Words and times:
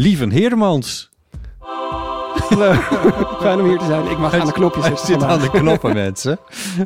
Lieven 0.00 0.30
Heermans. 0.30 1.10
Fijn 3.40 3.60
om 3.60 3.66
hier 3.68 3.78
te 3.78 3.84
zijn. 3.84 4.10
Ik 4.10 4.18
mag 4.18 4.34
aan 4.34 4.46
de 4.46 4.52
knopjes 4.52 4.86
Hij 4.86 4.96
zitten 4.96 5.20
zit 5.20 5.22
aan 5.22 5.40
de 5.40 5.50
knoppen, 5.50 5.94
mensen. 5.94 6.38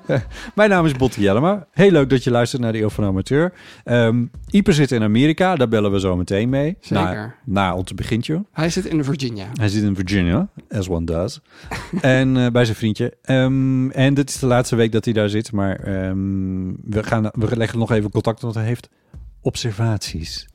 Mijn 0.54 0.70
naam 0.70 0.86
is 0.86 0.92
Botte 0.92 1.20
Jellema. 1.20 1.66
Heel 1.70 1.90
leuk 1.90 2.10
dat 2.10 2.24
je 2.24 2.30
luistert 2.30 2.62
naar 2.62 2.72
de 2.72 2.80
Eeuw 2.80 2.88
van 2.88 3.04
Amateur. 3.04 3.52
Ehm 3.84 4.24
Ieper 4.50 4.74
zit 4.74 4.92
in 4.92 5.02
Amerika, 5.02 5.56
daar 5.56 5.68
bellen 5.68 5.92
we 5.92 6.00
zo 6.00 6.16
meteen 6.16 6.48
mee. 6.48 6.76
Zeker. 6.80 7.04
Na, 7.04 7.34
na 7.44 7.74
onze 7.74 7.94
begintje. 7.94 8.44
Hij 8.52 8.70
zit 8.70 8.84
in 8.84 9.04
Virginia. 9.04 9.46
Hij 9.52 9.68
zit 9.68 9.82
in 9.82 9.94
Virginia, 9.94 10.48
as 10.70 10.88
one 10.88 11.06
does. 11.06 11.40
en 12.00 12.36
eh, 12.36 12.46
bij 12.50 12.64
zijn 12.64 12.76
vriendje. 12.76 13.16
Ehm, 13.22 13.90
en 13.90 14.14
dit 14.14 14.28
is 14.28 14.38
de 14.38 14.46
laatste 14.46 14.76
week 14.76 14.92
dat 14.92 15.04
hij 15.04 15.14
daar 15.14 15.28
zit. 15.28 15.52
Maar 15.52 15.76
ehm, 15.76 16.72
we, 16.84 17.02
gaan, 17.02 17.30
we 17.32 17.56
leggen 17.56 17.78
nog 17.78 17.90
even 17.90 18.10
contact, 18.10 18.40
want 18.40 18.54
hij 18.54 18.64
heeft 18.64 18.88
observaties. 19.40 20.46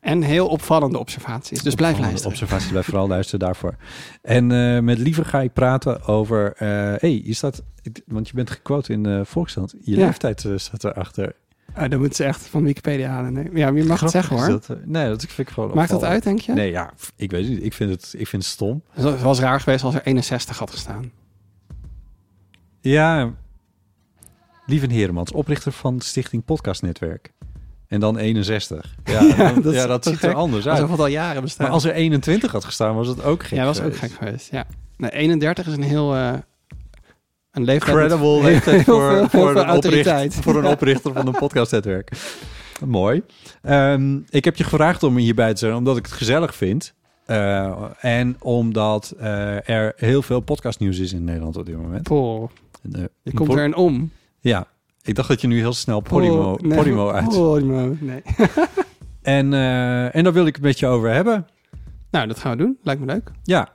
En 0.00 0.22
heel 0.22 0.48
opvallende 0.48 0.98
observaties. 0.98 1.62
Dus 1.62 1.74
blijf 1.74 1.92
Opvallende 1.92 2.00
luisteren. 2.22 2.32
Observaties, 2.32 2.70
blijf 2.70 2.84
vooral 2.86 3.08
luisteren 3.08 3.40
daarvoor. 3.40 3.74
En 4.22 4.52
eh, 4.52 4.78
met 4.82 4.98
Liever 4.98 5.24
ga 5.24 5.40
ik 5.40 5.52
praten 5.52 6.02
over... 6.06 6.52
eh 6.56 6.68
hey, 6.96 7.22
je 7.24 7.34
staat... 7.34 7.62
Want 8.06 8.28
je 8.28 8.34
bent 8.34 8.50
gequote 8.50 8.92
in 8.92 9.24
Volkskrant. 9.26 9.74
Je 9.80 9.96
Ja. 9.96 10.04
leeftijd 10.06 10.46
staat 10.56 10.84
erachter. 10.84 11.34
Ah, 11.74 11.90
dan 11.90 11.98
moeten 11.98 12.16
ze 12.16 12.24
echt 12.24 12.46
van 12.46 12.62
Wikipedia 12.64 13.08
halen. 13.10 13.32
Nee. 13.32 13.48
Ja, 13.54 13.68
je 13.68 13.84
mag 13.84 14.00
het 14.00 14.10
zeggen 14.10 14.36
hoor. 14.36 14.48
Is 14.48 14.66
dat, 14.66 14.78
nee, 14.84 15.08
dat 15.08 15.24
vind 15.24 15.48
ik 15.48 15.54
gewoon 15.54 15.74
Maakt 15.74 15.90
dat 15.90 16.04
uit, 16.04 16.22
denk 16.22 16.40
je? 16.40 16.52
Nee, 16.52 16.70
ja, 16.70 16.92
ik 17.16 17.30
weet 17.30 17.48
niet. 17.48 17.62
Ik 17.64 17.72
vind 17.72 17.90
het, 17.90 18.14
ik 18.18 18.26
vind 18.26 18.42
het 18.42 18.52
stom. 18.52 18.82
Het 18.90 19.22
was 19.22 19.40
raar 19.40 19.60
geweest 19.60 19.84
als 19.84 19.94
er 19.94 20.02
61 20.04 20.58
had 20.58 20.70
gestaan. 20.70 21.10
Ja, 22.80 23.34
Lieven 24.66 24.90
Heremans, 24.90 25.32
oprichter 25.32 25.72
van 25.72 26.00
Stichting 26.00 26.44
Podcast 26.44 26.82
Netwerk. 26.82 27.32
En 27.90 28.00
dan 28.00 28.16
61. 28.16 28.94
Ja, 29.04 29.22
ja, 29.36 29.52
dat 29.52 29.74
ja, 29.74 29.86
dat 29.86 30.04
ziet 30.04 30.22
er 30.22 30.34
anders 30.34 30.66
Alsof 30.66 30.80
uit. 30.82 30.90
het 30.90 31.00
al 31.00 31.06
jaren 31.06 31.42
bestaat. 31.42 31.66
Maar 31.66 31.74
als 31.74 31.84
er 31.84 31.92
21 31.92 32.52
had 32.52 32.64
gestaan, 32.64 32.94
was 32.94 33.08
het 33.08 33.24
ook 33.24 33.42
gek 33.42 33.58
ja, 33.58 33.64
dat 33.64 33.76
was 33.76 33.86
ook 33.86 33.96
gek 33.96 34.10
geweest. 34.10 34.50
Ja. 34.50 34.66
Nee, 34.96 35.10
31 35.10 35.66
is 35.66 35.72
een 35.72 35.82
heel... 35.82 36.14
eh, 36.14 36.32
een 37.50 37.64
leeftijd 37.64 37.96
Credible 37.96 38.42
leeftijd 38.50 38.84
voor, 38.84 39.00
voor, 39.00 39.10
een 39.10 39.24
oprichter, 39.24 39.64
autoriteit. 39.64 40.34
voor 40.34 40.56
een 40.56 40.66
oprichter 40.66 41.12
van 41.12 41.26
een 41.26 41.32
podcastnetwerk. 41.32 42.10
Mooi. 42.84 43.22
Ehm, 43.62 44.18
ik 44.28 44.44
heb 44.44 44.56
je 44.56 44.64
gevraagd 44.64 45.02
om 45.02 45.16
hierbij 45.16 45.52
te 45.52 45.58
zijn, 45.58 45.74
omdat 45.74 45.96
ik 45.96 46.04
het 46.06 46.14
gezellig 46.14 46.54
vind. 46.54 46.94
Eh, 47.26 47.82
en 48.00 48.36
omdat 48.40 49.14
eh, 49.18 49.68
er 49.68 49.92
heel 49.96 50.22
veel 50.22 50.40
podcastnieuws 50.40 50.98
is 50.98 51.12
in 51.12 51.24
Nederland 51.24 51.56
op 51.56 51.66
dit 51.66 51.76
moment. 51.76 52.10
Eh, 52.10 53.04
je 53.22 53.34
komt 53.34 53.52
er 53.52 53.64
een 53.64 53.74
om. 53.74 54.10
Ja, 54.40 54.66
ik 55.10 55.16
dacht 55.16 55.28
dat 55.28 55.40
je 55.40 55.46
nu 55.46 55.58
heel 55.58 55.72
snel 55.72 56.00
Podimo, 56.00 56.56
nee. 56.62 56.76
Podimo 56.78 57.10
uit. 57.20 57.28
Podimo, 57.28 57.96
nee. 58.00 58.22
En, 59.22 59.52
eh, 59.54 60.14
en 60.14 60.24
daar 60.24 60.32
wil 60.32 60.46
ik 60.46 60.54
het 60.54 60.64
met 60.64 60.78
je 60.78 60.86
over 60.86 61.10
hebben. 61.12 61.46
Nou, 62.10 62.26
dat 62.26 62.38
gaan 62.38 62.50
we 62.56 62.62
doen. 62.62 62.78
Lijkt 62.82 63.00
me 63.00 63.06
leuk. 63.06 63.30
Ja. 63.42 63.68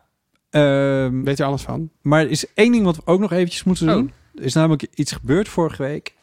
Ehm, 0.50 1.23
Weet 1.23 1.40
er 1.40 1.46
alles 1.46 1.62
van? 1.62 1.90
maar 2.01 2.22
er 2.22 2.29
is 2.29 2.53
één 2.53 2.72
ding 2.72 2.84
wat 2.85 2.96
we 2.96 3.01
ook 3.06 3.19
nog 3.19 3.31
eventjes 3.31 3.63
moeten 3.63 3.90
Oh. 3.90 3.94
doen. 3.96 4.12
Er 4.35 4.44
is 4.44 4.53
namelijk 4.53 4.88
iets 4.94 5.12
gebeurd 5.12 5.47
vorige 5.47 5.84
week. 5.84 6.16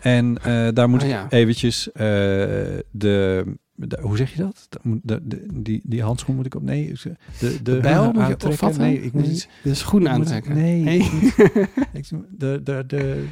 En 0.00 0.38
eh, 0.42 0.68
daar 0.72 0.88
moet 0.88 1.00
Oh, 1.02 1.06
ik 1.08 1.12
ja. 1.12 1.26
eventjes 1.30 1.92
eh, 1.92 2.02
de, 2.90 3.44
de- 3.74 3.98
Hoe 4.00 4.16
zeg 4.16 4.32
je 4.34 4.38
dat? 4.42 4.68
De, 5.02 5.20
de, 5.28 5.46
die, 5.54 5.80
die 5.84 6.02
handschoen 6.02 6.36
moet 6.36 6.46
ik 6.46 6.54
op... 6.54 6.62
Nee, 6.62 6.92
de, 7.02 7.16
de, 7.38 7.62
De 7.62 7.78
bijl 7.80 8.12
moet 8.12 8.26
je 8.26 8.46
opvatten? 8.48 8.80
Nee, 8.80 9.02
ik 9.02 9.12
moet 9.12 9.22
Nee, 9.22 9.30
iets... 9.32 9.48
De 9.62 9.74
schoen 9.74 10.02
ik 10.02 10.08
aantrekken. 10.08 10.54
nee, 10.54 10.82
ik 10.84 11.02
ik, 11.92 12.06
de, 12.30 12.60
de, 12.62 12.84
de, 12.86 13.24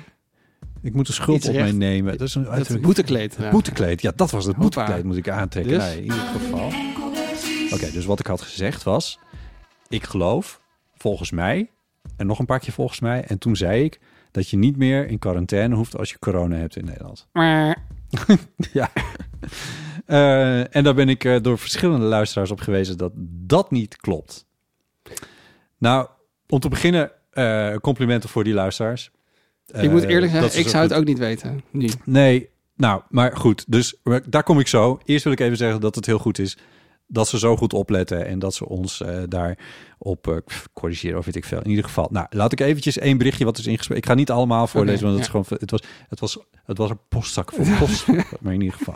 ik 0.82 0.94
moet 0.94 1.06
de 1.06 1.12
schuld 1.12 1.48
op 1.48 1.54
mij 1.54 1.72
nemen. 1.72 2.18
Dat 2.18 2.28
is 2.28 2.34
een 2.34 2.42
Dat 2.44 2.52
uiterlijk- 2.52 2.84
boetekleed. 2.84 3.36
ja. 3.38 3.50
Boetekleed, 3.50 4.02
ja, 4.02 4.12
dat 4.16 4.30
was 4.30 4.44
het. 4.44 4.56
Hoppa. 4.56 4.76
Boetekleed 4.80 5.04
moet 5.04 5.16
ik 5.16 5.28
aantrekken. 5.28 5.72
Dus? 5.72 5.82
Nee, 5.84 5.96
in 5.96 6.02
ieder 6.02 6.18
geval. 6.18 6.72
Oké, 7.72 7.90
dus 7.92 8.04
wat 8.04 8.18
ik 8.20 8.26
had 8.26 8.40
gezegd 8.40 8.82
was... 8.82 9.18
Ik 9.88 10.04
geloof, 10.04 10.60
volgens 10.96 11.30
mij... 11.30 11.70
En 12.16 12.26
nog 12.26 12.38
een 12.38 12.46
paar 12.46 12.58
keer 12.60 12.72
volgens 12.72 13.00
mij. 13.00 13.24
En 13.24 13.38
toen 13.38 13.56
zei 13.56 13.84
ik 13.84 14.00
dat 14.30 14.48
je 14.48 14.56
niet 14.56 14.76
meer 14.76 15.06
in 15.08 15.18
quarantaine 15.18 15.74
hoeft 15.74 15.96
als 15.98 16.10
je 16.10 16.18
corona 16.18 16.56
hebt 16.56 16.76
in 16.76 16.84
Nederland. 16.84 17.28
Maar 17.32 17.76
ja. 18.72 18.90
Eh, 20.06 20.76
en 20.76 20.84
daar 20.84 20.94
ben 20.94 21.08
ik 21.08 21.24
eh, 21.24 21.36
door 21.42 21.58
verschillende 21.58 22.06
luisteraars 22.06 22.50
op 22.50 22.60
gewezen 22.60 22.96
dat 22.98 23.12
dat 23.46 23.70
niet 23.70 23.96
klopt. 23.96 24.46
Nou, 25.78 26.08
om 26.48 26.58
te 26.60 26.68
beginnen, 26.68 27.10
eh, 27.30 27.74
complimenten 27.76 28.28
voor 28.28 28.44
die 28.44 28.54
luisteraars. 28.54 29.10
Ik 29.66 29.90
moet 29.90 30.02
Eh, 30.02 30.10
eerlijk 30.10 30.32
zeggen, 30.32 30.60
ik 30.60 30.68
zou 30.68 30.82
het 30.82 30.94
ook 30.94 31.04
niet 31.04 31.18
weten. 31.18 31.62
Nu. 31.70 31.88
Nee, 32.04 32.48
nou, 32.76 33.02
maar 33.08 33.36
goed. 33.36 33.64
Dus 33.68 33.94
daar 34.28 34.42
kom 34.42 34.58
ik 34.58 34.66
zo. 34.66 35.00
Eerst 35.04 35.24
wil 35.24 35.32
ik 35.32 35.40
even 35.40 35.56
zeggen 35.56 35.80
dat 35.80 35.94
het 35.94 36.06
heel 36.06 36.18
goed 36.18 36.38
is 36.38 36.58
dat 37.06 37.28
ze 37.28 37.38
zo 37.38 37.56
goed 37.56 37.72
opletten 37.72 38.26
en 38.26 38.38
dat 38.38 38.54
ze 38.54 38.68
ons 38.68 39.00
eh 39.02 39.22
daar 39.28 39.58
op 39.98 40.28
eh, 40.28 40.36
corrigeren 40.72 41.18
of 41.18 41.24
weet 41.24 41.36
ik 41.36 41.44
veel. 41.44 41.60
In 41.62 41.68
ieder 41.70 41.84
geval, 41.84 42.08
nou, 42.10 42.26
laat 42.30 42.52
ik 42.52 42.60
eventjes 42.60 42.98
één 42.98 43.18
berichtje 43.18 43.44
wat 43.44 43.58
is 43.58 43.66
ingesproken. 43.66 44.02
Ik 44.02 44.08
ga 44.08 44.14
niet 44.14 44.30
allemaal 44.30 44.66
voorlezen, 44.66 45.02
want 45.02 45.14
het 45.14 45.24
is 45.24 45.30
gewoon, 45.30 45.46
het 45.60 45.70
was, 45.70 45.82
het 46.08 46.20
was, 46.20 46.38
het 46.64 46.78
was 46.78 46.90
een 46.90 46.98
postzak 47.08 47.52
voor 47.52 47.66
post. 47.78 48.06
maar 48.40 48.52
in 48.52 48.60
ieder 48.60 48.78
geval. 48.78 48.94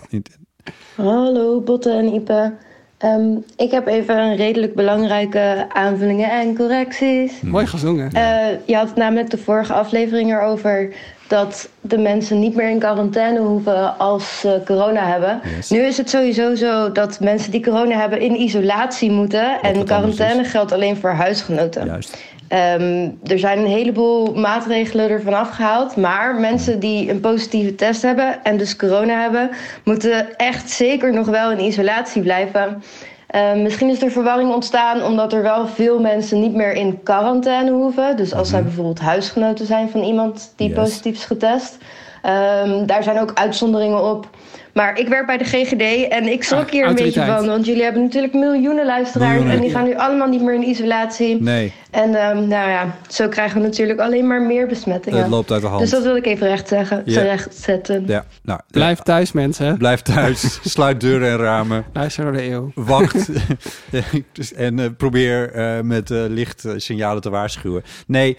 Hallo 0.97 1.61
Botte 1.61 1.91
en 1.91 2.15
Ipe. 2.15 2.57
Ehm, 2.99 3.37
ik 3.57 3.71
heb 3.71 3.87
even 3.87 4.19
een 4.19 4.37
redelijk 4.37 4.75
belangrijke 4.75 5.67
aanvullingen 5.69 6.31
en 6.31 6.57
correcties. 6.57 7.41
Mooi 7.41 7.67
gezongen. 7.67 8.13
Eh, 8.13 8.47
je 8.65 8.77
had 8.77 8.89
het 8.89 8.97
namelijk 8.97 9.31
de 9.31 9.39
vorige 9.39 9.73
aflevering 9.73 10.33
erover 10.33 10.95
dat 11.29 11.69
de 11.81 11.99
mensen 11.99 12.39
niet 12.39 12.55
meer 12.55 12.71
in 12.71 12.79
quarantaine 12.79 13.39
hoeven 13.41 13.99
als 13.99 14.41
ze 14.41 14.63
corona 14.65 15.07
hebben. 15.07 15.41
Yes. 15.57 15.71
Nu 15.71 15.79
is 15.79 15.97
het 15.97 16.11
sowieso 16.11 16.55
zo 16.55 16.93
dat 16.93 17.21
mensen 17.21 17.51
die 17.51 17.63
corona 17.63 17.99
hebben 17.99 18.21
in 18.21 18.41
isolatie 18.41 19.11
moeten. 19.11 19.61
en 19.61 19.85
quarantaine 19.85 20.45
geldt 20.45 20.73
alleen 20.73 20.97
voor 20.97 21.11
huisgenoten. 21.11 21.87
Juist. 21.87 22.19
Ehm, 22.49 23.09
er 23.27 23.39
zijn 23.39 23.59
een 23.59 23.67
heleboel 23.67 24.35
maatregelen 24.35 25.11
ervan 25.11 25.35
afgehaald. 25.35 25.97
Maar 25.97 26.35
mensen 26.35 26.79
die 26.81 27.11
een 27.11 27.21
positieve 27.21 27.75
test 27.75 28.03
hebben 28.03 28.45
en 28.45 28.57
dus 28.57 28.77
corona 28.77 29.21
hebben, 29.21 29.51
moeten 29.85 30.37
echt 30.37 30.71
zeker 30.71 31.13
nog 31.13 31.27
wel 31.27 31.51
in 31.51 31.61
isolatie 31.65 32.23
blijven. 32.23 32.83
Ehm, 33.27 33.63
misschien 33.63 33.89
is 33.89 34.03
er 34.03 34.11
verwarring 34.11 34.53
ontstaan 34.55 35.03
omdat 35.03 35.33
er 35.33 35.43
wel 35.43 35.67
veel 35.67 36.01
mensen 36.01 36.41
niet 36.41 36.55
meer 36.55 36.73
in 36.73 37.03
quarantaine 37.03 37.71
hoeven. 37.71 38.17
Dus 38.17 38.35
als 38.35 38.49
zij 38.49 38.63
bijvoorbeeld 38.63 39.01
huisgenoten 39.01 39.67
zijn 39.67 39.89
van 39.91 40.03
iemand 40.03 40.53
die 40.57 40.69
Mhm. 40.71 40.79
Yes. 40.81 40.89
positief 40.89 41.15
is 41.17 41.25
getest. 41.25 41.77
Ehm, 42.23 42.87
daar 42.87 43.03
zijn 43.03 43.21
ook 43.21 43.31
uitzonderingen 43.35 44.11
op. 44.11 44.29
Maar 44.77 44.99
ik 44.99 45.09
werk 45.09 45.27
bij 45.27 45.37
de 45.39 45.45
GGD 45.45 46.09
en 46.09 46.27
ik 46.33 46.45
schrok 46.45 46.65
Ah, 46.65 46.71
hier 46.71 46.87
een 46.87 46.95
beetje 46.95 47.25
van. 47.25 47.47
Want 47.47 47.67
jullie 47.67 47.83
hebben 47.83 48.03
natuurlijk 48.03 48.33
miljoenen 48.35 48.87
luisteraars 48.87 49.31
Miljoenen. 49.31 49.55
en 49.57 49.61
die 49.63 49.71
gaan 49.71 49.85
nu 49.85 49.95
allemaal 49.97 50.29
niet 50.29 50.43
meer 50.43 50.55
in 50.55 50.69
isolatie. 50.69 51.43
Nee, 51.43 51.73
En 51.91 52.15
ehm, 52.15 52.37
nou 52.49 52.71
ja, 52.71 52.95
zo 53.09 53.29
krijgen 53.29 53.61
we 53.61 53.67
natuurlijk 53.67 54.01
alleen 54.01 54.27
maar 54.27 54.43
meer 54.43 54.67
besmettingen. 54.67 55.19
het 55.19 55.29
loopt 55.31 55.51
uit 55.53 55.61
de 55.63 55.67
hand. 55.67 55.81
Dus 55.81 55.91
dat 55.91 56.03
wil 56.03 56.17
ik 56.17 56.27
even 56.27 56.47
recht 56.49 56.69
zeggen, 56.69 57.03
recht 57.05 57.55
zetten. 57.55 58.05
ja, 58.07 58.25
nou, 58.43 58.61
Blijf 58.71 58.99
thuis, 58.99 59.33
mensen. 59.33 59.79
blijf 59.79 60.01
thuis. 60.03 60.59
sluit 60.73 61.01
deuren 61.01 61.31
en 61.31 61.37
ramen. 61.37 61.85
Luister 61.93 62.25
naar 62.25 62.33
de 62.33 62.43
eeuw. 62.51 62.71
wacht 62.75 63.29
Dus- 64.33 64.53
en 64.55 64.79
eh, 64.79 64.87
probeer 64.97 65.53
eh, 65.53 65.81
met 65.81 66.11
eh, 66.11 66.25
licht 66.29 66.65
signalen 66.77 67.23
te 67.23 67.31
waarschuwen. 67.31 67.83
Nee, 68.07 68.37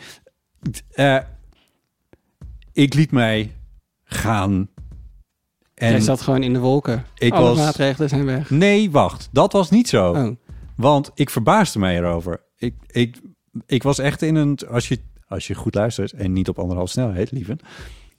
eh, 0.93 1.17
ik 2.73 2.93
liet 2.93 3.11
mij 3.11 3.51
gaan. 4.03 4.69
En 5.77 5.91
Jij 5.91 5.99
zat 5.99 6.21
gewoon 6.21 6.43
in 6.43 6.53
de 6.53 6.59
wolken. 6.59 7.05
ik 7.17 7.33
Alle 7.33 7.47
was... 7.47 7.57
maatregelen 7.57 8.09
zijn 8.09 8.25
weg. 8.25 8.49
Nee, 8.49 8.91
wacht. 8.91 9.29
Dat 9.31 9.51
was 9.51 9.69
niet 9.69 9.87
zo. 9.87 10.11
Oh. 10.11 10.35
Want 10.75 11.11
ik 11.13 11.29
verbaasde 11.29 11.79
mij 11.79 11.97
erover. 11.97 12.41
Ik, 12.57 12.75
ik, 12.87 13.19
ik 13.65 13.83
was 13.83 13.99
echt 13.99 14.21
in 14.21 14.35
een... 14.35 14.59
Als 14.69 14.87
je, 14.87 14.99
als 15.27 15.47
je 15.47 15.55
goed 15.55 15.75
luistert 15.75 16.13
en 16.13 16.33
niet 16.33 16.49
op 16.49 16.59
anderhalf 16.59 16.89
snelheid, 16.89 17.31
lieve... 17.31 17.57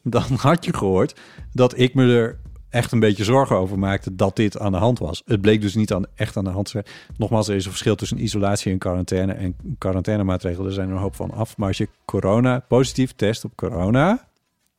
dan 0.02 0.22
had 0.36 0.64
je 0.64 0.74
gehoord 0.74 1.20
dat 1.52 1.78
ik 1.78 1.94
me 1.94 2.14
er 2.14 2.38
echt 2.68 2.92
een 2.92 3.00
beetje 3.00 3.24
zorgen 3.24 3.56
over 3.56 3.78
maakte 3.78 4.14
dat 4.14 4.36
dit 4.36 4.58
aan 4.58 4.72
de 4.72 4.78
hand 4.78 4.98
was. 4.98 5.22
Het 5.24 5.40
bleek 5.40 5.60
dus 5.60 5.74
niet 5.74 5.92
aan, 5.92 6.04
echt 6.14 6.36
aan 6.36 6.44
de 6.44 6.50
hand 6.50 6.64
te 6.64 6.70
zijn. 6.70 6.84
Nogmaals, 7.16 7.48
er 7.48 7.56
is 7.56 7.64
een 7.64 7.70
verschil 7.70 7.94
tussen 7.94 8.22
isolatie 8.22 8.72
en 8.72 8.78
quarantaine. 8.78 9.32
En 9.32 9.56
quarantainemaatregelen, 9.78 10.66
er 10.66 10.72
zijn 10.72 10.88
er 10.88 10.94
een 10.94 11.00
hoop 11.00 11.14
van 11.14 11.30
af. 11.30 11.56
Maar 11.56 11.68
als 11.68 11.78
je 11.78 11.88
corona 12.04 12.64
positief 12.68 13.12
test 13.12 13.44
op 13.44 13.52
corona... 13.54 14.28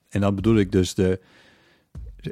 en 0.09 0.21
dan 0.21 0.35
bedoel 0.35 0.57
ik 0.57 0.71
dus 0.71 0.93
de 0.93 1.19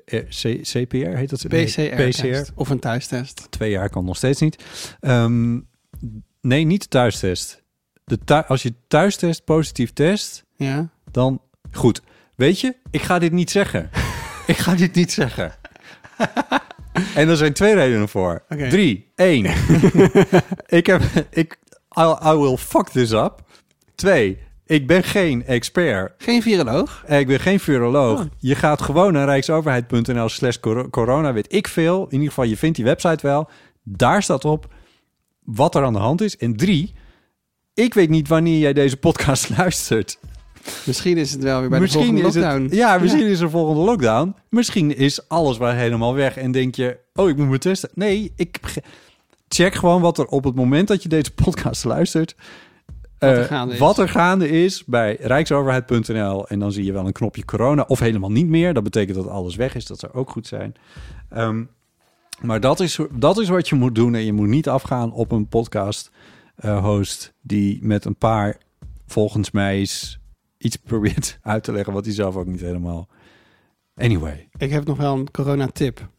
C- 0.05 0.61
CPR, 0.61 0.95
heet 1.15 1.29
dat? 1.29 1.43
Nee, 1.47 1.65
PCR-test 1.65 2.51
of 2.55 2.69
een 2.69 2.79
thuistest. 2.79 3.47
Twee 3.49 3.69
jaar 3.71 3.89
kan 3.89 4.05
nog 4.05 4.15
steeds 4.17 4.39
niet. 4.41 4.63
Ehm, 4.99 5.59
nee, 6.41 6.63
niet 6.65 6.81
de 6.81 6.87
thuistest. 6.87 7.63
De 8.03 8.19
thu- 8.23 8.43
als 8.47 8.63
je 8.63 8.73
thuistest 8.87 9.43
positief 9.43 9.93
test, 9.93 10.43
Ja. 10.55 10.89
dan 11.11 11.41
goed. 11.71 12.01
Weet 12.35 12.59
je, 12.59 12.75
ik 12.91 13.01
ga 13.01 13.19
dit 13.19 13.31
niet 13.31 13.51
zeggen. 13.51 13.89
ik 14.47 14.57
ga 14.57 14.75
dit 14.75 14.95
niet 14.95 15.11
zeggen. 15.11 15.51
en 17.15 17.29
er 17.29 17.37
zijn 17.37 17.53
twee 17.53 17.73
redenen 17.73 18.09
voor. 18.09 18.43
Oké. 18.49 18.69
Drie. 18.69 19.11
Eén. 19.15 19.45
ik 20.79 20.85
heb... 20.85 21.01
Ik, 21.29 21.57
I, 21.97 22.01
I 22.25 22.31
will 22.35 22.57
fuck 22.57 22.89
this 22.89 23.11
up. 23.11 23.43
Twee. 23.95 24.37
Ik 24.67 24.87
ben 24.87 25.03
geen 25.03 25.45
expert. 25.45 26.13
Geen 26.17 26.41
viroloog. 26.41 27.03
Eh, 27.05 27.19
Ik 27.19 27.27
ben 27.27 27.39
geen 27.39 27.59
viroloog. 27.59 28.19
Oh. 28.19 28.25
Je 28.39 28.55
gaat 28.55 28.81
gewoon 28.81 29.13
naar 29.13 29.25
rijksoverheid.nl 29.25 30.29
slash 30.29 30.57
cor- 30.59 30.89
corona. 30.89 31.33
Weet 31.33 31.53
ik 31.53 31.67
veel. 31.67 32.03
In 32.05 32.11
ieder 32.13 32.27
geval, 32.27 32.43
je 32.43 32.57
vindt 32.57 32.75
die 32.75 32.85
website 32.85 33.27
wel. 33.27 33.49
Daar 33.83 34.23
staat 34.23 34.45
op 34.45 34.73
wat 35.43 35.75
er 35.75 35.83
aan 35.83 35.93
de 35.93 35.99
hand 35.99 36.21
is. 36.21 36.37
En 36.37 36.55
drie, 36.55 36.93
ik 37.73 37.93
weet 37.93 38.09
niet 38.09 38.27
wanneer 38.27 38.59
jij 38.59 38.73
deze 38.73 38.97
podcast 38.97 39.49
luistert. 39.57 40.19
Misschien 40.85 41.17
is 41.17 41.31
het 41.31 41.43
wel 41.43 41.59
weer 41.59 41.69
bij 41.69 41.79
de 41.79 41.87
volgende 41.87 42.21
lockdown. 42.21 42.61
Het, 42.63 42.73
ja, 42.73 42.97
misschien 42.97 43.27
is 43.27 43.39
er 43.39 43.49
volgende 43.49 43.81
lockdown. 43.81 44.35
Misschien 44.49 44.97
is 44.97 45.29
alles 45.29 45.57
waar 45.57 45.75
helemaal 45.75 46.13
weg 46.13 46.37
en 46.37 46.51
denk 46.51 46.75
je, 46.75 46.97
oh, 47.13 47.29
ik 47.29 47.37
moet 47.37 47.49
me 47.49 47.57
testen. 47.57 47.89
Nee, 47.93 48.31
ik 48.35 48.59
check 49.47 49.75
gewoon 49.75 50.01
wat 50.01 50.17
er 50.17 50.25
op 50.25 50.43
het 50.43 50.55
moment 50.55 50.87
dat 50.87 51.03
je 51.03 51.09
deze 51.09 51.33
podcast 51.43 51.83
luistert, 51.83 52.35
Wat 53.19 53.29
er 53.29 53.41
eh, 53.41 53.47
gaande 53.47 53.73
is. 53.73 53.79
wat 53.79 53.97
er 53.97 54.09
gaande 54.09 54.49
is 54.49 54.85
bij 54.85 55.17
rijksoverheid.nl. 55.19 56.47
En 56.47 56.59
dan 56.59 56.71
zie 56.71 56.85
je 56.85 56.91
wel 56.91 57.05
een 57.05 57.11
knopje 57.11 57.45
corona 57.45 57.85
of 57.87 57.99
helemaal 57.99 58.31
niet 58.31 58.47
meer. 58.47 58.73
Dat 58.73 58.83
betekent 58.83 59.17
dat 59.17 59.27
alles 59.27 59.55
weg 59.55 59.75
is. 59.75 59.85
Dat 59.85 59.99
zou 59.99 60.13
ook 60.13 60.29
goed 60.29 60.47
zijn. 60.47 60.73
Ehm, 61.29 61.63
maar 62.41 62.59
dat 62.59 62.79
is, 62.79 62.99
dat 63.11 63.37
is 63.39 63.49
wat 63.49 63.69
je 63.69 63.75
moet 63.75 63.95
doen. 63.95 64.15
En 64.15 64.25
je 64.25 64.33
moet 64.33 64.47
niet 64.47 64.69
afgaan 64.69 65.11
op 65.11 65.31
een 65.31 65.47
podcast 65.47 66.11
eh, 66.55 66.83
host 66.83 67.33
die 67.41 67.79
met 67.81 68.05
een 68.05 68.15
paar, 68.15 68.57
volgens 69.05 69.51
mij, 69.51 69.81
is 69.81 70.19
iets 70.57 70.75
probeert 70.85 71.39
uit 71.41 71.63
te 71.63 71.71
leggen 71.71 71.93
wat 71.93 72.05
hij 72.05 72.13
zelf 72.13 72.35
ook 72.35 72.47
niet 72.47 72.61
helemaal. 72.61 73.07
Anyway, 73.95 74.49
Ik 74.57 74.69
heb 74.69 74.85
nog 74.85 74.97
wel 74.97 75.13
een 75.13 75.31
corona-tip. 75.31 76.09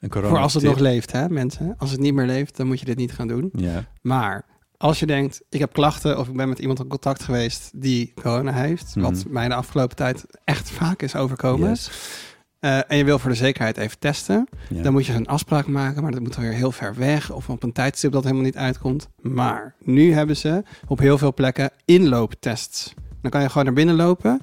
een 0.00 0.08
corona. 0.08 0.28
Voor 0.28 0.38
als 0.38 0.54
het 0.54 0.62
nog 0.62 0.78
leeft, 0.78 1.12
hè, 1.12 1.28
mensen. 1.28 1.74
Als 1.78 1.90
het 1.90 2.00
niet 2.00 2.14
meer 2.14 2.26
leeft, 2.26 2.56
dan 2.56 2.66
moet 2.66 2.80
je 2.80 2.84
dit 2.86 2.96
niet 2.96 3.12
gaan 3.12 3.28
doen. 3.28 3.50
Ja. 3.52 3.84
Maar 4.02 4.44
als 4.78 4.98
je 5.00 5.06
denkt, 5.06 5.40
ik 5.48 5.58
heb 5.60 5.72
klachten 5.72 6.18
of 6.18 6.28
ik 6.28 6.36
ben 6.36 6.48
met 6.48 6.58
iemand 6.58 6.78
in 6.80 6.86
contact 6.88 7.22
geweest 7.22 7.70
die 7.74 8.12
corona 8.22 8.52
heeft, 8.52 8.96
Mhm. 8.96 9.04
wat 9.06 9.24
mij 9.28 9.48
de 9.48 9.54
afgelopen 9.54 9.96
tijd 9.96 10.24
echt 10.44 10.70
vaak 10.70 11.02
is 11.02 11.14
overkomen, 11.16 11.68
Yes. 11.68 11.90
eh, 12.60 12.78
en 12.90 12.96
je 12.96 13.04
wil 13.04 13.18
voor 13.18 13.30
de 13.30 13.36
zekerheid 13.36 13.76
even 13.76 13.98
testen, 13.98 14.48
Ja. 14.68 14.82
dan 14.82 14.92
moet 14.92 15.06
je 15.06 15.12
een 15.12 15.26
afspraak 15.26 15.66
maken, 15.66 16.02
maar 16.02 16.12
dat 16.12 16.20
moet 16.20 16.36
weer 16.36 16.52
heel 16.52 16.72
ver 16.72 16.94
weg 16.94 17.30
of 17.30 17.48
op 17.48 17.62
een 17.62 17.72
tijdstip 17.72 18.12
dat 18.12 18.22
helemaal 18.22 18.44
niet 18.44 18.56
uitkomt. 18.56 19.08
Maar 19.20 19.74
nu 19.80 20.12
hebben 20.12 20.36
ze 20.36 20.62
op 20.86 20.98
heel 20.98 21.18
veel 21.18 21.34
plekken 21.34 21.70
inlooptests. 21.84 22.94
Dan 23.22 23.30
kan 23.30 23.40
je 23.42 23.48
gewoon 23.48 23.64
naar 23.64 23.74
binnen 23.74 23.94
lopen, 23.94 24.40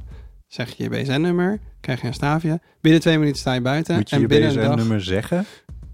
zeg 0.47 0.75
je 0.77 0.83
je 0.83 0.89
BSN-nummer, 0.89 1.59
krijg 1.81 2.01
je 2.01 2.07
een 2.07 2.13
staafje, 2.13 2.59
binnen 2.81 3.01
twee 3.01 3.17
minuten 3.17 3.39
sta 3.39 3.53
je 3.53 3.61
buiten 3.61 3.95
Moet 3.95 4.09
je 4.09 4.15
en 4.15 4.21
je 4.21 4.27
dag... 4.27 4.53
BSN-nummer 4.53 5.03
zeggen? 5.03 5.45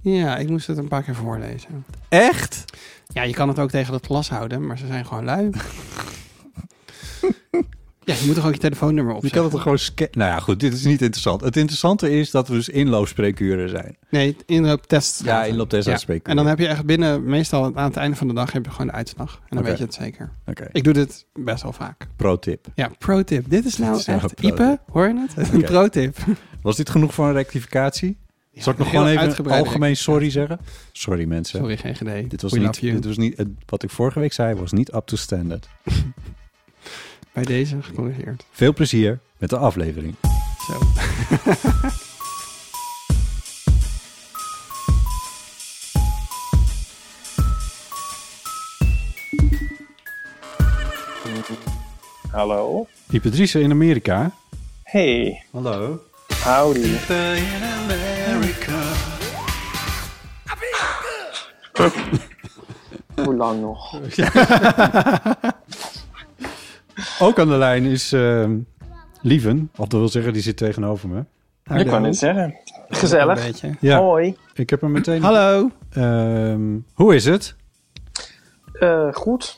Ja, 0.02 0.38
ik 0.38 0.50
moest 0.50 0.68
het 0.68 0.78
een 0.78 0.88
paar 0.88 1.04
keer 1.04 1.16
voorlezen. 1.16 1.86
Echt? 2.10 2.66
Ja, 3.14 3.22
je 3.24 3.34
kan 3.34 3.48
het 3.48 3.60
ook 3.60 3.70
tegen 3.70 3.94
het 3.94 4.06
glas 4.06 4.30
houden, 4.30 4.68
maar 4.68 4.78
ze 4.78 4.88
zijn 4.88 5.06
gewoon 5.06 5.24
lui. 5.26 5.50
ja, 8.04 8.14
je 8.14 8.24
moet 8.26 8.36
toch 8.36 8.46
ook 8.46 8.54
je 8.54 8.60
telefoonnummer 8.60 9.12
Je 9.14 9.18
opzetten? 9.18 9.32
kan 9.32 9.42
het 9.44 9.52
toch 9.52 9.62
gewoon 9.62 9.78
scannen? 9.80 10.18
Nou 10.18 10.32
ja, 10.32 10.40
goed, 10.40 10.60
dit 10.60 10.74
is 10.74 10.84
niet 10.84 11.02
interessant. 11.02 11.42
Het 11.42 11.58
interessante 11.58 12.12
is 12.12 12.32
dat 12.32 12.48
we 12.48 12.54
dus 12.54 12.70
inloopspreekuren 12.70 13.70
zijn. 13.70 13.98
Nee, 14.10 14.36
inlooptest. 14.46 15.24
Ja, 15.24 15.44
inlooptest 15.44 15.88
Ja. 16.08 16.18
En 16.24 16.36
dan 16.36 16.48
heb 16.48 16.60
je 16.60 16.68
echt 16.68 16.86
binnen, 16.86 17.24
meestal 17.24 17.72
aan 17.76 17.84
het 17.86 17.96
einde 17.98 18.18
van 18.18 18.28
de 18.28 18.34
dag, 18.34 18.52
heb 18.52 18.66
je 18.66 18.72
gewoon 18.72 18.88
de 18.88 18.94
uitslag. 18.94 19.40
En 19.50 19.56
dan 19.56 19.66
weet 19.66 19.78
je 19.78 19.84
het 19.84 19.94
zeker. 19.94 20.32
Oké, 20.46 20.68
Ik 20.72 20.84
doe 20.84 20.94
dit 20.94 21.26
best 21.34 21.64
wel 21.64 21.74
vaak. 21.74 22.08
pro-tip. 22.16 22.68
Ja, 22.76 22.90
pro-tip. 22.98 23.50
Dit 23.50 23.66
is 23.66 23.78
nou 23.78 23.92
Dit 23.92 24.00
is 24.00 24.06
nou 24.06 24.20
echt. 24.22 24.40
Ipe, 24.42 24.80
hoor 24.92 25.08
je 25.08 25.26
het? 25.36 25.54
Een 25.54 25.62
pro-tip. 25.62 26.18
Was 26.62 26.76
dit 26.76 26.90
genoeg 26.90 27.14
voor 27.14 27.28
een 27.28 27.34
rectificatie? 27.34 28.18
Zal 28.54 28.74
ik 28.74 28.80
nog 28.80 28.90
gewoon 28.90 29.08
even 29.08 29.46
algemeen 29.46 29.98
sorry 29.98 30.30
zeggen? 30.30 30.60
Sorry 30.92 31.26
mensen. 31.26 31.60
Sorry, 31.60 31.78
GGD. 31.78 32.30
Dit 32.30 32.42
was 32.42 32.52
We 32.52 32.60
niet, 32.60 32.82
dit 32.82 33.06
was 33.06 33.18
niet 33.18 33.44
wat 33.66 33.84
ik 33.84 33.90
vorige 33.90 34.20
week 34.20 34.34
zei, 34.34 34.56
was 34.56 34.72
niet 34.72 34.94
up 34.94 35.06
to 35.06 35.16
standard. 35.16 35.68
Bij 37.34 37.44
deze 37.44 37.82
gecorrigeerd. 37.82 38.46
Veel 38.52 38.74
plezier 38.74 39.20
met 39.38 39.50
de 39.50 39.58
aflevering. 39.58 40.16
Zo. 40.68 40.80
Hallo. 52.32 52.88
Die 53.08 53.20
Patrice 53.20 53.60
in 53.60 53.72
Amerika. 53.72 54.32
Hey, 54.84 55.44
Hallo. 55.52 56.00
howdy. 56.44 56.98
Hoe 63.16 63.36
lang 63.36 63.62
nog? 63.62 63.96
Ook 67.20 67.40
aan 67.40 67.48
de 67.48 67.58
lijn 67.58 67.84
is 67.86 68.12
ehm 68.14 68.58
Lieven. 69.22 69.70
Of 69.78 69.88
dat 69.88 70.00
wil 70.00 70.10
zeggen, 70.10 70.34
die 70.34 70.42
zit 70.42 70.58
tegenover 70.58 71.10
me. 71.10 71.24
Ik 71.80 71.88
kan 71.88 72.04
het 72.04 72.18
zeggen. 72.18 72.44
Een 72.88 72.96
Gezellig. 72.96 73.46
beetje. 73.46 73.76
Ja, 73.80 73.98
Hoi. 74.00 74.38
ik 74.54 74.70
heb 74.70 74.82
hem 74.82 74.92
meteen. 74.92 75.22
Hallo. 75.24 75.70
Ehm, 75.90 76.78
hoe 76.94 77.16
is 77.16 77.26
het? 77.26 77.56
Eh, 78.74 79.14
goed. 79.14 79.58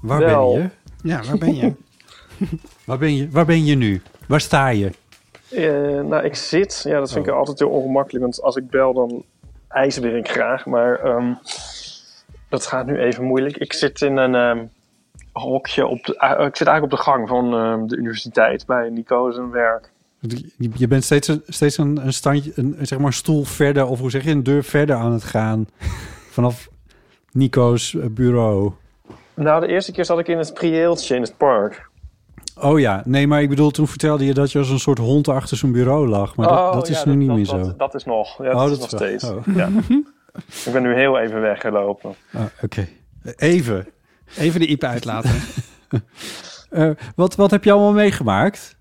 Waar 0.00 0.18
Wel. 0.18 0.52
ben 0.52 0.62
je? 0.62 0.70
Ja, 1.08 1.22
waar 1.22 1.38
ben 1.38 1.54
je? 1.54 1.72
Waar 2.84 2.98
ben 2.98 3.16
je? 3.16 3.30
Waar 3.30 3.44
ben 3.46 3.64
je 3.64 3.74
nu? 3.74 4.02
Waar 4.26 4.40
sta 4.40 4.68
je? 4.68 4.90
Eh, 5.50 6.00
nou, 6.00 6.24
ik 6.24 6.34
zit. 6.34 6.80
Ja, 6.88 6.98
dat 6.98 7.12
vind 7.12 7.26
ik 7.26 7.32
altijd 7.32 7.58
heel 7.58 7.68
ongemakkelijk. 7.68 8.24
Want 8.24 8.42
als 8.42 8.56
ik 8.56 8.68
bel, 8.70 8.92
dan 8.94 9.24
ijzer 9.68 10.16
ik 10.16 10.28
graag. 10.28 10.66
Maar 10.66 11.00
ehm, 11.00 11.32
dat 12.48 12.66
gaat 12.66 12.86
nu 12.86 12.98
even 12.98 13.24
moeilijk. 13.24 13.56
Ik 13.56 13.72
zit 13.72 14.00
in 14.00 14.16
een 14.16 14.34
ehm, 14.34 14.64
hokje 15.32 15.86
op 15.86 16.04
de... 16.04 16.16
eh, 16.18 16.46
ik 16.46 16.56
zit 16.56 16.66
eigenlijk 16.66 16.82
op 16.82 16.90
de 16.98 17.10
gang 17.10 17.28
van 17.28 17.54
ehm, 17.54 17.86
de 17.86 17.96
universiteit 17.96 18.66
bij 18.66 18.88
Nico 18.88 19.30
zijn 19.30 19.50
werk. 19.50 19.92
Je- 20.76 20.88
bent 20.88 21.04
steeds, 21.04 21.28
een, 21.28 21.42
steeds 21.46 21.78
een, 21.78 22.06
een 22.06 22.12
standje, 22.12 22.52
een, 22.54 22.76
zeg 22.80 22.98
maar 22.98 23.12
stoel 23.12 23.44
verder, 23.44 23.86
of 23.86 23.98
hoe 24.00 24.10
zeg 24.10 24.24
je, 24.24 24.30
een 24.30 24.42
deur 24.42 24.64
verder 24.64 24.96
aan 24.96 25.12
het 25.12 25.24
gaan. 25.24 25.68
Vanaf 26.30 26.68
Nico's 27.32 27.94
eh, 27.94 28.06
bureau. 28.10 28.72
Nou, 29.34 29.60
de 29.60 29.66
eerste 29.66 29.92
keer 29.92 30.04
zat 30.04 30.18
ik 30.18 30.28
in 30.28 30.38
het 30.38 30.54
prieeltje 30.54 31.14
in 31.16 31.22
het 31.22 31.36
park. 31.36 31.88
Oh 32.60 32.80
ja, 32.80 33.02
nee, 33.04 33.26
maar 33.26 33.42
ik 33.42 33.48
bedoel, 33.48 33.70
toen 33.70 33.88
vertelde 33.88 34.24
je 34.24 34.34
dat 34.34 34.52
je 34.52 34.58
als 34.58 34.68
een 34.70 34.78
soort 34.78 34.98
hond 34.98 35.28
achter 35.28 35.56
zijn 35.56 35.72
bureau 35.72 36.08
lag. 36.08 36.36
Maar 36.36 36.48
dat, 36.48 36.58
Oh, 36.58 36.72
dat 36.72 36.88
is 36.88 37.02
ja, 37.02 37.08
nu 37.08 37.14
niet 37.16 37.26
dat, 37.28 37.36
meer 37.36 37.46
zo. 37.46 37.76
Dat, 37.76 37.94
is 37.94 38.04
nog. 38.04 38.42
Ja, 38.42 38.50
Oh, 38.52 38.68
dat, 38.68 38.68
dat 38.68 38.70
is 38.70 38.78
nog 38.78 39.00
wel- 39.00 39.18
steeds. 39.18 39.24
oh. 39.24 39.56
Ja. 39.56 39.68
ik 40.66 40.72
ben 40.72 40.82
nu 40.82 40.94
heel 40.94 41.18
even 41.18 41.40
weggelopen. 41.40 42.14
Ah, 42.32 42.42
Oké, 42.62 42.88
Even. 43.36 43.86
Even 44.38 44.60
de 44.60 44.66
Ipe 44.66 44.86
uitlaten. 44.86 45.30
Eh, 46.70 46.90
wat, 47.16 47.34
wat 47.34 47.50
heb 47.50 47.64
je 47.64 47.72
allemaal 47.72 47.92
meegemaakt? 47.92 48.76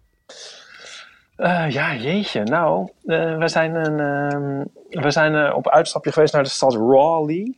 Eh, 1.36 1.70
ja, 1.70 1.96
jeetje. 1.96 2.44
Nou, 2.44 2.90
eh, 3.06 3.38
we 3.38 3.48
zijn, 3.48 3.76
een, 3.76 4.00
ehm, 4.00 5.04
we 5.04 5.12
zijn 5.12 5.54
op 5.54 5.70
uitstapje 5.70 6.12
geweest 6.12 6.34
naar 6.34 6.44
de 6.44 6.50
stad 6.50 6.74
Raleigh. 6.74 7.52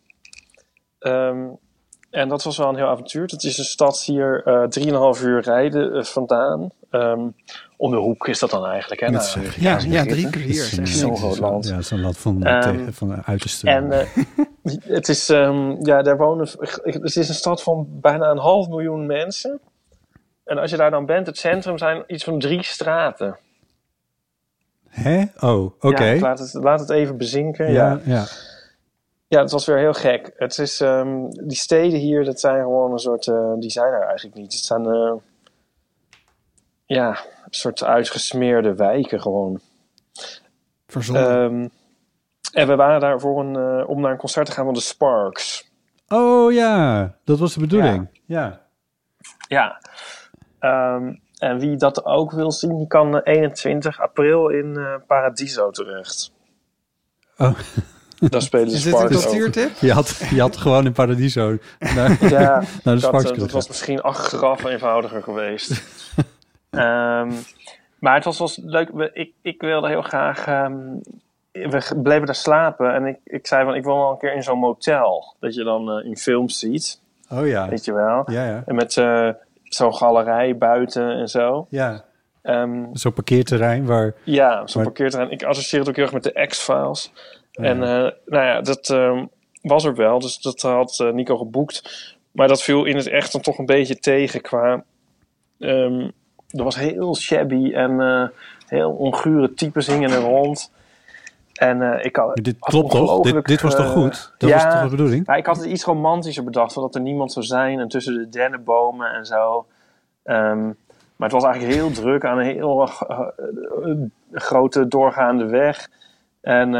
Ehm, 0.99 1.37
en 2.15 2.29
dat 2.29 2.43
was 2.43 2.57
wel 2.57 2.69
een 2.69 2.75
heel 2.75 2.87
avontuur. 2.87 3.21
Het 3.27 3.43
is 3.43 3.57
een 3.57 3.63
stad 3.65 4.01
hier 4.01 4.41
eh 4.45 5.15
3,5 5.17 5.23
uur 5.23 5.41
rijden 5.41 5.93
eh, 5.95 6.03
vandaan. 6.03 6.69
Ehm, 6.89 7.19
om 7.77 7.91
de 7.91 7.97
hoek 7.97 8.27
is 8.27 8.39
dat 8.39 8.49
dan 8.49 8.65
eigenlijk. 8.65 9.01
Hè? 9.01 9.09
Nou, 9.09 9.23
ja, 9.59 9.79
ja, 9.87 10.03
drie 10.03 10.29
kwartier. 10.29 10.69
Dat 10.75 10.87
is 10.87 10.99
zo'n 10.99 11.17
groot 11.17 11.39
land. 11.39 11.67
Ja, 11.67 11.81
zo'n 11.81 12.01
land 12.01 12.17
van, 12.17 12.43
Ehm, 12.43 12.61
tegen- 12.61 12.93
van 12.93 13.07
de 13.09 13.17
uiterste. 13.25 13.67
En 13.67 13.91
eh, 13.91 14.07
het 14.97 15.09
is, 15.09 15.29
ehm, 15.29 15.85
ja, 15.85 16.01
daar 16.01 16.17
wonen, 16.17 16.47
het 16.83 17.15
is 17.15 17.27
een 17.29 17.33
stad 17.35 17.63
van 17.63 17.87
bijna 17.89 18.29
een 18.29 18.37
half 18.37 18.67
miljoen 18.67 19.05
mensen. 19.05 19.59
En 20.45 20.57
als 20.57 20.71
je 20.71 20.77
daar 20.77 20.91
dan 20.91 21.05
bent, 21.05 21.27
het 21.27 21.37
centrum 21.37 21.77
zijn 21.77 22.03
iets 22.07 22.23
van 22.23 22.39
drie 22.39 22.63
straten. 22.63 23.37
Hè? 24.89 25.23
Oh, 25.39 25.63
oké. 25.79 26.05
Ja, 26.05 26.19
laat, 26.19 26.39
het, 26.39 26.53
laat 26.53 26.79
het 26.79 26.89
even 26.89 27.17
bezinken. 27.17 27.71
Ja, 27.71 27.89
Ja. 27.89 27.99
ja. 28.15 28.25
Ja, 29.27 29.41
het 29.41 29.51
was 29.51 29.65
weer 29.65 29.77
heel 29.77 29.93
gek. 29.93 30.33
Het 30.37 30.57
is, 30.57 30.81
ehm, 30.81 31.29
die 31.29 31.57
steden 31.57 31.99
hier, 31.99 32.23
dat 32.23 32.39
zijn 32.39 32.63
gewoon 32.63 32.91
een 32.91 32.99
soort, 32.99 33.27
eh, 33.27 33.53
die 33.59 33.69
zijn 33.69 33.93
er 33.93 34.01
eigenlijk 34.01 34.35
niet. 34.37 34.53
Het 34.53 34.61
zijn, 34.61 34.85
eh, 34.85 35.13
ja, 36.85 37.09
een 37.09 37.53
soort 37.53 37.83
uitgesmeerde 37.83 38.75
wijken 38.75 39.21
gewoon. 39.21 39.59
Verzonnen. 40.87 41.27
Ehm, 41.27 41.67
en 42.53 42.67
we 42.67 42.75
waren 42.75 42.99
daar 42.99 43.19
voor 43.19 43.39
een, 43.39 43.55
eh, 43.55 43.89
om 43.89 44.01
naar 44.01 44.11
een 44.11 44.17
concert 44.17 44.45
te 44.45 44.51
gaan 44.51 44.65
van 44.65 44.73
de 44.73 44.79
Sparks. 44.79 45.71
Oh 46.07 46.53
ja, 46.53 47.15
dat 47.23 47.39
was 47.39 47.53
de 47.53 47.59
bedoeling. 47.59 48.21
Ja. 48.25 48.61
Ja. 49.47 49.81
Ehm, 50.59 51.15
en 51.37 51.59
wie 51.59 51.75
dat 51.75 52.05
ook 52.05 52.31
wil 52.31 52.51
zien, 52.51 52.77
die 52.77 52.87
kan 52.87 53.21
eh, 53.21 53.33
21 53.33 53.99
april 53.99 54.49
in 54.49 55.01
Paradiso 55.07 55.71
terecht. 55.71 56.33
Oh. 57.37 57.59
Daar 58.29 58.41
spelen 58.41 58.67
de 58.67 58.73
is 58.73 58.83
dit 58.83 58.93
een 58.93 58.99
Sparks 58.99 59.15
ook. 59.15 59.21
cultuurtip? 59.21 59.71
Je 59.79 59.91
had, 59.93 60.21
je 60.29 60.41
had 60.41 60.57
gewoon 60.57 60.85
in 60.85 60.91
Paradiso 60.91 61.57
naar, 61.95 62.17
Ja, 62.29 62.49
naar 62.49 62.63
de 62.83 62.83
dat, 62.83 63.01
Sparks 63.01 63.23
kunnen 63.23 63.39
dat 63.41 63.51
was 63.51 63.67
misschien 63.67 64.01
achteraf 64.01 64.63
eenvoudiger 64.63 65.23
geweest. 65.23 65.71
Ehm, 66.69 67.31
maar 67.99 68.15
het 68.15 68.23
was, 68.23 68.37
was 68.37 68.59
leuk. 68.63 68.89
Ik, 69.13 69.31
ik 69.41 69.61
wilde 69.61 69.87
heel 69.87 70.01
graag. 70.01 70.45
ehm, 70.47 70.75
we 71.51 71.95
bleven 72.03 72.25
daar 72.25 72.35
slapen 72.35 72.93
en 72.93 73.05
ik, 73.05 73.17
ik 73.23 73.47
zei 73.47 73.65
van 73.65 73.75
ik 73.75 73.83
wil 73.83 73.97
wel 73.97 74.11
een 74.11 74.17
keer 74.17 74.33
in 74.35 74.43
zo'n 74.43 74.59
motel. 74.59 75.35
Dat 75.39 75.55
je 75.55 75.63
dan 75.63 75.91
eh, 75.91 76.05
in 76.05 76.17
films 76.17 76.59
ziet, 76.59 77.01
Oh 77.29 77.47
ja. 77.47 77.69
weet 77.69 77.85
je 77.85 77.93
wel. 77.93 78.23
Ja, 78.31 78.45
ja. 78.45 78.63
En 78.65 78.75
met 78.75 78.97
eh, 78.97 79.29
zo'n 79.63 79.95
galerij 79.95 80.57
buiten 80.57 81.09
en 81.11 81.27
zo. 81.27 81.67
ja. 81.69 82.03
Ehm, 82.41 82.83
Zo'n 82.93 83.13
parkeerterrein 83.13 83.85
waar... 83.85 84.13
ja, 84.23 84.67
zo'n 84.67 84.83
parkeerterrein. 84.83 85.31
Ik 85.31 85.43
associeer 85.43 85.79
het 85.79 85.89
ook 85.89 85.95
heel 85.95 86.03
erg 86.05 86.13
met 86.13 86.23
de 86.23 86.45
X-Files. 86.47 87.11
Ja. 87.55 87.63
En 87.63 87.83
eh, 87.83 88.11
nou 88.25 88.45
ja, 88.45 88.61
dat 88.61 88.89
ehm, 88.89 89.25
was 89.61 89.85
er 89.85 89.95
wel. 89.95 90.19
Dus 90.19 90.37
dat 90.37 90.61
had 90.61 90.99
eh, 90.99 91.11
Nico 91.11 91.37
geboekt. 91.37 92.05
Maar 92.31 92.47
dat 92.47 92.63
viel 92.63 92.85
in 92.85 92.95
het 92.95 93.07
echt 93.07 93.31
dan 93.31 93.41
toch 93.41 93.57
een 93.57 93.65
beetje 93.65 93.99
tegen 93.99 94.41
qua... 94.41 94.83
ehm 95.59 96.09
er 96.47 96.63
was 96.63 96.75
heel 96.75 97.15
shabby 97.15 97.73
en 97.73 98.01
eh, 98.01 98.27
heel 98.67 98.91
ongure 98.91 99.53
types 99.53 99.87
hingen 99.87 100.11
er 100.11 100.21
rond. 100.21 100.71
En 101.53 102.03
ik 102.03 102.15
had, 102.15 102.35
Dit 102.35 102.59
klopt 102.59 102.91
toch? 102.91 103.21
Dit, 103.21 103.45
dit 103.45 103.61
was 103.61 103.75
toch 103.75 103.91
goed? 103.91 104.33
Dat 104.37 104.49
ja, 104.49 104.55
was 104.55 104.73
toch 104.73 104.83
de 104.83 104.89
bedoeling? 104.89 105.27
ja, 105.27 105.35
ik 105.35 105.45
had 105.45 105.57
het 105.57 105.65
iets 105.65 105.83
romantischer 105.83 106.43
bedacht, 106.43 106.71
zodat 106.71 106.95
er 106.95 107.01
niemand 107.01 107.31
zou 107.31 107.45
zijn 107.45 107.79
en 107.79 107.87
tussen 107.87 108.13
de 108.13 108.29
dennenbomen 108.29 109.13
en 109.13 109.25
zo. 109.25 109.65
Ehm, 110.23 110.65
maar 111.15 111.29
het 111.29 111.31
was 111.31 111.43
eigenlijk 111.43 111.73
heel 111.73 111.91
druk 111.91 112.25
aan 112.25 112.37
een 112.37 112.45
heel 112.45 112.89
grote 114.31 114.87
doorgaande 114.87 115.45
weg. 115.45 115.89
En 116.41 116.73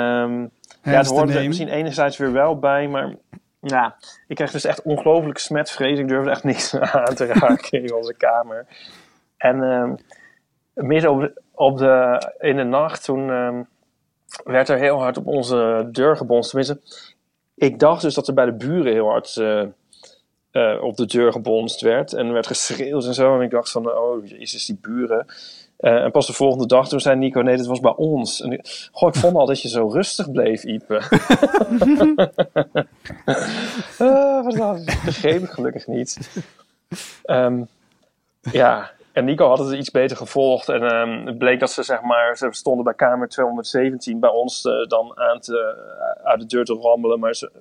ja, 0.92 0.98
het 0.98 1.08
hoorde 1.08 1.34
er 1.34 1.48
misschien 1.48 1.70
enerzijds 1.70 2.18
weer 2.18 2.32
wel 2.32 2.60
bij, 2.60 2.88
maar 2.88 3.16
ja, 3.60 3.96
ik 4.28 4.36
kreeg 4.36 4.52
dus 4.52 4.64
echt 4.64 4.82
ongelooflijk 4.82 5.38
smetvrees. 5.38 6.00
Ik 6.00 6.08
durfde 6.08 6.30
echt 6.30 6.44
niks 6.44 6.76
aan 6.80 7.16
te 7.16 7.26
raken 7.26 7.84
in 7.84 7.94
onze 7.94 8.14
kamer. 8.14 8.66
En 9.38 9.64
ehm, 9.64 9.96
midden 10.74 11.12
op 11.12 11.20
de, 11.20 11.42
op 11.52 11.78
de, 11.78 12.32
in 12.40 12.56
de 12.56 12.64
nacht, 12.64 13.04
toen 13.04 13.30
ehm, 13.30 13.64
werd 14.44 14.70
er 14.70 14.78
heel 14.78 14.98
hard 14.98 15.18
op 15.18 15.28
onze 15.28 15.90
deur 15.92 16.18
gebonst. 16.18 16.50
Tenminste, 16.50 16.80
ik 17.56 17.80
dacht 17.80 18.02
dus 18.02 18.14
dat 18.14 18.28
er 18.28 18.34
bij 18.34 18.46
de 18.46 18.54
buren 18.54 18.94
heel 18.94 19.10
hard 19.10 19.38
eh, 19.38 19.62
eh, 20.52 20.84
op 20.84 20.98
de 20.98 21.06
deur 21.06 21.32
gebonst 21.32 21.82
werd. 21.82 22.14
En 22.14 22.28
er 22.28 22.34
werd 22.34 22.48
geschreeuwd 22.48 23.06
en 23.06 23.14
zo. 23.14 23.36
En 23.36 23.42
ik 23.42 23.52
dacht 23.52 23.72
van, 23.72 23.92
oh 23.92 24.26
jezus, 24.28 24.66
die 24.66 24.78
buren. 24.82 25.26
Eh, 25.86 26.04
en 26.04 26.12
pas 26.12 26.28
de 26.28 26.34
volgende 26.34 26.68
dag, 26.68 26.88
toen 26.88 27.00
zei 27.00 27.16
Nico, 27.16 27.42
nee, 27.42 27.58
dit 27.58 27.66
was 27.66 27.80
bij 27.80 27.94
ons. 27.96 28.42
En 28.42 28.52
ik, 28.52 28.90
goh, 28.92 29.10
ik 29.10 29.16
vond 29.16 29.36
al 29.36 29.46
dat 29.46 29.62
je 29.62 29.68
zo 29.68 29.88
rustig 29.88 30.32
bleef, 30.32 30.64
Ipe. 30.64 31.02
Ah, 33.98 34.44
wat 34.44 34.56
dat 34.56 34.86
begreep 35.06 35.44
ik 35.44 35.50
gelukkig 35.50 35.88
niet. 35.88 36.42
Ehm, 37.24 37.64
ja, 38.42 38.92
en 39.12 39.26
Nico 39.26 39.48
had 39.48 39.60
het 39.60 39.74
iets 39.74 39.92
beter 39.92 40.18
gevolgd. 40.18 40.70
En 40.70 40.84
ehm, 40.84 41.26
het 41.26 41.38
bleek 41.38 41.60
dat 41.60 41.72
ze, 41.72 41.84
zeg 41.84 42.02
maar, 42.02 42.38
ze 42.38 42.48
stonden 42.52 42.84
bij 42.84 42.94
kamer 42.94 43.28
217 43.28 44.20
bij 44.20 44.30
ons 44.30 44.66
eh, 44.66 44.88
dan 44.88 45.18
aan 45.18 45.40
te, 45.40 45.76
uit 46.24 46.40
de 46.40 46.46
deur 46.46 46.66
te 46.66 46.74
rammelen. 46.74 47.20
Maar 47.20 47.36
ze, 47.36 47.52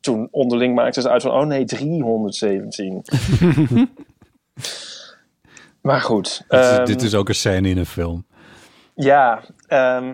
toen 0.00 0.28
onderling 0.30 0.74
maakten 0.74 1.02
ze 1.02 1.10
uit 1.10 1.22
van, 1.22 1.32
oh 1.32 1.46
nee, 1.46 1.64
317. 1.64 3.02
maar 5.84 6.00
goed. 6.00 6.44
Dit 6.48 6.60
is, 6.60 6.66
ehm, 6.66 6.84
dit 6.84 7.02
is 7.02 7.14
ook 7.14 7.28
een 7.28 7.34
scène 7.34 7.68
in 7.68 7.78
een 7.78 7.86
film. 7.86 8.26
ja, 8.94 9.42
ehm, 9.66 10.12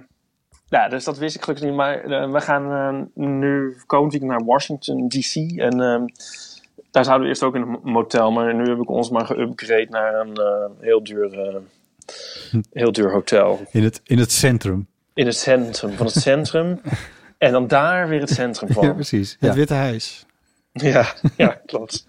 ja, 0.69 0.89
dus 0.89 1.05
dat 1.05 1.19
wist 1.19 1.35
ik 1.35 1.43
gelukkig 1.43 1.67
niet. 1.67 1.75
Maar 1.75 2.05
eh, 2.05 2.33
we 2.33 2.41
gaan 2.41 2.73
eh, 2.73 3.25
nu 3.25 3.77
komend 3.87 4.13
weekend 4.13 4.33
naar 4.33 4.45
Washington, 4.45 5.09
D.C. 5.09 5.35
En 5.59 5.81
ehm, 5.81 6.05
daar 6.91 7.05
zouden 7.05 7.23
we 7.23 7.29
eerst 7.29 7.43
ook 7.43 7.55
in 7.55 7.63
een 7.63 7.79
motel. 7.83 8.33
Maar 8.33 8.55
nu 8.55 8.69
heb 8.69 8.79
ik 8.79 8.91
ons 8.91 9.11
maar 9.11 9.27
geüpgrade 9.27 9.89
naar 9.89 10.15
een 10.15 10.35
eh, 10.35 10.65
heel, 10.81 11.05
duur, 11.05 11.39
eh, 11.39 11.57
heel 12.73 12.93
duur 12.93 13.13
hotel. 13.13 13.61
In 13.71 13.85
het, 13.85 14.01
in 14.05 14.19
het 14.19 14.33
centrum. 14.33 14.87
In 15.15 15.27
het 15.27 15.37
centrum 15.37 15.93
van 15.93 16.07
het 16.07 16.15
centrum. 16.15 16.81
en 17.39 17.53
dan 17.53 17.67
daar 17.67 18.09
weer 18.09 18.21
het 18.21 18.31
centrum 18.31 18.73
van. 18.73 18.87
Ja, 18.87 18.93
precies. 18.93 19.37
Het. 19.41 19.55
Witte 19.55 19.75
Huis. 19.75 20.27
Ja, 20.73 21.15
ja 21.37 21.61
klopt. 21.67 22.05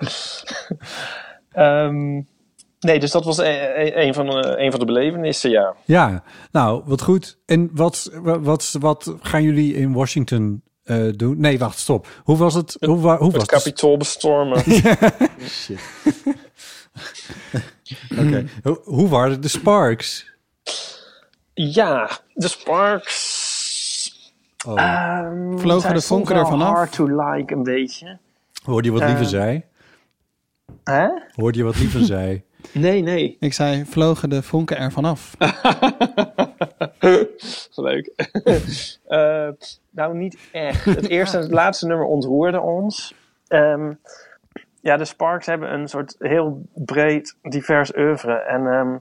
Ehm, 1.52 2.22
nee, 2.82 3.00
dus 3.00 3.12
dat 3.12 3.26
was 3.26 3.38
e- 3.38 3.44
e- 3.76 4.08
een 4.08 4.14
van, 4.14 4.26
de, 4.26 4.56
een 4.58 4.72
van 4.72 4.80
de 4.80 4.86
belevenissen, 4.86 5.50
ja. 5.50 5.76
ja, 5.86 6.24
nou, 6.52 6.82
wat 6.86 7.02
goed. 7.02 7.38
En 7.46 7.70
wat, 7.74 8.10
wat, 8.22 8.76
wat 8.80 9.16
gaan 9.22 9.44
jullie 9.44 9.74
in 9.74 9.94
Washington 9.94 10.62
eh, 10.84 11.04
doen? 11.16 11.40
Nee, 11.40 11.60
wacht, 11.60 11.80
stop. 11.80 12.08
Hoe 12.24 12.38
was 12.38 12.54
het? 12.54 12.78
Hoe, 12.80 12.98
hoe 12.98 13.02
was 13.18 13.20
Het 13.32 13.36
het? 13.42 13.46
kapitool 13.52 13.98
bestormen. 13.98 14.64
Oké. 18.20 18.46
Hoe, 18.64 18.80
hoe 18.84 19.10
waren 19.10 19.42
de 19.42 19.48
Sparks? 19.48 20.30
Ja, 21.54 22.10
de 22.34 22.48
Sparks. 22.48 23.30
Oh, 24.68 24.82
Ehm, 24.82 25.58
Vlogen 25.58 25.82
zij 25.82 25.94
de 25.94 26.02
vonken 26.02 26.36
ervan 26.36 26.62
af? 26.62 26.74
Hard 26.76 26.92
to 26.92 27.06
like 27.06 27.54
een 27.54 27.64
beetje. 27.64 28.18
hoorde 28.64 28.88
je 28.88 28.94
wat 28.94 29.04
liever 29.08 29.24
eh, 29.24 29.30
zei? 29.30 29.64
Hè? 30.84 31.08
Hoorde 31.36 31.58
je 31.58 31.64
wat 31.64 31.80
liever 31.80 32.04
zei? 32.16 32.44
Nee, 32.72 33.02
nee. 33.02 33.38
Ik 33.40 33.54
zei, 33.54 33.86
vlogen 33.86 34.30
de 34.30 34.42
vonken 34.42 34.78
ervan 34.78 35.06
af. 35.06 35.36
Leuk. 37.76 38.12
Eh, 39.08 39.48
nou, 39.90 40.18
niet 40.18 40.38
echt. 40.52 40.86
Het 40.86 41.08
eerste 41.08 41.38
en 41.38 41.44
het 41.44 41.52
laatste 41.52 41.88
nummer 41.88 42.06
ontroerde 42.06 42.62
ons. 42.62 43.14
Ehm, 43.48 43.94
ja, 44.82 44.98
de 44.98 45.06
Sparks 45.06 45.46
hebben 45.46 45.74
een 45.74 45.88
soort 45.88 46.16
heel 46.20 46.62
breed, 46.74 47.36
divers 47.42 47.96
oeuvre. 47.96 48.34
En 48.34 48.68
ehm, 48.68 48.98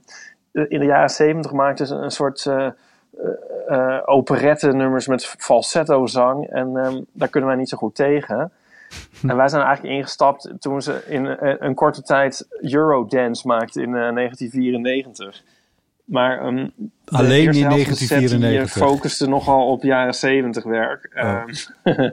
in 0.67 0.79
de 0.79 0.85
jaren 0.85 1.09
zeventig 1.09 1.51
maakten 1.51 1.87
ze 1.87 1.95
een 1.95 2.11
soort 2.11 2.45
eh, 2.45 3.99
operette 4.05 4.71
nummers 4.71 5.07
met 5.07 5.25
falsetto 5.25 6.05
zang. 6.05 6.49
En 6.49 6.77
ehm, 6.77 7.01
daar 7.11 7.29
kunnen 7.29 7.49
wij 7.49 7.57
niet 7.57 7.69
zo 7.69 7.77
goed 7.77 7.95
tegen. 7.95 8.51
En 9.29 9.35
wij 9.35 9.47
zijn 9.47 9.63
eigenlijk 9.63 9.95
ingestapt 9.95 10.49
toen 10.59 10.81
ze 10.81 11.03
in 11.07 11.27
eh, 11.27 11.55
een 11.59 11.75
korte 11.75 12.01
tijd 12.01 12.47
Eurodance 12.61 13.47
maakten 13.47 13.81
in 13.81 13.95
eh, 13.95 14.13
1994. 14.13 15.43
Maar 16.11 16.39
ehm, 16.39 16.55
de 16.75 16.89
Alleen 17.05 17.53
in 17.53 17.63
helft 17.65 17.83
van 17.83 17.93
de 17.93 17.97
set, 17.97 18.19
die, 18.19 18.27
eh, 18.27 18.39
1994. 18.39 18.71
focuste 18.71 19.27
nogal 19.27 19.67
op 19.67 19.83
jaren 19.83 20.13
70 20.13 20.63
werk. 20.63 21.09
Ehm, 21.13 21.53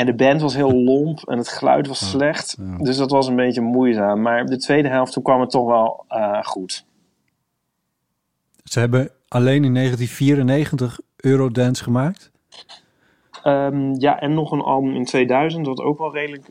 en 0.00 0.06
de 0.06 0.14
band 0.14 0.40
was 0.40 0.54
heel 0.54 0.72
lomp 0.74 1.28
en 1.28 1.38
het 1.38 1.48
geluid 1.48 1.86
was 1.86 2.10
slecht. 2.10 2.56
ja. 2.58 2.76
Dus 2.76 2.96
dat 2.96 3.10
was 3.10 3.26
een 3.26 3.36
beetje 3.36 3.60
moeizaam. 3.60 4.22
Maar 4.22 4.46
de 4.46 4.56
tweede 4.56 4.88
helft, 4.88 5.12
toen 5.12 5.22
kwam 5.22 5.40
het 5.40 5.50
toch 5.50 5.66
wel 5.66 6.04
eh, 6.08 6.42
goed. 6.42 6.84
Ze 8.64 8.78
hebben 8.78 9.10
alleen 9.28 9.64
in 9.64 9.74
1994 9.74 11.00
Eurodance 11.16 11.82
gemaakt. 11.82 12.30
Ehm, 13.42 13.94
ja, 13.94 14.20
en 14.20 14.34
nog 14.34 14.52
een 14.52 14.60
album 14.60 14.94
in 14.94 15.04
2000, 15.04 15.66
wat 15.66 15.80
ook 15.80 15.98
wel 15.98 16.12
redelijk 16.12 16.48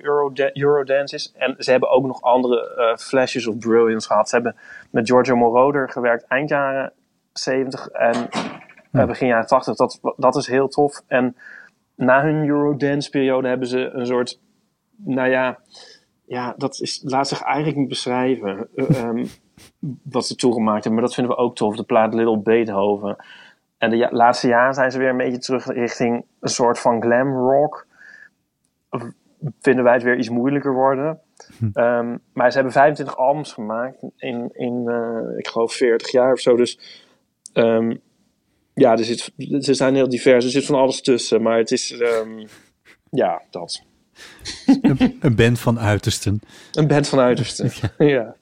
Eurodance 0.53 1.15
is. 1.15 1.33
En 1.37 1.55
ze 1.57 1.71
hebben 1.71 1.89
ook 1.89 2.05
nog 2.05 2.21
andere 2.21 2.75
eh, 2.75 2.97
flashes 2.97 3.47
of 3.47 3.57
brilliance 3.57 4.07
gehad. 4.07 4.29
Ze 4.29 4.35
hebben 4.35 4.55
met 4.91 5.07
Giorgio 5.09 5.35
Moroder 5.35 5.89
gewerkt 5.89 6.27
eind 6.27 6.49
jaren 6.49 6.93
70 7.33 7.87
en 7.87 8.29
eh, 8.91 9.05
begin 9.05 9.27
jaren 9.27 9.47
80. 9.47 9.75
Dat, 9.75 9.99
dat 10.17 10.35
is 10.35 10.47
heel 10.47 10.67
tof. 10.67 11.01
En 11.07 11.35
na 11.95 12.21
hun 12.21 12.47
Eurodance-periode 12.47 13.47
hebben 13.47 13.67
ze 13.67 13.89
een 13.93 14.05
soort, 14.05 14.39
nou 14.95 15.29
ja, 15.29 15.59
ja, 16.25 16.53
dat 16.57 16.79
is, 16.79 17.01
laat 17.05 17.27
zich 17.27 17.41
eigenlijk 17.41 17.77
niet 17.77 17.87
beschrijven. 17.87 18.67
eh, 18.75 19.03
ehm, 19.03 19.25
wat 20.03 20.25
ze 20.25 20.35
toegemaakt 20.35 20.83
hebben. 20.83 20.93
Maar 20.93 21.03
dat 21.03 21.13
vinden 21.13 21.35
we 21.35 21.41
ook 21.41 21.55
tof. 21.55 21.75
De 21.75 21.83
plaat 21.83 22.13
Little 22.13 22.39
Beethoven. 22.39 23.15
En 23.79 23.89
de 23.89 24.07
laatste 24.11 24.47
jaren 24.47 24.73
zijn 24.73 24.91
ze 24.91 24.97
weer 24.97 25.09
een 25.09 25.17
beetje 25.17 25.37
terug 25.37 25.65
richting 25.65 26.25
een 26.39 26.49
soort 26.49 26.79
van 26.79 27.01
glam 27.01 27.33
rock. 27.33 27.87
Vinden 29.59 29.83
wij 29.83 29.93
het 29.93 30.03
weer 30.03 30.17
iets 30.17 30.29
moeilijker 30.29 30.73
worden. 30.73 31.19
Ehm, 31.73 32.17
maar 32.33 32.49
ze 32.49 32.55
hebben 32.55 32.73
25 32.73 33.17
albums 33.17 33.53
gemaakt 33.53 34.03
in, 34.17 34.49
in 34.53 34.87
eh, 34.87 35.37
ik 35.37 35.47
geloof 35.47 35.73
40 35.73 36.11
jaar 36.11 36.31
of 36.31 36.39
zo. 36.39 36.55
Dus 36.55 36.79
ehm, 37.53 37.95
ja, 38.73 38.91
er 38.91 39.03
zit, 39.03 39.31
ze 39.59 39.73
zijn 39.73 39.95
heel 39.95 40.09
divers. 40.09 40.45
Er 40.45 40.51
zit 40.51 40.65
van 40.65 40.75
alles 40.75 41.01
tussen. 41.01 41.41
Maar 41.41 41.57
het 41.57 41.71
is, 41.71 41.91
ehm, 41.91 42.45
ja, 43.09 43.41
dat. 43.49 43.83
een, 44.81 45.17
een 45.21 45.35
band 45.35 45.59
van 45.59 45.79
uitersten. 45.79 46.41
Een 46.73 46.87
band 46.87 47.07
van 47.07 47.19
uitersten. 47.19 47.71
ja. 48.07 48.35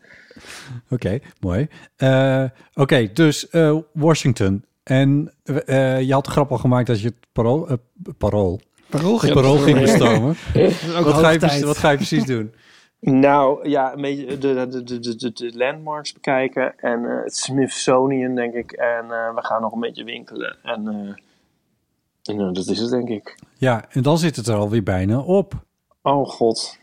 Oké, 0.89 1.19
mooi. 1.39 1.67
Eh, 1.95 2.43
Oké, 2.73 3.09
dus 3.13 3.49
eh, 3.49 3.77
Washington. 3.93 4.65
En 4.87 5.33
eh, 5.43 6.01
je 6.01 6.13
had 6.13 6.25
de 6.25 6.31
grap 6.31 6.51
al 6.51 6.57
gemaakt 6.57 6.87
dat 6.87 7.01
je 7.01 7.07
het 7.07 7.27
parool, 7.31 7.69
eh, 7.69 7.75
parool, 8.17 8.59
Parool 8.89 9.21
het 9.21 9.33
parool 9.33 9.57
ging 9.57 9.79
bestormen. 9.79 10.29
ook 10.97 11.05
wat, 11.05 11.13
ga 11.13 11.29
je, 11.29 11.65
wat 11.65 11.77
ga 11.77 11.89
je 11.89 11.95
precies 11.95 12.25
doen? 12.25 12.53
Nou 12.99 13.69
ja, 13.69 13.93
een 13.93 14.01
beetje 14.01 14.37
de, 14.37 14.67
de, 14.69 14.83
de, 14.83 14.99
de, 14.99 15.15
de, 15.15 15.31
de 15.31 15.57
landmarks 15.57 16.13
bekijken 16.13 16.79
en 16.79 17.05
eh, 17.05 17.23
het 17.23 17.35
Smithsonian, 17.35 18.35
denk 18.35 18.53
ik. 18.53 18.71
En 18.71 19.03
eh, 19.03 19.35
we 19.35 19.45
gaan 19.45 19.61
nog 19.61 19.73
een 19.73 19.79
beetje 19.79 20.03
winkelen. 20.03 20.57
En, 20.63 20.87
eh, 20.87 22.35
en 22.35 22.53
dat 22.53 22.67
is 22.67 22.79
het, 22.79 22.89
denk 22.89 23.09
ik. 23.09 23.39
Ja, 23.57 23.85
en 23.89 24.01
dan 24.01 24.17
zit 24.17 24.35
het 24.35 24.47
er 24.47 24.55
alweer 24.55 24.83
bijna 24.83 25.19
op. 25.19 25.53
Oh 26.01 26.27
god. 26.27 26.79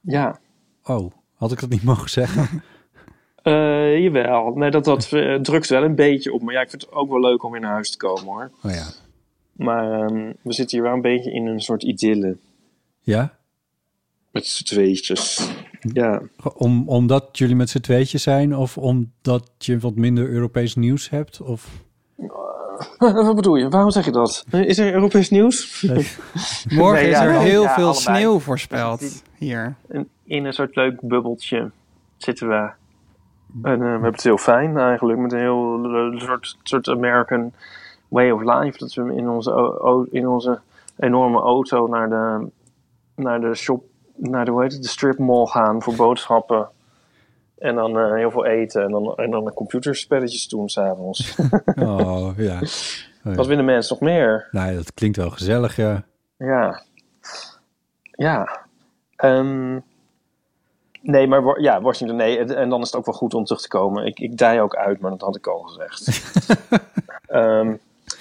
Ja. 0.00 0.38
Oh, 0.84 1.12
had 1.34 1.52
ik 1.52 1.60
dat 1.60 1.70
niet 1.70 1.84
mogen 1.92 2.10
zeggen? 2.10 2.62
Eh, 3.48 3.98
jawel. 4.02 4.52
Nee, 4.54 4.70
dat, 4.70 4.84
dat 4.84 5.12
eh, 5.12 5.34
drukt 5.34 5.68
wel 5.68 5.82
een 5.82 5.94
beetje 5.94 6.32
op. 6.32 6.42
Maar 6.42 6.54
ja, 6.54 6.60
ik 6.60 6.70
vind 6.70 6.82
het 6.82 6.92
ook 6.92 7.08
wel 7.08 7.20
leuk 7.20 7.42
om 7.42 7.52
weer 7.52 7.60
naar 7.60 7.72
huis 7.72 7.90
te 7.90 7.96
komen 7.96 8.24
hoor. 8.24 8.50
Oh 8.62 8.70
ja. 8.70 8.86
Maar 9.52 9.92
ehm, 9.92 10.32
we 10.42 10.52
zitten 10.52 10.76
hier 10.78 10.86
wel 10.86 10.94
een 10.94 11.02
beetje 11.02 11.32
in 11.32 11.46
een 11.46 11.60
soort 11.60 11.82
idylle. 11.82 12.36
Ja? 13.00 13.34
Met 14.30 14.46
z'n 14.46 14.64
tweetjes. 14.64 15.50
Ja. 15.92 16.22
Om, 16.54 16.88
omdat 16.88 17.38
jullie 17.38 17.56
met 17.56 17.70
z'n 17.70 17.80
tweetjes 17.80 18.22
zijn 18.22 18.56
of 18.56 18.78
omdat 18.78 19.50
je 19.58 19.78
wat 19.78 19.94
minder 19.94 20.28
Europees 20.28 20.74
nieuws 20.74 21.10
hebt? 21.10 21.40
Of... 21.40 21.68
Wat 22.98 23.36
bedoel 23.36 23.56
je? 23.56 23.68
Waarom 23.68 23.90
zeg 23.90 24.04
je 24.04 24.10
dat? 24.10 24.44
Is 24.50 24.78
er 24.78 24.92
Europees 24.92 25.30
nieuws? 25.30 25.82
Morgen 26.68 27.02
Nee, 27.02 27.10
is 27.10 27.16
ja, 27.18 27.24
er 27.24 27.32
ja, 27.32 27.40
heel 27.40 27.62
ja, 27.62 27.74
veel 27.74 27.84
allebei. 27.84 28.16
sneeuw 28.16 28.38
voorspeld 28.38 29.22
hier. 29.38 29.74
in, 29.88 30.08
in 30.24 30.44
een 30.44 30.52
soort 30.52 30.76
leuk 30.76 31.00
bubbeltje 31.00 31.70
zitten 32.16 32.48
we. 32.48 32.70
En 33.62 33.72
eh, 33.72 33.78
we 33.78 33.84
hebben 33.84 34.12
het 34.12 34.22
heel 34.22 34.38
fijn 34.38 34.76
eigenlijk. 34.76 35.18
Met 35.18 35.32
een 35.32 35.38
heel 35.38 35.84
eh, 35.84 36.20
soort, 36.20 36.56
soort 36.62 36.88
American 36.88 37.52
way 38.08 38.30
of 38.30 38.40
life. 38.40 38.78
Dat 38.78 38.94
we 38.94 39.14
in 39.14 39.28
onze, 39.28 40.06
in 40.10 40.28
onze 40.28 40.60
enorme 40.96 41.40
auto 41.40 41.86
naar 41.86 42.08
de, 42.08 42.48
naar 43.14 43.40
de 43.40 43.54
shop, 43.54 43.84
naar 44.16 44.44
de, 44.44 44.50
hoe 44.50 44.62
heet 44.62 44.72
het, 44.72 44.82
de 44.82 44.88
strip 44.88 45.18
mall 45.18 45.46
gaan 45.46 45.82
voor 45.82 45.94
boodschappen. 45.94 46.68
En 47.58 47.74
dan 47.74 47.98
eh, 47.98 48.14
heel 48.14 48.30
veel 48.30 48.46
eten. 48.46 48.82
En 48.82 48.90
dan, 48.90 49.14
en 49.16 49.30
dan 49.30 49.44
de 49.44 49.52
computerspelletjes 49.52 50.48
doen 50.48 50.68
s'avonds. 50.68 51.36
Oh, 51.76 52.30
ja. 52.36 52.60
Wat 53.36 53.46
willen 53.46 53.64
mensen 53.64 53.96
nog 54.00 54.08
meer? 54.10 54.48
Nou, 54.50 54.74
dat 54.74 54.94
klinkt 54.94 55.16
wel 55.16 55.30
gezellig, 55.30 55.76
ja. 55.76 56.04
Ja. 56.36 56.82
Ja. 58.10 58.60
Ehm, 59.16 59.78
nee, 61.08 61.26
maar 61.26 61.60
ja, 61.60 61.80
Washington, 61.80 62.16
nee. 62.16 62.38
En 62.38 62.68
dan 62.68 62.80
is 62.80 62.86
het 62.86 62.96
ook 62.96 63.06
wel 63.06 63.14
goed 63.14 63.34
om 63.34 63.44
terug 63.44 63.60
te 63.60 63.68
komen. 63.68 64.06
Ik, 64.06 64.20
ik 64.20 64.36
dij 64.36 64.60
ook 64.60 64.76
uit, 64.76 65.00
maar 65.00 65.10
dat 65.10 65.20
had 65.20 65.36
ik 65.36 65.46
al 65.46 65.60
gezegd. 65.60 66.06
Ehm, 67.28 67.74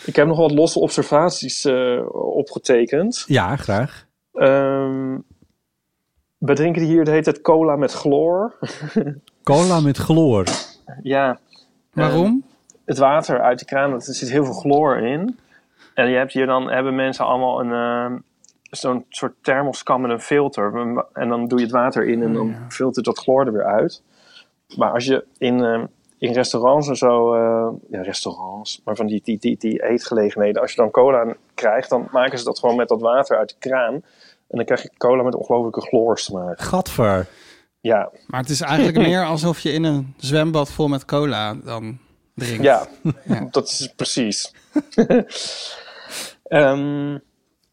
ik 0.06 0.16
heb 0.16 0.28
nog 0.28 0.38
wat 0.38 0.52
losse 0.52 0.80
observaties 0.80 1.66
eh, 1.66 2.02
opgetekend. 2.12 3.24
Ja, 3.28 3.56
graag. 3.56 4.06
Ehm, 4.34 5.18
we 6.38 6.54
drinken 6.54 6.82
hier 6.82 7.06
de 7.06 7.12
hele 7.12 7.24
tijd 7.24 7.42
cola 7.42 7.76
met 7.76 7.94
chloor. 7.94 8.54
Cola 9.44 9.80
met 9.80 9.98
chloor. 9.98 10.46
ja. 11.04 11.40
Waarom? 11.94 12.44
het 12.88 12.98
water 12.98 13.42
uit 13.42 13.60
de 13.60 13.66
kraan, 13.66 13.94
er 13.94 14.02
zit 14.02 14.30
heel 14.30 14.46
veel 14.46 14.54
chloor 14.54 14.98
in. 14.98 15.40
En 15.94 16.10
je 16.10 16.16
hebt 16.18 16.34
hier 16.34 16.46
dan, 16.46 16.70
hebben 16.70 16.96
mensen 16.96 17.26
allemaal 17.26 17.60
een, 17.60 18.24
zo'n 18.70 19.06
soort 19.10 19.34
thermoskan 19.42 20.02
met 20.02 20.12
een 20.12 20.20
filter. 20.22 20.96
En 21.14 21.30
dan 21.30 21.48
doe 21.48 21.58
je 21.60 21.64
het 21.66 21.74
water 21.74 22.08
in 22.08 22.24
en 22.24 22.34
dan 22.34 22.56
filtert 22.70 23.06
dat 23.06 23.18
chloor 23.20 23.46
er 23.46 23.54
weer 23.54 23.66
uit. 23.66 24.02
Maar 24.78 24.92
als 24.92 25.06
je 25.06 25.26
in, 25.38 25.64
eh, 25.64 25.84
in 26.18 26.34
restaurants 26.34 26.88
en 26.88 26.96
zo, 26.96 27.34
eh, 27.34 27.68
ja 27.90 28.02
restaurants, 28.02 28.82
maar 28.86 28.96
van 28.96 29.06
die, 29.06 29.22
die, 29.24 29.38
die, 29.38 29.58
die 29.58 29.84
eetgelegenheden, 29.84 30.62
als 30.62 30.72
je 30.72 30.82
dan 30.82 30.92
cola 30.92 31.36
krijgt, 31.54 31.90
dan 31.90 32.08
maken 32.12 32.38
ze 32.40 32.44
dat 32.46 32.60
gewoon 32.60 32.76
met 32.76 32.88
dat 32.88 33.02
water 33.02 33.38
uit 33.38 33.50
de 33.50 33.56
kraan. 33.60 33.94
En 33.94 34.58
dan 34.58 34.66
krijg 34.66 34.82
je 34.82 34.92
cola 34.98 35.24
met 35.24 35.36
ongelofelijke 35.36 35.82
chlorsmaak. 35.82 36.62
Gadver. 36.62 37.28
Ja, 37.82 38.10
Maar 38.28 38.40
het 38.40 38.50
is 38.50 38.62
eigenlijk 38.62 38.98
meer 38.98 39.26
alsof 39.26 39.60
je 39.60 39.72
in 39.72 39.84
een 39.84 40.14
zwembad 40.18 40.72
vol 40.72 40.88
met 40.88 41.06
cola 41.06 41.54
dan 41.54 41.98
drinkt. 42.36 42.64
Ja, 42.64 42.88
Ja. 43.24 43.48
dat 43.52 43.68
is 43.68 43.94
precies. 43.96 44.54
Ehm, 46.44 47.18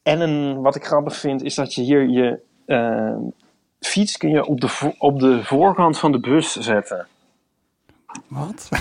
en 0.05 0.21
een, 0.21 0.61
wat 0.61 0.77
ik 0.77 0.85
grappig 0.85 1.17
vind, 1.17 1.43
is 1.43 1.55
dat 1.55 1.75
je 1.75 1.83
hier 1.83 2.09
je 2.09 2.41
eh, 2.67 3.17
fiets 3.81 4.17
kun 4.17 4.31
je 4.31 4.47
op 4.47 4.61
de, 4.61 4.95
op 4.99 5.21
de 5.21 5.45
voorkant 5.45 5.99
van 5.99 6.13
de 6.13 6.21
bus 6.21 6.53
zetten. 6.53 7.07
Wat? 8.29 8.69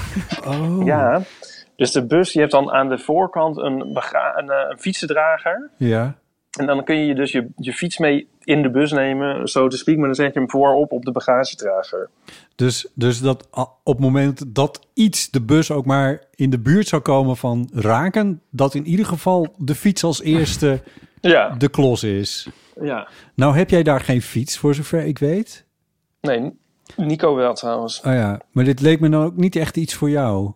Oh. 0.48 0.86
Ja, 0.86 1.22
dus 1.76 1.92
de 1.92 2.06
bus, 2.06 2.34
je 2.34 2.40
hebt 2.40 2.52
dan 2.52 2.72
aan 2.72 2.90
de 2.90 3.00
voorkant 3.00 3.58
een, 3.58 3.82
een, 3.82 4.50
eh, 4.50 4.70
een 4.70 4.80
fietsendrager. 4.80 5.70
Ja. 5.78 6.16
En 6.60 6.66
dan 6.66 6.84
kun 6.84 6.96
je 6.96 7.16
dus 7.16 7.32
je, 7.32 7.48
je 7.56 7.74
fiets 7.74 7.98
mee 7.98 8.28
in 8.44 8.62
de 8.62 8.70
bus 8.70 8.92
nemen, 8.92 9.48
zo 9.48 9.68
te 9.68 9.78
speak, 9.78 9.98
maar 9.98 10.06
dan 10.06 10.16
zet 10.16 10.34
je 10.34 10.40
hem 10.40 10.50
voorop 10.50 10.92
op 10.92 11.06
de 11.06 11.12
bagagedrager. 11.12 12.10
Dus, 12.56 12.88
dus 12.94 13.20
dat 13.22 13.48
op 13.84 13.94
het 13.94 14.00
moment 14.00 14.56
dat 14.56 14.88
iets 14.94 15.30
de 15.30 15.42
bus 15.42 15.72
ook 15.72 15.86
maar 15.86 16.22
in 16.36 16.50
de 16.50 16.60
buurt 16.60 16.88
zou 16.88 17.02
komen 17.02 17.38
van 17.38 17.70
raken, 17.74 18.42
dat 18.50 18.74
in 18.74 18.86
ieder 18.86 19.06
geval 19.06 19.48
de 19.58 19.76
fiets 19.76 20.04
als 20.04 20.22
eerste 20.22 20.82
Ja, 21.32 21.50
de 21.50 21.70
klos 21.70 22.04
is. 22.04 22.48
ja. 22.82 23.08
Nou 23.36 23.56
heb 23.58 23.70
jij 23.70 23.84
daar 23.84 24.00
geen 24.00 24.22
fiets, 24.22 24.58
voor 24.58 24.76
zover 24.76 25.06
ik 25.06 25.20
weet. 25.20 25.66
Nee, 26.22 26.52
Nico 26.96 27.36
wel 27.36 27.54
trouwens. 27.54 28.02
Oh 28.02 28.14
ja, 28.14 28.40
maar 28.52 28.64
dit 28.64 28.80
leek 28.82 29.00
me 29.00 29.08
nou 29.08 29.26
ook 29.26 29.36
niet 29.36 29.56
echt 29.56 29.78
iets 29.78 29.94
voor 29.94 30.10
jou. 30.10 30.52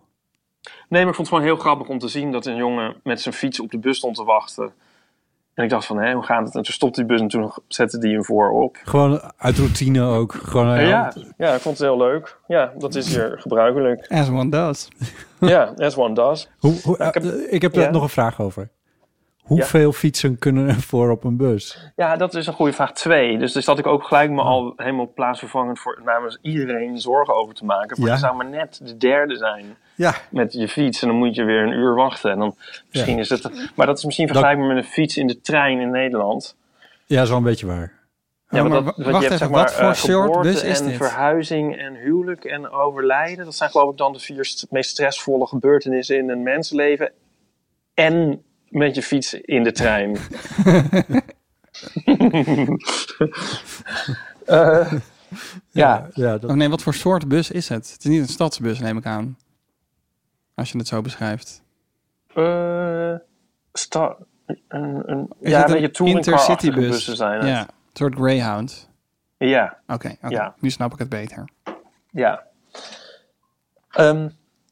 Nee, 0.88 1.00
maar 1.02 1.10
ik 1.10 1.14
vond 1.16 1.16
het 1.16 1.28
gewoon 1.28 1.42
heel 1.44 1.56
grappig 1.56 1.88
om 1.88 1.98
te 1.98 2.08
zien 2.08 2.32
dat 2.32 2.46
een 2.46 2.56
jongen 2.56 2.96
met 3.02 3.20
zijn 3.20 3.34
fiets 3.34 3.60
op 3.60 3.70
de 3.70 3.78
bus 3.78 3.96
stond 3.96 4.16
te 4.16 4.24
wachten. 4.24 4.72
En 5.54 5.64
ik 5.64 5.70
dacht 5.70 5.86
van, 5.86 5.98
hé, 5.98 6.12
hoe 6.12 6.22
gaat 6.22 6.44
het? 6.46 6.54
En 6.54 6.62
toen 6.62 6.72
stopte 6.74 7.00
die 7.00 7.08
bus 7.08 7.20
en 7.20 7.28
toen 7.28 7.52
zette 7.68 7.98
die 7.98 8.12
hem 8.12 8.24
voorop. 8.24 8.76
Gewoon 8.84 9.20
uit 9.36 9.56
routine 9.58 10.02
ook. 10.02 10.32
Gewoon, 10.32 10.80
Ja, 10.86 11.12
ja, 11.36 11.54
ik 11.54 11.60
vond 11.60 11.78
het 11.78 11.86
heel 11.86 11.96
leuk. 11.98 12.38
Ja, 12.46 12.72
dat 12.78 12.94
is 12.94 13.14
hier 13.14 13.34
gebruikelijk. 13.40 14.06
As 14.08 14.28
one 14.28 14.48
does. 14.50 14.88
Ja, 15.40 15.72
as 15.76 15.96
one 15.96 16.14
does. 16.14 16.48
Hoe, 16.58 16.80
hoe, 16.82 16.96
Ik 16.98 17.14
heb- 17.14 17.24
eh, 17.24 17.52
ik 17.52 17.62
heb 17.62 17.74
ja. 17.74 17.90
nog 17.90 18.02
een 18.02 18.08
vraag 18.08 18.40
over. 18.40 18.68
Hoeveel 19.48 19.92
fietsen 19.92 20.38
kunnen 20.38 20.68
er 20.68 20.80
voor 20.80 21.10
op 21.10 21.24
een 21.24 21.36
bus? 21.36 21.90
Ja, 21.96 22.16
dat 22.16 22.34
is 22.34 22.46
een 22.46 22.52
goede 22.52 22.72
vraag. 22.72 22.92
Twee. 22.92 23.38
Dus 23.38 23.52
daar 23.52 23.62
zat 23.62 23.78
ik 23.78 23.86
ook 23.86 24.04
gelijk 24.04 24.30
me 24.30 24.42
al 24.42 24.72
helemaal 24.76 25.12
plaatsvervangend 25.14 25.78
voor 25.78 26.00
namens 26.04 26.38
iedereen 26.42 26.98
zorgen 26.98 27.34
over 27.34 27.54
te 27.54 27.64
maken. 27.64 27.96
Maar 28.00 28.08
Ja. 28.08 28.14
je 28.14 28.20
zou 28.20 28.36
maar 28.36 28.48
net 28.48 28.80
de 28.82 28.96
derde 28.96 29.36
zijn 29.36 29.76
Ja. 29.94 30.14
met 30.30 30.52
je 30.52 30.68
fiets. 30.68 31.02
En 31.02 31.08
dan 31.08 31.16
moet 31.16 31.34
je 31.34 31.44
weer 31.44 31.62
een 31.62 31.72
uur 31.72 31.94
wachten. 31.94 32.30
En 32.30 32.38
dan 32.38 32.54
misschien 32.92 33.18
is 33.18 33.28
het. 33.28 33.70
Maar 33.74 33.86
dat 33.86 33.98
is 33.98 34.04
misschien 34.04 34.26
vergelijkbaar 34.28 34.66
met 34.66 34.76
een 34.76 34.90
fiets 34.90 35.16
in 35.16 35.26
de 35.26 35.40
trein 35.40 35.80
in 35.80 35.90
Nederland. 35.90 36.56
Ja, 37.06 37.24
zo 37.24 37.36
een 37.36 37.42
beetje 37.42 37.66
waar. 37.66 37.92
Ja, 38.50 38.62
maar 38.62 38.70
dat, 38.70 38.84
wacht 38.84 38.96
je 38.96 39.02
hebt, 39.12 39.24
even, 39.24 39.38
zeg 39.38 39.50
maar, 39.50 39.62
wat 39.62 39.72
voor 39.74 39.84
eh, 39.88 39.92
soort 39.92 40.42
bus 40.42 40.62
is 40.62 40.80
en 40.80 40.86
dit? 40.86 40.96
verhuizing 40.96 41.76
en 41.76 41.94
huwelijk 41.94 42.44
en 42.44 42.70
overlijden. 42.70 43.44
Dat 43.44 43.54
zijn 43.54 43.70
geloof 43.70 43.90
ik 43.90 43.96
dan 43.98 44.12
de 44.12 44.18
vier 44.18 44.44
st- 44.44 44.66
meest 44.70 44.90
stressvolle 44.90 45.46
gebeurtenissen 45.46 46.16
in 46.18 46.30
een 46.30 46.42
mensenleven. 46.42 47.12
En 47.94 48.42
met 48.70 48.94
je 48.94 49.02
fiets 49.02 49.34
in 49.34 49.62
de 49.62 49.72
trein. 49.72 50.16
Eh, 54.46 54.92
ja, 55.70 56.08
ja 56.12 56.38
dat, 56.38 56.50
Oh 56.50 56.56
nee, 56.56 56.68
wat 56.68 56.82
voor 56.82 56.94
soort 56.94 57.28
bus 57.28 57.50
is 57.50 57.68
het? 57.68 57.92
Het 57.92 58.04
is 58.04 58.10
niet 58.10 58.20
een 58.20 58.28
stadsbus, 58.28 58.78
neem 58.78 58.96
ik 58.96 59.06
aan. 59.06 59.38
Als 60.54 60.72
je 60.72 60.78
het 60.78 60.86
zo 60.88 61.00
beschrijft. 61.00 61.62
eh, 62.34 63.14
sta- 63.72 64.16
een, 64.46 65.02
een, 65.06 65.28
Is 65.40 65.50
ja, 65.50 65.58
het 65.60 65.68
een 65.68 65.74
een 65.74 65.80
beetje 65.80 65.90
touringcar-achtige 65.90 66.50
intercitybus? 66.52 66.88
bussen 66.88 67.16
zijn 67.16 67.38
het. 67.38 67.48
Ja, 67.48 67.60
een 67.60 67.66
soort 67.92 68.14
Greyhound. 68.14 68.90
Ja, 69.36 69.78
Oké, 69.86 70.08
oké. 70.22 70.28
Ja. 70.34 70.54
nu 70.60 70.70
snap 70.70 70.92
ik 70.92 70.98
het 70.98 71.08
beter. 71.08 71.48
ja. 72.10 72.46
Ehm, 73.90 74.28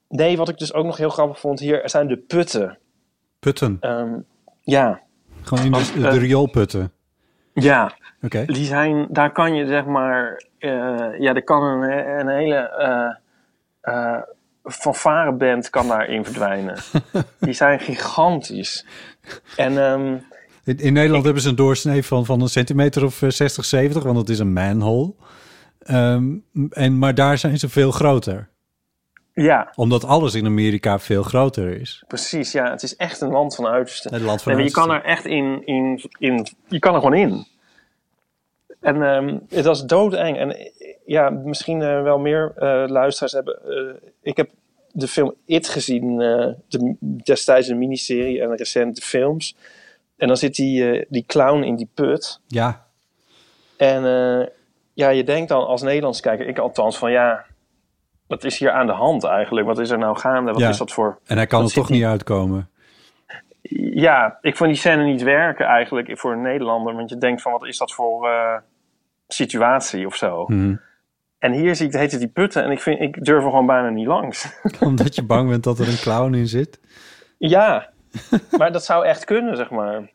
nee, 0.09 0.37
wat 0.37 0.49
ik 0.49 0.59
dus 0.59 0.73
ook 0.73 0.85
nog 0.85 0.97
heel 0.97 1.11
grappig 1.11 1.41
vond 1.41 1.59
hier, 1.61 1.83
er 1.83 1.91
zijn 1.91 2.07
de 2.09 2.17
putten. 2.17 2.79
Putten. 3.39 3.77
Ehm, 3.81 4.13
ja, 4.63 5.01
Gewoon 5.43 5.65
in 5.65 5.71
de, 5.71 5.77
Als, 5.79 5.93
de 5.93 6.09
eh, 6.09 6.17
rioolputten. 6.17 6.93
ja. 7.53 7.93
Oké. 8.23 8.45
Die 8.45 8.65
zijn, 8.67 9.07
daar 9.11 9.33
kan 9.33 9.55
je 9.55 9.67
zeg 9.67 9.85
maar, 9.85 10.45
eh, 10.59 10.71
ja, 11.19 11.35
er 11.35 11.45
kan 11.45 11.63
een, 11.63 12.19
een 12.21 12.29
hele 12.29 12.57
eh 13.81 14.21
fanfareband 14.73 15.71
kan 15.71 15.89
daarin 15.89 16.25
verdwijnen. 16.25 16.77
Die 17.41 17.53
zijn 17.53 17.81
gigantisch. 17.81 18.87
En 19.57 19.79
ehm, 19.79 20.17
In, 20.65 20.79
in 20.79 20.93
Nederland 20.93 21.25
hebben 21.25 21.43
ze 21.43 21.49
een 21.49 21.57
doorsnee 21.57 22.05
van, 22.05 22.25
van 22.25 22.41
een 22.41 22.49
centimeter 22.49 23.05
of 23.05 23.23
eh, 23.23 23.31
60, 23.31 23.65
70, 23.65 24.03
want 24.03 24.17
het 24.17 24.29
is 24.29 24.39
een 24.39 24.53
manhole. 24.53 25.15
Ehm, 25.79 26.35
en, 26.71 26.99
maar 26.99 27.15
daar 27.15 27.39
zijn 27.39 27.59
ze 27.59 27.69
veel 27.69 27.91
groter. 27.91 28.49
Ja, 29.43 29.73
Omdat 29.75 30.05
alles 30.05 30.35
in 30.35 30.47
Amerika 30.47 30.99
veel 30.99 31.23
groter 31.23 31.81
is. 31.81 32.05
precies. 32.07 32.53
Ja, 32.53 32.71
het 32.71 32.83
is 32.83 32.97
echt 32.97 33.21
een 33.21 33.31
land 33.31 33.55
van 33.55 33.67
uiterste. 33.67 34.09
Het 34.09 34.23
land 34.23 34.43
van 34.43 34.53
Nee, 34.53 34.61
maar 34.61 34.71
je 34.71 34.77
kan 34.81 34.91
er 34.91 35.05
echt 35.05 35.25
in, 35.25 35.67
in, 35.67 36.03
in 36.19 36.47
je 36.69 36.79
kan 36.79 36.95
er 36.95 37.01
gewoon 37.01 37.19
in. 37.19 37.47
En 38.81 39.03
ehm, 39.03 39.39
het 39.49 39.65
was 39.65 39.87
doodeng. 39.87 40.39
En 40.39 40.57
ja, 41.07 41.31
misschien 41.31 41.83
eh, 41.83 42.03
wel 42.03 42.19
meer 42.19 42.53
eh, 42.57 42.85
luisteraars 42.87 43.33
hebben. 43.33 43.59
eh, 43.65 44.09
ik 44.23 44.37
heb 44.37 44.51
de 44.93 45.09
film 45.09 45.35
It 45.45 45.69
gezien, 45.69 46.17
de, 46.17 46.97
destijds 47.01 47.69
een 47.69 47.79
miniserie 47.79 48.41
en 48.41 48.57
recente 48.57 49.01
films. 49.01 49.57
En 50.17 50.27
dan 50.27 50.37
zit 50.37 50.55
die, 50.55 51.07
die 51.09 51.25
clown 51.27 51.63
in 51.63 51.77
die 51.77 51.91
put. 51.95 52.41
Ja, 52.47 52.87
En 53.77 54.03
ja, 54.95 55.09
je 55.09 55.25
denkt 55.25 55.49
dan 55.49 55.67
als 55.67 55.83
Nederlands 55.83 56.21
kijker, 56.21 56.47
ik 56.47 56.59
althans, 56.59 56.99
van 56.99 57.11
ja, 57.11 57.45
wat 58.27 58.45
is 58.45 58.59
hier 58.59 58.71
aan 58.71 58.87
de 58.87 58.93
hand 58.93 59.25
eigenlijk? 59.25 59.67
Wat 59.67 59.79
is 59.79 59.91
er 59.91 59.99
nou 59.99 60.19
gaande? 60.19 60.53
Wat 60.53 60.61
Ja. 60.61 60.69
is 60.69 60.77
dat 60.79 60.93
voor... 60.93 61.19
en 61.27 61.37
hij 61.37 61.47
kan 61.47 61.65
er 61.65 61.73
toch 61.73 61.89
niet 61.91 62.05
uitkomen. 62.05 62.71
Ja, 63.95 64.39
ik 64.41 64.57
vond 64.57 64.71
die 64.71 64.79
scène 64.79 65.05
niet 65.05 65.23
werken 65.23 65.67
eigenlijk 65.67 66.19
voor 66.19 66.33
een 66.33 66.43
Nederlander. 66.43 66.95
Want 66.95 67.11
je 67.11 67.19
denkt 67.19 67.43
van, 67.43 67.53
wat 67.53 67.67
is 67.67 67.79
dat 67.79 67.93
voor 67.93 68.29
eh, 68.29 68.57
situatie 69.29 70.07
of 70.07 70.15
zo? 70.17 70.45
Mhm. 70.47 70.77
En 71.39 71.53
hier 71.53 71.75
zie 71.77 71.87
ik, 71.87 71.93
heet 71.93 72.11
het 72.11 72.21
die 72.21 72.29
putten. 72.29 72.65
En 72.65 72.71
ik, 72.71 72.81
vind, 72.81 73.01
ik 73.01 73.25
durf 73.25 73.43
er 73.45 73.51
gewoon 73.51 73.67
bijna 73.67 73.89
niet 73.89 74.07
langs. 74.07 74.49
Omdat 74.81 75.15
je 75.15 75.23
bang 75.25 75.49
bent 75.49 75.65
dat 75.65 75.79
er 75.79 75.89
een 75.89 75.97
clown 76.01 76.35
in 76.35 76.47
zit. 76.49 76.81
ja, 77.39 77.91
maar 78.59 78.73
dat 78.73 78.85
zou 78.85 79.05
echt 79.07 79.25
kunnen, 79.25 79.57
zeg 79.57 79.71
maar. 79.71 80.11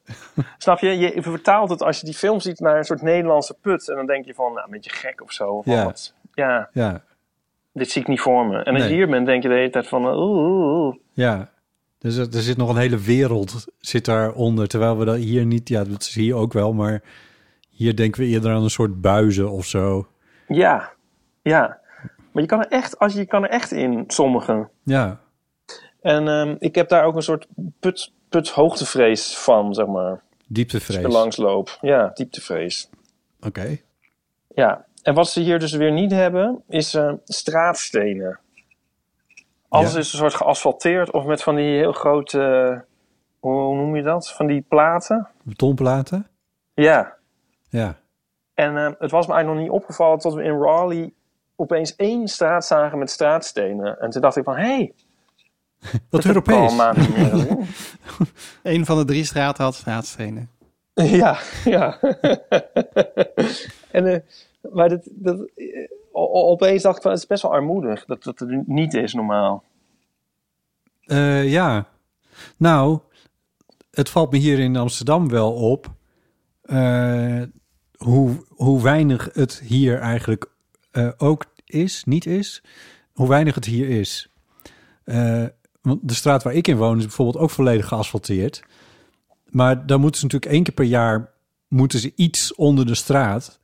Snap 0.58 0.80
je? 0.80 0.98
Je 0.98 1.22
vertaalt 1.22 1.70
het 1.70 1.82
als 1.84 2.00
je 2.00 2.06
die 2.06 2.16
film 2.16 2.40
ziet 2.40 2.60
naar 2.60 2.78
een 2.78 2.84
soort 2.84 3.02
Nederlandse 3.02 3.56
put. 3.62 3.90
En 3.90 3.96
dan 3.96 4.06
denk 4.06 4.26
je 4.26 4.34
van, 4.34 4.54
nou, 4.54 4.66
een 4.66 4.72
beetje 4.72 4.90
gek 4.92 5.22
of 5.22 5.32
zo. 5.32 5.62
Ja. 5.66 5.84
wat- 5.84 6.14
ja, 6.34 6.70
Ja, 6.74 7.02
dit 7.74 7.92
zie 7.92 8.02
ik 8.02 8.08
niet 8.08 8.20
voor 8.20 8.46
me. 8.46 8.64
En 8.64 8.74
als 8.74 8.84
je 8.84 8.94
hier 8.94 9.10
bent, 9.10 9.26
denk 9.26 9.44
je 9.44 9.50
de 9.50 9.56
hele 9.56 9.70
tijd 9.70 9.88
van, 9.88 10.06
oeh, 10.06 10.86
oeh, 10.86 10.96
ja. 11.14 11.50
Dus 11.98 12.16
er, 12.16 12.36
er 12.36 12.42
zit 12.42 12.58
nog 12.58 12.70
een 12.70 12.78
hele 12.78 12.98
wereld 12.98 13.66
zit 13.80 14.06
daaronder. 14.06 14.68
Terwijl 14.68 14.98
we 14.98 15.06
dat 15.06 15.18
hier 15.18 15.46
niet... 15.46 15.70
Ja, 15.70 15.84
dat 15.84 16.02
is 16.02 16.16
hier 16.16 16.36
ook 16.36 16.54
wel. 16.54 16.74
Maar 16.74 17.02
hier 17.70 17.96
denken 17.96 18.22
we 18.22 18.28
eerder 18.28 18.52
aan 18.52 18.64
een 18.64 18.70
soort 18.70 19.02
buizen 19.02 19.52
of 19.52 19.66
zo. 19.66 20.08
Ja, 20.48 20.92
ja. 21.42 21.80
Maar 22.32 22.44
je 22.44 22.50
kan 22.50 22.60
er 22.60 22.68
echt, 22.68 23.00
als 23.00 23.14
je, 23.14 23.20
je 23.20 23.26
kan 23.26 23.44
er 23.44 23.50
echt 23.50 23.72
in, 23.72 24.04
sommige. 24.08 24.70
Ja, 24.84 25.20
En 26.02 26.28
ehm, 26.28 26.56
ik 26.60 26.76
heb 26.76 26.90
daar 26.90 27.04
ook 27.04 27.16
een 27.16 27.22
soort 27.22 27.48
put, 27.80 28.12
put 28.30 28.50
hoogtevrees 28.50 29.38
van, 29.38 29.74
zeg 29.74 29.86
maar. 29.86 30.10
Als 30.12 30.20
dieptevrees. 30.48 31.04
er 31.04 31.10
langs 31.10 31.38
loop. 31.38 31.78
Ja, 31.82 32.12
dieptevrees. 32.14 32.90
Oké. 33.42 33.78
Ja. 34.56 34.86
En 35.04 35.14
wat 35.14 35.30
ze 35.30 35.40
hier 35.42 35.60
dus 35.60 35.72
weer 35.74 35.92
niet 35.92 36.12
hebben, 36.12 36.64
is 36.68 36.94
eh, 36.94 37.14
straatstenen. 37.26 38.40
Alles 39.70 39.94
Ja. 39.94 40.00
is 40.00 40.12
een 40.14 40.20
soort 40.20 40.34
geasfalteerd 40.34 41.12
of 41.12 41.26
met 41.26 41.44
van 41.44 41.56
die 41.56 41.78
heel 41.78 41.92
grote, 41.94 42.42
eh, 42.42 42.80
hoe 43.40 43.76
noem 43.76 43.96
je 43.96 44.02
dat? 44.04 44.32
Van 44.32 44.48
die 44.48 44.62
platen. 44.62 45.28
Betonplaten? 45.44 46.28
Ja. 46.74 47.14
Ja. 47.70 47.96
En 48.54 48.78
eh, 48.78 48.92
het 49.00 49.12
was 49.12 49.28
me 49.28 49.34
eigenlijk 49.34 49.48
nog 49.48 49.58
niet 49.58 49.82
opgevallen 49.82 50.20
tot 50.20 50.34
we 50.34 50.44
in 50.44 50.60
Raleigh 50.62 51.10
opeens 51.56 51.96
één 51.96 52.28
straat 52.28 52.66
zagen 52.66 52.98
met 53.00 53.10
straatstenen. 53.10 54.00
En 54.00 54.10
toen 54.10 54.22
dacht 54.22 54.38
ik 54.38 54.44
van, 54.44 54.56
hé, 54.58 54.64
hey, 54.76 54.94
Wat 56.10 56.26
Europees. 56.26 56.78
een 58.64 58.86
van 58.90 58.98
de 58.98 59.06
drie 59.06 59.26
straten 59.26 59.64
had 59.64 59.76
straatstenen. 59.76 60.50
Ja, 60.94 61.38
ja. 61.66 62.00
en, 63.92 64.06
eh, 64.06 64.20
maar 64.74 64.90
dat, 64.90 65.08
dat, 65.12 65.50
eh, 65.56 65.90
opeens 66.14 66.84
dacht 66.84 66.96
ik 66.96 67.02
van, 67.02 67.12
het 67.12 67.20
is 67.20 67.28
best 67.28 67.42
wel 67.42 67.54
armoedig 67.54 68.06
dat 68.06 68.24
dat 68.24 68.40
er 68.40 68.64
niet 68.66 68.94
is 68.94 69.14
normaal. 69.14 69.64
Eh, 71.02 71.52
ja. 71.52 71.88
Nou, 72.58 73.00
het 73.92 74.10
valt 74.10 74.32
me 74.32 74.38
hier 74.38 74.60
in 74.60 74.76
Amsterdam 74.76 75.30
wel 75.30 75.54
op... 75.54 75.92
eh, 76.62 77.42
hoe, 77.98 78.46
hoe 78.50 78.82
weinig 78.82 79.30
het 79.34 79.62
hier 79.66 80.00
eigenlijk 80.00 80.50
ook 81.18 81.46
is, 81.66 82.04
niet 82.04 82.26
is. 82.26 82.64
Hoe 83.14 83.28
weinig 83.28 83.56
het 83.56 83.66
hier 83.66 83.90
is. 83.90 84.30
Want 85.82 86.00
de 86.08 86.14
straat 86.14 86.44
waar 86.44 86.54
ik 86.54 86.68
in 86.68 86.78
woon 86.78 86.98
is 86.98 87.06
bijvoorbeeld 87.06 87.44
ook 87.44 87.50
volledig 87.50 87.88
geasfalteerd. 87.88 88.64
Maar 89.46 89.86
dan 89.86 90.02
moeten 90.02 90.20
ze 90.20 90.26
natuurlijk 90.26 90.52
één 90.52 90.64
keer 90.64 90.74
per 90.74 90.86
jaar... 90.86 91.34
moeten 91.68 92.00
ze 92.00 92.14
iets 92.16 92.56
onder 92.56 92.86
de 92.86 92.96
straat. 92.96 93.60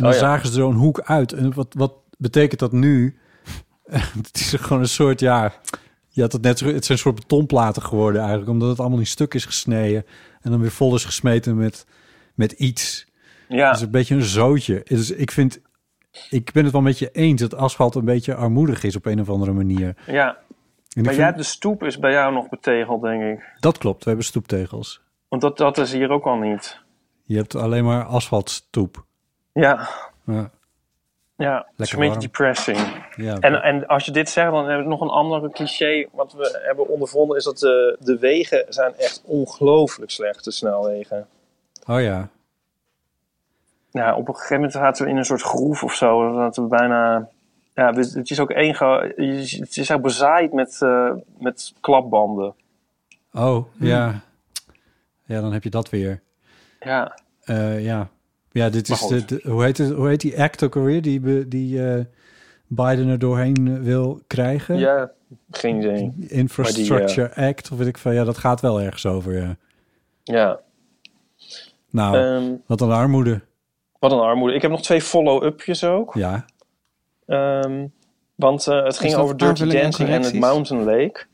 En 0.00 0.06
dan 0.06 0.14
Oh 0.14 0.18
ja. 0.20 0.26
zagen 0.26 0.46
ze 0.48 0.52
zo'n 0.52 0.74
hoek 0.74 1.00
uit. 1.00 1.32
En 1.32 1.54
wat, 1.54 1.74
wat 1.76 1.92
betekent 2.18 2.60
dat 2.60 2.72
nu? 2.72 3.18
het 4.16 4.30
is 4.34 4.52
gewoon 4.58 4.82
een 4.82 4.88
soort, 4.88 5.20
ja... 5.20 5.52
Je 6.12 6.20
had 6.22 6.32
het 6.32 6.42
net, 6.42 6.60
het 6.60 6.84
zijn 6.84 6.98
een 6.98 7.02
soort 7.04 7.14
betonplaten 7.14 7.82
geworden 7.82 8.20
eigenlijk, 8.20 8.50
omdat 8.50 8.68
het 8.68 8.80
allemaal 8.80 8.98
in 8.98 9.06
stuk 9.06 9.34
is 9.34 9.44
gesneden 9.44 10.04
en 10.40 10.50
dan 10.50 10.60
weer 10.60 10.70
vol 10.70 10.94
is 10.94 11.04
gesmeten 11.04 11.56
met, 11.56 11.86
met 12.34 12.52
iets. 12.52 13.06
Ja, 13.48 13.66
Het 13.66 13.76
is 13.76 13.82
een 13.82 13.90
beetje 13.90 14.14
een 14.14 14.22
zootje. 14.22 14.80
Dus 14.84 15.10
ik 15.10 15.30
vind, 15.30 15.60
ik 16.30 16.52
ben 16.52 16.62
het 16.64 16.72
wel 16.72 16.82
met 16.82 16.98
je 16.98 17.10
eens 17.10 17.40
dat 17.40 17.54
asfalt 17.54 17.94
een 17.94 18.04
beetje 18.04 18.34
armoedig 18.34 18.82
is 18.84 18.96
op 18.96 19.06
een 19.06 19.20
of 19.20 19.28
andere 19.30 19.52
manier. 19.52 19.96
ja. 20.06 20.24
Maar 20.24 21.04
vind- 21.04 21.16
jij 21.16 21.24
hebt 21.24 21.36
de 21.38 21.42
stoep 21.42 21.82
is 21.82 21.98
bij 21.98 22.12
jou 22.12 22.32
nog 22.34 22.48
betegeld, 22.48 23.02
denk 23.02 23.22
ik. 23.22 23.44
Dat 23.60 23.78
klopt, 23.78 24.02
we 24.02 24.08
hebben 24.08 24.26
stoeptegels. 24.26 25.00
Want 25.28 25.42
dat, 25.42 25.56
dat 25.56 25.78
is 25.78 25.92
hier 25.92 26.10
ook 26.10 26.24
al 26.24 26.36
niet. 26.36 26.80
Je 27.24 27.36
hebt 27.36 27.54
alleen 27.54 27.84
maar 27.84 28.04
asfaltstoep. 28.04 29.04
Ja, 29.52 29.88
Ja, 30.24 30.50
ja. 31.36 31.56
Het 31.56 31.64
is 31.66 31.76
Lekker 31.76 31.98
een 31.98 32.04
beetje 32.04 32.28
depressing. 32.28 33.04
ja. 33.16 33.38
En, 33.38 33.62
en 33.62 33.86
als 33.86 34.04
je 34.04 34.10
dit 34.10 34.28
zegt, 34.28 34.50
dan 34.50 34.66
hebben 34.66 34.84
we 34.84 34.90
nog 34.90 35.00
een 35.00 35.08
andere 35.08 35.50
cliché. 35.50 36.06
Wat 36.12 36.32
we 36.32 36.60
hebben 36.62 36.88
ondervonden 36.88 37.36
is 37.36 37.44
dat 37.44 37.58
de, 37.58 37.96
de 38.00 38.18
wegen 38.18 38.64
zijn 38.68 38.94
echt 38.96 39.22
ongelooflijk 39.24 40.10
slecht, 40.10 40.44
de 40.44 40.50
snelwegen. 40.50 41.26
oh 41.86 42.00
ja. 42.00 42.28
ja, 43.90 44.16
op 44.16 44.28
een 44.28 44.34
gegeven 44.34 44.54
moment 44.56 44.72
zaten 44.72 45.04
we 45.04 45.10
in 45.10 45.16
een 45.16 45.24
soort 45.24 45.42
groef 45.42 45.82
of 45.82 45.94
zo. 45.94 46.36
Dat 46.38 46.56
we 46.56 46.62
bijna. 46.62 47.28
Ja, 47.74 47.92
het 47.92 48.30
is 48.30 48.40
ook 48.40 48.50
één. 48.50 48.74
Het 48.76 49.76
is 49.76 49.90
ook 49.90 50.02
bezaaid 50.02 50.52
met, 50.52 50.82
eh, 50.82 51.12
met 51.38 51.72
klapbanden. 51.80 52.54
Oh, 53.32 53.66
ja. 53.78 54.20
Ja, 55.24 55.40
dan 55.40 55.52
heb 55.52 55.62
je 55.62 55.70
dat 55.70 55.90
weer. 55.90 56.22
Ja, 56.80 57.18
Eh, 57.40 57.84
ja. 57.84 58.08
Ja, 58.52 58.68
dit 58.70 58.88
is 58.88 59.06
de, 59.06 59.40
hoe, 59.44 59.64
heet 59.64 59.78
het, 59.78 59.92
hoe 59.92 60.08
heet 60.08 60.20
die 60.20 60.40
act 60.42 60.62
ook 60.62 60.76
alweer 60.76 61.02
die, 61.02 61.48
die 61.48 61.88
eh, 61.88 62.04
Biden 62.66 63.08
er 63.08 63.18
doorheen 63.18 63.68
eh, 63.68 63.82
wil 63.82 64.20
krijgen? 64.26 64.78
ja 64.78 65.10
geen 65.50 65.76
idee. 65.76 66.12
Infrastructure 66.28 67.34
Act, 67.34 67.70
of 67.70 67.78
weet 67.78 67.86
ik 67.86 67.98
veel. 67.98 68.12
Ja, 68.12 68.24
dat 68.24 68.38
gaat 68.38 68.60
wel 68.60 68.80
ergens 68.80 69.06
over, 69.06 69.36
ja. 69.40 69.56
Ja. 70.22 70.60
Nou, 71.90 72.16
Ehm, 72.16 72.54
wat 72.66 72.80
een 72.80 72.90
armoede. 72.90 73.40
wat 73.98 74.12
een 74.12 74.18
armoede. 74.18 74.54
Ik 74.54 74.62
heb 74.62 74.70
nog 74.70 74.82
twee 74.82 75.00
follow-upjes 75.00 75.84
ook. 75.84 76.14
Ja. 76.14 76.44
Ehm, 77.26 77.86
want 78.34 78.66
eh, 78.66 78.84
het 78.84 78.98
ging 78.98 79.14
over 79.14 79.36
Dirty 79.36 79.64
Dancing 79.64 80.08
en 80.08 80.22
het? 80.22 80.34
Mountain 80.34 80.84
Lake. 80.84 81.24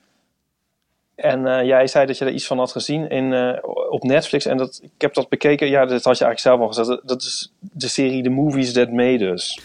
En 1.17 1.47
eh, 1.47 1.67
jij 1.67 1.87
zei 1.87 2.07
dat 2.07 2.19
je 2.19 2.25
er 2.25 2.33
iets 2.33 2.47
van 2.47 2.59
had 2.59 2.73
gezien 2.73 3.09
in, 3.09 3.33
eh, 3.33 3.59
op 3.91 4.03
Netflix. 4.03 4.47
En 4.47 4.57
dat, 4.57 4.81
ik 4.83 5.01
heb 5.01 5.15
dat 5.15 5.29
bekeken. 5.29 5.69
Ja, 5.69 5.87
dat 5.87 6.05
had 6.05 6.19
je 6.19 6.25
eigenlijk 6.25 6.39
zelf 6.39 6.61
al 6.61 6.67
gezegd. 6.67 6.89
Dat, 6.89 7.01
dat 7.05 7.23
is 7.23 7.53
de 7.61 7.89
serie 7.89 8.23
The 8.23 8.29
Movies 8.29 8.73
That 8.73 8.91
Made 8.91 9.25
Us. 9.25 9.61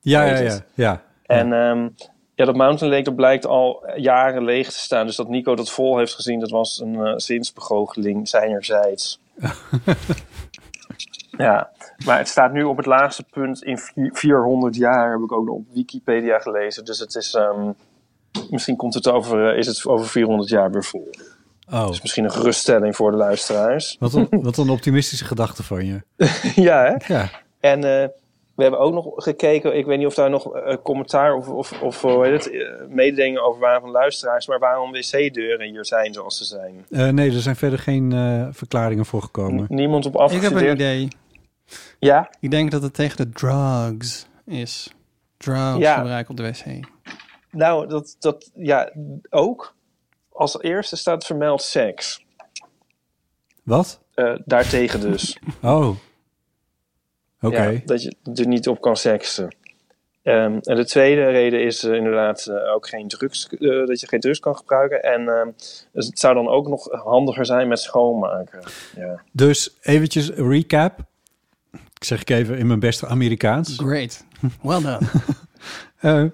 Ja, 0.00 0.24
ja, 0.24 0.38
ja. 0.38 0.58
ja. 0.74 1.02
En 1.26 1.52
ehm, 1.52 1.88
ja, 2.34 2.44
dat 2.44 2.56
Mountain 2.56 2.92
Lake 2.92 3.04
dat 3.04 3.16
blijkt 3.16 3.46
al 3.46 3.84
jaren 3.96 4.44
leeg 4.44 4.70
te 4.70 4.78
staan. 4.78 5.06
Dus 5.06 5.16
dat 5.16 5.28
Nico 5.28 5.54
dat 5.54 5.70
vol 5.70 5.98
heeft 5.98 6.14
gezien, 6.14 6.40
dat 6.40 6.50
was 6.50 6.80
een 6.80 7.06
eh, 7.06 7.12
zinsbegoocheling 7.16 8.28
zijnerzijds. 8.28 9.20
ja, 11.30 11.70
maar 12.04 12.18
het 12.18 12.28
staat 12.28 12.52
nu 12.52 12.62
op 12.62 12.76
het 12.76 12.86
laagste 12.86 13.22
punt 13.30 13.62
in 13.62 13.78
vi- 13.78 14.10
400 14.12 14.76
jaar, 14.76 15.10
heb 15.10 15.20
ik 15.20 15.32
ook 15.32 15.46
nog 15.46 15.54
op 15.54 15.66
Wikipedia 15.72 16.38
gelezen. 16.38 16.84
Dus 16.84 16.98
het 16.98 17.14
is, 17.14 17.34
ehm, 17.34 17.70
misschien 18.50 18.76
komt 18.76 18.94
het 18.94 19.08
over, 19.08 19.50
eh, 19.52 19.58
is 19.58 19.66
het 19.66 19.86
over 19.86 20.06
400 20.06 20.48
jaar 20.48 20.70
weer 20.70 20.84
vol. 20.84 21.10
Oh, 21.72 21.86
Dus 21.86 22.02
misschien 22.02 22.24
een 22.24 22.30
geruststelling 22.32 22.96
voor 22.96 23.10
de 23.10 23.16
luisteraars. 23.16 23.96
wat 23.98 24.14
een, 24.14 24.28
wat 24.42 24.56
een 24.56 24.70
optimistische 24.70 25.24
gedachte 25.24 25.62
van 25.62 25.86
je. 25.86 26.02
ja, 26.54 26.82
hè? 26.84 27.14
Ja. 27.14 27.30
En 27.60 27.76
eh, 28.02 28.08
we 28.54 28.62
hebben 28.62 28.80
ook 28.80 28.92
nog 28.94 29.12
gekeken, 29.16 29.76
ik 29.76 29.86
weet 29.86 29.98
niet 29.98 30.06
of 30.06 30.14
daar 30.14 30.30
nog 30.30 30.54
eh, 30.56 30.76
commentaar 30.82 31.34
of, 31.34 31.48
of, 31.48 31.82
of 31.82 32.00
hoe 32.02 32.26
heet 32.26 32.44
het, 32.44 32.52
mededelingen 32.88 33.44
over 33.44 33.60
waren 33.60 33.80
van 33.80 33.90
luisteraars, 33.90 34.46
maar 34.46 34.58
waarom 34.58 34.92
wc-deuren 34.92 35.68
hier 35.70 35.84
zijn 35.84 36.12
zoals 36.14 36.36
ze 36.38 36.44
zijn. 36.44 36.84
Eh, 36.90 37.08
nee, 37.08 37.30
er 37.34 37.40
zijn 37.40 37.56
verder 37.56 37.78
geen 37.78 38.12
eh, 38.12 38.46
verklaringen 38.50 39.06
voor 39.06 39.22
gekomen. 39.22 39.66
Niemand 39.68 40.06
op 40.06 40.14
Ik 40.14 40.20
heb 40.20 40.30
een 40.30 40.36
afgestudeerd. 40.36 40.74
idee. 40.74 41.08
Ja, 41.98 42.30
Ik 42.40 42.50
denk 42.50 42.70
dat 42.70 42.82
het 42.82 42.94
tegen 42.94 43.16
de 43.16 43.30
drugs 43.30 44.26
is. 44.44 44.92
Drugs 45.36 45.78
Ja. 45.78 45.96
gebruiken 45.98 46.30
op 46.30 46.36
de 46.36 46.42
wc. 46.42 46.86
Nou, 47.50 47.88
dat, 47.88 48.16
dat, 48.18 48.50
ja, 48.54 48.92
ook. 49.30 49.74
Als 50.32 50.60
eerste 50.60 50.96
staat 50.96 51.26
vermeld 51.26 51.62
seks. 51.62 52.24
Wat? 53.62 54.00
Eh, 54.14 54.34
daartegen 54.44 55.00
dus. 55.00 55.38
Oh. 55.62 55.96
Oké. 57.40 57.62
Ja, 57.62 57.80
dat 57.84 58.02
je 58.02 58.16
er 58.34 58.46
niet 58.46 58.68
op 58.68 58.80
kan 58.80 58.96
seksen. 58.96 59.56
Ehm, 60.22 60.58
en 60.62 60.76
de 60.76 60.84
tweede 60.84 61.24
reden 61.24 61.64
is 61.64 61.84
eh, 61.84 61.94
inderdaad 61.94 62.46
eh, 62.46 62.74
ook 62.74 62.88
geen 62.88 63.08
drugs, 63.08 63.48
dat 63.58 64.00
je 64.00 64.08
geen 64.08 64.20
drugs 64.20 64.40
kan 64.40 64.56
gebruiken. 64.56 65.02
En 65.02 65.28
ehm, 65.28 65.50
dus 65.92 66.06
het 66.06 66.18
zou 66.18 66.34
dan 66.34 66.48
ook 66.48 66.68
nog 66.68 66.88
handiger 66.90 67.46
zijn 67.46 67.68
met 67.68 67.78
schoonmaken. 67.78 68.62
Ja. 68.96 69.22
Dus 69.32 69.76
eventjes 69.80 70.30
recap. 70.30 70.98
Ik 71.72 72.04
zeg 72.04 72.20
ik 72.20 72.30
even 72.30 72.58
in 72.58 72.66
mijn 72.66 72.80
beste 72.80 73.06
Amerikaans. 73.06 73.76
Great. 73.76 74.24
Well 74.62 74.80
done. 74.80 75.00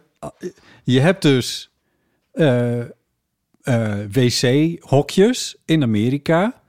Je 0.83 1.01
hebt 1.01 1.23
dus 1.23 1.71
eh, 2.33 2.81
eh, 2.81 2.87
wc-hokjes 4.13 5.57
in 5.65 5.83
Amerika. 5.83 6.61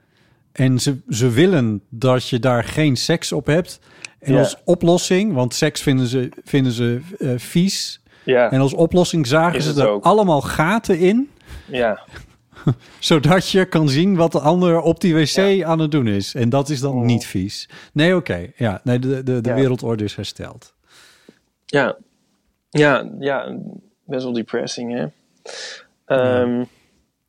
En 0.52 0.78
ze, 0.80 0.96
ze 1.08 1.30
willen 1.30 1.82
dat 1.88 2.28
je 2.28 2.38
daar 2.38 2.64
geen 2.64 2.96
seks 2.96 3.32
op 3.32 3.46
hebt. 3.46 3.80
En 4.18 4.36
als 4.36 4.56
oplossing, 4.64 5.32
want 5.32 5.54
seks 5.54 5.82
vinden 5.82 6.06
ze, 6.06 6.28
vinden 6.44 6.72
ze 6.72 7.00
eh, 7.18 7.32
vies. 7.36 8.02
Ja, 8.24 8.50
En 8.50 8.60
als 8.60 8.74
oplossing 8.74 9.26
zagen 9.26 9.58
Is 9.58 9.64
ze 9.74 9.80
er 9.82 9.88
ook. 9.88 10.04
allemaal 10.04 10.40
gaten 10.40 10.98
in. 10.98 11.30
ja, 11.66 12.06
Zodat 12.98 13.48
je 13.48 13.64
kan 13.64 13.88
zien 13.88 14.16
wat 14.16 14.32
de 14.32 14.40
ander 14.40 14.80
op 14.80 15.00
die 15.00 15.14
wc 15.14 15.62
aan 15.64 15.78
het 15.78 15.90
doen 15.90 16.06
is. 16.06 16.34
En 16.34 16.48
dat 16.48 16.68
is 16.68 16.80
dan 16.80 17.04
niet 17.06 17.26
vies. 17.26 17.68
Nee, 17.92 18.16
oké. 18.16 18.50
Ja, 18.56 18.80
nee, 18.84 18.98
de, 18.98 19.22
de, 19.22 19.40
de 19.40 19.54
wereldorde 19.54 20.04
is 20.04 20.14
hersteld. 20.16 20.74
ja, 21.66 21.96
ja, 22.70 23.10
ja, 23.18 23.58
best 24.04 24.24
wel 24.24 24.32
depressing, 24.32 24.92
hè? 24.92 25.06
Ehm, 26.06 26.64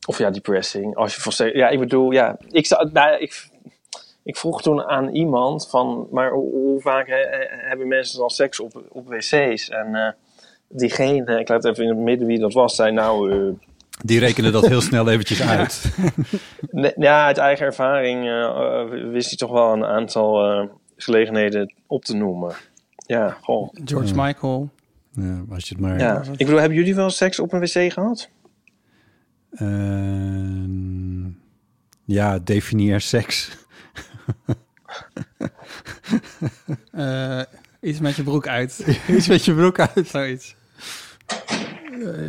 Of 0.08 0.18
ja, 0.18 0.30
depressing. 0.30 0.96
Als 0.96 1.16
je 1.16 1.22
van 1.22 1.32
steeds- 1.32 1.56
ja, 1.56 1.70
ik 1.70 1.80
bedoel, 1.80 2.12
ja, 2.12 2.38
ik, 2.50 2.66
zou, 2.66 2.90
nou, 2.94 3.18
ik, 3.20 3.50
ik 4.24 4.38
vroeg 4.38 4.62
toen 4.62 4.84
aan 4.84 5.10
iemand 5.10 5.70
van, 5.70 6.08
maar 6.12 6.32
hoe, 6.32 6.52
hoe 6.52 6.82
vaak 6.82 7.08
hè, 7.08 7.26
hebben 7.48 7.88
mensen 7.88 8.20
dan 8.20 8.30
seks 8.30 8.60
op, 8.60 8.84
op 8.90 9.08
wc's? 9.08 9.70
En 9.70 9.96
eh, 9.96 10.12
diegene, 10.70 11.40
ik 11.40 11.48
laat 11.50 11.66
even 11.66 11.84
in 11.84 11.90
het 11.90 11.98
midden 11.98 12.28
wie 12.28 12.40
dat 12.40 12.54
was, 12.54 12.76
zei 12.76 12.92
nou, 12.92 13.32
eh, 13.32 13.54
Die 14.04 14.20
rekenen 14.20 14.52
dat 14.52 14.68
heel 14.68 14.82
snel 14.82 15.10
eventjes 15.10 15.42
uit. 15.58 15.96
Nee, 16.72 16.94
ja, 16.96 17.26
uit 17.26 17.38
eigen 17.38 17.66
ervaring 17.66 18.28
eh, 18.30 18.84
wist 19.12 19.28
hij 19.30 19.38
toch 19.38 19.52
wel 19.52 19.74
een 19.74 19.86
aantal 19.86 20.52
eh, 20.52 20.68
gelegenheden 20.96 21.74
op 21.88 22.06
te 22.06 22.16
noemen. 22.16 22.56
Ja, 23.08 23.38
goh. 23.42 23.70
George 23.86 24.16
Michael. 24.16 24.70
Ja, 25.16 25.44
als 25.50 25.68
je 25.68 25.76
het 25.76 25.84
maar... 25.84 26.00
Ja. 26.00 26.22
Ik 26.22 26.38
bedoel, 26.38 26.60
hebben 26.60 26.78
jullie 26.78 26.96
wel 26.96 27.10
seks 27.10 27.40
op 27.40 27.54
een 27.54 27.60
wc 27.60 27.94
gehad? 27.94 28.30
Ehm, 29.52 31.26
ja, 32.06 32.40
definieer 32.40 33.02
seks. 33.02 33.50
Eh, 36.92 37.42
iets 37.82 38.00
met 38.00 38.16
je 38.16 38.24
broek 38.24 38.48
uit. 38.48 38.86
Iets 39.08 39.28
met 39.28 39.46
je 39.46 39.54
broek 39.54 39.80
uit. 39.80 40.08
Zoiets. 40.08 40.56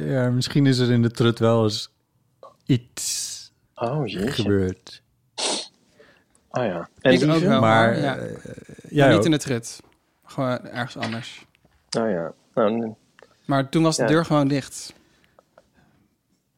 Ja, 0.05 0.31
misschien 0.31 0.67
is 0.67 0.79
er 0.79 0.91
in 0.93 1.03
de 1.03 1.11
trut 1.11 1.39
wel 1.39 1.63
eens 1.63 1.93
iets 2.67 3.53
Oh, 3.75 4.03
gebeurd. 4.07 5.03
Oh 6.51 6.65
ja. 6.65 6.89
En 7.01 7.13
Ik 7.13 7.31
ook 7.31 7.39
wel. 7.41 7.61
Maar 7.61 7.99
ja. 7.99 8.17
eh, 8.17 8.37
niet 8.91 9.03
ook. 9.03 9.25
in 9.25 9.31
de 9.31 9.39
trut. 9.39 9.81
Gewoon 10.25 10.61
ergens 10.61 10.97
anders. 10.97 11.47
Oh 11.99 12.11
ja. 12.11 12.33
Nou, 12.57 12.95
Maar 13.45 13.69
toen 13.69 13.83
was 13.83 13.97
de 13.97 14.03
Ja. 14.03 14.09
deur 14.09 14.25
gewoon 14.25 14.49
dicht. 14.49 14.95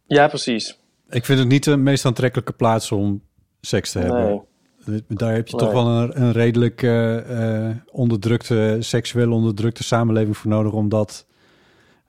ja, 0.07 0.29
precies. 0.29 0.79
Ik 1.11 1.25
vind 1.25 1.39
het 1.39 1.49
niet 1.49 1.65
de 1.65 1.77
meest 1.77 2.05
aantrekkelijke 2.05 2.53
plaats 2.53 2.93
om 2.93 3.23
seks 3.61 3.93
te 3.93 3.99
hebben. 3.99 4.43
Nee. 4.85 5.05
Daar 5.09 5.35
heb 5.35 5.49
je 5.49 5.57
Nee. 5.57 5.65
toch 5.65 5.73
wel 5.73 5.87
een, 5.87 6.23
een 6.23 6.33
redelijk 6.33 6.83
eh, 6.83 7.69
eh, 7.69 7.77
onderdrukte, 7.91 8.77
seksueel 8.81 9.33
onderdrukte 9.33 9.83
samenleving 9.85 10.37
voor 10.37 10.51
nodig 10.51 10.73
om 10.73 10.89
dat 10.89 11.27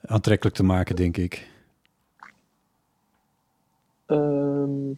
aantrekkelijk 0.06 0.56
te 0.56 0.64
maken, 0.64 0.96
denk 0.96 1.18
ik. 1.18 1.48
Ehm, 4.06 4.90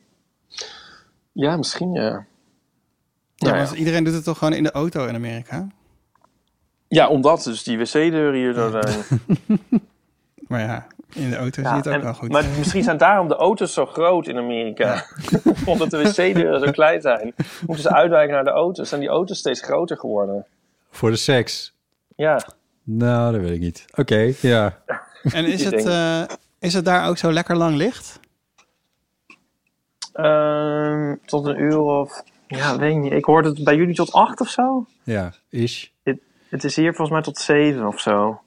ja, 1.31 1.57
misschien 1.57 1.93
ja. 1.93 2.25
Ja, 3.35 3.51
Nou 3.51 3.57
ja. 3.57 3.75
iedereen 3.75 4.03
doet 4.03 4.13
het 4.13 4.23
toch 4.23 4.37
gewoon 4.37 4.53
in 4.53 4.63
de 4.63 4.71
auto 4.71 5.05
in 5.05 5.15
Amerika? 5.15 5.67
Ja, 6.91 7.07
omdat 7.07 7.43
dus 7.43 7.63
die 7.63 7.77
wc-deuren 7.77 8.33
hier 8.33 8.53
zo 8.53 8.69
zijn. 8.81 9.03
Maar 10.47 10.59
ja, 10.59 10.87
in 11.13 11.29
de 11.29 11.35
auto 11.35 11.61
zie 11.61 11.63
je 11.63 11.69
Ja, 11.69 11.75
het 11.75 11.87
ook 11.87 11.93
en- 11.93 12.01
wel 12.01 12.13
goed. 12.13 12.31
Maar 12.31 12.45
misschien 12.57 12.83
zijn 12.83 12.97
daarom 12.97 13.27
de 13.27 13.35
auto's 13.35 13.73
zo 13.73 13.85
groot 13.85 14.27
in 14.27 14.37
Amerika. 14.37 15.05
Omdat 15.65 15.89
de 15.89 15.97
wc-deuren 15.97 16.59
zo 16.59 16.71
klein 16.71 17.01
zijn. 17.01 17.33
Moeten 17.65 17.83
ze 17.83 17.93
uitwijken 17.93 18.33
naar 18.33 18.43
de 18.43 18.49
auto's. 18.49 18.89
Zijn 18.89 19.01
die 19.01 19.09
auto's 19.09 19.37
steeds 19.37 19.61
groter 19.61 19.97
geworden? 19.97 20.45
Voor 20.89 21.09
de 21.09 21.15
seks? 21.15 21.73
Ja. 22.15 22.41
Nou, 22.83 23.31
dat 23.31 23.41
weet 23.41 23.51
ik 23.51 23.59
niet. 23.59 23.85
Oké, 23.95 24.33
ja. 24.41 24.77
En 25.33 25.45
is 25.45 25.63
het, 25.65 25.85
eh, 25.85 26.21
is 26.59 26.73
het 26.73 26.85
daar 26.85 27.07
ook 27.09 27.17
zo 27.17 27.31
lekker 27.31 27.55
lang 27.57 27.75
licht? 27.75 28.19
Ehm, 30.13 31.15
tot 31.25 31.45
een 31.45 31.59
uur 31.59 31.79
of... 31.79 32.23
Ja, 32.47 32.77
weet 32.77 32.91
ik 32.95 33.01
niet. 33.01 33.11
Ik 33.11 33.25
hoorde 33.25 33.49
het 33.49 33.63
bij 33.63 33.75
jullie 33.75 33.95
tot 33.95 34.11
acht 34.11 34.41
of 34.41 34.47
zo. 34.49 34.85
Ja, 35.03 35.33
is. 35.49 35.93
Het 36.51 36.63
is 36.63 36.75
hier 36.75 36.93
volgens 36.93 37.09
mij 37.09 37.21
tot 37.21 37.37
zeven 37.37 37.87
of 37.87 37.99
zo. 37.99 38.41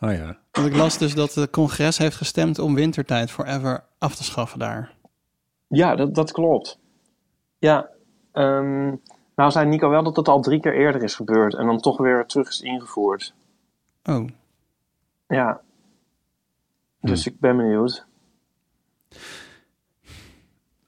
Oh 0.00 0.12
ja. 0.12 0.38
Want 0.52 0.66
ik 0.66 0.76
las 0.76 0.98
dus 0.98 1.14
dat 1.14 1.34
het 1.34 1.50
congres 1.50 1.98
heeft 1.98 2.16
gestemd 2.16 2.58
om 2.58 2.74
wintertijd 2.74 3.30
forever 3.30 3.84
af 3.98 4.14
te 4.16 4.24
schaffen 4.24 4.58
daar. 4.58 4.94
Ja, 5.66 5.96
dat, 5.96 6.14
dat 6.14 6.32
klopt. 6.32 6.78
Ja. 7.58 7.88
ehm, 8.32 8.94
nou 9.34 9.50
zei 9.50 9.66
Nico 9.68 9.88
wel 9.88 10.02
dat 10.02 10.16
het 10.16 10.28
al 10.28 10.40
drie 10.40 10.60
keer 10.60 10.74
eerder 10.74 11.02
is 11.02 11.14
gebeurd. 11.14 11.54
En 11.54 11.66
dan 11.66 11.80
toch 11.80 11.98
weer 11.98 12.26
terug 12.26 12.48
is 12.48 12.60
ingevoerd. 12.60 13.34
Oh, 14.04 14.28
Ja. 15.28 15.60
Dus 17.00 17.24
Hm. 17.24 17.28
ik 17.30 17.40
ben 17.40 17.56
benieuwd. 17.56 18.06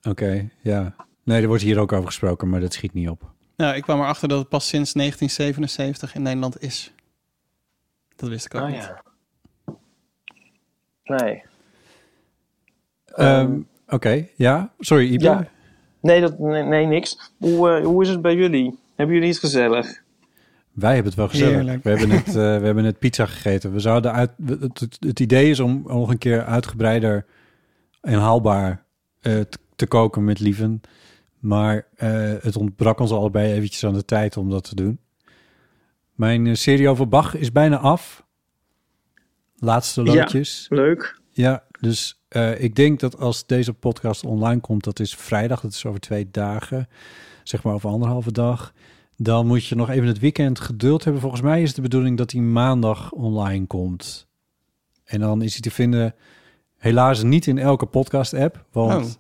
Oké, 0.03 0.49
ja. 0.61 0.95
Nee, 1.23 1.43
er 1.43 1.49
wordt 1.49 1.63
hier 1.63 1.79
ook 1.79 1.93
over 1.93 2.07
gesproken, 2.07 2.49
maar 2.49 2.61
dat 2.61 2.73
schiet 2.73 2.93
niet 2.93 3.09
op. 3.09 3.31
nou, 3.61 3.75
ik 3.77 3.83
kwam 3.83 4.01
erachter 4.01 4.29
dat 4.29 4.39
het 4.39 4.49
pas 4.49 4.69
sinds 4.69 4.93
1977 4.93 6.15
in 6.15 6.23
Nederland 6.23 6.63
is. 6.63 6.93
Dat 8.17 8.29
wist 8.29 8.45
ik 8.47 8.55
ook 8.55 8.61
Oh 8.63 8.69
niet. 8.69 8.77
ja. 8.77 9.03
Nee. 11.05 11.43
Ehm, 13.05 13.59
Oké, 13.89 14.27
ja. 14.37 14.73
Sorry, 14.79 15.13
Ipe. 15.13 15.25
Ja. 15.25 15.49
Nee, 16.01 16.21
dat, 16.21 16.39
nee, 16.39 16.63
nee, 16.63 16.87
niks. 16.87 17.33
Hoe, 17.39 17.71
eh, 17.71 17.85
hoe 17.85 18.03
is 18.03 18.09
het 18.09 18.23
bij 18.23 18.35
jullie? 18.35 18.79
Hebben 18.95 19.15
jullie 19.15 19.31
iets 19.31 19.39
gezellig? 19.39 20.03
Wij 20.73 20.89
hebben 20.95 21.07
het 21.09 21.15
wel 21.21 21.29
gezellig. 21.29 21.55
Heerlijk. 21.55 21.83
We 21.85 21.91
hebben, 21.91 22.09
net, 22.09 22.27
eh, 22.27 22.35
we 22.35 22.41
hebben 22.41 22.83
net 22.83 22.99
pizza 22.99 23.27
gegeten. 23.27 23.73
We 23.73 23.81
zouden 23.81 24.13
uit, 24.13 24.31
het, 24.47 24.81
het, 24.81 24.97
het 25.01 25.21
idee 25.21 25.51
is 25.51 25.61
om 25.61 25.83
nog 25.87 26.11
een 26.11 26.19
keer 26.19 26.45
uitgebreider 26.45 27.27
en 28.01 28.19
haalbaar 28.19 28.85
eh, 29.21 29.41
te, 29.41 29.59
te 29.77 29.87
koken 29.87 30.25
met 30.25 30.41
Lieven. 30.41 30.81
Maar 31.41 31.87
eh, 31.97 32.33
het 32.41 32.57
ontbrak 32.57 32.99
ons 33.01 33.11
allebei 33.11 33.53
eventjes 33.53 33.85
aan 33.85 33.95
de 33.95 34.05
tijd 34.05 34.37
om 34.37 34.51
dat 34.51 34.65
te 34.65 34.75
doen. 34.75 34.99
Mijn 36.15 36.47
eh, 36.47 36.55
serie 36.55 36.89
over 36.89 37.09
Bach 37.09 37.37
is 37.37 37.53
bijna 37.53 37.79
af. 37.79 38.25
Laatste 39.57 40.03
Ja. 40.03 40.15
loodjes. 40.15 40.67
Leuk. 40.69 41.21
Ja, 41.31 41.65
dus 41.81 42.23
eh, 42.29 42.61
ik 42.61 42.75
denk 42.77 43.01
dat 43.01 43.19
als 43.19 43.47
deze 43.47 43.73
podcast 43.73 44.25
online 44.25 44.61
komt, 44.61 44.85
dat 44.85 45.01
is 45.01 45.15
vrijdag, 45.15 45.61
dat 45.61 45.73
is 45.73 45.87
over 45.87 46.01
twee 46.01 46.31
dagen, 46.31 46.89
zeg 47.43 47.63
maar 47.63 47.75
over 47.75 47.91
anderhalve 47.91 48.33
dag. 48.33 48.73
Dan 49.17 49.47
moet 49.47 49.67
je 49.67 49.75
nog 49.75 49.91
even 49.91 50.07
het 50.07 50.19
weekend 50.19 50.61
geduld 50.61 51.05
hebben. 51.05 51.23
Volgens 51.23 51.43
mij 51.43 51.61
is 51.61 51.67
het 51.67 51.77
de 51.77 51.83
bedoeling 51.83 52.19
dat 52.19 52.31
hij 52.33 52.41
maandag 52.41 53.13
online 53.13 53.67
komt. 53.67 54.29
En 55.05 55.21
dan 55.21 55.43
is 55.43 55.53
hij 55.53 55.61
te 55.61 55.71
vinden, 55.71 56.15
helaas 56.77 57.23
niet 57.23 57.47
in 57.47 57.59
elke 57.59 57.87
podcast-app, 57.87 58.65
want, 58.73 59.19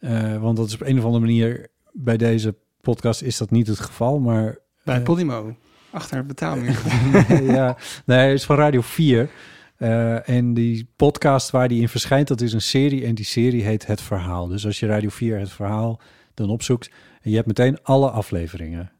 eh, 0.00 0.40
want 0.42 0.56
dat 0.56 0.66
is 0.66 0.74
op 0.74 0.80
een 0.82 0.98
of 0.98 1.04
andere 1.04 1.24
manier 1.24 1.68
bij 1.92 2.16
deze 2.16 2.54
podcast 2.80 3.22
is 3.22 3.36
dat 3.36 3.50
niet 3.50 3.66
het 3.66 3.78
geval. 3.80 4.18
Maar 4.18 4.58
Bij 4.84 4.96
eh, 4.96 5.02
Podimo. 5.02 5.56
Achter 5.90 6.16
het 6.16 6.26
betaalmuur. 6.26 6.80
ja, 7.56 7.76
nee, 8.06 8.28
het 8.28 8.38
is 8.38 8.44
van 8.44 8.56
Radio 8.56 8.80
4. 8.80 9.30
Eh, 9.76 10.28
en 10.28 10.54
die 10.54 10.90
podcast 10.96 11.50
waar 11.50 11.68
die 11.68 11.80
in 11.80 11.88
verschijnt, 11.88 12.28
dat 12.28 12.40
is 12.40 12.52
een 12.52 12.60
serie. 12.60 13.04
En 13.04 13.14
die 13.14 13.24
serie 13.24 13.62
heet 13.62 13.86
Het 13.86 14.00
Verhaal. 14.00 14.46
Dus 14.46 14.66
als 14.66 14.80
je 14.80 14.86
Radio 14.86 15.08
4 15.08 15.38
Het 15.38 15.50
Verhaal 15.50 16.00
dan 16.34 16.50
opzoekt... 16.50 16.90
en 17.22 17.30
je 17.30 17.36
hebt 17.36 17.46
meteen 17.48 17.82
alle 17.82 18.10
afleveringen. 18.10 18.92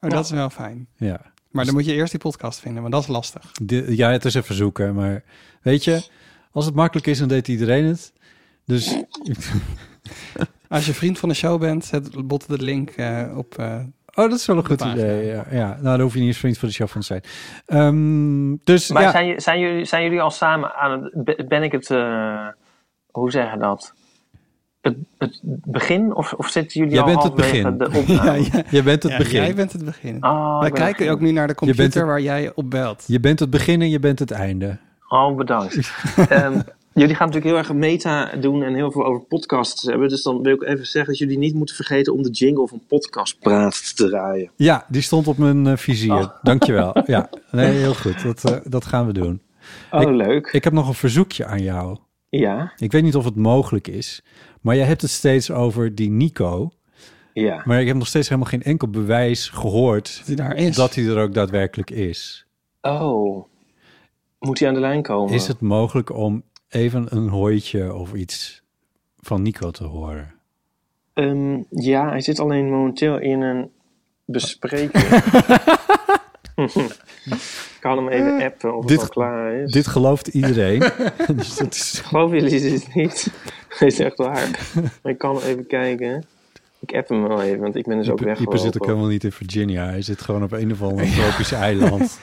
Oh, 0.00 0.10
dat 0.10 0.24
is 0.24 0.30
wel 0.30 0.50
fijn. 0.50 0.88
Ja, 0.96 1.20
Maar 1.50 1.64
dan 1.64 1.74
moet 1.74 1.84
je 1.84 1.92
eerst 1.94 2.10
die 2.10 2.20
podcast 2.20 2.60
vinden, 2.60 2.80
want 2.82 2.94
dat 2.94 3.02
is 3.02 3.08
lastig. 3.08 3.52
De- 3.52 3.96
ja 3.96 4.10
het 4.10 4.24
is 4.24 4.34
even 4.34 4.54
zoeken. 4.54 4.94
Maar 4.94 5.24
weet 5.62 5.84
je, 5.84 6.02
als 6.50 6.64
het 6.64 6.74
makkelijk 6.74 7.06
is, 7.06 7.18
dan 7.18 7.28
deed 7.28 7.48
iedereen 7.48 7.84
het. 7.84 8.12
Dus 8.64 8.96
Als 10.70 10.86
je 10.86 10.94
vriend 10.94 11.18
van 11.18 11.28
de 11.28 11.34
show 11.34 11.60
bent, 11.60 11.84
zet 11.84 12.26
bot 12.26 12.48
de 12.48 12.62
link 12.62 12.90
eh, 12.90 13.22
op. 13.36 13.58
eh, 13.58 13.74
Oh, 14.14 14.28
dat 14.30 14.38
is 14.38 14.46
wel 14.46 14.56
een 14.56 14.66
goed 14.66 14.80
idee. 14.84 15.26
Ja, 15.26 15.44
ja. 15.50 15.66
Nou, 15.68 15.82
dan 15.82 16.00
hoef 16.00 16.12
je 16.12 16.18
niet 16.18 16.28
eens 16.28 16.38
vriend 16.38 16.58
van 16.58 16.68
de 16.68 16.74
show 16.74 16.88
van 16.88 17.00
te 17.00 17.06
zijn. 17.06 17.22
Ehm, 17.66 18.56
dus 18.64 18.90
Maar 18.90 19.02
ja, 19.02 19.10
zijn, 19.10 19.26
je- 19.26 19.40
zijn, 19.40 19.60
jullie, 19.60 19.84
zijn 19.84 20.02
jullie 20.02 20.20
al 20.20 20.30
samen 20.30 20.74
aan 20.74 21.02
het... 21.02 21.24
be- 21.24 21.44
Ben 21.48 21.62
ik 21.62 21.72
het... 21.72 21.90
eh, 21.90 22.46
hoe 23.10 23.30
zeg 23.30 23.52
je 23.52 23.58
dat? 23.58 23.94
het, 24.80 24.96
het 25.18 25.40
begin? 25.64 26.14
Of, 26.14 26.32
of 26.32 26.48
zitten 26.48 26.80
jullie 26.80 26.94
Jij 26.94 27.02
al 27.02 27.08
bent 27.10 27.22
het 27.22 27.34
begin. 27.34 27.78
de 27.78 27.86
opname? 27.98 28.38
Ja. 28.52 28.62
Je 28.70 28.82
bent 28.82 29.02
het 29.02 29.12
Ja, 29.12 29.18
begin. 29.18 29.40
Jij 29.42 29.54
bent 29.54 29.72
het 29.72 29.84
begin. 29.84 30.24
Oh, 30.24 30.60
Wij 30.60 30.70
kijken 30.70 31.10
ook 31.10 31.20
nu 31.20 31.30
naar 31.32 31.46
de 31.46 31.54
computer 31.54 32.00
het- 32.00 32.08
waar 32.10 32.20
jij 32.20 32.52
op 32.54 32.70
belt. 32.70 33.04
Je 33.06 33.20
bent 33.20 33.38
het 33.40 33.50
begin 33.50 33.80
en 33.82 33.90
je 33.90 33.98
bent 33.98 34.18
het 34.18 34.30
einde. 34.30 34.78
Oh, 35.08 35.36
bedankt. 35.36 35.92
Ehm, 36.28 36.60
jullie 37.00 37.14
gaan 37.14 37.26
natuurlijk 37.26 37.54
heel 37.54 37.64
erg 37.64 37.72
meta 37.72 38.36
doen 38.36 38.62
en 38.62 38.74
heel 38.74 38.90
veel 38.90 39.04
over 39.04 39.20
podcasts 39.20 39.82
hebben. 39.82 40.08
Dus 40.08 40.22
dan 40.22 40.42
wil 40.42 40.54
ik 40.54 40.62
even 40.62 40.86
zeggen 40.86 41.10
dat 41.10 41.18
jullie 41.18 41.38
niet 41.38 41.54
moeten 41.54 41.74
vergeten 41.74 42.12
om 42.12 42.22
de 42.22 42.30
jingle 42.30 42.68
van 42.68 42.82
Podcast 42.88 43.38
Praat 43.38 43.96
te 43.96 44.08
draaien. 44.08 44.50
Ja, 44.56 44.84
die 44.88 45.02
stond 45.02 45.28
op 45.28 45.36
mijn 45.38 45.66
eh, 45.66 45.76
vizier. 45.76 46.12
Oh. 46.12 46.28
Dankjewel. 46.42 47.02
Ja, 47.06 47.30
nee, 47.50 47.70
heel 47.70 47.94
goed. 47.94 48.22
Dat, 48.22 48.44
eh, 48.44 48.56
dat 48.64 48.84
gaan 48.84 49.06
we 49.06 49.12
doen. 49.12 49.40
Oh, 49.90 50.00
Ik- 50.00 50.08
leuk. 50.08 50.46
Ik 50.46 50.64
heb 50.64 50.72
nog 50.72 50.88
een 50.88 50.94
verzoekje 50.94 51.46
aan 51.46 51.62
jou. 51.62 51.96
Ja, 52.28 52.72
Ik 52.76 52.92
weet 52.92 53.02
niet 53.02 53.16
of 53.16 53.24
het 53.24 53.36
mogelijk 53.36 53.88
is, 53.88 54.22
maar 54.60 54.76
jij 54.76 54.84
hebt 54.86 55.02
het 55.02 55.10
steeds 55.10 55.50
over 55.50 55.94
die 55.94 56.10
Nico. 56.10 56.70
ja. 57.32 57.62
Maar 57.64 57.80
ik 57.80 57.86
heb 57.86 57.96
nog 57.96 58.06
steeds 58.06 58.28
helemaal 58.28 58.50
geen 58.50 58.62
enkel 58.62 58.88
bewijs 58.88 59.48
gehoord 59.48 60.16
Dat 60.18 60.26
hij 60.26 60.36
daar 60.36 60.56
is. 60.56 60.76
dat 60.76 60.94
hij 60.94 61.04
er 61.06 61.22
ook 61.22 61.34
daadwerkelijk 61.34 61.90
is. 61.90 62.46
Oh, 62.80 63.44
moet 64.38 64.58
hij 64.58 64.68
aan 64.68 64.74
de 64.74 64.80
lijn 64.80 65.02
komen? 65.02 65.34
Is 65.34 65.46
het 65.46 65.60
mogelijk 65.60 66.16
om 66.16 66.42
even 66.70 67.06
een 67.16 67.28
hooitje 67.28 67.94
of 67.94 68.12
iets 68.12 68.62
van 69.20 69.42
Nico 69.42 69.70
te 69.70 69.84
horen? 69.84 70.34
Ehm, 71.12 71.62
ja, 71.70 72.08
hij 72.08 72.20
zit 72.20 72.38
alleen 72.38 72.70
momenteel 72.70 73.18
in 73.18 73.40
een 73.40 73.70
bespreking. 74.24 75.04
ik 76.54 77.76
kan 77.80 77.96
hem 77.96 78.08
even 78.08 78.42
appen 78.42 78.76
of 78.76 78.84
Dit- 78.84 79.00
het 79.00 79.00
al 79.00 79.14
klaar 79.14 79.54
is. 79.54 79.72
Dit 79.72 79.86
gelooft 79.86 80.26
iedereen. 80.26 80.78
dus 81.36 81.56
dat 81.56 81.74
is, 81.74 82.02
Geloven 82.04 82.36
jullie 82.40 82.60
dit 82.60 82.94
niet? 82.94 83.32
Dat 83.68 83.88
is 83.92 83.98
echt 83.98 84.16
waar. 84.16 84.72
Maar 85.02 85.12
ik 85.12 85.18
kan 85.18 85.42
even 85.42 85.66
kijken. 85.66 86.24
Ik 86.80 86.94
app 86.94 87.08
hem 87.08 87.28
wel 87.28 87.42
even, 87.42 87.60
want 87.60 87.76
ik 87.76 87.86
ben 87.86 87.96
dus 87.96 88.10
ook 88.10 88.20
Ieper 88.20 88.40
Ieper 88.40 88.58
zit 88.58 88.80
ook 88.80 88.86
helemaal 88.86 89.08
niet 89.08 89.24
in 89.24 89.32
Virginia. 89.32 89.84
Hij 89.84 90.02
zit 90.02 90.20
gewoon 90.22 90.42
op 90.42 90.52
een 90.52 90.72
of 90.72 90.82
ander 90.82 91.12
tropisch 91.12 91.52
eiland. 91.52 92.20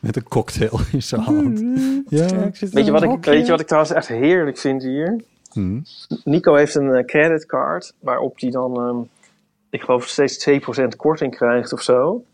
Met 0.00 0.16
een 0.16 0.28
cocktail 0.28 0.80
in 0.92 1.02
zijn 1.02 1.20
hand. 1.20 1.60
Ja. 2.08 2.50
Weet 2.70 2.86
je, 2.86 2.92
wat 2.92 3.02
ik, 3.02 3.24
weet 3.24 3.44
je 3.44 3.50
wat 3.50 3.60
ik 3.60 3.66
trouwens 3.66 3.92
echt 3.92 4.08
heerlijk 4.08 4.58
vind 4.58 4.82
hier? 4.82 5.20
Hm. 5.52 5.80
Nico 6.24 6.54
heeft 6.54 6.74
een 6.74 6.94
eh, 6.94 7.04
creditcard 7.04 7.94
waarop 8.00 8.40
hij 8.40 8.50
dan, 8.50 8.76
ehm, 8.76 8.96
ik 9.70 9.82
geloof, 9.82 10.06
steeds 10.06 10.38
2% 10.38 10.96
korting 10.96 11.36
krijgt 11.36 11.72
of 11.72 11.82
zo. 11.82 12.24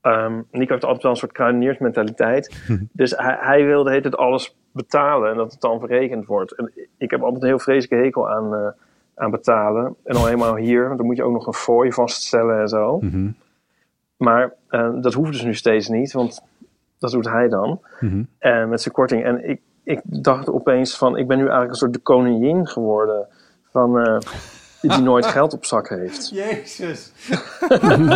Ehm, 0.00 0.40
Nico 0.50 0.72
heeft 0.72 0.84
altijd 0.84 1.02
wel 1.02 1.12
een 1.12 1.16
soort 1.16 1.32
kruideniersmentaliteit. 1.32 2.56
dus 2.92 3.10
hij, 3.16 3.36
hij 3.40 3.64
wil 3.64 3.82
de 3.82 3.90
hele 3.90 4.02
tijd 4.02 4.16
alles 4.16 4.56
betalen 4.72 5.30
en 5.30 5.36
dat 5.36 5.52
het 5.52 5.60
dan 5.60 5.80
verrekend 5.80 6.26
wordt. 6.26 6.54
En 6.54 6.72
ik 6.98 7.10
heb 7.10 7.22
altijd 7.22 7.42
een 7.42 7.48
heel 7.48 7.58
vreselijke 7.58 8.04
hekel 8.04 8.30
aan, 8.30 8.54
eh, 8.54 8.68
aan 9.14 9.30
betalen. 9.30 9.94
En 10.04 10.16
al 10.16 10.24
helemaal 10.24 10.56
hier, 10.56 10.86
want 10.86 10.98
dan 10.98 11.06
moet 11.06 11.16
je 11.16 11.22
ook 11.22 11.32
nog 11.32 11.46
een 11.46 11.52
fooi 11.52 11.92
vaststellen 11.92 12.60
en 12.60 12.68
zo. 12.68 12.98
Mhm. 13.00 13.30
Maar 14.16 14.52
eh, 14.68 14.90
dat 15.00 15.14
hoeft 15.14 15.32
dus 15.32 15.42
nu 15.42 15.54
steeds 15.54 15.88
niet, 15.88 16.12
want 16.12 16.42
dat 17.02 17.10
doet 17.10 17.28
hij 17.28 17.48
dan. 17.48 17.80
En 18.38 18.68
met 18.68 18.82
zijn 18.82 18.94
korting. 18.94 19.24
En 19.24 19.48
ik, 19.48 19.60
ik 19.84 20.00
dacht 20.04 20.50
opeens 20.50 20.96
van, 20.96 21.16
ik 21.16 21.26
ben 21.26 21.36
nu 21.36 21.42
eigenlijk 21.42 21.70
een 21.72 21.78
soort 21.78 21.92
de 21.92 21.98
koningin 21.98 22.66
geworden. 22.66 23.26
Van, 23.70 23.98
eh, 23.98 24.18
die 24.80 25.00
nooit 25.02 25.26
geld 25.36 25.52
op 25.52 25.64
zak 25.64 25.88
heeft. 25.88 26.28
Jezus. 26.28 27.12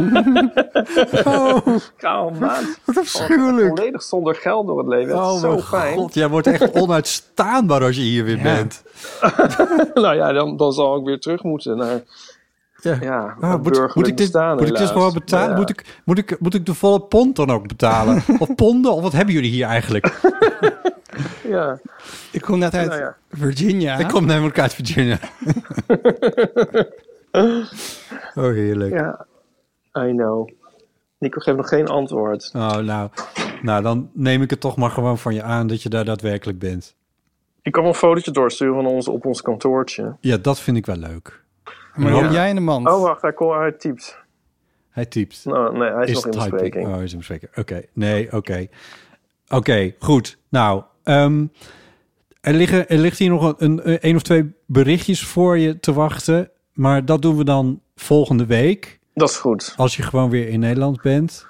Kalm, 1.97 2.39
maat. 2.39 2.79
Wat 2.85 2.99
afschuwelijk. 2.99 3.77
Volledig 3.77 4.03
zonder 4.03 4.35
geld 4.35 4.67
door 4.67 4.79
het 4.79 4.87
leven. 4.87 5.17
Dat 5.17 5.35
is 5.35 5.41
zo 5.41 5.53
Oh 5.53 5.63
fijn. 5.63 5.97
god, 5.97 6.15
jij 6.15 6.29
wordt 6.29 6.47
echt 6.47 6.73
onuitstaanbaar 6.81 7.83
als 7.83 7.97
je 7.97 8.03
hier 8.03 8.25
weer 8.25 8.43
bent. 8.43 8.83
nou 9.95 10.15
ja, 10.15 10.33
dan, 10.33 10.57
dan 10.57 10.73
zal 10.73 10.97
ik 10.99 11.05
weer 11.05 11.21
terug 11.21 11.43
moeten 11.43 11.77
naar 11.77 12.01
Ja. 12.81 12.99
ja, 13.01 13.37
Ah, 13.41 13.63
moet, 13.63 13.95
moet 13.95 13.97
ik 13.97 14.05
dit, 14.05 14.15
bestaan, 14.17 14.57
moet 14.57 14.69
ik 14.69 14.77
dit 14.77 14.89
gewoon 14.89 15.13
betalen? 15.13 15.51
Ja. 15.51 15.57
Moet, 15.57 15.71
ik, 15.71 16.01
moet, 16.05 16.19
ik, 16.19 16.41
moet 16.41 16.55
ik 16.55 16.67
de 16.67 16.75
volle 16.75 17.01
pond 17.01 17.37
dan 17.37 17.51
ook 17.51 17.69
betalen? 17.69 18.23
of 18.39 18.55
ponden? 18.55 18.93
Of 18.93 19.03
wat 19.03 19.13
hebben 19.13 19.35
jullie 19.35 19.51
hier 19.51 19.67
eigenlijk? 19.67 20.07
Ja, 21.49 21.79
Ik 22.33 22.41
kom 22.41 22.59
net 22.59 22.75
uit 22.75 22.89
Nou 22.89 23.01
ja. 23.01 23.17
Virginia. 23.31 23.97
Ik 23.99 24.09
kom 24.09 24.27
namelijk 24.27 24.59
uit 24.59 24.75
Virginia. 24.75 25.19
oh, 28.35 28.53
heerlijk. 28.53 28.93
ja, 28.93 29.27
I 29.99 30.11
know. 30.11 30.49
Nico 31.19 31.41
geeft 31.41 31.57
nog 31.57 31.69
geen 31.69 31.89
antwoord. 31.89 32.51
Oh, 32.55 32.77
nou, 32.77 33.11
nou, 33.63 33.83
dan 33.83 34.11
neem 34.13 34.43
ik 34.43 34.51
het 34.51 34.61
toch 34.61 34.77
maar 34.77 34.91
gewoon 34.91 35.19
van 35.19 35.35
je 35.35 35.43
aan 35.43 35.67
dat 35.67 35.83
je 35.83 35.89
daar 35.89 36.05
daadwerkelijk 36.05 36.59
bent. 36.59 36.95
Ik 37.63 37.73
kan 37.73 37.83
wel 37.83 37.93
een 37.93 37.99
fotootje 37.99 38.31
doorsturen 38.31 38.75
van 38.75 38.87
ons 38.87 39.09
op 39.09 39.25
ons 39.27 39.43
kantoortje. 39.43 40.17
Ja, 40.21 40.37
dat 40.37 40.61
vind 40.61 40.77
ik 40.77 40.87
wel 40.87 40.97
leuk. 40.97 41.45
Maar 41.97 42.11
dan 42.11 42.25
Ja. 42.25 42.33
jij 42.33 42.49
in 42.49 42.55
de 42.55 42.61
mand. 42.61 42.89
Oh, 42.89 43.03
wacht, 43.03 43.23
hij, 43.23 43.33
kon, 43.33 43.59
hij 43.59 43.73
typt. 43.73 44.19
Hij 44.91 45.07
typt. 45.07 45.45
Nou, 45.45 45.79
nee, 45.79 45.91
hij 45.91 46.05
is, 46.07 46.13
nog 46.15 46.25
in 46.25 46.31
typing. 46.31 46.51
bespreking. 46.51 46.87
Oh, 46.87 46.95
hij 46.95 47.05
is 47.05 47.13
in 47.13 47.19
bespreking. 47.19 47.57
Oké, 47.57 47.83
nee, 47.93 48.33
oké. 48.33 48.67
Oké, 49.49 49.95
goed. 49.99 50.39
Nou, 50.49 50.83
ehm, 51.03 51.47
er, 52.41 52.53
liggen, 52.55 52.89
er 52.89 52.99
ligt 52.99 53.19
hier 53.19 53.29
nog 53.29 53.55
een, 53.59 53.89
een, 53.89 53.99
een 54.09 54.17
of 54.17 54.23
twee 54.23 54.55
berichtjes 54.67 55.25
voor 55.25 55.59
je 55.59 55.81
te 55.81 55.93
wachten. 55.93 56.51
Maar 56.73 57.05
dat 57.05 57.23
doen 57.23 57.37
we 57.37 57.45
dan 57.45 57.81
volgende 57.97 58.47
week. 58.47 58.99
Dat 59.15 59.29
is 59.29 59.37
goed. 59.37 59.75
Als 59.77 59.97
je 59.97 60.03
gewoon 60.03 60.31
weer 60.31 60.49
in 60.49 60.61
Nederland 60.61 61.03
bent. 61.03 61.47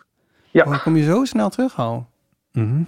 Oh, 0.53 0.83
kom 0.83 0.97
je 0.97 1.05
zo 1.05 1.25
snel 1.25 1.49
terug 1.49 1.79
al? 1.79 2.09
Mhm. 2.53 2.83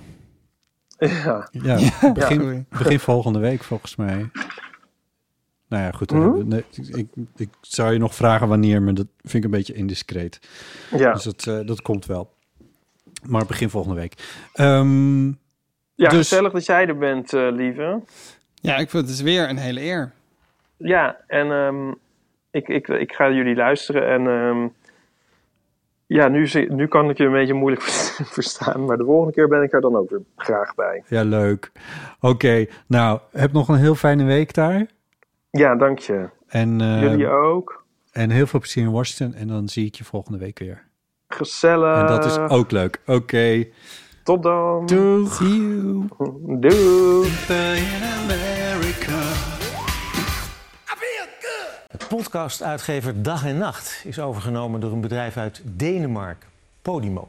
Ja. 0.99 1.49
Ja, 1.51 1.75
begin, 2.13 2.41
sorry. 2.41 2.65
begin 2.69 3.01
volgende 3.01 3.39
week 3.39 3.63
volgens 3.65 3.97
mij. 3.97 4.31
Nou 5.69 5.83
ja, 5.83 5.91
goed. 5.91 6.11
Mhm. 6.11 6.49
nee, 6.49 6.65
ik, 6.93 7.09
ik 7.37 7.49
zou 7.61 7.93
je 7.93 7.99
nog 7.99 8.15
vragen 8.15 8.49
wanneer, 8.49 8.83
maar 8.83 8.95
dat 8.95 9.07
vind 9.23 9.35
ik 9.35 9.45
een 9.45 9.57
beetje 9.57 9.75
indiscreet. 9.75 10.41
Ja. 10.97 11.13
Dus 11.13 11.23
dat, 11.23 11.47
eh, 11.47 11.67
dat 11.67 11.83
komt 11.83 12.07
wel. 12.07 12.31
Maar 13.29 13.47
begin 13.47 13.71
volgende 13.71 14.01
week. 14.01 14.15
Ehm, 14.53 15.27
ja, 15.95 16.09
dus- 16.09 16.29
gezellig 16.29 16.53
dat 16.53 16.67
jij 16.67 16.87
er 16.87 16.99
bent, 16.99 17.33
eh, 17.33 17.49
lieve. 17.51 18.01
Ja, 18.55 18.77
ik 18.77 18.91
vind 18.91 19.03
het 19.03 19.13
is 19.13 19.21
weer 19.21 19.49
een 19.49 19.57
hele 19.57 19.83
eer. 19.83 20.13
Ja, 20.77 21.17
en 21.27 21.51
ehm, 21.53 21.91
ik, 22.51 22.69
ik, 22.69 22.89
ik 22.89 23.13
ga 23.13 23.31
jullie 23.31 23.55
luisteren. 23.57 24.09
En 24.09 24.27
ehm, 24.27 24.69
ja, 26.07 26.29
nu, 26.29 26.49
nu 26.69 26.87
kan 26.87 27.11
ik 27.11 27.19
je 27.19 27.25
een 27.25 27.33
beetje 27.33 27.55
moeilijk 27.55 27.83
verstaan. 28.37 28.85
Maar 28.85 28.97
de 28.97 29.05
volgende 29.05 29.33
keer 29.33 29.49
ben 29.49 29.63
ik 29.63 29.73
er 29.73 29.81
dan 29.81 29.97
ook 29.97 30.11
weer 30.11 30.23
graag 30.37 30.75
bij. 30.75 31.03
ja, 31.09 31.23
leuk. 31.23 31.73
Oké, 32.21 32.67
nou, 32.87 33.21
heb 33.33 33.53
nog 33.53 33.69
een 33.69 33.79
heel 33.79 33.95
fijne 33.95 34.25
week 34.25 34.55
daar. 34.55 34.87
Ja, 35.51 35.75
dank 35.77 35.99
je. 35.99 36.29
En, 36.47 36.81
eh, 36.81 37.01
Jullie 37.03 37.29
ook. 37.29 37.85
en 38.13 38.31
heel 38.31 38.47
veel 38.47 38.61
plezier 38.61 38.85
in 38.85 38.91
Washington. 38.91 39.41
En 39.41 39.49
dan 39.49 39.69
zie 39.69 39.87
ik 39.87 39.95
je 39.95 40.05
volgende 40.05 40.39
week 40.39 40.59
weer. 40.59 40.87
Gezellig. 41.29 41.99
En 42.01 42.07
dat 42.07 42.25
is 42.25 42.39
ook 42.39 42.71
leuk. 42.71 43.01
Oké, 43.07 43.67
Tot 44.25 44.43
dan. 44.43 44.87
doeg. 44.87 45.33
See 45.35 45.49
you. 45.49 46.07
Doei. 46.61 47.29
De 51.91 52.07
podcastuitgever 52.09 53.23
Dag 53.23 53.45
en 53.47 53.59
Nacht 53.59 54.03
is 54.05 54.19
overgenomen 54.21 54.81
door 54.81 54.93
een 54.93 55.01
bedrijf 55.01 55.37
uit 55.37 55.63
Denemarken, 55.65 56.49
Podimo. 56.83 57.29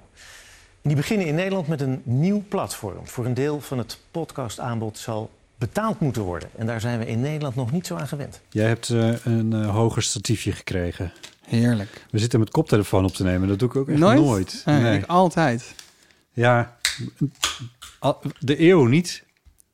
En 0.81 0.89
die 0.89 0.95
beginnen 0.95 1.27
in 1.27 1.35
Nederland 1.35 1.67
met 1.67 1.81
een 1.81 2.01
nieuw 2.03 2.43
platform. 2.49 3.07
Voor 3.07 3.25
een 3.25 3.33
deel 3.33 3.61
van 3.61 3.77
het 3.77 3.99
podcastaanbod 4.11 4.97
zal 4.97 5.29
betaald 5.59 5.99
moeten 5.99 6.21
worden. 6.21 6.49
En 6.57 6.65
daar 6.65 6.81
zijn 6.81 6.99
we 6.99 7.05
in 7.07 7.19
Nederland 7.19 7.55
nog 7.55 7.71
niet 7.71 7.87
zo 7.87 7.95
aan 7.95 8.07
gewend. 8.07 8.41
Jij 8.49 8.67
hebt 8.67 8.89
eh, 8.89 9.25
een 9.25 9.53
eh, 9.53 9.69
hoger 9.75 10.03
statiefje 10.03 10.51
gekregen. 10.51 11.11
Heerlijk. 11.45 12.05
We 12.11 12.19
zitten 12.19 12.39
met 12.39 12.49
koptelefoon 12.49 13.05
op 13.05 13.13
te 13.13 13.23
nemen. 13.23 13.47
Dat 13.47 13.59
doe 13.59 13.69
ik 13.69 13.75
ook 13.75 13.89
echt 13.89 13.99
Nooit? 13.99 14.19
nooit. 14.19 14.61
Nee, 14.65 14.81
Nee. 14.81 14.97
Ik 14.97 15.05
altijd. 15.05 15.75
Ja, 16.31 16.77
de 18.39 18.61
eeuw 18.69 18.85
niet. 18.85 19.23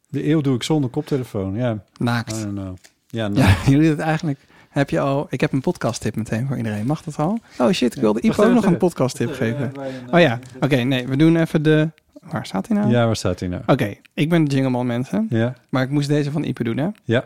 De 0.08 0.30
eeuw 0.30 0.42
doe 0.42 0.56
ik 0.56 0.64
zonder 0.64 0.90
koptelefoon. 0.90 1.56
Ja, 1.56 1.72
I 1.74 1.80
Naakt. 2.04 2.42
don't 2.42 2.54
know. 2.56 2.76
Ja, 3.08 3.28
nou. 3.28 3.48
Ja, 3.48 3.56
jullie 3.72 3.90
het 3.90 4.00
eigenlijk. 4.00 4.40
Heb 4.70 4.90
je 4.90 5.00
al? 5.00 5.28
Ik 5.30 5.42
heb 5.42 5.52
een 5.52 5.62
podcast 5.62 6.02
tip 6.02 6.16
meteen 6.16 6.48
voor 6.48 6.58
iedereen. 6.58 6.86
Mag 6.86 7.02
dat 7.04 7.18
al? 7.18 7.40
Oh 7.58 7.72
shit, 7.72 7.96
ik 7.96 8.02
wilde 8.02 8.22
Ipo 8.22 8.44
ook 8.44 8.54
nog 8.54 8.66
een 8.66 8.78
podcast 8.78 9.16
tip 9.16 9.34
geven. 9.34 9.72
Oh 10.12 10.20
ja, 10.20 10.40
oké, 10.60 10.76
nee, 10.76 11.08
we 11.08 11.18
doen 11.18 11.36
even 11.36 11.64
de. 11.64 11.90
Waar 12.32 12.46
staat 12.46 12.68
hij 12.68 12.78
nou? 12.78 12.90
Ja, 12.92 13.06
waar 13.06 13.16
staat 13.16 13.40
hij 13.40 13.50
nou? 13.50 13.64
Oké, 13.66 13.96
ik 14.14 14.30
ben 14.30 14.44
de 14.44 14.52
Jingleman 14.52 14.86
mensen, 14.86 15.26
Ja, 15.30 15.54
maar 15.70 15.84
ik 15.84 15.90
moest 15.90 16.08
deze 16.08 16.32
van 16.32 16.44
Ipe 16.44 16.64
doen, 16.64 16.78
hè? 16.78 16.88
ja. 17.04 17.24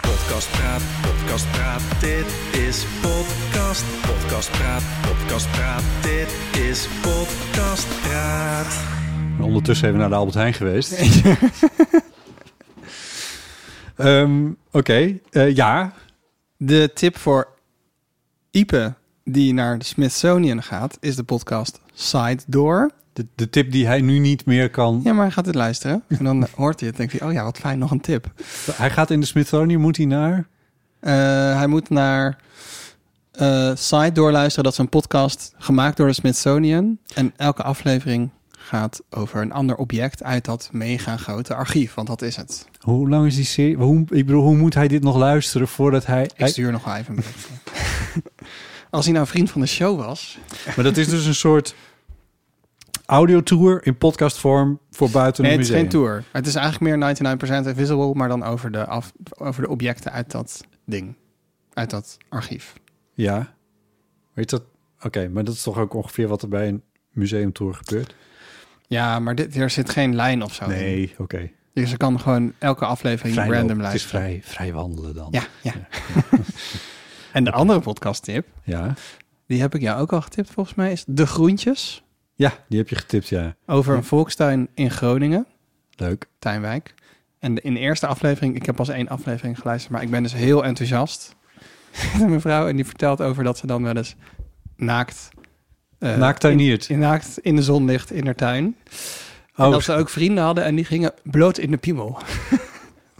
Podcast 0.00 0.50
Praat, 0.50 0.82
Podcast 1.02 1.50
Praat, 1.50 2.00
dit 2.00 2.26
is 2.68 2.84
Podcast. 3.00 3.84
Podcast 4.06 4.50
Praat, 4.50 4.82
Podcast 5.02 5.50
Praat, 5.50 5.82
dit 6.02 6.34
is 6.62 6.88
Podcast 7.02 8.00
Praat. 8.02 8.84
Ondertussen 9.40 9.86
even 9.88 10.00
naar 10.00 10.08
de 10.08 10.14
Albert 10.14 10.34
Heijn 10.36 10.54
geweest. 10.54 10.92
Ehm, 13.96 14.50
Oké, 14.70 15.18
eh, 15.30 15.54
ja. 15.54 15.92
De 16.56 16.90
tip 16.94 17.16
voor 17.16 17.48
Ipe 18.50 18.94
die 19.24 19.54
naar 19.54 19.78
de 19.78 19.84
Smithsonian 19.84 20.62
gaat, 20.62 20.96
is 21.00 21.16
de 21.16 21.22
podcast 21.22 21.80
Side 21.94 22.42
Door. 22.46 22.90
De, 23.12 23.26
de 23.34 23.50
tip 23.50 23.72
die 23.72 23.86
hij 23.86 24.00
nu 24.00 24.18
niet 24.18 24.44
meer 24.44 24.70
kan. 24.70 25.00
Ja, 25.04 25.12
maar 25.12 25.24
hij 25.24 25.32
gaat 25.32 25.44
dit 25.44 25.54
luisteren. 25.54 26.02
En 26.08 26.24
dan 26.24 26.46
hoort 26.56 26.80
hij 26.80 26.88
het. 26.88 26.96
denkt 26.96 27.12
hij, 27.18 27.28
oh 27.28 27.32
ja, 27.32 27.44
wat 27.44 27.58
fijn, 27.58 27.78
nog 27.78 27.90
een 27.90 28.00
tip. 28.00 28.32
Hij 28.72 28.90
gaat 28.90 29.10
in 29.10 29.20
de 29.20 29.26
Smithsonian, 29.26 29.80
moet 29.80 29.96
hij 29.96 30.06
naar... 30.06 30.46
Eh, 31.00 31.12
hij 31.56 31.66
moet 31.66 31.90
naar 31.90 32.38
eh 33.32 33.70
site 33.74 34.12
doorluisteren. 34.12 34.64
Dat 34.64 34.72
is 34.72 34.78
een 34.78 34.88
podcast 34.88 35.54
gemaakt 35.58 35.96
door 35.96 36.06
de 36.06 36.12
Smithsonian. 36.12 36.98
En 37.14 37.32
elke 37.36 37.62
aflevering 37.62 38.30
gaat 38.50 39.02
over 39.10 39.42
een 39.42 39.52
ander 39.52 39.76
object 39.76 40.22
uit 40.22 40.44
dat 40.44 40.68
mega 40.72 41.16
grote 41.16 41.54
archief. 41.54 41.94
Want 41.94 42.08
dat 42.08 42.22
is 42.22 42.36
het. 42.36 42.66
Hoe 42.80 43.08
lang 43.08 43.26
is 43.26 43.34
die 43.34 43.44
serie? 43.44 43.76
Hoe, 43.76 44.00
ik 44.00 44.26
bedoel, 44.26 44.42
hoe 44.42 44.56
moet 44.56 44.74
hij 44.74 44.88
dit 44.88 45.02
nog 45.02 45.16
luisteren 45.16 45.68
voordat 45.68 46.06
hij... 46.06 46.30
Ik 46.36 46.46
stuur 46.46 46.72
nog 46.72 46.84
wel 46.84 46.94
even 46.94 47.16
een. 47.16 47.24
Als 48.92 49.04
hij 49.04 49.14
nou 49.14 49.26
vriend 49.26 49.50
van 49.50 49.60
de 49.60 49.66
show 49.66 49.98
was. 49.98 50.38
Maar 50.76 50.84
dat 50.84 50.96
is 50.96 51.08
dus 51.08 51.24
een 51.26 51.34
soort 51.34 51.74
audiotour 53.06 53.86
in 53.86 53.96
podcastvorm 53.98 54.80
voor 54.90 55.10
buiten 55.10 55.42
Nee, 55.42 55.52
het 55.52 55.60
het 55.60 55.68
is 55.70 55.74
museum. 55.74 55.90
geen 55.90 56.00
tour. 56.00 56.24
Het 56.32 56.46
is 56.46 56.54
eigenlijk 56.54 56.96
meer 56.96 57.16
99% 57.64 57.66
invisible, 57.66 58.14
maar 58.14 58.28
dan 58.28 58.42
over 58.44 58.70
de, 58.72 58.86
af, 58.86 59.12
over 59.38 59.62
de 59.62 59.68
objecten 59.68 60.12
uit 60.12 60.30
dat 60.30 60.60
ding. 60.84 61.14
Uit 61.72 61.90
dat 61.90 62.16
archief. 62.28 62.72
Ja. 63.14 63.54
Weet 64.32 64.50
dat? 64.50 64.62
Oké, 65.02 65.28
maar 65.28 65.44
dat 65.44 65.54
is 65.54 65.62
toch 65.62 65.78
ook 65.78 65.94
ongeveer 65.94 66.28
wat 66.28 66.42
er 66.42 66.48
bij 66.48 66.68
een 66.68 66.82
museumtour 67.10 67.74
gebeurt? 67.74 68.14
Ja, 68.86 69.18
maar 69.18 69.34
dit, 69.34 69.56
er 69.56 69.70
zit 69.70 69.90
geen 69.90 70.14
lijn 70.14 70.42
of 70.42 70.54
zo. 70.54 70.66
Nee, 70.66 71.14
oké. 71.18 71.50
Dus 71.74 71.90
je 71.90 71.96
kan 71.96 72.20
gewoon 72.20 72.52
elke 72.58 72.84
aflevering 72.84 73.34
Vrij 73.34 73.48
random 73.48 73.68
lopen. 73.68 73.84
Het 73.84 73.94
is 73.94 74.04
vrij, 74.04 74.40
vrij 74.44 74.72
wandelen 74.72 75.14
dan. 75.14 75.28
Ja, 75.30 75.44
ja. 75.62 75.72
en 77.32 77.44
de 77.44 77.52
andere 77.52 77.80
podcast 77.80 78.22
tip, 78.22 78.46
Ja. 78.64 78.94
die 79.46 79.60
heb 79.60 79.74
ik 79.74 79.80
jou 79.80 80.00
ook 80.00 80.12
al 80.12 80.20
getipt 80.20 80.50
volgens 80.50 80.76
mij, 80.76 80.92
is 80.92 81.04
De 81.06 81.26
Groentjes. 81.26 82.02
Ja, 82.34 82.52
die 82.68 82.78
heb 82.78 82.88
je 82.88 82.96
getipt, 82.96 83.28
ja. 83.28 83.54
Over 83.66 83.94
een 83.96 84.04
volkstuin 84.04 84.68
in 84.74 84.90
Groningen, 84.90 85.46
Leuk. 85.96 86.26
Tuinwijk. 86.38 86.94
En 87.38 87.54
de- 87.54 87.60
in 87.60 87.74
de 87.74 87.80
eerste 87.80 88.06
aflevering, 88.06 88.56
ik 88.56 88.66
heb 88.66 88.76
pas 88.76 88.88
één 88.88 89.08
aflevering 89.08 89.58
geluisterd, 89.58 89.92
maar 89.92 90.02
ik 90.02 90.10
ben 90.10 90.22
dus 90.22 90.32
heel 90.34 90.64
enthousiast. 90.64 91.34
Met 92.18 92.28
mijn 92.28 92.40
vrouw 92.40 92.68
en 92.68 92.76
die 92.76 92.84
vertelt 92.84 93.20
over 93.20 93.44
dat 93.44 93.58
ze 93.58 93.66
dan 93.66 93.82
wel 93.82 93.96
eens 93.96 94.14
naakt... 94.76 95.28
eh, 95.98 96.16
Naaktuiniert. 96.16 96.88
In, 96.88 96.94
in, 96.94 97.00
naakt 97.00 97.38
in 97.38 97.56
de 97.56 97.62
zon 97.62 97.84
ligt 97.84 98.10
in 98.12 98.24
haar 98.24 98.34
tuin. 98.34 98.76
En 99.54 99.64
Oh, 99.64 99.70
dat 99.70 99.82
ze 99.82 99.92
ook 99.92 100.08
vrienden 100.08 100.44
hadden 100.44 100.64
en 100.64 100.74
die 100.74 100.84
gingen 100.84 101.12
bloot 101.22 101.58
in 101.58 101.70
de 101.70 101.76
piemel. 101.76 102.18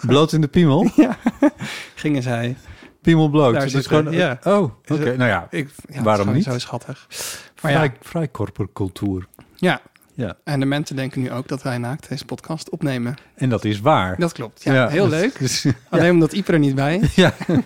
bloot 0.07 0.33
in 0.33 0.41
de 0.41 0.49
piemel? 0.49 0.91
Gingen 1.95 2.23
zij. 2.23 2.57
Piemel 3.03 3.29
bloot. 3.29 3.55
Daar 3.55 3.65
is 3.65 3.73
zitten, 3.73 3.97
gewoon, 3.97 4.13
ja. 4.13 4.39
Oh, 4.45 4.63
oké. 4.63 5.11
Is 5.11 5.17
Nou 5.17 5.31
ja, 5.31 5.47
Ik, 5.51 5.69
ja, 5.89 5.95
is 5.97 6.03
Waarom 6.03 6.33
niet? 6.33 6.45
Zo 6.45 6.59
schattig. 6.59 7.07
Maar 7.63 7.73
vrij, 7.73 7.73
ja, 7.73 7.93
vrij 8.01 8.29
ja, 9.57 9.81
Ja. 10.15 10.37
en 10.45 10.61
de 10.61 10.67
mensen 10.67 10.97
denken 10.97 11.21
nu 11.21 11.31
ook 11.33 11.49
dat 11.49 11.63
wij 11.63 11.79
naakt 11.79 12.09
deze 12.09 12.25
podcast 12.25 12.71
opnemen. 12.71 13.15
En 13.35 13.49
dat 13.49 13.65
is 13.65 13.81
waar. 13.81 14.19
Dat 14.19 14.33
klopt. 14.33 14.63
Ja, 14.65 14.89
heel 14.89 15.09
leuk. 15.09 15.39
Dus, 15.39 15.67
Alleen 15.89 16.11
omdat 16.11 16.33
Iep 16.33 16.49
er 16.49 16.59
niet 16.59 16.75
bij. 16.75 17.01
ja. 17.15 17.35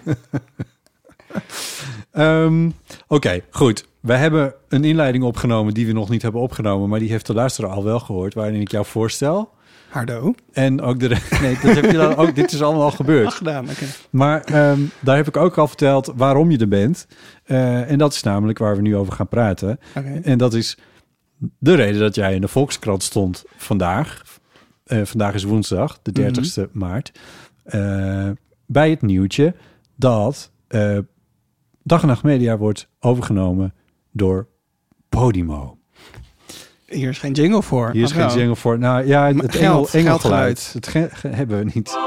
Ehm, 2.12 2.70
Oké, 3.08 3.40
goed. 3.50 3.86
We 4.00 4.14
hebben 4.14 4.54
een 4.68 4.84
inleiding 4.84 5.24
opgenomen 5.24 5.74
die 5.74 5.86
we 5.86 5.92
nog 5.92 6.08
niet 6.08 6.22
hebben 6.22 6.40
opgenomen, 6.40 6.88
maar 6.88 6.98
die 6.98 7.10
heeft 7.10 7.26
de 7.26 7.34
luisteraar 7.34 7.70
al 7.70 7.84
wel 7.84 8.00
gehoord, 8.00 8.34
waarin 8.34 8.60
ik 8.60 8.70
jou 8.70 8.84
voorstel. 8.86 9.50
Hardo. 9.96 10.34
En 10.52 10.80
ook 10.80 11.00
de. 11.00 11.08
Nee, 11.42 11.58
dat 11.62 11.74
heb 11.74 11.84
je 11.84 11.96
dan 11.96 12.16
ook. 12.16 12.34
Dit 12.34 12.52
is 12.52 12.62
allemaal 12.62 12.82
al 12.82 12.90
gebeurd. 12.90 13.26
Ach, 13.26 13.36
gedaan. 13.36 13.64
Oké. 13.70 13.84
Maar 14.10 14.40
ehm, 14.44 14.80
daar 15.00 15.16
heb 15.16 15.28
ik 15.28 15.36
ook 15.36 15.58
al 15.58 15.68
verteld 15.68 16.12
waarom 16.16 16.50
je 16.50 16.58
er 16.58 16.68
bent. 16.68 17.06
Eh, 17.44 17.90
en 17.90 17.98
dat 17.98 18.12
is 18.12 18.22
namelijk 18.22 18.58
waar 18.58 18.76
we 18.76 18.82
nu 18.82 18.96
over 18.96 19.12
gaan 19.12 19.28
praten. 19.28 19.78
Oké. 19.94 20.20
En 20.22 20.38
dat 20.38 20.54
is 20.54 20.78
de 21.58 21.74
reden 21.74 22.00
dat 22.00 22.14
jij 22.14 22.34
in 22.34 22.40
de 22.40 22.48
Volkskrant 22.48 23.02
stond 23.02 23.44
vandaag. 23.56 24.22
Eh, 24.84 25.02
vandaag 25.04 25.34
is 25.34 25.44
woensdag, 25.44 25.98
de 26.02 26.12
30ste 26.12 26.68
maart. 26.72 27.12
Eh, 27.64 28.30
bij 28.66 28.90
het 28.90 29.02
nieuwtje 29.02 29.54
dat 29.96 30.50
Dag 31.82 32.02
en 32.02 32.08
Nacht 32.08 32.22
Media 32.22 32.56
wordt 32.56 32.88
overgenomen 33.00 33.74
door 34.12 34.48
Podimo. 35.08 35.75
Hier 36.86 37.08
is 37.08 37.18
geen 37.18 37.32
jingle 37.32 37.62
voor. 37.62 37.90
Hier 37.90 38.02
is 38.02 38.10
Ach, 38.10 38.16
geen 38.16 38.26
nou. 38.26 38.38
jingle 38.38 38.56
voor. 38.56 38.78
Nou 38.78 39.06
ja, 39.06 39.26
het 39.26 39.54
geld, 39.54 39.54
engel, 39.54 39.88
engelgeluid. 39.92 40.76
ge- 40.80 41.08
hebben 41.28 41.58
we 41.58 41.64
niet. 41.74 41.98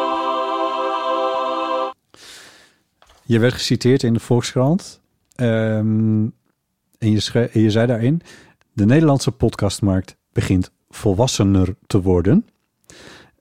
Je 3.24 3.40
werd 3.40 3.54
geciteerd 3.54 4.04
in 4.04 4.14
de 4.14 4.20
Volkskrant. 4.20 5.02
Ehm, 5.36 6.24
en 6.98 7.12
je, 7.12 7.50
je 7.54 7.72
zei 7.72 7.88
daarin... 7.88 8.22
De 8.74 8.86
Nederlandse 8.86 9.32
podcastmarkt 9.32 10.16
begint 10.34 10.72
volwassener 10.90 11.76
te 11.88 12.02
worden. 12.02 12.46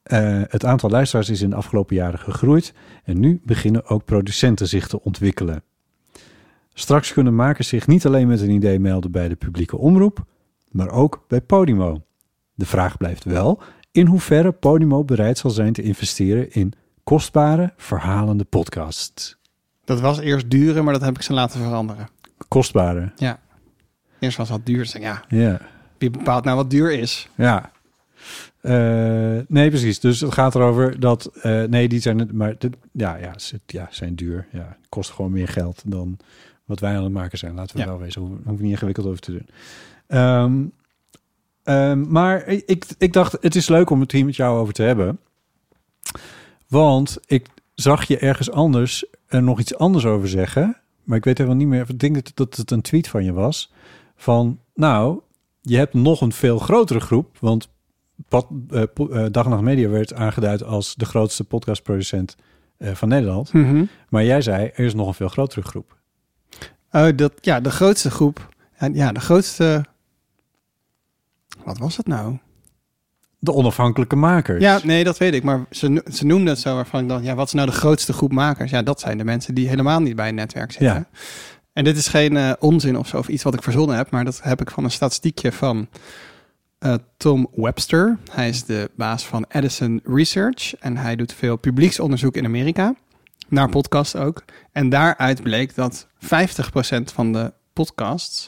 Eh, 0.02 0.42
het 0.48 0.64
aantal 0.64 0.90
luisteraars 0.90 1.28
is 1.28 1.42
in 1.42 1.50
de 1.50 1.56
afgelopen 1.56 1.96
jaren 1.96 2.18
gegroeid. 2.18 2.72
En 3.04 3.20
nu 3.20 3.40
beginnen 3.44 3.86
ook 3.86 4.04
producenten 4.04 4.68
zich 4.68 4.88
te 4.88 5.02
ontwikkelen. 5.02 5.62
Straks 6.74 7.12
kunnen 7.12 7.34
makers 7.34 7.68
zich 7.68 7.86
niet 7.86 8.06
alleen 8.06 8.26
met 8.28 8.40
een 8.40 8.50
idee 8.50 8.78
melden 8.80 9.10
bij 9.10 9.28
de 9.28 9.36
publieke 9.36 9.76
omroep... 9.78 10.24
maar 10.70 10.90
ook 10.90 11.24
bij 11.28 11.40
Podimo. 11.40 12.02
De 12.54 12.66
vraag 12.66 12.96
blijft 12.96 13.24
wel 13.24 13.60
in 13.92 14.06
hoeverre 14.06 14.52
Podimo 14.52 15.04
bereid 15.04 15.38
zal 15.38 15.50
zijn 15.50 15.72
te 15.72 15.82
investeren 15.82 16.52
in 16.52 16.72
kostbare, 17.04 17.72
verhalende 17.76 18.44
podcasts. 18.44 19.36
Dat 19.84 20.00
was 20.00 20.18
eerst 20.18 20.50
duren, 20.50 20.84
maar 20.84 20.92
dat 20.92 21.02
heb 21.02 21.14
ik 21.16 21.22
ze 21.22 21.32
laten 21.32 21.60
veranderen. 21.60 22.08
Kostbare, 22.48 23.12
Ja. 23.16 23.40
Eerst 24.18 24.36
was 24.36 24.48
dat 24.48 24.66
duur. 24.66 24.78
Dus 24.78 24.94
ik, 24.94 25.02
ja, 25.02 25.24
ja. 25.28 25.60
wie 25.98 26.10
bepaalt 26.10 26.44
nou 26.44 26.56
wat 26.56 26.70
duur 26.70 26.92
is? 26.92 27.28
Ja. 27.36 27.70
Eh, 28.60 29.38
nee, 29.48 29.68
precies. 29.68 30.00
Dus 30.00 30.20
het 30.20 30.32
gaat 30.32 30.54
erover 30.54 31.00
dat... 31.00 31.26
eh, 31.42 31.62
nee, 31.64 31.88
die 31.88 32.00
zijn... 32.00 32.18
het- 32.18 32.32
Maar 32.32 32.54
de, 32.58 32.70
ja, 32.92 33.16
ja, 33.16 33.38
ze 33.38 33.60
ja, 33.66 33.86
zijn 33.90 34.14
duur. 34.14 34.46
Ja, 34.52 34.76
kost 34.88 35.10
gewoon 35.10 35.32
meer 35.32 35.48
geld 35.48 35.82
dan 35.86 36.16
wat 36.64 36.80
wij 36.80 36.96
aan 36.96 37.02
het 37.04 37.12
maken 37.12 37.38
zijn. 37.38 37.54
Laten 37.54 37.76
we 37.76 37.82
Ja. 37.82 37.88
wel 37.88 37.98
wezen. 37.98 38.20
Hoeven 38.20 38.40
hoeven 38.44 38.64
niet 38.64 38.72
ingewikkeld 38.72 39.06
over 39.06 39.20
te 39.20 39.30
doen. 39.30 39.48
Ehm, 40.08 40.64
ehm, 41.62 42.10
maar 42.10 42.46
ik, 42.46 42.84
ik 42.98 43.12
dacht, 43.12 43.36
het 43.40 43.54
is 43.54 43.68
leuk 43.68 43.90
om 43.90 44.00
het 44.00 44.12
hier 44.12 44.24
met 44.24 44.36
jou 44.36 44.58
over 44.58 44.74
te 44.74 44.82
hebben. 44.82 45.18
Want 46.68 47.18
ik 47.26 47.46
zag 47.74 48.04
je 48.04 48.18
ergens 48.18 48.50
anders 48.50 49.04
er 49.26 49.42
nog 49.42 49.60
iets 49.60 49.76
anders 49.76 50.04
over 50.04 50.28
zeggen. 50.28 50.76
Maar 51.04 51.16
ik 51.18 51.24
weet 51.24 51.38
helemaal 51.38 51.58
niet 51.58 51.68
meer. 51.68 51.84
Ik 51.88 51.98
denk 51.98 52.14
dat- 52.14 52.32
dat 52.34 52.56
het 52.56 52.70
een 52.70 52.80
tweet 52.82 53.08
van 53.08 53.24
je 53.24 53.32
was. 53.32 53.72
Van, 54.16 54.58
nou, 54.74 55.20
je 55.60 55.76
hebt 55.76 55.94
nog 55.94 56.20
een 56.20 56.32
veel 56.32 56.58
grotere 56.58 57.00
groep. 57.00 57.36
Want 57.40 57.68
Pod, 58.28 58.46
eh, 58.70 58.82
po- 58.94 59.08
eh, 59.08 59.26
Dag 59.30 59.44
en 59.44 59.50
Nacht 59.50 59.62
Media 59.62 59.88
werd 59.88 60.14
aangeduid 60.14 60.62
als 60.64 60.94
de 60.94 61.04
grootste 61.04 61.44
podcastproducent 61.44 62.36
eh, 62.78 62.94
van 62.94 63.08
Nederland. 63.08 63.52
Maar 64.08 64.24
jij 64.24 64.42
zei, 64.42 64.64
er 64.74 64.84
is 64.84 64.94
nog 64.94 65.06
een 65.06 65.14
veel 65.14 65.28
grotere 65.28 65.62
groep. 65.62 65.96
Oh, 66.92 67.08
dat, 67.16 67.32
ja, 67.40 67.60
de 67.60 67.70
grootste 67.70 68.10
groep. 68.10 68.48
Ja, 68.80 68.88
Ja, 68.92 69.12
de 69.12 69.20
grootste... 69.20 69.84
Wat 71.64 71.78
was 71.78 71.96
het 71.96 72.06
nou? 72.06 72.38
De 73.38 73.52
onafhankelijke 73.52 74.16
makers. 74.16 74.62
Ja, 74.62 74.80
nee, 74.82 75.04
dat 75.04 75.18
weet 75.18 75.34
ik. 75.34 75.42
Maar 75.42 75.66
ze, 75.70 76.04
ze 76.12 76.26
noemden 76.26 76.48
het 76.48 76.58
zo 76.58 76.74
waarvan 76.74 77.02
ik 77.02 77.08
dacht... 77.08 77.24
Ja, 77.24 77.34
wat 77.34 77.46
is 77.46 77.52
nou 77.52 77.66
de 77.66 77.76
grootste 77.76 78.12
groep 78.12 78.32
makers? 78.32 78.70
Ja, 78.70 78.82
dat 78.82 79.00
zijn 79.00 79.18
de 79.18 79.24
mensen 79.24 79.54
die 79.54 79.68
helemaal 79.68 80.00
niet 80.00 80.16
bij 80.16 80.28
een 80.28 80.34
netwerk 80.34 80.72
zitten. 80.72 80.88
Ja. 80.88 81.08
En 81.72 81.84
dit 81.84 81.96
is 81.96 82.08
geen 82.08 82.36
eh, 82.36 82.52
onzin 82.58 82.98
of 82.98 83.08
zo, 83.08 83.18
of 83.18 83.28
iets 83.28 83.42
wat 83.42 83.54
ik 83.54 83.62
verzonnen 83.62 83.96
heb. 83.96 84.10
Maar 84.10 84.24
dat 84.24 84.42
heb 84.42 84.60
ik 84.60 84.70
van 84.70 84.84
een 84.84 84.90
statistiekje 84.90 85.52
van 85.52 85.88
eh, 86.78 86.94
Tom 87.16 87.48
Webster. 87.54 88.18
Hij 88.30 88.48
is 88.48 88.64
de 88.64 88.90
baas 88.96 89.26
van 89.26 89.44
Edison 89.48 90.00
Research. 90.04 90.74
En 90.74 90.96
hij 90.96 91.16
doet 91.16 91.32
veel 91.32 91.56
publieksonderzoek 91.56 92.36
in 92.36 92.44
Amerika. 92.44 92.94
Naar 93.48 93.68
podcasts 93.68 94.16
ook. 94.16 94.44
En 94.72 94.88
daaruit 94.88 95.42
bleek 95.42 95.74
dat 95.74 96.06
50% 96.24 96.26
van 97.14 97.32
de 97.32 97.52
podcasts 97.72 98.46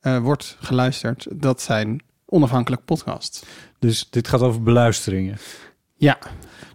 eh, 0.00 0.18
wordt 0.18 0.56
geluisterd. 0.60 1.26
Dat 1.30 1.62
zijn 1.62 2.02
onafhankelijke 2.30 2.84
podcasts. 2.84 3.42
Dus 3.78 4.06
dit 4.10 4.28
gaat 4.28 4.40
over 4.40 4.62
beluisteringen. 4.62 5.36
Ja, 5.96 6.18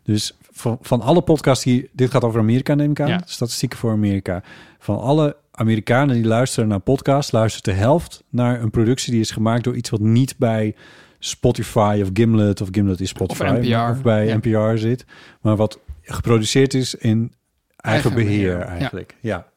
Dus 0.04 0.38
van, 0.52 0.78
van 0.82 1.02
alle 1.02 1.22
podcasts 1.22 1.64
die... 1.64 1.90
Dit 1.94 2.12
gaat 2.12 2.24
over 2.24 2.40
Amerika, 2.40 2.74
neem 2.74 2.92
ik 2.92 3.00
aan. 3.00 3.08
Ja. 3.08 3.22
Statistieken 3.26 3.78
voor 3.78 3.92
Amerika. 3.92 4.44
Van 4.80 5.00
alle 5.00 5.36
Amerikanen 5.52 6.16
die 6.16 6.26
luisteren 6.26 6.70
naar 6.70 6.80
podcasts... 6.80 7.32
luistert 7.32 7.66
de 7.66 7.72
helft 7.72 8.24
naar 8.30 8.62
een 8.62 8.70
productie 8.70 9.12
die 9.12 9.22
is 9.22 9.32
gemaakt... 9.32 9.64
door 9.64 9.76
iets 9.76 9.90
wat 9.90 10.00
niet 10.00 10.38
bij 10.38 10.76
Spotify 11.20 12.00
of 12.04 12.10
Gimlet... 12.14 12.62
of 12.62 12.68
Gimlet 12.72 13.00
is 13.02 13.10
Spotify... 13.10 13.44
NPR. 13.62 13.90
of 13.92 14.02
bij 14.02 14.26
Ja. 14.26 14.36
NPR 14.38 14.78
zit. 14.78 15.06
Maar 15.42 15.56
wat 15.56 15.80
geproduceerd 16.02 16.74
is 16.74 16.96
in 16.96 17.34
eigen, 17.76 18.12
Eigen 18.12 18.14
beheer, 18.14 18.60
eigenlijk. 18.60 19.16
Ja. 19.20 19.48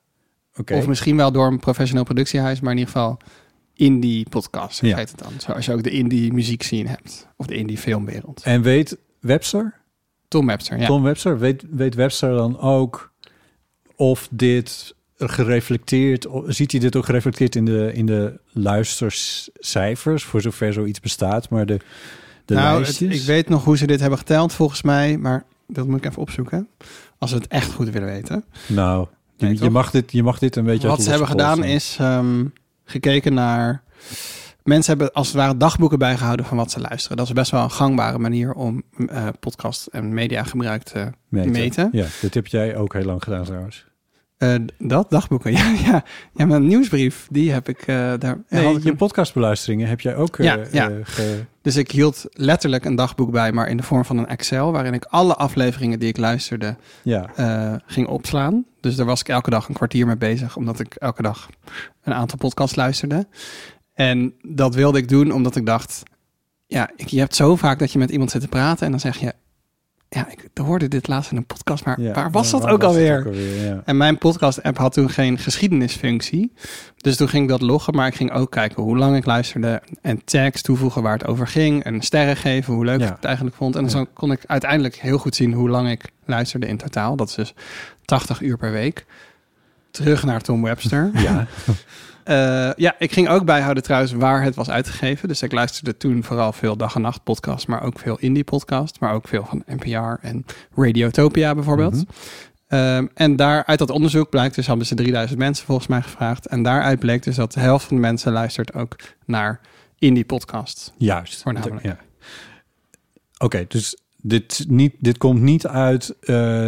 Oké. 0.56 0.74
Of 0.74 0.86
misschien 0.86 1.16
wel 1.16 1.32
door 1.32 1.46
een 1.46 1.58
professioneel 1.58 2.04
productiehuis, 2.04 2.60
maar 2.60 2.72
in 2.72 2.78
ieder 2.78 2.92
geval 2.92 3.18
indie 3.78 4.26
podcast, 4.28 4.80
Ja. 4.80 4.96
heet 4.96 5.10
het 5.10 5.18
dan. 5.18 5.32
Zoals 5.38 5.64
je 5.66 5.72
ook 5.72 5.82
de 5.82 5.90
indie 5.90 6.32
muziek 6.32 6.62
scene 6.62 6.88
hebt. 6.88 7.26
Of 7.36 7.46
de 7.46 7.54
indie 7.54 7.78
filmwereld. 7.78 8.42
En 8.44 8.62
weet 8.62 8.96
Webster... 9.20 9.74
Tom 10.28 10.46
Webster, 10.46 10.78
ja. 10.78 10.86
Tom 10.86 11.02
Webster, 11.02 11.38
weet, 11.38 11.64
weet 11.70 11.94
Webster 11.94 12.34
dan 12.34 12.58
ook 12.60 13.12
of 13.96 14.28
dit 14.30 14.94
gereflecteerd, 15.16 16.26
ziet 16.46 16.70
hij 16.72 16.80
dit 16.80 16.96
ook 16.96 17.04
gereflecteerd 17.04 17.56
in 17.56 17.64
de, 17.64 17.90
in 17.94 18.06
de 18.06 18.40
luistercijfers, 18.52 20.24
voor 20.24 20.40
zover 20.40 20.72
zoiets 20.72 21.00
bestaat, 21.00 21.48
maar 21.50 21.66
de, 21.66 21.78
de 22.44 22.54
nou, 22.54 22.84
het- 22.84 23.00
ik 23.00 23.22
weet 23.22 23.48
nog 23.48 23.64
hoe 23.64 23.76
ze 23.76 23.86
dit 23.86 24.00
hebben 24.00 24.18
geteld 24.18 24.52
volgens 24.52 24.82
mij, 24.82 25.16
maar 25.18 25.44
dat 25.66 25.86
moet 25.86 25.98
ik 25.98 26.04
even 26.06 26.22
opzoeken. 26.22 26.68
Als 27.18 27.30
we 27.30 27.36
het 27.36 27.46
echt 27.46 27.72
goed 27.72 27.90
willen 27.90 28.08
weten. 28.08 28.44
Nou, 28.66 29.06
je, 29.36 29.44
Nee, 29.44 29.54
je, 29.54 29.58
toch? 29.60 29.70
mag 29.70 29.90
dit, 29.90 30.12
je 30.12 30.22
mag 30.22 30.38
dit 30.38 30.56
een 30.56 30.64
beetje 30.64 30.88
Wat 30.88 31.02
ze 31.02 31.10
hebben 31.10 31.28
gedaan 31.28 31.64
is 31.64 31.96
ehm, 32.00 32.44
gekeken 32.90 33.34
naar... 33.34 33.82
Mensen 34.62 34.96
hebben 34.96 35.14
als 35.14 35.26
het 35.26 35.36
ware 35.36 35.56
dagboeken 35.56 35.98
bijgehouden 35.98 36.46
van 36.46 36.56
wat 36.56 36.70
ze 36.70 36.80
luisteren. 36.80 37.16
Dat 37.16 37.26
is 37.26 37.32
best 37.32 37.50
wel 37.50 37.62
een 37.62 37.70
gangbare 37.70 38.18
manier 38.18 38.52
om 38.52 38.82
eh, 39.08 39.28
podcast 39.40 39.86
en 39.86 40.14
media 40.14 40.42
gebruik 40.42 40.82
te 40.82 41.10
meten. 41.28 41.88
Ja, 41.92 42.06
dit 42.20 42.34
heb 42.34 42.46
jij 42.46 42.76
ook 42.76 42.92
heel 42.92 43.04
lang 43.04 43.22
gedaan 43.22 43.44
trouwens. 43.44 43.87
Eh, 44.38 44.54
dat, 44.78 45.10
dagboeken, 45.10 45.52
ja, 45.60 45.74
ja. 45.84 46.04
Ja, 46.34 46.46
mijn 46.46 46.66
nieuwsbrief, 46.66 47.26
die 47.30 47.52
heb 47.52 47.68
ik 47.68 47.80
eh, 47.80 48.12
daar... 48.18 48.38
Nee, 48.48 48.64
had 48.64 48.76
ik 48.76 48.82
je 48.82 48.94
podcastbeluisteringen 48.94 49.88
heb 49.88 50.00
jij 50.00 50.16
ook 50.16 50.38
eh, 50.38 50.44
Ja, 50.44 50.58
ja. 50.72 50.90
ge- 51.02 51.44
Dus 51.62 51.76
ik 51.76 51.90
hield 51.90 52.24
letterlijk 52.30 52.84
een 52.84 52.94
dagboek 52.94 53.30
bij, 53.30 53.52
maar 53.52 53.68
in 53.68 53.76
de 53.76 53.82
vorm 53.82 54.04
van 54.04 54.18
een 54.18 54.26
Excel... 54.26 54.72
waarin 54.72 54.92
ik 54.94 55.04
alle 55.04 55.34
afleveringen 55.34 55.98
die 55.98 56.08
ik 56.08 56.16
luisterde 56.16 56.76
ja. 57.02 57.30
ging 57.86 58.06
opslaan. 58.06 58.64
Dus 58.80 58.96
daar 58.96 59.06
was 59.06 59.20
ik 59.20 59.28
elke 59.28 59.50
dag 59.50 59.68
een 59.68 59.74
kwartier 59.74 60.06
mee 60.06 60.16
bezig, 60.16 60.56
omdat 60.56 60.80
ik 60.80 60.94
elke 60.94 61.22
dag 61.22 61.48
een 62.02 62.14
aantal 62.14 62.38
podcasts 62.38 62.76
luisterde. 62.76 63.26
En 63.94 64.34
dat 64.42 64.74
wilde 64.74 64.98
ik 64.98 65.08
doen 65.08 65.32
omdat 65.32 65.56
ik 65.56 65.66
dacht, 65.66 66.02
ja, 66.66 66.90
ik, 66.96 67.08
je 67.08 67.18
hebt 67.18 67.34
zo 67.36 67.56
vaak 67.56 67.78
dat 67.78 67.92
je 67.92 67.98
met 67.98 68.10
iemand 68.10 68.30
zit 68.30 68.40
te 68.40 68.48
praten 68.48 68.84
en 68.84 68.90
dan 68.90 69.00
zeg 69.00 69.16
je, 69.18 69.32
ja, 70.10 70.28
ik 70.30 70.48
hoorde 70.54 70.88
dit 70.88 71.08
laatst 71.08 71.30
in 71.30 71.36
een 71.36 71.46
podcast, 71.46 71.84
maar 71.84 72.00
ja. 72.00 72.12
waar 72.12 72.30
was 72.30 72.50
dat 72.50 72.62
waar 72.62 72.72
ook 72.72 72.80
was 72.82 72.90
alweer? 72.90 73.18
ook 73.18 73.24
alweer, 73.24 73.64
ja. 73.64 73.82
En 73.84 73.96
mijn 73.96 74.18
podcast-app 74.18 74.78
had 74.78 74.92
toen 74.92 75.10
geen 75.10 75.38
geschiedenisfunctie. 75.38 76.52
Dus 76.96 77.16
toen 77.16 77.28
ging 77.28 77.42
ik 77.42 77.48
dat 77.48 77.60
loggen, 77.60 77.94
maar 77.94 78.06
ik 78.06 78.14
ging 78.14 78.32
ook 78.32 78.50
kijken 78.50 78.82
hoe 78.82 78.96
lang 78.98 79.16
ik 79.16 79.24
luisterde. 79.24 79.82
En 80.02 80.24
tags 80.24 80.62
toevoegen 80.62 81.02
waar 81.02 81.12
het 81.12 81.26
over 81.26 81.46
ging. 81.46 81.84
En 81.84 82.00
sterren 82.00 82.36
geven, 82.36 82.74
hoe 82.74 82.84
leuk 82.84 83.00
Ja. 83.00 83.06
ik 83.06 83.14
het 83.14 83.24
eigenlijk 83.24 83.56
vond. 83.56 83.76
En 83.76 83.90
zo 83.90 84.06
kon 84.12 84.32
ik 84.32 84.40
uiteindelijk 84.46 84.94
heel 84.96 85.18
goed 85.18 85.34
zien 85.36 85.52
hoe 85.52 85.68
lang 85.68 85.90
ik 85.90 86.04
luisterde 86.24 86.66
in 86.66 86.76
totaal. 86.76 87.16
Dat 87.16 87.28
is 87.28 87.34
dus 87.34 87.54
80 88.04 88.40
uur 88.40 88.56
per 88.56 88.70
week. 88.72 89.06
Terug 89.90 90.24
naar 90.24 90.40
Tom 90.40 90.62
Webster. 90.62 91.10
Ja. 91.14 91.46
Eh, 92.28 92.70
ja, 92.76 92.94
ik 92.98 93.12
ging 93.12 93.28
ook 93.28 93.44
bijhouden 93.44 93.82
trouwens 93.82 94.12
waar 94.12 94.42
het 94.42 94.54
was 94.54 94.70
uitgegeven. 94.70 95.28
Dus 95.28 95.42
ik 95.42 95.52
luisterde 95.52 95.96
toen 95.96 96.24
vooral 96.24 96.52
veel 96.52 96.76
dag 96.76 96.94
en 96.94 97.00
nacht 97.00 97.22
podcast, 97.22 97.66
maar 97.66 97.82
ook 97.82 97.98
veel 97.98 98.18
indie 98.18 98.44
podcast, 98.44 99.00
maar 99.00 99.12
ook 99.12 99.28
veel 99.28 99.44
van 99.44 99.62
NPR 99.66 100.26
en 100.26 100.44
Radiotopia 100.74 101.54
bijvoorbeeld. 101.54 101.94
Mhm. 101.94 102.04
Ehm, 102.68 103.06
en 103.14 103.36
daar 103.36 103.64
uit 103.64 103.78
dat 103.78 103.90
onderzoek 103.90 104.30
blijkt 104.30 104.54
dus, 104.54 104.66
hadden 104.66 104.86
ze 104.86 104.94
3000 104.94 105.38
mensen 105.38 105.66
volgens 105.66 105.86
mij 105.86 106.02
gevraagd. 106.02 106.46
En 106.46 106.62
daaruit 106.62 106.98
bleek 106.98 107.22
dus 107.22 107.36
dat 107.36 107.52
de 107.52 107.60
helft 107.60 107.86
van 107.86 107.96
de 107.96 108.02
mensen 108.02 108.32
luistert 108.32 108.74
ook 108.74 108.96
naar 109.24 109.60
indie 109.98 110.24
podcast. 110.24 110.92
Juist. 110.98 111.42
Voornamelijk. 111.42 111.82
Ja. 111.82 111.98
Oké, 113.38 113.64
dus 113.68 113.96
dit, 114.16 114.64
niet, 114.68 114.94
dit 114.98 115.18
komt 115.18 115.40
niet 115.40 115.66
uit 115.66 116.16
eh, 116.20 116.26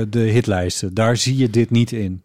de 0.08 0.20
hitlijsten. 0.32 0.94
Daar 0.94 1.16
zie 1.16 1.36
je 1.36 1.50
dit 1.50 1.70
niet 1.70 1.92
in. 1.92 2.22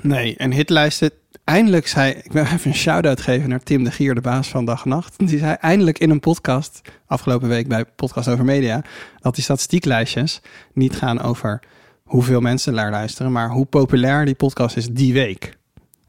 Nee, 0.00 0.36
en 0.36 0.52
hitlijsten. 0.52 1.10
Eindelijk 1.50 1.86
zei, 1.86 2.12
ik 2.12 2.32
wil 2.32 2.42
even 2.42 2.70
een 2.70 2.76
shout-out 2.76 3.20
geven 3.20 3.48
naar 3.48 3.62
Tim 3.62 3.84
de 3.84 3.90
Gier, 3.90 4.14
de 4.14 4.20
baas 4.20 4.48
van 4.48 4.64
Dag 4.64 4.82
en 4.84 4.88
Nacht. 4.90 5.14
Die 5.28 5.38
zei 5.38 5.56
eindelijk 5.60 5.98
in 5.98 6.10
een 6.10 6.20
podcast, 6.20 6.80
afgelopen 7.06 7.48
week 7.48 7.68
bij 7.68 7.84
Podcast 7.84 8.28
Over 8.28 8.44
Media, 8.44 8.82
dat 9.20 9.34
die 9.34 9.44
statistieklijstjes 9.44 10.40
niet 10.72 10.96
gaan 10.96 11.20
over 11.22 11.62
hoeveel 12.04 12.40
mensen 12.40 12.74
naar 12.74 12.90
luisteren, 12.90 13.32
maar 13.32 13.50
hoe 13.50 13.64
populair 13.64 14.24
die 14.24 14.34
podcast 14.34 14.76
is 14.76 14.88
die 14.88 15.12
week. 15.12 15.56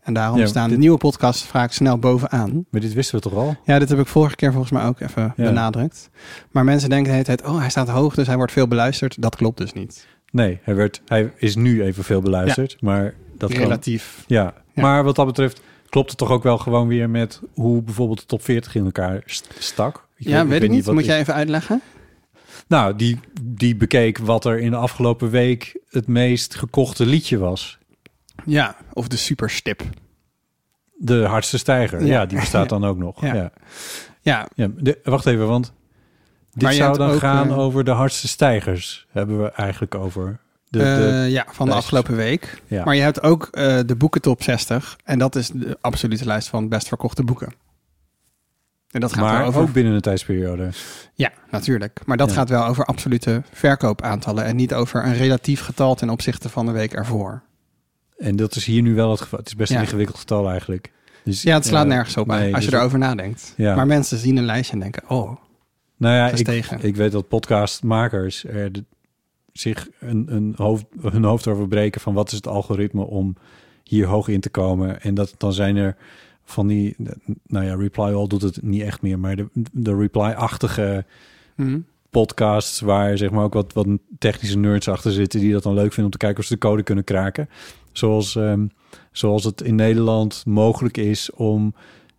En 0.01 0.13
daarom 0.13 0.39
Ja, 0.39 0.45
staan 0.45 0.69
de 0.69 0.77
nieuwe 0.77 0.97
podcasts 0.97 1.43
vaak 1.45 1.71
snel 1.71 1.97
bovenaan. 1.97 2.65
Maar 2.69 2.81
dit 2.81 2.93
wisten 2.93 3.15
we 3.15 3.21
toch 3.21 3.33
al? 3.33 3.55
Ja, 3.65 3.79
dit 3.79 3.89
heb 3.89 3.99
ik 3.99 4.07
vorige 4.07 4.35
keer 4.35 4.51
volgens 4.51 4.71
mij 4.71 4.83
ook 4.83 4.99
even 4.99 5.33
Ja. 5.35 5.43
benadrukt. 5.43 6.09
Maar 6.51 6.63
mensen 6.63 6.89
denken 6.89 7.07
de 7.07 7.11
hele 7.11 7.23
tijd, 7.23 7.43
oh, 7.45 7.59
hij 7.59 7.69
staat 7.69 7.89
hoog, 7.89 8.15
dus 8.15 8.27
hij 8.27 8.35
wordt 8.35 8.51
veel 8.51 8.67
beluisterd. 8.67 9.21
Dat 9.21 9.35
klopt 9.35 9.57
dus 9.57 9.73
niet. 9.73 10.07
Nee, 10.31 10.59
hij, 10.63 10.75
werd, 10.75 11.01
hij 11.05 11.31
is 11.37 11.55
nu 11.55 11.83
evenveel 11.83 12.21
beluisterd, 12.21 12.77
maar 12.81 13.13
dat 13.37 13.51
kan... 13.53 13.59
Relatief. 13.61 14.23
Ja. 14.27 14.53
Ja. 14.73 14.81
maar 14.81 15.03
wat 15.03 15.15
dat 15.15 15.25
betreft 15.25 15.61
klopt 15.89 16.09
het 16.09 16.17
toch 16.17 16.29
ook 16.31 16.43
wel 16.43 16.57
gewoon 16.57 16.87
weer 16.87 17.09
met 17.09 17.41
hoe 17.53 17.81
bijvoorbeeld 17.81 18.19
de 18.19 18.25
top 18.25 18.43
40 18.43 18.75
in 18.75 18.85
elkaar 18.85 19.21
st- 19.25 19.55
stak. 19.59 20.07
ja, 20.15 20.47
weet, 20.47 20.63
ik 20.63 20.69
niet. 20.69 20.85
wat 20.85 20.93
Moet 20.93 21.03
is- 21.03 21.09
jij 21.09 21.19
even 21.19 21.33
uitleggen? 21.33 21.81
Nou, 22.67 22.95
die, 22.95 23.19
die 23.41 23.75
bekeek 23.75 24.17
wat 24.17 24.45
er 24.45 24.59
in 24.59 24.71
de 24.71 24.77
afgelopen 24.77 25.29
week 25.29 25.79
het 25.89 26.07
meest 26.07 26.55
gekochte 26.55 27.05
liedje 27.05 27.37
was. 27.37 27.77
Ja, 28.45 28.75
of 28.93 29.07
de 29.07 29.17
superstip. 29.17 29.83
De 30.95 31.23
hardste 31.25 31.57
stijger. 31.57 32.01
Ja, 32.01 32.07
Ja. 32.07 32.25
die 32.25 32.39
bestaat 32.39 32.69
dan 32.69 32.85
ook 32.85 32.97
nog. 32.97 33.21
Ja. 33.21 33.51
Ja. 34.21 34.47
Ja, 34.55 34.67
de- 34.77 34.99
wacht 35.03 35.25
even, 35.25 35.47
want 35.47 35.73
dit 36.51 36.61
Maar 36.63 36.73
zou 36.73 36.97
dan 36.97 37.19
gaan 37.19 37.47
eh, 37.49 37.57
over 37.57 37.83
de 37.83 37.91
hardste 37.91 38.27
stijgers. 38.27 39.07
Hebben 39.11 39.41
we 39.41 39.51
eigenlijk 39.51 39.95
over. 39.95 40.39
De, 40.69 40.77
de, 40.79 40.83
Eh, 40.85 41.29
ja, 41.31 41.45
van 41.49 41.67
de 41.67 41.73
afgelopen 41.73 42.15
week. 42.15 42.61
ja. 42.67 42.83
Maar 42.83 42.95
je 42.95 43.01
hebt 43.01 43.23
ook 43.23 43.47
eh, 43.51 43.79
de 43.85 43.95
boekentop 43.95 44.43
60. 44.43 44.97
En 45.03 45.19
dat 45.19 45.35
is 45.35 45.49
de 45.49 45.77
absolute 45.81 46.25
lijst 46.25 46.47
van 46.47 46.69
best 46.69 46.87
verkochte 46.87 47.23
boeken. 47.23 47.53
En 48.91 48.99
dat 48.99 49.13
gaat 49.13 49.23
maar 49.23 49.37
wel 49.37 49.47
over... 49.47 49.61
ook 49.61 49.73
binnen 49.73 49.93
een 49.93 50.01
tijdsperiode. 50.01 50.69
Ja, 51.13 51.31
natuurlijk. 51.51 51.99
Maar 52.05 52.17
dat 52.17 52.29
Ja. 52.29 52.35
gaat 52.35 52.49
wel 52.49 52.65
over 52.65 52.85
absolute 52.85 53.41
verkoopaantallen. 53.51 54.43
En 54.45 54.55
niet 54.55 54.73
over 54.73 55.05
een 55.05 55.13
relatief 55.15 55.61
getal 55.61 55.95
ten 55.95 56.09
opzichte 56.09 56.49
van 56.49 56.65
de 56.65 56.71
week 56.71 56.93
ervoor. 56.93 57.41
En 58.17 58.35
dat 58.35 58.55
is 58.55 58.65
hier 58.65 58.81
nu 58.81 58.95
wel 58.95 59.11
het 59.11 59.21
geval. 59.21 59.39
Het 59.39 59.47
is 59.47 59.55
best 59.55 59.71
Ja. 59.71 59.77
een 59.77 59.83
ingewikkeld 59.83 60.17
getal 60.17 60.49
eigenlijk. 60.49 60.91
Dus, 61.23 61.41
Ja, 61.41 61.53
het 61.55 61.65
slaat 61.65 61.83
ja, 61.87 61.93
nergens 61.93 62.17
op 62.17 62.27
nee, 62.27 62.53
als 62.55 62.63
je 62.63 62.69
dus- 62.69 62.79
erover 62.79 62.99
nadenkt. 62.99 63.53
Maar 63.57 63.87
mensen 63.87 64.17
zien 64.17 64.37
een 64.37 64.45
lijstje 64.45 64.73
en 64.73 64.79
denken, 64.79 65.03
oh, 65.09 65.37
Nou 65.97 66.15
ja, 66.15 66.29
ik, 66.29 66.71
ik 66.81 66.95
weet 66.95 67.11
dat 67.11 67.27
podcastmakers 67.27 68.43
er 68.45 68.71
zich 69.59 69.89
een, 69.99 70.25
een 70.35 70.53
hoofd, 70.55 70.85
hun 71.01 71.23
hoofd 71.23 71.47
over 71.47 71.67
breken 71.67 72.01
van 72.01 72.13
wat 72.13 72.27
is 72.27 72.35
het 72.35 72.47
algoritme 72.47 73.05
om 73.05 73.35
hier 73.83 74.07
hoog 74.07 74.27
in 74.27 74.39
te 74.39 74.49
komen. 74.49 75.01
En 75.01 75.13
dat 75.13 75.33
dan 75.37 75.53
zijn 75.53 75.75
er 75.75 75.95
van 76.43 76.67
die, 76.67 76.95
nou 77.47 77.65
ja, 77.65 77.75
Reply 77.75 78.13
All 78.13 78.27
doet 78.27 78.41
het 78.41 78.61
niet 78.61 78.81
echt 78.81 79.01
meer, 79.01 79.19
maar 79.19 79.35
de, 79.35 79.47
de 79.71 79.95
Reply-achtige 79.95 81.05
Hm. 81.57 81.79
podcasts 82.09 82.79
waar 82.79 83.17
zeg 83.17 83.29
maar 83.29 83.43
ook 83.43 83.53
wat, 83.53 83.73
wat 83.73 83.87
technische 84.19 84.57
nerds 84.57 84.87
achter 84.87 85.11
zitten 85.11 85.39
die 85.39 85.51
dat 85.51 85.63
dan 85.63 85.73
leuk 85.73 85.93
vinden 85.93 86.05
om 86.05 86.11
te 86.11 86.17
kijken 86.17 86.39
of 86.39 86.45
ze 86.45 86.53
de 86.53 86.59
code 86.59 86.83
kunnen 86.83 87.03
kraken. 87.03 87.49
Zoals, 87.91 88.35
ehm, 88.35 88.67
zoals 89.11 89.43
het 89.43 89.61
in 89.61 89.75
Nederland 89.75 90.43
mogelijk 90.45 90.97
is 90.97 91.31
om, 91.31 91.75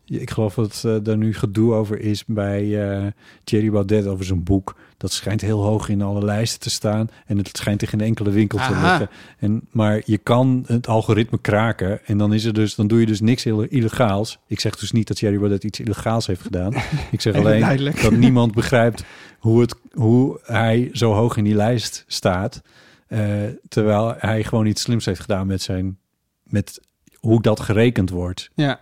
ik 0.08 0.30
geloof 0.30 0.54
dat 0.54 0.82
eh 0.86 0.96
daar 1.02 1.16
nu 1.16 1.34
gedoe 1.34 1.74
over 1.74 2.00
is 2.00 2.24
bij 2.24 2.90
eh 2.90 3.06
Thierry 3.44 3.70
Baudet 3.70 4.06
over 4.06 4.24
zijn 4.24 4.42
boek. 4.42 4.76
Dat 4.96 5.12
schijnt 5.12 5.40
heel 5.40 5.62
hoog 5.62 5.88
in 5.88 6.02
alle 6.02 6.24
lijsten 6.24 6.60
te 6.60 6.70
staan 6.70 7.08
en 7.26 7.38
het 7.38 7.48
schijnt 7.52 7.82
in 7.82 7.88
geen 7.88 8.00
enkele 8.00 8.30
winkel 8.30 8.58
te 8.58 8.70
liggen. 8.72 9.08
En, 9.38 9.60
maar 9.70 10.02
je 10.04 10.18
kan 10.18 10.64
het 10.66 10.86
algoritme 10.88 11.38
kraken 11.40 12.06
en 12.06 12.18
dan 12.18 12.32
is 12.34 12.44
er 12.44 12.52
dus, 12.52 12.74
dan 12.74 12.86
doe 12.86 13.00
je 13.00 13.06
dus 13.06 13.20
niks 13.20 13.46
ille- 13.46 13.68
illegaals. 13.68 14.38
Ik 14.46 14.60
zeg 14.60 14.76
dus 14.76 14.92
niet 14.92 15.06
dat 15.08 15.16
Thierry 15.16 15.38
Baudet 15.38 15.64
iets 15.64 15.80
illegaals 15.80 16.26
heeft 16.26 16.40
gedaan. 16.42 16.74
Ik 17.10 17.20
zeg 17.20 17.34
alleen 17.34 17.60
duidelijk. 17.60 18.02
dat 18.02 18.12
niemand 18.12 18.54
begrijpt 18.54 19.04
hoe, 19.38 19.60
het, 19.60 19.74
hoe 19.92 20.40
hij 20.42 20.90
zo 20.92 21.12
hoog 21.12 21.36
in 21.36 21.44
die 21.44 21.54
lijst 21.54 22.04
staat. 22.06 22.60
eh, 23.06 23.20
terwijl 23.68 24.14
hij 24.18 24.44
gewoon 24.44 24.66
iets 24.66 24.82
slims 24.82 25.04
heeft 25.04 25.20
gedaan 25.20 25.46
met 25.46 25.62
zijn 25.62 25.98
met 26.42 26.80
hoe 27.16 27.42
dat 27.42 27.60
gerekend 27.60 28.10
wordt. 28.10 28.50
Ja. 28.54 28.80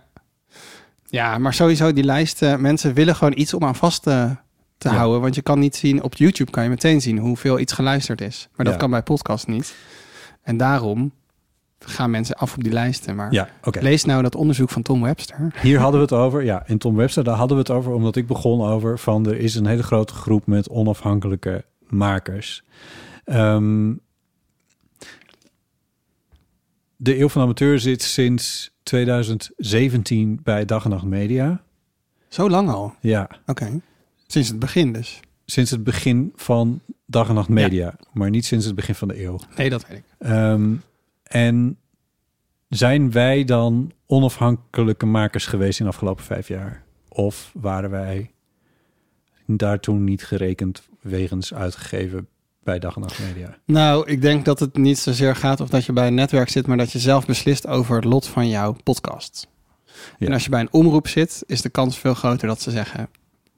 Ja, 1.09 1.37
maar 1.37 1.53
sowieso 1.53 1.93
die 1.93 2.03
lijst. 2.03 2.41
eh, 2.41 2.55
mensen 2.55 2.93
willen 2.93 3.15
gewoon 3.15 3.33
iets 3.37 3.53
om 3.53 3.63
aan 3.63 3.75
vast 3.75 4.03
te, 4.03 4.35
te 4.77 4.89
Ja. 4.89 4.95
houden. 4.95 5.21
Want 5.21 5.35
je 5.35 5.41
kan 5.41 5.59
niet 5.59 5.75
zien, 5.75 6.03
op 6.03 6.15
YouTube 6.15 6.51
kan 6.51 6.63
je 6.63 6.69
meteen 6.69 7.01
zien 7.01 7.17
hoeveel 7.17 7.59
iets 7.59 7.73
geluisterd 7.73 8.21
is. 8.21 8.47
Maar 8.55 8.65
dat 8.65 8.73
Ja. 8.75 8.79
kan 8.81 8.89
bij 8.89 9.03
podcast 9.03 9.47
niet. 9.47 9.75
En 10.41 10.57
daarom 10.57 11.11
gaan 11.79 12.09
mensen 12.11 12.35
af 12.35 12.55
op 12.55 12.63
die 12.63 12.73
lijsten. 12.73 13.15
Maar 13.15 13.31
Ja, 13.33 13.49
lees 13.79 14.05
nou 14.05 14.21
dat 14.23 14.35
onderzoek 14.35 14.69
van 14.69 14.81
Tom 14.81 15.01
Webster. 15.01 15.53
Hier 15.61 15.79
hadden 15.79 15.99
we 15.99 16.05
het 16.05 16.15
over. 16.23 16.43
Ja, 16.43 16.63
in 16.65 16.77
Tom 16.77 16.95
Webster, 16.95 17.23
daar 17.23 17.35
hadden 17.35 17.57
we 17.57 17.63
het 17.63 17.71
over 17.71 17.91
omdat 17.93 18.15
ik 18.15 18.27
begon 18.27 18.61
over 18.67 18.99
van 18.99 19.27
er 19.27 19.37
is 19.39 19.55
een 19.55 19.65
hele 19.65 19.83
grote 19.83 20.13
groep 20.13 20.45
met 20.47 20.69
onafhankelijke 20.69 21.65
makers. 21.87 22.63
Ehm, 23.23 23.93
de 26.97 27.19
Eeuw 27.19 27.29
van 27.29 27.41
Amateur 27.41 27.79
zit 27.79 28.01
sinds 28.01 28.71
2017 28.83 30.39
bij 30.43 30.65
Dag 30.65 30.83
en 30.83 30.89
Nacht 30.89 31.05
Media. 31.05 31.61
Zo 32.27 32.49
lang 32.49 32.69
al. 32.69 32.93
Ja, 33.01 33.29
Oké. 33.45 33.81
Sinds 34.27 34.47
het 34.47 34.59
begin 34.59 34.93
dus. 34.93 35.19
sinds 35.45 35.71
het 35.71 35.83
begin 35.83 36.31
van 36.35 36.81
Dag 37.05 37.27
en 37.29 37.35
Nacht 37.35 37.49
Media, 37.49 37.95
maar 38.13 38.29
niet 38.29 38.45
sinds 38.45 38.65
het 38.65 38.75
begin 38.75 38.95
van 38.95 39.07
de 39.07 39.23
eeuw. 39.23 39.39
Nee, 39.55 39.69
dat 39.69 39.87
weet 39.87 39.97
ik. 39.97 40.03
Ehm, 40.17 40.75
en 41.23 41.77
zijn 42.69 43.11
wij 43.11 43.43
dan 43.43 43.91
onafhankelijke 44.05 45.05
makers 45.05 45.45
geweest 45.45 45.79
in 45.79 45.85
de 45.85 45.91
afgelopen 45.91 46.23
vijf 46.23 46.47
jaar? 46.47 46.83
Of 47.09 47.51
waren 47.53 47.89
wij 47.89 48.31
daar 49.45 49.79
toen 49.79 50.03
niet 50.03 50.25
gerekend 50.25 50.87
wegens 51.01 51.53
uitgegeven 51.53 52.27
bij 52.67 52.79
Dag 52.79 52.95
en 52.95 53.01
Nacht 53.01 53.19
Media? 53.19 53.57
Nou, 53.65 54.07
ik 54.09 54.21
denk 54.21 54.45
dat 54.45 54.59
het 54.59 54.77
niet 54.77 54.99
zozeer 54.99 55.35
gaat 55.35 55.59
of 55.61 55.69
dat 55.69 55.85
je 55.85 55.93
bij 55.93 56.07
een 56.07 56.13
netwerk 56.13 56.49
zit, 56.49 56.67
maar 56.67 56.77
dat 56.77 56.91
je 56.91 56.99
zelf 56.99 57.25
beslist 57.25 57.67
over 57.67 57.95
het 57.95 58.05
lot 58.05 58.27
van 58.27 58.49
jouw 58.49 58.75
podcast. 58.83 59.47
Ja. 60.17 60.27
En 60.27 60.33
als 60.33 60.43
je 60.43 60.49
bij 60.49 60.59
een 60.59 60.71
omroep 60.71 61.07
zit, 61.07 61.43
is 61.45 61.61
de 61.61 61.69
kans 61.69 61.97
veel 61.99 62.13
groter 62.13 62.47
dat 62.47 62.61
ze 62.61 62.71
zeggen: 62.71 63.09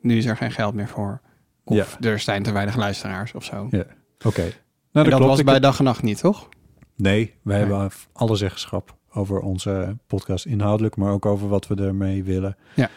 nu 0.01 0.17
is 0.17 0.25
er 0.25 0.37
geen 0.37 0.51
geld 0.51 0.73
meer 0.73 0.87
voor. 0.87 1.21
Of 1.63 1.75
Ja. 1.99 2.07
er 2.09 2.19
zijn 2.19 2.43
te 2.43 2.51
weinig 2.51 2.75
luisteraars 2.75 3.33
of 3.33 3.43
zo. 3.43 3.67
Ja. 3.71 3.85
Oké. 4.25 4.41
Nou, 4.91 5.05
En 5.05 5.09
dat 5.09 5.19
was 5.19 5.43
bij 5.43 5.53
heb- 5.53 5.63
dag 5.63 5.77
en 5.79 5.83
nacht 5.85 6.03
niet, 6.03 6.19
toch? 6.19 6.49
Nee, 6.95 7.33
wij 7.43 7.59
Nee. 7.59 7.67
hebben 7.69 7.91
alle 8.13 8.35
zeggenschap 8.35 8.95
over 9.13 9.39
onze 9.39 9.97
podcast 10.07 10.45
inhoudelijk, 10.45 10.95
maar 10.95 11.11
ook 11.11 11.25
over 11.25 11.47
wat 11.47 11.67
we 11.67 11.75
ermee 11.75 12.23
willen. 12.23 12.57
Ja. 12.75 12.89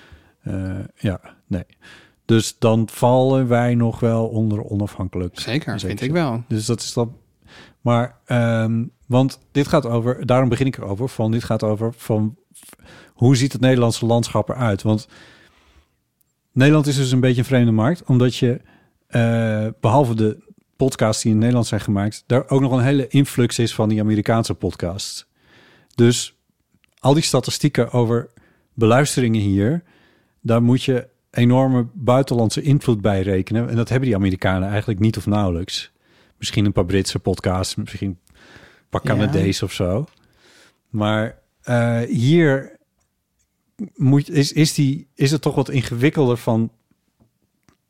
Eh, 0.42 0.78
ja, 0.96 1.20
nee. 1.46 1.64
Dus 2.32 2.56
dan 2.58 2.88
vallen 2.92 3.48
wij 3.48 3.74
nog 3.74 4.00
wel 4.00 4.26
onder 4.26 4.64
onafhankelijk. 4.64 5.40
Zeker, 5.40 5.72
In 5.72 5.78
vind 5.78 6.00
ik 6.00 6.10
wel. 6.10 6.44
Dus 6.48 6.66
dat 6.66 6.80
is 6.80 6.92
dan. 6.92 7.16
Maar, 7.80 8.18
ehm, 8.24 8.84
want 9.06 9.38
dit 9.50 9.68
gaat 9.68 9.86
over, 9.86 10.26
daarom 10.26 10.48
begin 10.48 10.66
ik 10.66 10.76
erover, 10.76 11.08
van 11.08 11.30
dit 11.30 11.44
gaat 11.44 11.62
over 11.62 11.92
van 11.96 12.36
hoe 13.12 13.36
ziet 13.36 13.52
het 13.52 13.60
Nederlandse 13.60 14.06
landschap 14.06 14.48
eruit? 14.48 14.82
Want 14.82 15.08
Nederland 16.52 16.86
is 16.86 16.96
dus 16.96 17.12
een 17.12 17.20
beetje 17.20 17.38
een 17.38 17.46
vreemde 17.46 17.72
markt, 17.72 18.04
omdat 18.04 18.36
je, 18.36 18.60
eh, 19.06 19.66
behalve 19.80 20.14
de 20.14 20.54
podcasts 20.76 21.22
die 21.22 21.32
in 21.32 21.38
Nederland 21.38 21.66
zijn 21.66 21.80
gemaakt, 21.80 22.24
daar 22.26 22.48
ook 22.48 22.60
nog 22.60 22.72
een 22.72 22.84
hele 22.84 23.08
influx 23.08 23.58
is 23.58 23.74
van 23.74 23.88
die 23.88 24.00
Amerikaanse 24.00 24.54
podcasts. 24.54 25.26
Dus 25.94 26.36
al 26.98 27.14
die 27.14 27.22
statistieken 27.22 27.90
over 27.90 28.30
beluisteringen 28.74 29.40
hier, 29.40 29.82
daar 30.40 30.62
moet 30.62 30.82
je 30.82 31.10
enorme 31.32 31.86
buitenlandse 31.92 32.62
invloed 32.62 33.00
bij 33.00 33.22
rekenen. 33.22 33.68
En 33.68 33.76
dat 33.76 33.88
hebben 33.88 34.08
die 34.08 34.16
Amerikanen 34.16 34.68
eigenlijk 34.68 35.00
niet 35.00 35.16
of 35.16 35.26
nauwelijks. 35.26 35.92
Misschien 36.38 36.64
een 36.64 36.72
paar 36.72 36.84
Britse 36.84 37.18
podcasts, 37.18 37.74
misschien 37.74 38.08
een 38.08 38.36
paar 38.90 39.00
Ja. 39.04 39.10
Canadees 39.10 39.62
of 39.62 39.72
zo. 39.72 40.06
Maar 40.88 41.38
eh, 41.62 42.00
hier 42.00 42.76
moet, 43.94 44.30
is, 44.30 44.52
is, 44.52 44.74
die, 44.74 45.08
is 45.14 45.30
het 45.30 45.42
toch 45.42 45.54
wat 45.54 45.70
ingewikkelder 45.70 46.36
van... 46.36 46.70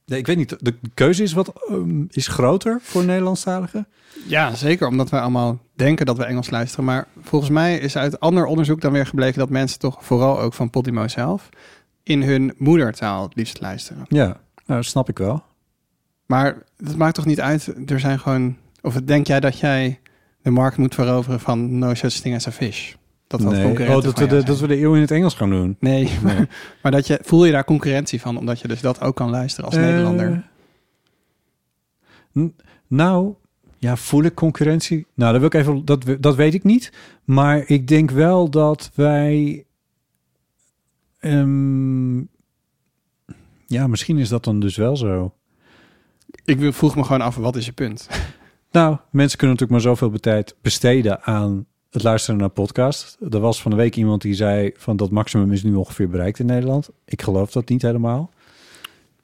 Nee, 0.07 0.19
ik 0.19 0.27
weet 0.27 0.37
niet, 0.37 0.57
de 0.59 0.75
keuze 0.95 1.23
is 1.23 1.33
wat 1.33 1.53
ehm, 1.69 2.05
is 2.09 2.27
groter 2.27 2.79
voor 2.83 3.05
Nederlandstaligen. 3.05 3.87
Ja, 4.27 4.55
zeker. 4.55 4.87
Omdat 4.87 5.11
wij 5.11 5.21
allemaal 5.21 5.59
denken 5.75 6.07
dat 6.07 6.17
we 6.17 6.25
Engels 6.25 6.51
luisteren. 6.51 6.85
Maar 6.85 7.09
volgens 7.23 7.51
mij 7.51 7.79
is 7.79 7.97
uit 7.97 8.21
ander 8.21 8.45
onderzoek 8.45 8.81
dan 8.81 8.93
weer 8.93 9.07
gebleken 9.07 9.39
dat 9.39 9.51
mensen 9.51 9.79
toch 9.79 10.05
vooral 10.05 10.41
ook 10.41 10.55
van 10.55 10.71
Podimo 10.71 11.09
zelf 11.09 11.49
in 12.03 12.23
hun 12.23 12.55
moedertaal 12.57 13.23
het 13.23 13.35
liefst 13.35 13.61
luisteren. 13.61 14.05
Ja, 14.09 14.27
nou, 14.27 14.37
dat 14.81 14.85
snap 14.85 15.09
ik 15.09 15.19
wel. 15.19 15.43
Maar 16.27 16.63
het 16.77 16.97
maakt 16.97 17.15
toch 17.15 17.27
niet 17.27 17.41
uit. 17.41 17.91
Er 17.91 18.01
zijn 18.01 18.19
gewoon. 18.19 18.57
Of 18.81 18.95
denk 18.95 19.27
jij 19.27 19.41
dat 19.41 19.59
jij 19.59 20.01
de 20.43 20.51
markt 20.51 20.77
moet 20.77 20.95
veroveren 20.95 21.41
van 21.41 21.79
No 21.79 21.95
Such 21.95 22.13
Thing 22.13 22.35
as 22.35 22.47
a 22.47 22.51
Fish? 22.53 22.95
Dat 23.27 23.41
dat 23.41 23.53
nee. 23.53 23.89
Oh, 23.97 24.03
dat, 24.03 24.19
we 24.19 24.27
de, 24.27 24.43
dat 24.43 24.59
we 24.61 24.67
de 24.67 24.81
eeuw 24.81 24.95
in 24.95 25.01
het 25.01 25.11
Engels 25.11 25.35
gaan 25.35 25.51
doen. 25.51 25.77
Nee, 25.81 26.09
Nee. 26.25 26.47
maar 26.83 26.93
dat 26.93 27.07
je 27.07 27.19
voel 27.23 27.45
je 27.45 27.53
daar 27.53 27.65
concurrentie 27.65 28.21
van, 28.21 28.37
omdat 28.39 28.61
je 28.61 28.69
dus 28.69 28.81
dat 28.81 29.01
ook 29.01 29.17
kan 29.17 29.31
luisteren 29.31 29.71
als 29.71 29.79
Nederlander. 29.79 30.45
Eh, 32.35 32.43
n- 32.43 32.55
nou, 32.87 33.35
ja, 33.79 33.97
voel 33.97 34.23
ik 34.23 34.35
concurrentie? 34.35 35.07
Nou, 35.15 35.31
dat, 35.33 35.41
wil 35.41 35.61
ik 35.61 35.67
even, 35.67 35.85
dat, 35.85 36.05
dat 36.21 36.35
weet 36.37 36.55
ik 36.55 36.65
niet. 36.65 36.93
Maar 37.25 37.63
ik 37.67 37.89
denk 37.89 38.11
wel 38.11 38.51
dat 38.51 38.91
wij... 38.95 39.65
ehm, 41.23 42.19
ja, 43.67 43.87
misschien 43.87 44.19
is 44.19 44.29
dat 44.29 44.45
dan 44.45 44.61
dus 44.61 44.77
wel 44.77 44.97
zo. 44.97 45.35
Ik 46.45 46.59
wil- 46.59 46.73
vroeg 46.73 46.97
me 46.97 47.03
gewoon 47.05 47.21
af, 47.21 47.37
wat 47.37 47.57
is 47.57 47.67
je 47.67 47.73
punt? 47.73 48.09
Nou, 48.71 48.97
mensen 49.11 49.39
kunnen 49.39 49.57
natuurlijk 49.57 49.71
maar 49.85 49.95
zoveel 49.97 50.21
tijd 50.21 50.57
besteden 50.63 51.23
aan 51.23 51.67
het 51.91 52.03
luisteren 52.03 52.41
naar 52.41 52.49
podcast. 52.49 53.17
Er 53.31 53.41
was 53.41 53.63
van 53.63 53.71
de 53.71 53.77
week 53.77 53.97
iemand 53.97 54.23
die 54.23 54.35
zei 54.35 54.71
van 54.77 54.97
dat 54.97 55.11
maximum 55.11 55.53
is 55.53 55.63
nu 55.63 55.75
ongeveer 55.75 56.09
bereikt 56.09 56.39
in 56.39 56.47
Nederland. 56.47 56.91
Ik 57.05 57.23
geloof 57.23 57.51
dat 57.53 57.69
niet 57.69 57.83
helemaal. 57.83 58.31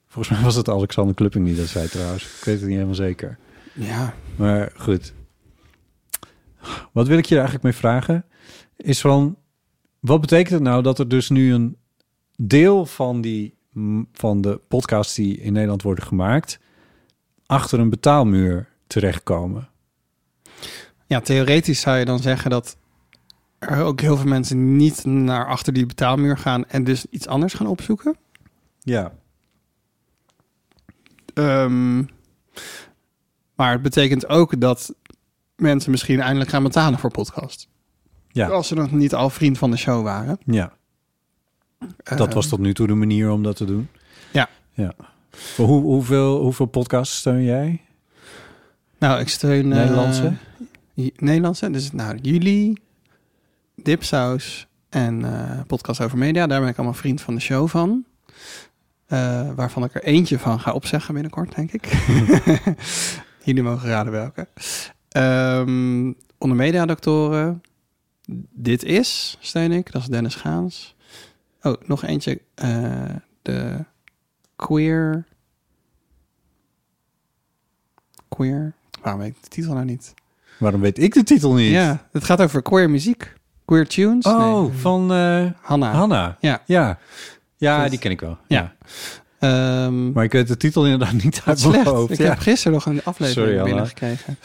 Volgens 0.07 0.35
mij 0.37 0.45
was 0.45 0.55
het 0.55 0.69
Alexander 0.69 1.15
Klupping 1.15 1.47
die 1.47 1.57
dat 1.57 1.67
zei 1.67 1.89
trouwens. 1.89 2.25
Ik 2.25 2.45
weet 2.45 2.55
het 2.55 2.65
niet 2.65 2.73
helemaal 2.75 2.95
zeker. 2.95 3.39
Ja, 3.75 4.15
Maar 4.37 4.73
goed. 4.77 5.15
Wat 6.93 7.07
wil 7.07 7.19
ik 7.19 7.27
je 7.27 7.35
eigenlijk 7.35 7.65
mee 7.65 7.73
vragen? 7.75 8.25
Is 8.77 9.01
van, 9.01 9.37
wat 10.01 10.21
betekent 10.21 10.51
het 10.55 10.63
nou 10.63 10.83
dat 10.83 10.99
er 10.99 11.09
dus 11.09 11.29
nu 11.29 11.53
een 11.53 11.77
deel 12.41 12.87
van, 12.87 13.21
die, 13.21 13.55
van 14.13 14.41
de 14.41 14.61
podcasts 14.69 15.15
die 15.15 15.41
in 15.41 15.53
Nederland 15.53 15.83
worden 15.83 16.05
gemaakt... 16.05 16.59
achter 17.47 17.79
een 17.79 17.91
betaalmuur 17.91 18.69
terechtkomen? 18.87 19.69
ja, 21.09 21.21
theoretisch 21.21 21.81
zou 21.81 21.97
je 21.97 22.05
dan 22.05 22.19
zeggen 22.19 22.51
dat 22.51 22.77
er 23.59 23.83
ook 23.83 24.01
heel 24.01 24.17
veel 24.17 24.29
mensen 24.29 24.77
niet 24.77 25.05
naar 25.05 25.47
achter 25.47 25.73
die 25.73 25.87
betaalmuur 25.87 26.39
gaan 26.39 26.67
en 26.67 26.85
dus 26.85 27.07
iets 27.11 27.27
anders 27.27 27.55
gaan 27.55 27.67
opzoeken. 27.67 28.17
Ja. 28.79 29.13
Ehm, 31.35 31.99
maar 33.55 33.73
het 33.73 33.83
betekent 33.83 34.29
ook 34.29 34.61
dat 34.61 34.95
mensen 35.57 35.91
misschien 35.91 36.21
eindelijk 36.21 36.51
gaan 36.51 36.63
betalen 36.63 36.99
voor 36.99 37.11
podcast. 37.11 37.69
Ja. 38.29 38.49
Als 38.49 38.69
ze 38.69 38.75
nog 38.75 38.93
niet 38.93 39.15
al 39.15 39.31
vriend 39.31 39.59
van 39.59 39.71
de 39.71 39.77
show 39.77 40.03
waren. 40.03 40.39
Ja, 40.45 40.73
dat 42.17 42.35
was 42.35 42.49
tot 42.49 42.59
nu 42.59 42.75
toe 42.75 42.87
de 42.87 42.95
manier 42.95 43.31
om 43.31 43.43
dat 43.43 43.57
te 43.57 43.65
doen. 43.65 43.89
Ja. 44.31 44.49
ja. 44.73 44.95
Hoe, 45.57 45.83
hoeveel, 45.83 46.41
hoeveel 46.41 46.67
podcasts 46.67 47.19
steun 47.19 47.45
jij? 47.45 47.81
Nou, 48.99 49.21
ik 49.21 49.29
steun... 49.29 49.73
eh, 49.73 49.79
Nederlandse? 49.79 50.33
Nederlandse. 51.17 51.71
Dus 51.71 51.93
nou, 51.93 52.19
jullie, 52.23 52.81
Dipsaus 53.75 54.67
en 54.89 55.25
eh, 55.25 55.61
Podcast 55.67 56.01
Over 56.01 56.19
Media. 56.19 56.47
Daar 56.47 56.61
ben 56.61 56.69
ik 56.69 56.77
allemaal 56.77 56.95
vriend 56.95 57.21
van 57.21 57.35
de 57.35 57.41
show 57.41 57.69
van. 57.69 58.05
Eh, 59.07 59.51
waarvan 59.55 59.85
ik 59.85 59.95
er 59.95 60.03
eentje 60.03 60.39
van 60.39 60.61
ga 60.61 60.73
opzeggen 60.73 61.15
binnenkort, 61.15 61.55
denk 61.55 61.73
ik. 61.73 61.87
jullie 63.45 63.63
mogen 63.63 63.89
raden 63.89 64.13
welke. 64.13 64.49
Ehm 65.09 66.13
onder 66.39 66.57
mediadoktoren. 66.57 67.61
Dit 68.53 68.85
is, 68.85 69.37
steun 69.41 69.73
ik. 69.73 69.93
Dat 69.93 70.03
is 70.03 70.09
Dennis 70.09 70.35
Gaans. 70.35 70.95
Oh, 71.63 71.75
nog 71.87 72.05
eentje. 72.05 72.41
eh, 72.55 73.05
de 73.43 73.85
queer... 74.57 75.27
Queer? 78.29 78.73
Waarom 79.03 79.21
weet 79.21 79.31
ik 79.37 79.43
de 79.43 79.49
titel 79.49 79.73
nou 79.73 79.85
niet? 79.85 80.15
Waarom 80.59 80.81
weet 80.81 80.99
ik 80.99 81.15
de 81.15 81.23
titel 81.23 81.53
niet? 81.55 81.71
Ja, 81.71 82.09
het 82.13 82.25
gaat 82.25 82.41
over 82.41 82.63
queer 82.63 82.91
muziek. 82.91 83.33
Queer 83.65 83.87
tunes. 83.89 84.25
Oh, 84.27 84.61
Nee. 84.63 84.73
van 84.79 85.13
eh 85.13 85.47
Hanna. 85.61 85.93
Hanna. 85.93 86.37
Ja. 86.41 86.63
Ja. 86.67 86.99
Ja, 87.57 87.89
die 87.89 87.99
ken 87.99 88.11
ik 88.11 88.21
wel. 88.21 88.39
Ja. 88.47 88.75
Ehm, 89.39 90.13
Maar 90.13 90.25
ik 90.25 90.33
weet 90.33 90.49
de 90.49 90.57
titel 90.57 90.85
inderdaad 90.85 91.13
niet 91.13 91.43
uit 91.45 91.67
mijn 91.67 91.87
hoofd. 91.87 92.11
Ik 92.13 92.19
ja. 92.19 92.25
heb 92.29 92.39
gisteren 92.39 92.73
nog 92.73 92.87
een 92.87 93.05
aflevering 93.05 93.49
Sorry, 93.49 93.63
binnengekregen. 93.65 94.39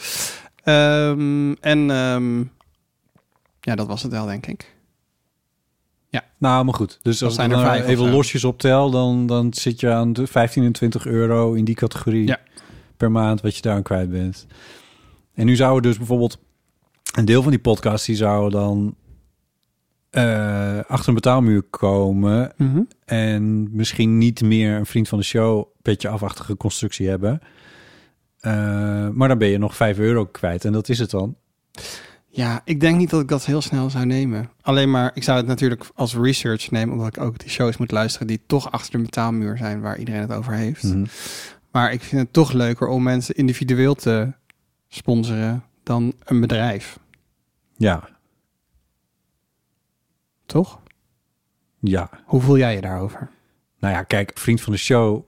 Ehm, 0.62 1.52
en 1.60 1.90
ehm, 1.90 2.38
ja, 3.60 3.74
dat 3.74 3.86
was 3.86 4.02
het 4.02 4.12
wel, 4.12 4.26
denk 4.26 4.46
ik. 4.46 4.73
Nou, 6.38 6.64
maar 6.64 6.74
goed. 6.74 6.98
Dus 7.02 7.22
als 7.22 7.32
ik 7.32 7.38
zijn 7.38 7.50
dan 7.50 7.58
er 7.60 7.66
vijf 7.66 7.86
even 7.86 8.10
losjes 8.10 8.44
optel, 8.44 8.90
dan, 8.90 9.26
dan 9.26 9.54
zit 9.54 9.80
je 9.80 9.90
aan 9.92 10.12
de 10.12 10.26
15 10.26 10.64
en 10.64 10.72
20 10.72 11.06
euro 11.06 11.52
in 11.52 11.64
die 11.64 11.74
categorie 11.74 12.26
Ja. 12.26 12.40
per 12.96 13.10
maand 13.10 13.40
wat 13.40 13.56
je 13.56 13.62
daar 13.62 13.74
aan 13.74 13.82
kwijt 13.82 14.10
bent. 14.10 14.46
En 15.34 15.46
nu 15.46 15.56
zouden 15.56 15.82
dus 15.82 15.96
bijvoorbeeld 15.98 16.38
een 17.14 17.24
deel 17.24 17.42
van 17.42 17.50
die 17.50 17.60
podcast 17.60 18.06
die 18.06 18.16
zou 18.16 18.50
dan 18.50 18.94
eh, 20.10 20.78
achter 20.86 21.08
een 21.08 21.14
betaalmuur 21.14 21.62
komen 21.62 22.52
Mhm. 22.56 22.80
en 23.04 23.68
misschien 23.76 24.18
niet 24.18 24.42
meer 24.42 24.76
een 24.76 24.86
vriend 24.86 25.08
van 25.08 25.18
de 25.18 25.24
show 25.24 25.64
petje 25.82 26.08
afachtige 26.08 26.56
constructie 26.56 27.08
hebben. 27.08 27.40
Eh, 28.40 29.08
maar 29.08 29.28
dan 29.28 29.38
ben 29.38 29.48
je 29.48 29.58
nog 29.58 29.76
5 29.76 29.98
euro 29.98 30.26
kwijt 30.26 30.64
en 30.64 30.72
dat 30.72 30.88
is 30.88 30.98
het 30.98 31.10
dan. 31.10 31.36
Ja, 32.36 32.60
ik 32.64 32.80
denk 32.80 32.96
niet 32.98 33.10
dat 33.10 33.20
ik 33.20 33.28
dat 33.28 33.44
heel 33.44 33.60
snel 33.60 33.90
zou 33.90 34.06
nemen. 34.06 34.50
Alleen 34.60 34.90
maar, 34.90 35.10
ik 35.14 35.22
zou 35.22 35.36
het 35.38 35.46
natuurlijk 35.46 35.84
als 35.94 36.14
research 36.16 36.70
nemen, 36.70 36.94
omdat 36.94 37.16
ik 37.16 37.22
ook 37.22 37.38
die 37.38 37.48
shows 37.50 37.76
moet 37.76 37.90
luisteren 37.90 38.26
die 38.26 38.40
toch 38.46 38.70
achter 38.70 38.92
de 38.92 39.04
betaalmuur 39.04 39.56
zijn 39.56 39.80
waar 39.80 39.98
iedereen 39.98 40.20
het 40.20 40.32
over 40.32 40.52
heeft. 40.52 40.82
Mhm. 40.82 41.04
Maar 41.70 41.92
ik 41.92 42.02
vind 42.02 42.22
het 42.22 42.32
toch 42.32 42.52
leuker 42.52 42.86
om 42.88 43.02
mensen 43.02 43.34
individueel 43.34 43.94
te 43.94 44.32
sponsoren 44.88 45.64
dan 45.82 46.12
een 46.24 46.40
bedrijf, 46.40 46.98
Ja, 47.76 48.08
toch? 50.46 50.80
ja. 51.80 52.10
Hoe 52.24 52.40
voel 52.40 52.58
jij 52.58 52.74
je 52.74 52.80
daarover? 52.80 53.30
Nou 53.78 53.94
ja, 53.94 54.02
kijk, 54.02 54.30
vriend 54.34 54.60
van 54.60 54.72
de 54.72 54.78
show 54.78 55.24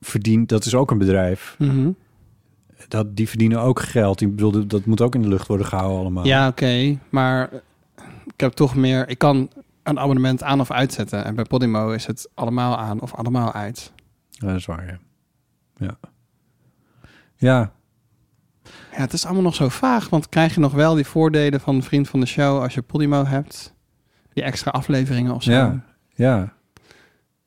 verdient, 0.00 0.48
dat 0.48 0.64
is 0.64 0.74
ook 0.74 0.90
een 0.90 0.98
bedrijf. 0.98 1.56
Dat, 2.88 3.16
die 3.16 3.28
verdienen 3.28 3.60
ook 3.60 3.80
geld. 3.80 4.20
Ik 4.20 4.30
bedoel, 4.30 4.66
dat 4.66 4.84
moet 4.84 5.00
ook 5.00 5.14
in 5.14 5.22
de 5.22 5.28
lucht 5.28 5.46
worden 5.46 5.66
gehouden 5.66 5.98
allemaal. 5.98 6.26
Ja, 6.26 6.48
oké. 6.48 6.98
maar 7.08 7.50
ik 8.26 8.40
heb 8.40 8.52
toch 8.52 8.74
meer... 8.74 9.08
Ik 9.08 9.18
kan 9.18 9.50
een 9.82 9.98
abonnement 9.98 10.42
aan 10.42 10.60
of 10.60 10.70
uitzetten. 10.70 11.24
En 11.24 11.34
bij 11.34 11.44
Podimo 11.44 11.90
is 11.90 12.06
het 12.06 12.28
allemaal 12.34 12.78
aan 12.78 13.00
of 13.00 13.14
allemaal 13.14 13.52
uit. 13.52 13.92
Ja, 14.30 14.46
dat 14.46 14.56
is 14.56 14.66
waar, 14.66 14.86
ja. 14.86 14.98
Ja. 15.76 15.98
Ja. 17.36 17.72
Ja, 18.64 18.98
het 18.98 19.12
is 19.12 19.24
allemaal 19.24 19.42
nog 19.42 19.54
zo 19.54 19.68
vaag, 19.68 20.08
want 20.08 20.28
krijg 20.28 20.54
je 20.54 20.60
nog 20.60 20.72
wel 20.72 20.94
die 20.94 21.06
voordelen 21.06 21.60
van 21.60 21.82
vriend 21.82 22.08
van 22.08 22.20
de 22.20 22.26
show 22.26 22.62
als 22.62 22.74
je 22.74 22.82
Podimo 22.82 23.24
hebt? 23.24 23.74
Die 24.32 24.42
extra 24.42 24.70
afleveringen 24.70 25.34
of 25.34 25.42
zo? 25.42 25.52
Ja, 25.52 25.84
ja. 26.14 26.52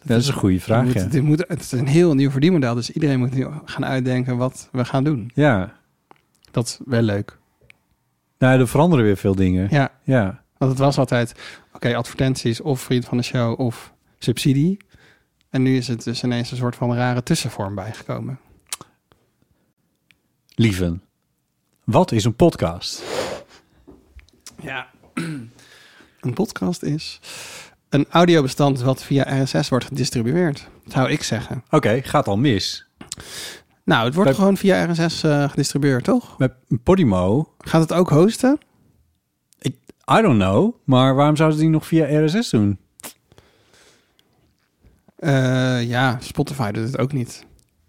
Dat 0.06 0.22
is 0.22 0.28
een 0.28 0.34
goede 0.34 0.60
vraag, 0.60 0.86
Dit 0.86 0.94
ja. 0.94 1.02
moet, 1.02 1.12
dit 1.12 1.24
moet, 1.24 1.44
het 1.48 1.62
is 1.62 1.72
een 1.72 1.88
heel 1.88 2.14
nieuw 2.14 2.30
verdienmodel, 2.32 2.76
dus 2.76 2.90
iedereen 2.92 3.20
moet 3.20 3.34
nu 3.34 3.48
gaan 3.66 3.86
uitdenken 3.86 4.38
wat 4.38 4.70
we 4.72 4.86
gaan 4.86 5.04
doen. 5.04 5.32
Ja. 5.34 5.74
Dat 6.52 6.66
is 6.68 6.80
wel 6.86 7.02
leuk. 7.02 7.38
Nou, 8.38 8.60
er 8.60 8.68
veranderen 8.68 9.06
weer 9.06 9.18
veel 9.18 9.36
dingen. 9.36 9.68
Ja, 9.72 9.92
Ja. 10.04 10.44
want 10.58 10.72
het 10.72 10.80
was 10.80 10.98
altijd, 10.98 11.36
oké, 11.74 11.96
advertenties 11.96 12.62
of 12.62 12.82
vriend 12.82 13.06
van 13.06 13.18
de 13.18 13.24
show 13.24 13.60
of 13.60 13.94
subsidie. 14.20 14.78
En 15.50 15.62
nu 15.62 15.78
is 15.78 15.88
het 15.88 16.04
dus 16.04 16.24
ineens 16.24 16.52
een 16.52 16.58
soort 16.58 16.76
van 16.76 16.96
rare 16.96 17.24
tussenvorm 17.24 17.76
bijgekomen. 17.76 18.40
Lieven, 20.56 21.04
wat 21.84 22.12
is 22.12 22.24
een 22.24 22.36
podcast? 22.36 23.04
Ja. 24.62 24.88
Een 26.26 26.34
podcast 26.34 26.84
is 26.84 27.20
een 27.96 28.06
audiobestand 28.10 28.82
wat 28.82 29.04
via 29.04 29.42
RSS 29.44 29.70
wordt 29.70 29.86
gedistribueerd, 29.86 30.68
zou 30.88 31.10
ik 31.10 31.24
zeggen. 31.24 31.64
Oké, 31.70 32.02
gaat 32.04 32.28
al 32.28 32.38
mis. 32.38 32.88
Nou, 33.84 34.06
het 34.06 34.14
wordt 34.14 34.30
Bij- 34.30 34.40
gewoon 34.40 34.58
via 34.58 34.86
RSS 34.92 35.24
eh, 35.24 35.50
gedistribueerd, 35.50 36.04
toch? 36.04 36.38
Met 36.38 36.54
Podimo, 36.84 37.54
Gaat 37.58 37.82
het 37.82 37.94
ook 37.94 38.10
hosten? 38.10 38.58
I 40.12 40.22
don't 40.22 40.40
know, 40.40 40.76
maar 40.84 41.16
waarom 41.16 41.36
zouden 41.36 41.58
ze 41.58 41.64
die 41.64 41.74
nog 41.74 41.86
via 41.88 42.26
RSS 42.26 42.50
doen? 42.50 42.78
Eh, 45.16 45.84
ja, 45.88 46.18
Spotify 46.22 46.72
doet 46.72 46.86
het 46.86 46.98
ook 46.98 47.14
niet. 47.14 47.46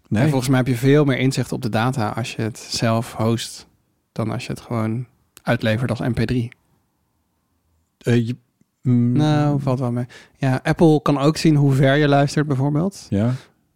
Nee, 0.07 0.23
En 0.23 0.29
volgens 0.29 0.49
mij 0.49 0.57
heb 0.59 0.67
je 0.67 0.75
veel 0.75 1.05
meer 1.05 1.17
inzicht 1.17 1.51
op 1.51 1.61
de 1.61 1.69
data 1.69 2.09
als 2.09 2.35
je 2.35 2.41
het 2.41 2.57
zelf 2.59 3.13
host 3.13 3.67
dan 4.11 4.31
als 4.31 4.45
je 4.45 4.51
het 4.51 4.61
gewoon 4.61 5.07
uitlevert 5.43 5.89
als 5.89 5.99
MP3. 6.01 6.47
Eh, 7.97 8.27
je- 8.27 8.35
mm, 8.87 9.11
Nou, 9.17 9.61
valt 9.61 9.79
wel 9.79 9.91
mee. 9.91 10.05
Ja, 10.37 10.59
Apple 10.63 11.01
kan 11.01 11.17
ook 11.17 11.37
zien 11.37 11.55
hoe 11.55 11.73
ver 11.73 11.95
je 11.95 12.07
luistert 12.07 12.47
bijvoorbeeld. 12.47 13.05
Ja, 13.09 13.33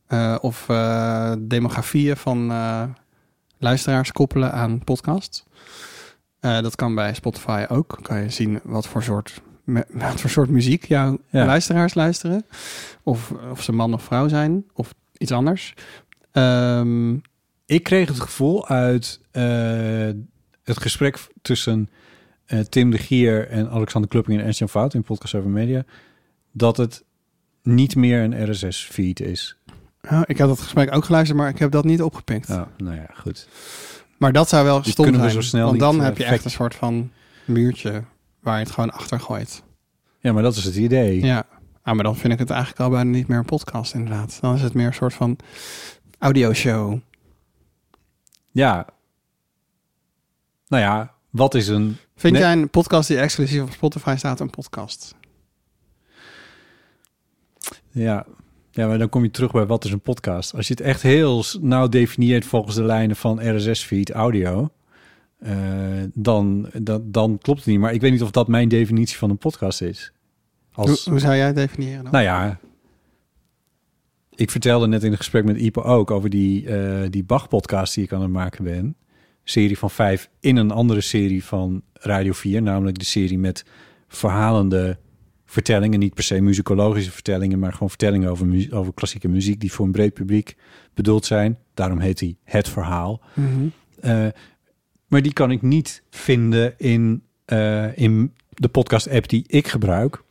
Eh, 0.07 0.35
of 0.41 0.69
eh, 0.69 1.33
demografieën 1.39 2.17
van 2.17 2.51
eh, 2.51 2.83
luisteraars 3.57 4.11
koppelen 4.11 4.51
aan 4.53 4.83
podcasts. 4.83 5.43
Eh, 6.39 6.61
dat 6.61 6.75
kan 6.75 6.95
bij 6.95 7.13
Spotify 7.13 7.65
ook. 7.69 7.99
Kan 8.01 8.21
je 8.21 8.29
zien 8.29 8.59
wat 8.63 8.87
voor 8.87 9.03
soort, 9.03 9.41
wat 9.91 10.21
voor 10.21 10.29
soort 10.29 10.49
muziek 10.49 10.85
jouw 10.85 11.17
Ja. 11.29 11.45
luisteraars 11.45 11.93
luisteren. 11.93 12.45
Of, 13.03 13.31
of 13.51 13.61
ze 13.63 13.71
man 13.71 13.93
of 13.93 14.03
vrouw 14.03 14.27
zijn. 14.27 14.65
Of 14.73 14.93
iets 15.17 15.31
anders. 15.31 15.73
Ehm, 16.31 17.13
ik 17.65 17.83
kreeg 17.83 18.07
het 18.07 18.19
gevoel 18.19 18.67
uit 18.67 19.19
het 20.63 20.79
gesprek 20.79 21.17
tussen 21.41 21.89
eh, 22.51 22.59
Tim 22.59 22.91
de 22.91 22.97
Gier 22.97 23.47
en 23.49 23.69
Alexander 23.69 24.09
Klupping 24.09 24.37
en 24.39 24.43
Ernst-Jan 24.45 24.69
Fout 24.69 24.93
in 24.93 25.03
Podcast 25.03 25.35
Over 25.35 25.49
Media, 25.49 25.83
dat 26.51 26.77
het 26.77 27.03
niet 27.63 27.95
meer 27.95 28.21
een 28.23 28.51
RSS-feed 28.51 29.19
is. 29.19 29.57
oh, 30.11 30.21
ik 30.25 30.37
heb 30.37 30.47
dat 30.47 30.59
gesprek 30.59 30.95
ook 30.95 31.05
geluisterd, 31.05 31.37
maar 31.39 31.49
ik 31.49 31.59
heb 31.59 31.71
dat 31.71 31.83
niet 31.83 32.01
opgepikt. 32.01 32.47
Nou, 32.47 32.67
nou 32.77 32.95
ja, 32.95 33.09
goed. 33.13 33.47
Maar 34.17 34.31
dat 34.31 34.49
zou 34.49 34.65
wel 34.65 34.81
Die 34.81 34.91
stom 34.91 35.05
we 35.11 35.17
zijn. 35.17 35.29
zo 35.31 35.41
snel 35.41 35.65
want 35.67 35.79
dan 35.79 35.97
eh, 35.97 36.03
heb 36.03 36.17
je 36.17 36.23
echt 36.23 36.31
fact- 36.33 36.45
een 36.45 36.51
soort 36.51 36.75
van 36.75 37.11
muurtje 37.45 38.03
waar 38.39 38.57
je 38.57 38.63
het 38.63 38.73
gewoon 38.73 38.91
achter 38.91 39.19
gooit. 39.19 39.63
Ja, 40.19 40.33
maar 40.33 40.43
dat 40.43 40.55
is 40.55 40.63
het 40.63 40.75
idee. 40.75 41.23
Ja, 41.23 41.45
ah, 41.81 41.95
maar 41.95 42.03
dan 42.03 42.15
vind 42.17 42.33
ik 42.33 42.39
het 42.39 42.49
eigenlijk 42.49 42.81
al 42.81 42.89
bijna 42.89 43.09
niet 43.09 43.27
meer 43.27 43.37
een 43.37 43.45
podcast 43.45 43.93
inderdaad. 43.93 44.37
Dan 44.41 44.55
is 44.55 44.61
het 44.61 44.73
meer 44.73 44.85
een 44.87 44.93
soort 44.93 45.13
van 45.13 45.37
audioshow. 46.19 46.97
Ja. 48.51 48.85
Nou 50.67 50.83
ja, 50.83 51.13
wat 51.29 51.55
is 51.55 51.67
een... 51.67 51.97
Vind 52.21 52.33
Nee. 52.33 52.41
jij 52.41 52.51
een 52.51 52.69
podcast 52.69 53.07
die 53.07 53.17
exclusief 53.17 53.61
op 53.61 53.71
Spotify 53.71 54.15
staat 54.17 54.39
een 54.39 54.49
podcast? 54.49 55.15
Ja. 57.91 58.25
ja, 58.71 58.87
maar 58.87 58.97
dan 58.97 59.09
kom 59.09 59.23
je 59.23 59.31
terug 59.31 59.51
bij 59.51 59.65
wat 59.65 59.85
is 59.85 59.91
een 59.91 59.99
podcast. 60.01 60.53
Als 60.55 60.67
je 60.67 60.73
het 60.73 60.83
echt 60.83 61.01
heel 61.01 61.43
nauw 61.61 61.87
definieert 61.87 62.45
volgens 62.45 62.75
de 62.75 62.83
lijnen 62.83 63.15
van 63.15 63.55
RSS-feed 63.55 64.11
audio... 64.11 64.69
eh, 65.39 65.53
dan, 66.13 66.69
dan, 66.73 67.01
dan 67.11 67.37
klopt 67.41 67.59
het 67.59 67.67
niet. 67.67 67.79
Maar 67.79 67.93
ik 67.93 68.01
weet 68.01 68.11
niet 68.11 68.21
of 68.21 68.31
dat 68.31 68.47
mijn 68.47 68.69
definitie 68.69 69.17
van 69.17 69.29
een 69.29 69.37
podcast 69.37 69.81
is. 69.81 70.11
Als, 70.73 71.03
Hoe, 71.03 71.11
hoe 71.13 71.19
zou 71.21 71.35
jij 71.35 71.45
het 71.45 71.55
definiëren 71.55 72.03
dan? 72.03 72.11
Nou 72.11 72.23
ja, 72.23 72.59
ik 74.35 74.51
vertelde 74.51 74.87
net 74.87 75.03
in 75.03 75.09
het 75.09 75.19
gesprek 75.19 75.43
met 75.43 75.57
Ipe 75.57 75.83
ook 75.83 76.11
over 76.11 76.29
die, 76.29 76.67
eh, 76.67 77.09
die 77.09 77.23
Bach-podcast 77.23 77.95
die 77.95 78.03
ik 78.03 78.13
aan 78.13 78.21
het 78.21 78.31
maken 78.31 78.63
ben. 78.63 78.95
Serie 79.51 79.77
van 79.77 79.91
vijf 79.91 80.29
in 80.39 80.55
een 80.55 80.71
andere 80.71 81.01
serie 81.01 81.43
van 81.43 81.81
Radio 81.93 82.31
4, 82.31 82.61
namelijk 82.61 82.99
de 82.99 83.05
serie 83.05 83.39
met 83.39 83.65
verhalende 84.07 84.97
vertellingen. 85.45 85.99
Niet 85.99 86.13
per 86.13 86.23
se 86.23 86.41
muzikologische 86.41 87.11
vertellingen, 87.11 87.59
maar 87.59 87.73
gewoon 87.73 87.89
vertellingen 87.89 88.29
over, 88.29 88.45
mu- 88.47 88.67
over 88.71 88.93
klassieke 88.93 89.27
muziek 89.27 89.59
die 89.59 89.71
voor 89.71 89.85
een 89.85 89.91
breed 89.91 90.13
publiek 90.13 90.55
bedoeld 90.93 91.25
zijn. 91.25 91.57
Daarom 91.73 91.99
heet 91.99 92.19
hij 92.19 92.35
Het 92.43 92.69
Verhaal. 92.69 93.21
Mhm. 93.33 93.67
Eh, 93.99 94.27
maar 95.07 95.21
die 95.21 95.33
kan 95.33 95.51
ik 95.51 95.61
niet 95.61 96.03
vinden 96.09 96.73
in, 96.77 97.23
eh, 97.45 97.97
in 97.97 98.33
de 98.49 98.67
podcast-app 98.67 99.29
die 99.29 99.43
ik 99.47 99.67
gebruik. 99.67 100.23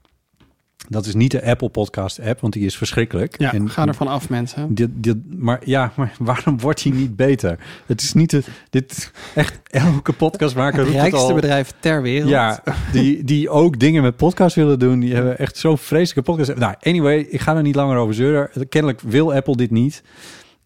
Dat 0.88 1.06
is 1.06 1.14
niet 1.14 1.30
de 1.30 1.44
Apple 1.44 1.68
Podcast-app, 1.68 2.40
want 2.40 2.52
die 2.52 2.64
is 2.64 2.76
verschrikkelijk. 2.76 3.38
Ja, 3.38 3.52
En- 3.52 3.70
ga 3.70 3.86
ervan 3.86 4.06
af 4.08 4.28
mensen. 4.28 4.74
Dit, 4.74 4.88
dit, 4.92 5.16
maar 5.38 5.60
ja, 5.64 5.92
maar 5.96 6.14
waarom 6.30 6.60
wordt 6.60 6.82
hij 6.82 6.92
niet 6.92 7.16
beter? 7.16 7.58
Het 7.86 8.00
is 8.02 8.12
niet 8.12 8.30
het. 8.32 8.48
Dit 8.70 9.12
echt 9.34 9.60
elke 9.70 10.12
podcastmaker 10.12 10.78
Het 10.78 10.88
het 10.88 10.96
rijkste 10.96 11.22
al. 11.22 11.34
bedrijf 11.34 11.72
ter 11.80 12.02
wereld. 12.02 12.30
Ja, 12.30 12.62
die, 12.92 13.24
die 13.24 13.48
ook 13.50 13.78
dingen 13.78 14.02
met 14.02 14.16
podcast 14.16 14.56
willen 14.56 14.78
doen. 14.78 15.00
Die 15.00 15.14
hebben 15.14 15.38
echt 15.38 15.56
zo'n 15.56 15.78
vreselijke 15.78 16.30
podcast. 16.32 16.58
Nou, 16.58 16.74
anyway, 16.80 17.18
ik 17.18 17.40
ga 17.40 17.56
er 17.56 17.62
niet 17.62 17.74
langer 17.74 17.96
over 17.96 18.14
zeuren. 18.14 18.68
Kennelijk 18.68 19.00
wil 19.00 19.32
Apple 19.34 19.56
dit 19.56 19.70
niet. 19.70 20.02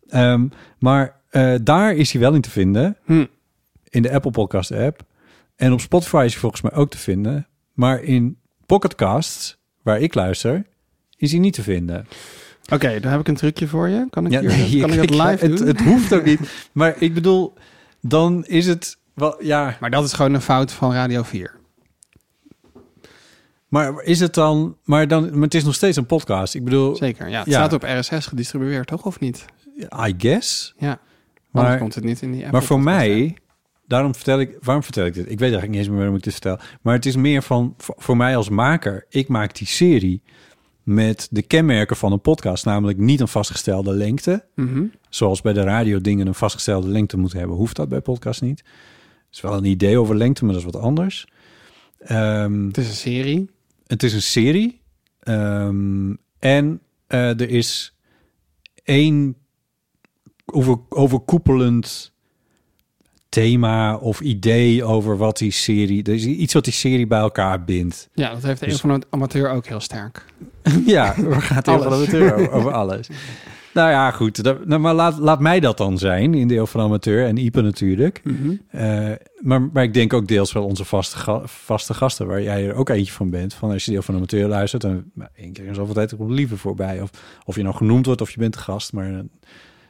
Ehm, 0.08 0.46
maar 0.78 1.20
eh, 1.30 1.54
daar 1.62 1.94
is 1.94 2.12
hij 2.12 2.20
wel 2.20 2.34
in 2.34 2.40
te 2.40 2.50
vinden. 2.50 2.96
Hm. 3.04 3.24
In 3.88 4.02
de 4.02 4.12
Apple 4.12 4.30
Podcast 4.30 4.72
app. 4.72 5.00
En 5.56 5.72
op 5.72 5.80
Spotify 5.80 6.22
is 6.24 6.32
hij 6.32 6.40
volgens 6.40 6.62
mij 6.62 6.72
ook 6.72 6.90
te 6.90 6.98
vinden. 6.98 7.46
Maar 7.72 8.02
in 8.02 8.38
Pocketcasts, 8.66 9.58
waar 9.84 10.00
ik 10.00 10.14
luister, 10.14 10.66
is 11.16 11.30
hij 11.30 11.40
niet 11.40 11.54
te 11.54 11.62
vinden. 11.62 12.06
Oké, 12.72 13.00
dan 13.00 13.10
heb 13.10 13.20
ik 13.20 13.28
een 13.28 13.34
trucje 13.36 13.68
voor 13.68 13.88
je. 13.88 14.06
Kan 14.10 14.26
ik, 14.26 14.32
Ja, 14.32 14.40
hier, 14.40 14.50
nee, 14.50 14.80
kan 14.80 14.92
ik 14.92 15.00
het 15.08 15.10
live 15.10 15.46
het, 15.46 15.56
doen? 15.58 15.66
het 15.66 15.80
hoeft 15.80 16.12
ook 16.14 16.24
niet. 16.24 16.40
Maar 16.72 16.94
ik 16.98 17.14
bedoel, 17.14 17.52
dan 18.00 18.44
is 18.44 18.66
het 18.66 18.96
wel, 19.14 19.42
ja. 19.44 19.76
Maar 19.80 19.90
dat 19.90 20.04
is 20.04 20.12
gewoon 20.12 20.34
een 20.34 20.40
fout 20.40 20.72
van 20.72 20.92
Radio 20.92 21.22
4. 21.22 21.54
Maar 23.68 24.02
is 24.02 24.20
het 24.20 24.34
dan, 24.34 24.76
maar 24.84 25.08
dan, 25.08 25.30
maar 25.32 25.42
het 25.42 25.54
is 25.54 25.64
nog 25.64 25.74
steeds 25.74 25.96
een 25.96 26.06
podcast. 26.06 26.54
Ik 26.54 26.64
bedoel, 26.64 26.96
Zeker, 26.96 27.28
ja. 27.28 27.38
Het 27.38 27.46
Ja. 27.46 27.52
staat 27.52 27.72
op 27.72 27.82
RSS 27.82 28.26
gedistribueerd, 28.26 28.86
toch? 28.86 29.04
Of 29.06 29.20
niet? 29.20 29.44
I 30.06 30.14
guess. 30.18 30.74
Ja. 30.78 30.98
Maar- 31.50 31.78
komt 31.78 31.94
het 31.94 32.04
niet 32.04 32.22
in 32.22 32.30
die 32.32 32.40
Apple 32.40 32.52
maar 32.52 32.62
voor 32.66 32.80
mij. 32.80 33.36
Daarom 33.86 34.14
vertel 34.14 34.40
ik, 34.40 34.56
waarom 34.60 34.82
vertel 34.82 35.06
ik 35.06 35.14
dit? 35.14 35.24
Ik 35.24 35.38
weet 35.38 35.40
eigenlijk 35.40 35.70
niet 35.70 35.78
eens 35.78 35.88
meer 35.88 35.98
waarom 35.98 36.16
ik 36.16 36.22
dit 36.22 36.32
vertel. 36.32 36.58
Maar 36.82 36.94
het 36.94 37.06
is 37.06 37.16
meer 37.16 37.42
van, 37.42 37.74
voor, 37.78 38.16
mij 38.16 38.36
als 38.36 38.48
maker, 38.48 39.06
ik 39.08 39.28
maak 39.28 39.56
die 39.56 39.66
serie 39.66 40.22
met 40.82 41.28
de 41.30 41.42
kenmerken 41.42 41.96
van 41.96 42.12
een 42.12 42.20
podcast, 42.20 42.64
namelijk 42.64 42.98
niet 42.98 43.20
een 43.20 43.28
vastgestelde 43.28 43.92
lengte. 43.92 44.44
Mhm. 44.54 44.84
Zoals 45.08 45.40
bij 45.40 45.52
de 45.52 45.62
radio 45.62 46.00
dingen 46.00 46.26
een 46.26 46.34
vastgestelde 46.34 46.88
lengte 46.88 47.16
moeten 47.16 47.38
hebben, 47.38 47.56
hoeft 47.56 47.76
dat 47.76 47.88
bij 47.88 48.00
podcast 48.00 48.42
niet. 48.42 48.58
Het 48.58 49.34
is 49.36 49.40
wel 49.40 49.56
een 49.56 49.64
idee 49.64 49.98
over 49.98 50.16
lengte, 50.16 50.44
maar 50.44 50.54
dat 50.54 50.64
is 50.64 50.72
wat 50.72 50.82
anders. 50.82 51.26
Ehm, 51.98 52.66
Het 52.66 52.76
is 52.78 52.88
een 52.88 52.94
serie. 52.94 53.50
het 53.86 54.02
is 54.02 54.12
een 54.12 54.22
serie. 54.22 54.80
Ehm, 55.20 56.14
en 56.38 56.80
eh, 57.06 57.40
er 57.40 57.50
is 57.50 57.94
één 58.82 59.36
over, 60.44 60.78
overkoepelend 60.88 62.13
thema 63.34 63.96
of 63.96 64.20
idee 64.20 64.84
over 64.84 65.16
wat 65.16 65.38
die 65.38 65.50
serie... 65.50 66.02
Er 66.02 66.14
is 66.14 66.24
iets 66.24 66.54
wat 66.54 66.64
die 66.64 66.72
serie 66.72 67.06
bij 67.06 67.18
elkaar 67.18 67.64
bindt. 67.64 68.08
Ja, 68.14 68.30
dat 68.34 68.42
heeft 68.42 68.60
de 68.60 68.66
Dus- 68.66 68.74
een 68.82 68.90
van 68.90 69.00
de 69.00 69.06
amateur 69.10 69.50
ook 69.50 69.66
heel 69.66 69.80
sterk. 69.80 70.24
ja, 70.86 71.14
we 71.16 71.40
gaan 71.40 71.56
het 71.56 71.66
heel 71.66 71.82
van 71.82 71.92
amateur 71.92 72.50
over, 72.50 72.72
alles. 72.72 73.08
Nou 73.74 73.90
ja, 73.90 74.10
goed. 74.10 74.42
Dat, 74.42 74.66
nou, 74.66 74.80
maar 74.80 74.94
laat, 74.94 75.18
laat 75.18 75.40
mij 75.40 75.60
dat 75.60 75.76
dan 75.78 75.98
zijn 75.98 76.34
in 76.34 76.48
deel 76.48 76.66
van 76.66 76.80
amateur. 76.80 77.26
En 77.26 77.36
Ipe 77.36 77.60
natuurlijk. 77.60 78.20
Mhm. 78.24 78.54
Eh, 78.70 79.10
maar, 79.40 79.62
maar 79.62 79.82
ik 79.82 79.94
denk 79.94 80.12
ook 80.12 80.26
deels 80.28 80.52
wel 80.52 80.64
onze 80.64 80.84
vaste, 80.84 81.16
ga- 81.16 81.42
vaste 81.44 81.94
gasten, 81.94 82.26
waar 82.26 82.42
jij 82.42 82.68
er 82.68 82.74
ook 82.74 82.88
eentje 82.88 83.12
van 83.12 83.30
bent. 83.30 83.54
Van 83.54 83.70
als 83.70 83.84
je 83.84 83.90
deel 83.90 84.02
van 84.02 84.14
amateur 84.14 84.48
luistert, 84.48 84.82
dan 84.82 85.04
één 85.36 85.52
keer 85.52 85.64
in 85.64 85.74
zoveel 85.74 85.94
tijd 85.94 86.16
komt 86.16 86.30
liever 86.30 86.58
voorbij. 86.58 87.00
Of, 87.00 87.10
of 87.44 87.56
je 87.56 87.62
nou 87.62 87.74
genoemd 87.74 88.06
wordt 88.06 88.20
of 88.20 88.30
je 88.30 88.38
bent 88.38 88.52
de 88.52 88.58
gast. 88.58 88.92
Maar 88.92 89.12
eh, 89.12 89.18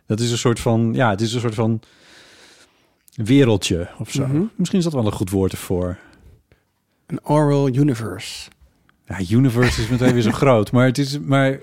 dat 0.07 0.21
is 0.21 0.31
een 0.31 0.39
soort 0.39 0.61
van, 0.61 0.91
ja, 0.95 1.11
het 1.11 1.21
is 1.21 1.35
een 1.35 1.41
soort 1.41 1.55
van 1.55 1.81
wereldje 3.15 3.89
of 3.99 4.11
zo. 4.11 4.27
Mhm. 4.27 4.43
Misschien 4.57 4.79
is 4.79 4.85
dat 4.85 4.93
wel 4.93 5.07
een 5.07 5.13
goed 5.13 5.31
woord 5.31 5.53
ervoor. 5.53 5.99
Een 7.07 7.25
oral 7.25 7.69
universe. 7.69 8.51
Ja, 9.07 9.19
universe 9.31 9.83
is 9.83 9.89
meteen 9.89 10.13
weer 10.13 10.23
zo 10.23 10.31
groot. 10.43 10.73
Maar 10.73 10.87
het 10.87 10.99
is, 10.99 11.19
maar, 11.19 11.61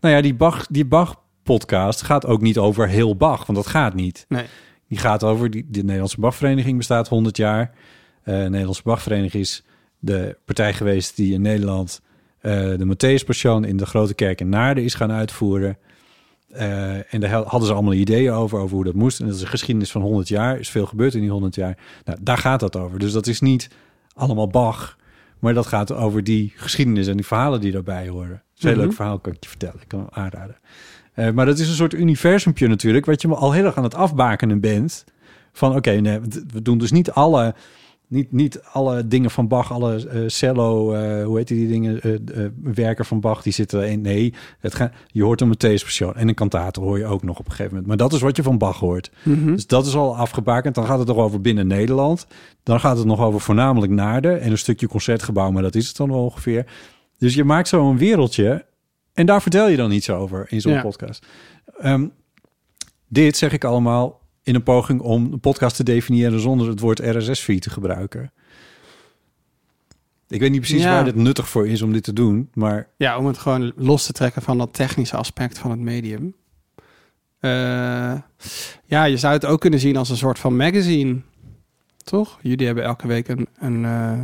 nou 0.00 0.14
ja, 0.14 0.20
die 0.20 0.34
Bach, 0.34 0.66
die 0.66 0.84
Bach 0.84 1.22
podcast 1.42 2.02
gaat 2.02 2.26
ook 2.26 2.40
niet 2.40 2.58
over 2.58 2.88
heel 2.88 3.16
Bach, 3.16 3.46
want 3.46 3.58
dat 3.58 3.66
gaat 3.66 3.94
niet. 3.94 4.24
Nee. 4.28 4.44
Die 4.88 4.98
gaat 4.98 5.24
over, 5.24 5.50
die, 5.50 5.66
de 5.68 5.82
Nederlandse 5.82 6.20
Bachvereniging 6.20 6.76
bestaat 6.76 7.08
100 7.08 7.36
jaar. 7.36 7.70
Eh, 8.22 8.34
de 8.34 8.48
Nederlandse 8.48 8.82
Bachvereniging 8.82 9.42
is 9.42 9.64
de 9.98 10.36
partij 10.44 10.72
geweest 10.74 11.16
die 11.16 11.34
in 11.34 11.42
Nederland 11.42 12.00
eh, 12.40 12.52
de 12.52 12.86
Matthäus-passion 12.86 13.64
in 13.64 13.76
de 13.76 13.86
Grote 13.86 14.14
Kerk 14.14 14.40
in 14.40 14.48
Naarden 14.48 14.84
is 14.84 14.94
gaan 14.94 15.12
uitvoeren. 15.12 15.78
Eh, 16.54 17.14
en 17.14 17.20
daar 17.20 17.30
hadden 17.30 17.66
ze 17.66 17.72
allemaal 17.72 17.92
ideeën 17.92 18.32
over, 18.32 18.58
over 18.58 18.74
hoe 18.76 18.84
dat 18.84 18.94
moest. 18.94 19.20
En 19.20 19.26
dat 19.26 19.34
is 19.34 19.40
een 19.42 19.48
geschiedenis 19.48 19.90
van 19.90 20.02
100 20.02 20.28
jaar. 20.28 20.54
Er 20.54 20.60
is 20.60 20.68
veel 20.70 20.86
gebeurd 20.86 21.14
in 21.14 21.20
die 21.20 21.30
100 21.30 21.54
jaar. 21.54 21.78
Nou, 22.04 22.18
daar 22.22 22.38
gaat 22.38 22.60
dat 22.60 22.76
over. 22.76 22.98
Dus 22.98 23.12
dat 23.12 23.26
is 23.26 23.40
niet 23.40 23.68
allemaal 24.14 24.48
Bach, 24.48 24.96
maar 25.38 25.54
dat 25.54 25.66
gaat 25.66 25.92
over 25.92 26.24
die 26.24 26.52
geschiedenis 26.56 27.06
en 27.06 27.16
die 27.16 27.26
verhalen 27.26 27.60
die 27.60 27.72
daarbij 27.72 28.08
horen. 28.08 28.30
Het 28.30 28.40
is 28.56 28.62
een 28.62 28.68
heel 28.68 28.76
Mhm. 28.78 28.86
leuk 28.86 28.96
verhaal, 28.96 29.18
kan 29.18 29.32
ik 29.32 29.42
je 29.42 29.48
vertellen. 29.48 29.80
Ik 29.80 29.88
kan 29.88 29.98
hem 29.98 30.08
aanraden. 30.10 30.56
Eh, 31.12 31.30
maar 31.30 31.46
dat 31.46 31.58
is 31.58 31.68
een 31.68 31.74
soort 31.74 31.94
universumpje 31.94 32.68
natuurlijk, 32.68 33.06
wat 33.06 33.22
je 33.22 33.28
al 33.28 33.52
heel 33.52 33.64
erg 33.64 33.76
aan 33.76 33.82
het 33.84 33.94
afbakenen 33.94 34.60
bent. 34.60 35.04
Van 35.52 35.76
oké, 35.76 35.90
nee, 35.90 36.20
we 36.52 36.62
doen 36.62 36.78
dus 36.78 36.92
niet 36.92 37.10
alle, 37.10 37.54
niet, 38.08 38.32
niet 38.32 38.60
alle 38.62 39.08
dingen 39.08 39.30
van 39.30 39.48
Bach, 39.48 39.72
alle 39.72 40.08
eh, 40.08 40.20
cello, 40.26 40.92
eh, 40.92 41.24
hoe 41.24 41.36
heet 41.36 41.48
die 41.48 41.68
dingen, 41.68 42.00
eh, 42.00 42.46
werken 42.62 43.04
van 43.04 43.20
Bach, 43.20 43.42
die 43.42 43.52
zitten 43.52 43.88
in. 43.90 44.00
Nee, 44.00 44.34
het 44.58 44.74
gaat, 44.74 44.92
je 45.06 45.22
hoort 45.22 45.40
een 45.40 45.54
Matthäus 45.54 45.82
persoon 45.82 46.14
en 46.14 46.28
een 46.28 46.34
kantator 46.34 46.84
hoor 46.84 46.98
je 46.98 47.06
ook 47.06 47.22
nog 47.22 47.38
op 47.38 47.44
een 47.44 47.50
gegeven 47.50 47.70
moment. 47.70 47.86
Maar 47.88 47.96
dat 47.96 48.12
is 48.12 48.20
wat 48.20 48.36
je 48.36 48.42
van 48.42 48.58
Bach 48.58 48.78
hoort. 48.78 49.10
Mhm. 49.22 49.52
Dus 49.54 49.66
dat 49.66 49.86
is 49.86 49.94
al 49.94 50.16
afgebakend. 50.16 50.74
Dan 50.74 50.86
gaat 50.86 50.98
het 50.98 51.08
nog 51.08 51.16
over 51.16 51.40
binnen 51.40 51.66
Nederland. 51.66 52.26
Dan 52.62 52.80
gaat 52.80 52.96
het 52.96 53.06
nog 53.06 53.20
over 53.20 53.40
voornamelijk 53.40 53.92
Naarden 53.92 54.40
en 54.40 54.50
een 54.50 54.58
stukje 54.58 54.88
concertgebouw, 54.88 55.50
maar 55.50 55.62
dat 55.62 55.74
is 55.74 55.88
het 55.88 55.96
dan 55.96 56.10
wel 56.10 56.24
ongeveer. 56.24 56.66
Dus 57.18 57.34
je 57.34 57.44
maakt 57.44 57.68
zo 57.68 57.90
een 57.90 57.98
wereldje 57.98 58.66
en 59.14 59.26
daar 59.26 59.42
vertel 59.42 59.68
je 59.68 59.76
dan 59.76 59.90
iets 59.92 60.10
over 60.10 60.46
in 60.48 60.60
zo'n 60.60 60.72
Ja. 60.72 60.80
podcast. 60.80 61.26
Ehm, 61.78 62.06
dit 63.08 63.36
zeg 63.36 63.52
ik 63.52 63.64
allemaal 63.64 64.20
in 64.44 64.54
een 64.54 64.62
poging 64.62 65.00
om 65.00 65.32
een 65.32 65.40
podcast 65.40 65.76
te 65.76 65.82
definiëren 65.84 66.40
zonder 66.40 66.68
het 66.68 66.80
woord 66.80 66.98
RSS-feed 66.98 67.62
te 67.62 67.70
gebruiken. 67.70 68.32
Ik 70.28 70.40
weet 70.40 70.50
niet 70.50 70.60
precies 70.60 70.82
Ja. 70.82 70.90
waar 70.90 71.04
dit 71.04 71.14
nuttig 71.14 71.48
voor 71.48 71.68
is 71.68 71.82
om 71.82 71.92
dit 71.92 72.02
te 72.02 72.12
doen, 72.12 72.48
maar 72.54 72.88
Ja, 72.96 73.18
om 73.18 73.26
het 73.26 73.38
gewoon 73.38 73.72
los 73.76 74.06
te 74.06 74.12
trekken 74.12 74.42
van 74.42 74.58
dat 74.58 74.72
technische 74.74 75.16
aspect 75.16 75.58
van 75.58 75.70
het 75.70 75.80
medium. 75.80 76.34
Eh, 77.38 77.50
ja, 78.84 79.04
je 79.04 79.16
zou 79.16 79.32
het 79.32 79.44
ook 79.44 79.60
kunnen 79.60 79.80
zien 79.80 79.96
als 79.96 80.10
een 80.10 80.16
soort 80.16 80.38
van 80.38 80.56
magazine. 80.56 81.20
Toch? 82.04 82.38
Jullie 82.42 82.66
hebben 82.66 82.84
elke 82.84 83.06
week 83.06 83.28
een, 83.28 83.48
een 83.58 83.84
eh, 83.84 84.20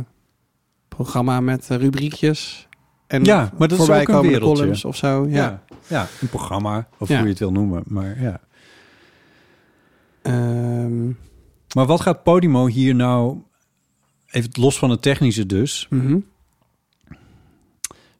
programma 0.87 1.39
met 1.39 1.69
eh, 1.69 1.77
rubriekjes. 1.77 2.67
En 3.07 3.23
Ja, 3.23 3.37
maar 3.57 3.67
dat 3.67 3.71
is 3.71 3.77
voorbij 3.85 4.01
ook 4.01 4.07
een 4.07 4.21
wereldje. 4.29 4.53
columns 4.55 4.85
of 4.85 4.95
zo. 4.95 5.25
Ja. 5.27 5.35
ja, 5.35 5.63
ja, 5.87 6.07
een 6.21 6.29
programma 6.29 6.87
of 6.97 7.07
Ja. 7.07 7.15
hoe 7.15 7.23
je 7.23 7.29
het 7.29 7.39
wil 7.39 7.51
noemen. 7.51 7.83
Maar 7.85 8.21
ja. 8.21 8.39
Ehm, 10.21 11.07
Maar 11.73 11.85
wat 11.85 12.01
gaat 12.01 12.23
Podimo 12.23 12.67
hier 12.67 12.95
nou, 12.95 13.37
even 14.27 14.49
los 14.53 14.79
van 14.79 14.89
het 14.89 15.01
technische 15.01 15.45
dus, 15.45 15.87
mhm. 15.89 16.19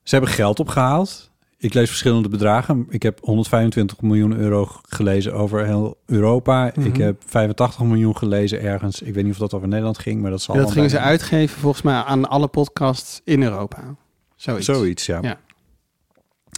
ze 0.04 0.16
hebben 0.16 0.30
geld 0.30 0.60
opgehaald. 0.60 1.32
Ik 1.58 1.74
lees 1.74 1.90
verschillende 1.90 2.30
bedragen. 2.30 2.86
Ik 2.90 3.04
heb 3.04 3.20
125 3.22 4.02
miljoen 4.02 4.38
euro 4.38 4.68
gelezen 4.82 5.34
over 5.34 5.66
heel 5.66 5.98
Europa. 6.06 6.72
Mhm. 6.76 6.86
Ik 6.86 6.98
heb 6.98 7.22
85 7.26 7.84
miljoen 7.84 8.18
gelezen 8.18 8.62
ergens. 8.62 9.02
Ik 9.02 9.14
weet 9.14 9.24
niet 9.24 9.34
of 9.34 9.40
dat 9.40 9.54
over 9.54 9.68
Nederland 9.68 10.00
ging, 10.00 10.22
maar 10.22 10.32
dat 10.32 10.42
zal 10.42 10.56
dat 10.56 10.64
wel 10.64 10.74
gingen 10.74 10.90
ze 10.90 11.00
uitgeven 11.00 11.60
volgens 11.60 11.82
mij 11.82 11.94
aan 11.94 12.30
alle 12.30 12.48
podcasts 12.48 13.22
in 13.24 13.44
Europa. 13.44 13.96
Zoiets. 14.36 14.66
Zoiets, 14.66 15.06
ja. 15.06 15.20
Ja. 15.22 15.40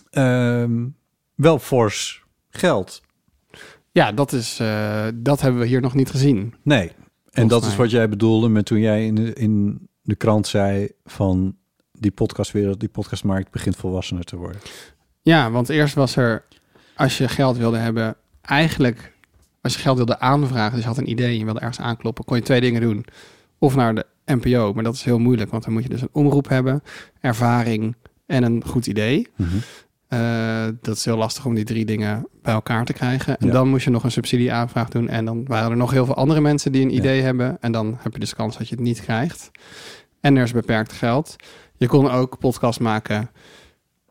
Ehm, 0.10 0.86
wel 1.36 1.60
fors 1.60 2.24
geld. 2.50 3.02
Ja, 3.94 4.12
dat, 4.12 4.32
is, 4.32 4.60
eh, 4.60 5.08
dat 5.14 5.42
hebben 5.42 5.62
we 5.62 5.68
hier 5.68 5.82
nog 5.82 5.94
niet 5.94 6.10
gezien. 6.10 6.54
Nee. 6.64 6.92
En 7.32 7.48
dat 7.48 7.66
is 7.66 7.76
wat 7.76 7.92
jij 7.92 8.10
bedoelde 8.10 8.50
met 8.50 8.66
toen 8.66 8.80
jij 8.80 9.06
in 9.06 9.16
de, 9.16 9.34
in 9.34 9.88
de 10.02 10.16
krant 10.16 10.48
zei 10.48 10.90
van 11.06 11.56
die 11.92 12.12
podcastwereld, 12.12 12.80
die 12.80 12.90
podcastmarkt 12.90 13.52
begint 13.52 13.76
volwassener 13.76 14.24
te 14.24 14.36
worden. 14.36 14.62
Ja, 15.22 15.52
want 15.52 15.70
eerst 15.70 15.96
was 15.96 16.16
er, 16.16 16.46
als 16.96 17.18
je 17.18 17.28
geld 17.28 17.58
wilde 17.58 17.78
hebben, 17.78 18.16
eigenlijk, 18.42 19.14
als 19.62 19.74
je 19.74 19.80
geld 19.80 19.98
wilde 19.98 20.20
aanvragen, 20.20 20.74
dus 20.74 20.82
je 20.82 20.88
had 20.88 20.98
een 20.98 21.10
idee 21.10 21.28
en 21.28 21.38
je 21.38 21.46
wilde 21.46 21.60
ergens 21.60 21.80
aankloppen, 21.80 22.26
kon 22.26 22.38
je 22.38 22.44
twee 22.44 22.62
dingen 22.62 22.82
doen. 22.82 23.06
Of 23.58 23.76
naar 23.76 23.96
de 23.96 24.06
NPO, 24.26 24.74
maar 24.74 24.84
dat 24.84 24.94
is 24.94 25.04
heel 25.04 25.20
moeilijk, 25.20 25.52
want 25.52 25.64
dan 25.64 25.74
moet 25.74 25.84
je 25.84 25.90
dus 25.90 26.02
een 26.02 26.10
omroep 26.12 26.48
hebben, 26.48 26.84
ervaring 27.20 27.96
en 28.26 28.44
een 28.44 28.64
goed 28.66 28.88
idee. 28.88 29.28
Eh, 30.08 30.66
dat 30.82 30.96
is 30.96 31.06
heel 31.06 31.18
lastig 31.18 31.46
om 31.46 31.54
die 31.56 31.64
drie 31.64 31.86
dingen 31.86 32.28
bij 32.42 32.54
elkaar 32.54 32.86
te 32.86 32.94
krijgen. 32.94 33.38
En 33.38 33.48
Ja. 33.48 33.54
dan 33.54 33.68
moest 33.70 33.84
je 33.84 33.90
nog 33.90 34.04
een 34.04 34.12
subsidieaanvraag 34.12 34.90
doen. 34.90 35.10
En 35.10 35.26
dan 35.26 35.46
waren 35.46 35.72
er 35.72 35.78
nog 35.78 35.92
heel 35.92 36.06
veel 36.06 36.16
andere 36.16 36.42
mensen 36.42 36.72
die 36.72 36.82
een 36.84 36.90
Ja. 36.92 36.98
idee 36.98 37.22
hebben. 37.22 37.58
En 37.62 37.72
dan 37.72 37.98
heb 38.00 38.14
je 38.14 38.20
dus 38.20 38.36
kans 38.36 38.58
dat 38.58 38.68
je 38.70 38.76
het 38.76 38.84
niet 38.84 39.02
krijgt. 39.02 39.52
En 40.20 40.36
er 40.38 40.44
is 40.44 40.52
beperkt 40.52 40.94
geld. 40.94 41.36
Je 41.78 41.88
kon 41.88 42.12
ook 42.12 42.40
podcast 42.40 42.80
maken 42.80 43.30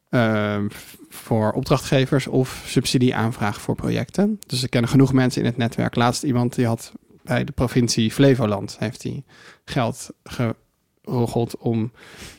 ehm, 0.08 0.66
voor 1.08 1.52
opdrachtgevers 1.52 2.26
of 2.26 2.62
subsidieaanvraag 2.66 3.60
voor 3.60 3.74
projecten. 3.74 4.38
Dus 4.46 4.62
ik 4.62 4.70
ken 4.70 4.88
genoeg 4.88 5.12
mensen 5.12 5.40
in 5.40 5.46
het 5.46 5.56
netwerk. 5.56 5.94
Laatst 5.94 6.22
iemand 6.22 6.54
die 6.54 6.66
had 6.66 6.92
bij 7.22 7.44
de 7.44 7.52
provincie 7.52 8.10
Flevoland 8.12 8.76
heeft 8.78 9.02
hij 9.02 9.24
geld 9.64 10.10
geroggeld 10.24 11.56
om 11.56 11.92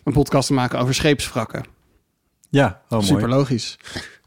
een 0.04 0.14
podcast 0.14 0.47
te 0.47 0.54
maken 0.54 0.80
over 0.80 0.93
scheepswrakken. 0.93 1.64
Ja, 2.54 2.82
oh, 2.84 2.89
mooi. 2.91 3.06
Super 3.06 3.30
logisch 3.30 3.78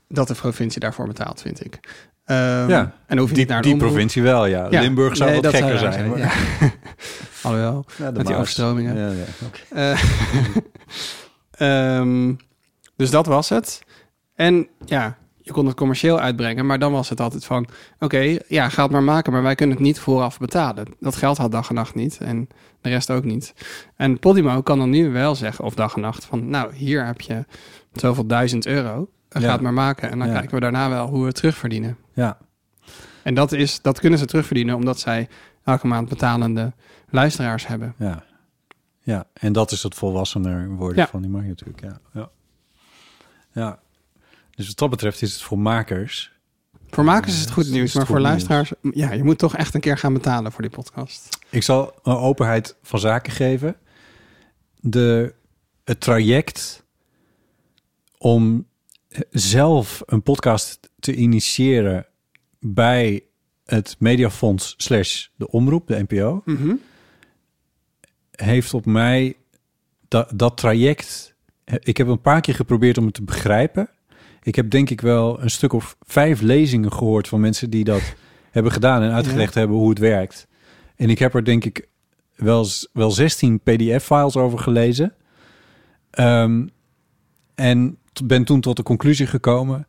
dat 0.08 0.28
de 0.28 0.34
provincie 0.34 0.80
daarvoor 0.80 1.06
betaalt, 1.06 1.40
vind 1.40 1.64
ik. 1.64 1.80
Ehm, 2.24 2.68
Ja, 2.68 2.92
en 3.06 3.18
hoef 3.18 3.28
je 3.28 3.34
Die, 3.34 3.42
niet 3.44 3.52
naar 3.52 3.62
die 3.62 3.76
provincie 3.76 4.22
wel, 4.22 4.46
ja. 4.46 4.66
Ja, 4.70 4.80
Limburg 4.80 5.16
zou 5.16 5.30
nee, 5.30 5.40
wat 5.40 5.54
gekker 5.54 5.78
zou 5.78 5.92
zijn. 5.92 6.08
maar- 6.08 6.18
ja. 6.18 6.30
Alhoewel, 7.42 7.84
Ja, 7.98 8.10
met 8.10 8.26
die 8.26 8.34
overstromingen. 8.34 8.96
Ja, 8.96 9.12
ja. 9.12 9.92
Eh, 9.92 10.00
ehm, 11.98 12.34
dus 12.96 13.10
dat 13.10 13.26
was 13.26 13.48
het. 13.48 13.82
En 14.34 14.68
ja, 14.84 15.16
je 15.40 15.52
kon 15.52 15.66
het 15.66 15.76
commercieel 15.76 16.20
uitbrengen, 16.20 16.66
maar 16.66 16.78
dan 16.78 16.92
was 16.92 17.08
het 17.08 17.20
altijd 17.20 17.44
van... 17.44 17.68
Oké, 17.98 18.38
ja, 18.48 18.68
ga 18.68 18.82
het 18.82 18.92
maar 18.92 19.02
maken, 19.02 19.32
maar 19.32 19.42
wij 19.42 19.54
kunnen 19.54 19.76
het 19.76 19.84
niet 19.84 19.98
vooraf 19.98 20.38
betalen. 20.38 20.86
Dat 21.00 21.16
geld 21.16 21.36
had 21.36 21.52
dag 21.52 21.68
en 21.68 21.74
nacht 21.74 21.94
niet 21.94 22.18
en 22.18 22.48
de 22.80 22.88
rest 22.88 23.10
ook 23.10 23.24
niet. 23.24 23.54
En 23.96 24.18
Podimo 24.18 24.62
kan 24.62 24.78
dan 24.78 24.90
nu 24.90 25.10
wel 25.10 25.34
zeggen, 25.34 25.64
of 25.64 25.74
dag 25.74 25.94
en 25.94 26.00
nacht, 26.00 26.24
van... 26.24 26.48
Nou, 26.50 26.74
hier 26.74 27.06
heb 27.06 27.20
je 27.20 27.44
zoveel 28.00 28.26
duizend 28.26 28.66
euro. 28.66 29.08
Ga 29.28 29.40
Ja. 29.40 29.52
het 29.52 29.60
maar 29.60 29.72
maken. 29.72 30.10
En 30.10 30.18
dan 30.18 30.28
Ja. 30.28 30.32
kijken 30.34 30.54
we 30.54 30.60
daarna 30.60 30.88
wel 30.88 31.06
hoe 31.08 31.20
we 31.20 31.26
het 31.26 31.34
terugverdienen. 31.36 31.96
ja. 32.14 32.38
En 33.22 33.34
dat, 33.34 33.52
is, 33.52 33.80
dat 33.82 34.00
kunnen 34.00 34.18
ze 34.18 34.24
terugverdienen 34.24 34.74
omdat 34.74 34.98
zij 35.00 35.28
elke 35.64 35.86
maand 35.86 36.08
betalende 36.08 36.72
luisteraars 37.10 37.66
hebben. 37.66 37.94
Ja. 37.98 38.24
ja, 39.00 39.24
en 39.32 39.52
dat 39.52 39.70
is 39.72 39.82
het 39.82 39.94
volwassener 39.94 40.68
worden 40.68 40.96
Ja. 41.02 41.06
van 41.08 41.20
die 41.20 41.30
markt 41.30 41.48
natuurlijk. 41.48 41.80
Ja. 41.82 41.98
Ja. 42.12 42.28
ja, 43.52 43.78
dus 44.50 44.66
wat 44.66 44.78
dat 44.78 44.90
betreft 44.90 45.22
is 45.22 45.32
het 45.32 45.42
voor 45.42 45.58
makers. 45.58 46.32
Voor 46.90 47.04
makers 47.04 47.34
is 47.34 47.40
het 47.40 47.50
goed 47.50 47.70
nieuws, 47.70 47.88
het 47.88 47.94
maar 47.96 48.06
voor 48.06 48.16
nieuws. 48.16 48.28
luisteraars, 48.28 48.72
ja, 48.82 49.12
je 49.12 49.24
moet 49.24 49.38
toch 49.38 49.56
echt 49.56 49.74
een 49.74 49.80
keer 49.80 49.98
gaan 49.98 50.12
betalen 50.12 50.52
voor 50.52 50.62
die 50.62 50.70
podcast. 50.70 51.38
Ik 51.50 51.62
zal 51.62 51.94
een 52.02 52.16
openheid 52.16 52.76
van 52.82 52.98
zaken 52.98 53.32
geven. 53.32 53.76
De, 54.80 55.34
het 55.84 56.00
traject 56.00 56.84
om 58.18 58.66
zelf 59.30 60.02
een 60.06 60.22
podcast 60.22 60.90
te 60.98 61.14
initiëren 61.14 62.06
bij 62.60 63.24
het 63.64 63.96
Mediafonds 63.98 64.74
slash 64.76 65.26
de 65.36 65.50
omroep, 65.50 65.86
de 65.86 66.04
NPO, 66.08 66.42
heeft 68.30 68.74
op 68.74 68.86
mij 68.86 69.36
dat, 70.08 70.32
dat 70.34 70.56
traject. 70.56 71.34
Ik 71.64 71.96
heb 71.96 72.06
een 72.06 72.20
paar 72.20 72.40
keer 72.40 72.54
geprobeerd 72.54 72.98
om 72.98 73.04
het 73.04 73.14
te 73.14 73.22
begrijpen. 73.22 73.90
Ik 74.42 74.54
heb 74.54 74.70
denk 74.70 74.90
ik 74.90 75.00
wel 75.00 75.42
een 75.42 75.50
stuk 75.50 75.72
of 75.72 75.96
vijf 76.00 76.40
lezingen 76.40 76.92
gehoord 76.92 77.28
van 77.28 77.40
mensen 77.40 77.70
die 77.70 77.84
dat 77.84 78.14
hebben 78.50 78.72
gedaan 78.72 79.02
en 79.02 79.12
uitgelegd 79.12 79.54
hebben 79.54 79.76
hoe 79.76 79.88
het 79.88 79.98
werkt. 79.98 80.46
En 80.96 81.10
ik 81.10 81.18
heb 81.18 81.34
er 81.34 81.44
denk 81.44 81.64
ik 81.64 81.88
wel, 82.34 82.66
wel 82.92 83.10
16 83.10 83.60
PDF-files 83.60 84.36
over 84.36 84.58
gelezen. 84.58 85.14
Ehm, 86.10 86.66
en 87.54 87.98
ben 88.24 88.44
toen 88.44 88.60
tot 88.60 88.76
de 88.76 88.82
conclusie 88.82 89.26
gekomen: 89.26 89.86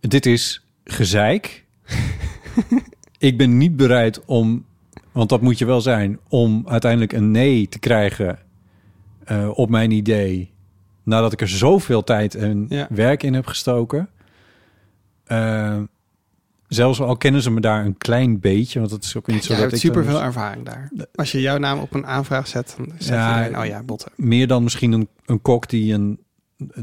dit 0.00 0.26
is 0.26 0.66
gezeik. 0.84 1.64
ik 3.18 3.38
ben 3.38 3.58
niet 3.58 3.76
bereid 3.76 4.24
om, 4.24 4.64
want 5.12 5.28
dat 5.28 5.40
moet 5.40 5.58
je 5.58 5.64
wel 5.64 5.80
zijn, 5.80 6.18
om 6.28 6.62
uiteindelijk 6.68 7.12
een 7.12 7.30
nee 7.30 7.68
te 7.68 7.78
krijgen 7.78 8.38
eh, 9.24 9.48
op 9.54 9.68
mijn 9.70 9.90
idee. 9.90 10.52
Nadat 11.02 11.32
ik 11.32 11.40
er 11.40 11.48
zoveel 11.48 12.04
tijd 12.04 12.34
en 12.34 12.66
Ja. 12.68 12.86
werk 12.90 13.22
in 13.22 13.34
heb 13.34 13.46
gestoken. 13.46 14.08
Eh, 15.24 15.78
zelfs 16.68 17.00
al 17.00 17.16
kennen 17.16 17.42
ze 17.42 17.50
me 17.50 17.60
daar 17.60 17.84
een 17.84 17.96
klein 17.98 18.40
beetje, 18.40 18.78
want 18.78 18.90
dat 18.90 19.04
is 19.04 19.16
ook 19.16 19.26
niet 19.26 19.44
zo 19.44 19.48
Je 19.54 19.60
dat 19.60 19.70
hebt 19.70 19.72
ik 19.72 19.80
super 19.90 20.04
veel 20.04 20.22
ervaring 20.22 20.64
daar. 20.64 20.90
Als 21.14 21.32
je 21.32 21.40
jouw 21.40 21.58
naam 21.58 21.78
op 21.78 21.94
een 21.94 22.06
aanvraag 22.06 22.46
zet, 22.48 22.74
dan 22.76 22.86
zegt 22.98 23.08
Ja, 23.08 23.36
iedereen, 23.36 23.58
oh 23.62 23.66
ja, 23.66 23.82
botten. 23.82 24.12
meer 24.16 24.46
dan 24.46 24.62
misschien 24.62 24.92
een, 24.92 25.08
een 25.26 25.42
kok 25.42 25.68
die 25.68 25.94
een 25.94 26.18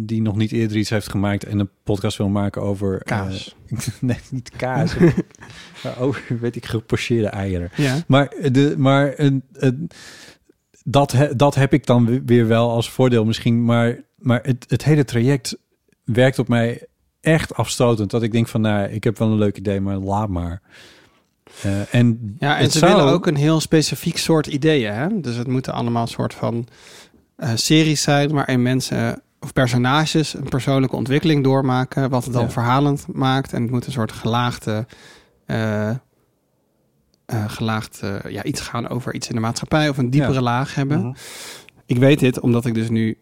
die 0.01 0.21
nog 0.21 0.35
niet 0.35 0.51
eerder 0.51 0.77
iets 0.77 0.89
heeft 0.89 1.09
gemaakt 1.09 1.43
en 1.45 1.59
een 1.59 1.69
podcast 1.83 2.17
wil 2.17 2.29
maken 2.29 2.61
over... 2.61 3.03
Kaas. 3.03 3.55
eh, 3.69 3.77
nee, 3.99 4.17
niet 4.31 4.49
kaas. 4.57 4.95
maar 5.83 5.99
over, 5.99 6.39
weet 6.39 6.55
ik, 6.55 6.65
gepocheerde 6.65 7.27
eieren. 7.27 7.69
Ja. 7.75 7.95
Maar, 8.07 8.33
de, 8.51 8.75
maar 8.77 9.13
een, 9.15 9.43
een, 9.53 9.89
dat, 10.83 11.11
he- 11.11 11.35
dat 11.35 11.55
heb 11.55 11.73
ik 11.73 11.85
dan 11.85 12.05
we- 12.05 12.21
weer 12.25 12.47
wel 12.47 12.69
als 12.71 12.89
voordeel 12.89 13.25
misschien. 13.25 13.65
Maar, 13.65 14.03
maar 14.17 14.39
het, 14.43 14.65
het 14.67 14.83
hele 14.83 15.05
traject 15.05 15.57
werkt 16.03 16.39
op 16.39 16.47
mij 16.47 16.85
echt 17.21 17.53
afstotend. 17.53 18.09
Dat 18.11 18.23
ik 18.23 18.31
denk 18.31 18.47
van, 18.47 18.61
nou, 18.61 18.89
ik 18.89 19.03
heb 19.03 19.17
wel 19.17 19.27
een 19.31 19.37
leuk 19.37 19.57
idee, 19.57 19.81
maar 19.81 19.97
laat 19.97 20.29
maar. 20.29 20.61
Eh, 21.61 21.93
en 21.95 22.35
Ja, 22.39 22.57
en 22.57 22.71
ze 22.71 22.77
zou- 22.77 22.95
willen 22.95 23.11
ook 23.13 23.27
een 23.27 23.35
heel 23.35 23.59
specifiek 23.59 24.17
soort 24.17 24.47
ideeën. 24.47 24.93
Hè? 24.93 25.19
Dus 25.21 25.35
het 25.35 25.47
moeten 25.47 25.73
allemaal 25.73 26.01
een 26.01 26.07
soort 26.07 26.33
van 26.33 26.67
eh, 27.35 27.49
series 27.55 28.01
zijn... 28.01 28.31
waarin 28.31 28.61
mensen 28.61 29.21
of 29.43 29.53
personages 29.53 30.33
een 30.33 30.49
persoonlijke 30.49 30.95
ontwikkeling 30.95 31.43
doormaken... 31.43 32.09
wat 32.09 32.23
het 32.23 32.33
dan 32.33 32.43
Ja. 32.43 32.49
verhalend 32.49 33.05
maakt. 33.13 33.53
En 33.53 33.61
het 33.61 33.71
moet 33.71 33.85
een 33.85 33.91
soort 33.91 34.11
gelaagde... 34.11 34.85
eh, 35.45 35.89
eh, 35.89 35.95
gelaagd 37.47 37.99
eh, 38.01 38.15
ja, 38.31 38.43
iets 38.43 38.61
gaan 38.61 38.87
over 38.89 39.13
iets 39.13 39.27
in 39.29 39.35
de 39.35 39.41
maatschappij... 39.41 39.89
of 39.89 39.97
een 39.97 40.09
diepere 40.09 40.33
Ja. 40.33 40.41
laag 40.41 40.75
hebben. 40.75 40.99
Mhm. 40.99 41.13
Ik 41.85 41.97
weet 41.97 42.19
dit 42.19 42.39
omdat 42.39 42.65
ik 42.65 42.73
dus 42.73 42.89
nu 42.89 43.17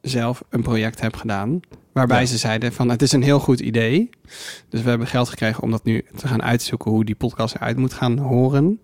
zelf 0.00 0.42
een 0.50 0.62
project 0.62 1.00
heb 1.00 1.16
gedaan... 1.16 1.60
waarbij 1.92 2.20
Ja. 2.20 2.26
ze 2.26 2.38
zeiden 2.38 2.72
van 2.72 2.88
het 2.90 3.02
is 3.02 3.12
een 3.12 3.22
heel 3.22 3.40
goed 3.40 3.60
idee... 3.60 4.10
Dus 4.68 4.82
we 4.82 4.88
hebben 4.88 5.06
geld 5.06 5.28
gekregen 5.28 5.62
om 5.62 5.70
dat 5.70 5.84
nu 5.84 6.04
te 6.16 6.28
gaan 6.28 6.42
uitzoeken 6.42 6.90
hoe 6.90 7.04
die 7.04 7.14
podcast 7.14 7.54
eruit 7.54 7.76
moet 7.76 7.92
gaan 7.92 8.18
horen. 8.18 8.80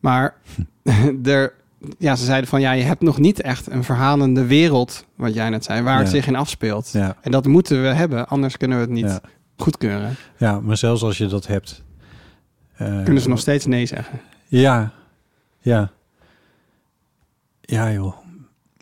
Maar 0.00 0.34
er, 1.24 1.54
ja, 1.98 2.16
ze 2.16 2.24
zeiden 2.24 2.48
van 2.48 2.60
ja, 2.60 2.72
je 2.72 2.82
hebt 2.82 3.00
nog 3.02 3.18
niet 3.18 3.40
echt 3.40 3.70
een 3.70 3.84
verhalende 3.84 4.46
wereld, 4.46 5.06
wat 5.14 5.34
jij 5.34 5.50
net 5.50 5.64
zei, 5.64 5.82
waar 5.82 5.98
het 5.98 6.08
zich 6.08 6.26
in 6.26 6.36
afspeelt. 6.36 6.90
Ja, 6.92 7.16
En 7.20 7.30
dat 7.30 7.46
moeten 7.46 7.82
we 7.82 7.88
hebben, 7.88 8.28
anders 8.28 8.56
kunnen 8.56 8.76
we 8.78 8.82
het 8.84 8.92
niet 8.92 9.04
Ja. 9.04 9.20
goedkeuren. 9.56 10.16
ja, 10.36 10.60
maar 10.60 10.76
zelfs 10.76 11.02
als 11.02 11.18
je 11.18 11.26
dat 11.26 11.46
hebt... 11.46 11.82
eh, 12.76 13.02
Kunnen 13.04 13.22
ze 13.22 13.28
nog 13.28 13.38
steeds 13.38 13.66
nee 13.66 13.86
zeggen. 13.86 14.20
Ja, 14.46 14.92
ja. 15.60 15.90
Ja, 17.60 17.92
joh. 17.92 18.14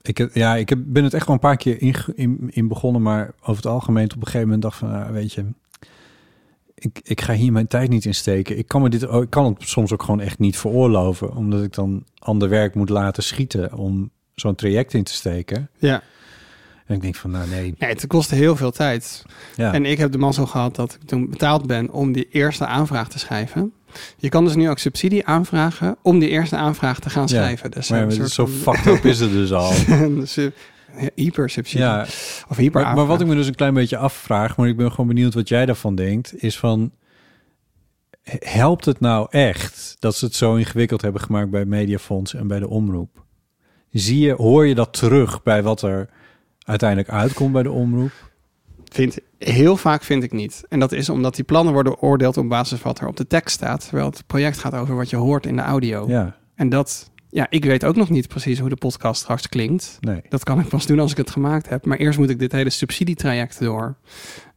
Ik, 0.02 0.18
heb, 0.18 0.34
ja, 0.34 0.54
ik 0.56 0.68
heb, 0.68 0.78
ben 0.84 1.04
het 1.04 1.14
echt 1.14 1.26
wel 1.26 1.34
een 1.34 1.40
paar 1.40 1.56
keer 1.56 1.80
in, 1.82 1.94
in, 2.14 2.38
in 2.50 2.68
begonnen, 2.68 3.02
maar 3.02 3.30
over 3.40 3.56
het 3.56 3.66
algemeen 3.66 4.04
op 4.04 4.16
een 4.16 4.22
gegeven 4.22 4.40
moment 4.42 4.62
dacht 4.62 4.78
van, 4.78 4.90
nou, 4.90 5.12
weet 5.12 5.32
je, 5.32 5.44
ik, 6.78 7.00
ik 7.02 7.20
ga 7.20 7.32
hier 7.32 7.52
mijn 7.52 7.66
tijd 7.66 7.88
niet 7.90 8.04
in 8.04 8.14
steken. 8.14 8.58
Ik 8.58 8.68
kan, 8.68 8.82
me 8.82 8.88
dit, 8.88 9.02
ik 9.02 9.30
kan 9.30 9.44
het 9.44 9.68
soms 9.68 9.92
ook 9.92 10.02
gewoon 10.02 10.20
echt 10.20 10.38
niet 10.38 10.56
veroorloven, 10.58 11.34
omdat 11.34 11.62
ik 11.62 11.72
dan 11.74 12.04
ander 12.18 12.48
werk 12.48 12.74
moet 12.74 12.88
laten 12.88 13.22
schieten 13.22 13.72
om 13.74 14.10
zo'n 14.34 14.54
traject 14.54 14.94
in 14.94 15.04
te 15.04 15.12
steken. 15.12 15.68
Ja. 15.78 16.02
En 16.86 16.94
ik 16.94 17.02
denk 17.02 17.14
van, 17.14 17.30
nou 17.30 17.48
nee, 17.48 17.74
Nee, 17.78 17.90
het 17.90 18.06
kostte 18.06 18.34
heel 18.34 18.56
veel 18.56 18.70
tijd. 18.70 19.24
ja, 19.56 19.72
En 19.72 19.84
ik 19.86 19.98
heb 19.98 20.12
de 20.12 20.18
mazzel 20.18 20.46
gehad 20.46 20.76
dat 20.76 20.94
ik 21.00 21.08
toen 21.08 21.30
betaald 21.30 21.66
ben 21.66 21.90
om 21.92 22.12
die 22.12 22.28
eerste 22.30 22.66
aanvraag 22.66 23.08
te 23.08 23.18
schrijven. 23.18 23.72
Je 24.16 24.28
kan 24.28 24.44
dus 24.44 24.54
nu 24.54 24.70
ook 24.70 24.78
subsidie 24.78 25.26
aanvragen 25.26 25.96
om 26.02 26.18
die 26.18 26.28
eerste 26.28 26.56
aanvraag 26.56 27.00
te 27.00 27.10
gaan 27.10 27.22
Ja, 27.22 27.28
schrijven. 27.28 27.70
Dus 27.70 27.88
maar 27.88 28.04
ja, 28.04 28.10
soort 28.10 28.30
zo 28.30 28.46
van- 28.46 28.74
fucked 28.76 28.94
up 28.98 29.04
is 29.04 29.20
het 29.20 29.30
dus 29.30 29.52
al. 29.52 29.72
een 29.88 30.26
hypersubsidie. 31.14 31.86
Ja, 31.86 32.02
Of 32.48 32.56
hyper 32.56 32.82
Maar, 32.82 32.94
maar 32.94 33.06
wat 33.06 33.20
ik 33.20 33.26
me 33.26 33.34
dus 33.34 33.46
een 33.46 33.54
klein 33.54 33.74
beetje 33.74 33.96
afvraag, 33.96 34.56
maar 34.56 34.68
ik 34.68 34.76
ben 34.76 34.90
gewoon 34.90 35.06
benieuwd 35.06 35.34
wat 35.34 35.48
jij 35.48 35.66
daarvan 35.66 35.94
denkt, 35.94 36.42
is 36.42 36.58
van 36.58 36.92
helpt 38.38 38.84
het 38.84 39.00
nou 39.00 39.26
echt 39.30 39.96
dat 39.98 40.16
ze 40.16 40.24
het 40.24 40.34
zo 40.34 40.54
ingewikkeld 40.54 41.02
hebben 41.02 41.20
gemaakt 41.20 41.50
bij 41.50 41.64
Mediafonds 41.64 42.34
en 42.34 42.46
bij 42.46 42.58
de 42.58 42.68
omroep? 42.68 43.24
Zie 43.90 44.20
je, 44.20 44.32
hoor 44.32 44.66
je 44.66 44.74
dat 44.74 44.92
terug 44.92 45.42
bij 45.42 45.62
wat 45.62 45.82
er 45.82 46.08
uiteindelijk 46.58 47.10
uitkomt 47.10 47.52
bij 47.52 47.62
de 47.62 47.70
omroep? 47.70 48.12
Vind, 48.84 49.18
heel 49.38 49.76
vaak 49.76 50.02
vind 50.02 50.22
ik 50.22 50.32
niet. 50.32 50.64
En 50.68 50.78
dat 50.78 50.92
is 50.92 51.08
omdat 51.08 51.34
die 51.34 51.44
plannen 51.44 51.72
worden 51.72 51.96
beoordeeld 52.00 52.36
op 52.36 52.48
basis 52.48 52.78
van 52.78 52.92
wat 52.92 53.00
er 53.00 53.08
op 53.08 53.16
de 53.16 53.26
tekst 53.26 53.54
staat. 53.54 53.80
Terwijl 53.80 54.06
het 54.10 54.26
project 54.26 54.58
gaat 54.58 54.74
over 54.74 54.96
wat 54.96 55.10
je 55.10 55.16
hoort 55.16 55.46
in 55.46 55.56
de 55.56 55.62
audio. 55.62 56.08
Ja, 56.08 56.36
En 56.54 56.68
dat, 56.68 57.10
ja, 57.30 57.46
ik 57.50 57.64
weet 57.64 57.84
ook 57.84 57.96
nog 57.96 58.10
niet 58.10 58.28
precies 58.28 58.58
hoe 58.58 58.68
de 58.68 58.76
podcast 58.76 59.20
straks 59.20 59.48
klinkt. 59.48 59.98
nee. 60.00 60.20
Dat 60.28 60.44
kan 60.44 60.60
ik 60.60 60.68
pas 60.68 60.86
doen 60.86 60.98
als 60.98 61.10
ik 61.10 61.16
het 61.16 61.30
gemaakt 61.30 61.68
heb. 61.68 61.84
Maar 61.84 61.98
eerst 61.98 62.18
moet 62.18 62.30
ik 62.30 62.38
dit 62.38 62.52
hele 62.52 62.70
subsidietraject 62.70 63.60
door. 63.60 63.96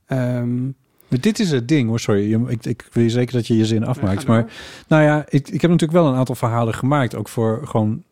Ehm, 0.05 0.63
Maar 1.07 1.19
dit 1.19 1.39
is 1.39 1.51
het 1.51 1.67
ding 1.67 1.89
hoor, 1.89 1.99
sorry. 1.99 2.33
Ik, 2.47 2.65
ik 2.65 2.87
wil 2.91 3.03
je 3.03 3.09
zeker 3.09 3.33
dat 3.33 3.47
je 3.47 3.57
je 3.57 3.65
zin 3.65 3.83
afmaakt. 3.85 4.27
maar 4.27 4.51
nou 4.87 5.03
ja, 5.03 5.25
ik, 5.29 5.49
ik 5.49 5.61
heb 5.61 5.71
natuurlijk 5.71 5.99
wel 5.99 6.07
een 6.07 6.17
aantal 6.17 6.35
verhalen 6.35 6.73
gemaakt. 6.73 7.15
Ook 7.15 7.29
voor 7.29 7.67
gewoon, 7.67 8.03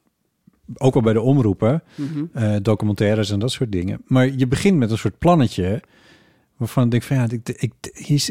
ook 0.78 0.96
al 0.96 1.02
bij 1.02 1.14
de 1.14 1.22
omroepen. 1.22 1.84
mhm. 1.96 2.26
eh, 2.34 2.56
documentaires 2.62 3.30
en 3.32 3.40
dat 3.40 3.52
soort 3.52 3.72
dingen. 3.72 4.02
Maar 4.06 4.30
je 4.30 4.48
begint 4.48 4.78
met 4.78 4.92
een 4.92 4.98
soort 4.98 5.18
plannetje 5.18 5.82
waarvan 6.58 6.84
ik 6.84 6.92
denk 6.92 7.04
van 7.04 7.16
ja, 7.18 7.28
ik, 7.30 7.50
ik, 7.50 7.74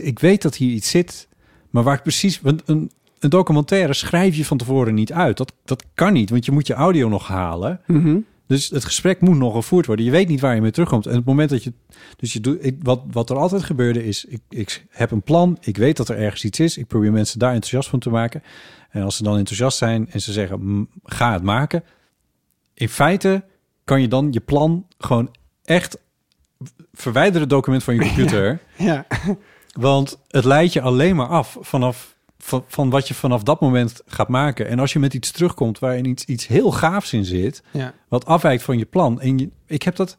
ik 0.03 0.19
weet 0.19 0.43
dat 0.43 0.57
hier 0.57 0.73
iets 0.73 0.91
zit, 0.91 1.29
maar 1.71 1.83
waar 1.83 1.95
ik 1.97 2.03
precies 2.03 2.41
want 2.41 2.63
een, 2.65 2.91
een 3.27 3.39
documentaire 3.39 3.95
schrijf 3.95 4.37
je 4.37 4.45
van 4.45 4.57
tevoren 4.57 4.95
niet 4.95 5.13
uit. 5.13 5.37
Dat, 5.37 5.53
dat 5.65 5.85
kan 5.95 6.13
niet, 6.13 6.31
want 6.31 6.45
je 6.45 6.53
moet 6.53 6.67
je 6.67 6.75
audio 6.75 7.09
nog 7.09 7.27
halen. 7.27 7.81
Mhm. 7.87 8.19
Dus 8.47 8.69
het 8.69 8.85
gesprek 8.85 9.21
moet 9.21 9.37
nog 9.37 9.55
gevoerd 9.55 9.87
worden. 9.87 10.05
Je 10.05 10.11
weet 10.11 10.29
niet 10.29 10.41
waar 10.41 10.55
je 10.55 10.61
mee 10.61 10.71
terugkomt. 10.71 11.07
En 11.07 11.15
het 11.15 11.25
moment 11.25 11.51
dat 11.51 11.65
je. 11.65 11.73
Dus 12.17 12.33
je 12.33 12.41
doet. 12.41 12.65
Ik, 12.65 12.77
wat, 12.83 13.03
wat 13.11 13.31
er 13.31 13.37
altijd 13.37 13.63
gebeurde 13.63 14.05
is. 14.05 14.25
Ik, 14.25 14.41
ik 14.49 14.87
heb 14.91 15.11
een 15.11 15.23
plan. 15.23 15.59
Ik 15.61 15.77
weet 15.77 15.97
dat 15.97 16.09
er 16.09 16.19
ergens 16.19 16.45
iets 16.45 16.61
is. 16.61 16.79
Ik 16.79 16.87
probeer 16.87 17.13
mensen 17.13 17.39
daar 17.39 17.53
enthousiast 17.53 17.89
van 17.89 17.99
te 17.99 18.11
maken. 18.11 18.43
En 18.91 19.03
als 19.03 19.17
ze 19.17 19.23
dan 19.23 19.37
enthousiast 19.37 19.79
zijn 19.79 20.11
en 20.11 20.21
ze 20.21 20.33
zeggen: 20.33 20.61
"Mm, 20.61 20.89
ga 21.05 21.33
het 21.33 21.43
maken. 21.43 21.85
In 22.75 22.89
feite 22.89 23.45
kan 23.85 24.01
je 24.01 24.09
dan 24.09 24.29
je 24.31 24.41
plan 24.41 24.87
gewoon 24.99 25.35
echt. 25.65 25.99
Verwijder 26.93 27.41
het 27.41 27.51
document 27.51 27.85
van 27.85 27.95
je 27.95 28.01
computer. 28.07 28.61
Ja. 28.77 29.07
Want 29.73 30.19
het 30.29 30.45
leidt 30.45 30.73
je 30.73 30.81
alleen 30.81 31.17
maar 31.17 31.29
af 31.29 31.57
vanaf 31.61 32.16
van, 32.47 32.65
van 32.67 32.91
wat 32.91 33.09
je 33.09 33.15
vanaf 33.15 33.43
dat 33.43 33.61
moment 33.61 34.01
gaat 34.07 34.29
maken. 34.29 34.69
En 34.69 34.79
als 34.79 34.93
je 34.93 34.99
met 34.99 35.15
iets 35.15 35.31
terugkomt 35.31 35.79
waarin 35.79 36.05
iets, 36.05 36.25
iets 36.25 36.47
heel 36.47 36.73
gaafs 36.73 37.13
in 37.13 37.25
zit, 37.25 37.63
ja. 37.71 37.95
wat 38.09 38.25
afwijkt 38.25 38.63
van 38.63 38.79
je 38.79 38.85
plan. 38.85 39.21
En 39.21 39.39
je, 39.39 39.51
ik 39.67 39.83
heb 39.83 39.97
dat, 39.97 40.17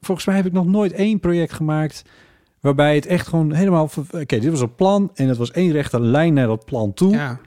volgens 0.00 0.26
mij 0.26 0.36
heb 0.36 0.46
ik 0.46 0.52
nog 0.52 0.66
nooit 0.66 0.92
één 0.92 1.20
project 1.20 1.52
gemaakt 1.52 2.04
waarbij 2.60 2.94
het 2.94 3.06
echt 3.06 3.26
gewoon 3.28 3.52
helemaal. 3.52 3.90
Oké, 4.10 4.38
dit 4.38 4.50
was 4.50 4.60
een 4.60 4.74
plan 4.74 5.10
en 5.14 5.28
het 5.28 5.36
was 5.36 5.50
één 5.50 5.72
rechte 5.72 6.00
lijn 6.00 6.34
naar 6.34 6.46
dat 6.46 6.64
plan 6.64 6.94
toe. 6.94 7.12
ja. 7.12 7.40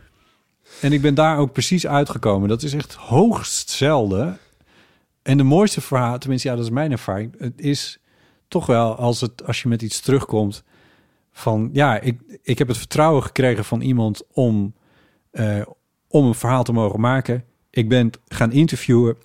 En 0.81 0.93
ik 0.93 1.01
ben 1.01 1.15
daar 1.15 1.37
ook 1.37 1.51
precies 1.51 1.87
uitgekomen. 1.87 2.49
Dat 2.49 2.63
is 2.63 2.73
echt 2.73 2.93
hoogst 2.93 3.69
zelden. 3.69 4.37
En 5.21 5.37
de 5.37 5.43
mooiste 5.43 5.81
verhaal, 5.81 6.17
tenminste, 6.17 6.47
ja, 6.47 6.55
dat 6.55 6.63
is 6.63 6.71
mijn 6.71 6.91
ervaring. 6.91 7.35
Het 7.37 7.61
is 7.61 7.99
toch 8.47 8.65
wel 8.65 8.95
als, 8.95 9.21
het, 9.21 9.45
als 9.45 9.61
je 9.61 9.67
met 9.67 9.81
iets 9.81 9.99
terugkomt 9.99 10.63
van... 11.37 11.69
Ja, 11.73 11.99
ik, 11.99 12.39
ik 12.43 12.57
heb 12.57 12.67
het 12.67 12.77
vertrouwen 12.77 13.23
gekregen 13.23 13.65
van 13.65 13.81
iemand 13.81 14.23
om, 14.31 14.73
eh, 15.31 15.61
om 16.07 16.25
een 16.25 16.35
verhaal 16.35 16.63
te 16.63 16.73
mogen 16.73 16.99
maken. 16.99 17.43
Ik 17.69 17.89
ben 17.89 18.11
gaan 18.27 18.51
interviewen 18.51 19.17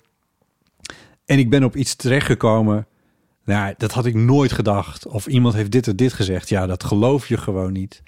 en 1.25 1.39
ik 1.39 1.49
ben 1.49 1.63
op 1.63 1.75
iets 1.75 1.95
terechtgekomen... 1.95 2.87
Nou, 3.45 3.73
dat 3.77 3.91
had 3.91 4.05
ik 4.05 4.13
nooit 4.13 4.51
gedacht. 4.51 5.07
Of 5.07 5.27
iemand 5.27 5.53
heeft 5.53 5.71
dit 5.71 5.87
en 5.87 5.95
dit 5.95 6.13
gezegd. 6.13 6.49
Ja, 6.49 6.65
dat 6.65 6.83
geloof 6.83 7.27
je 7.27 7.37
gewoon 7.37 7.71
niet. 7.71 8.03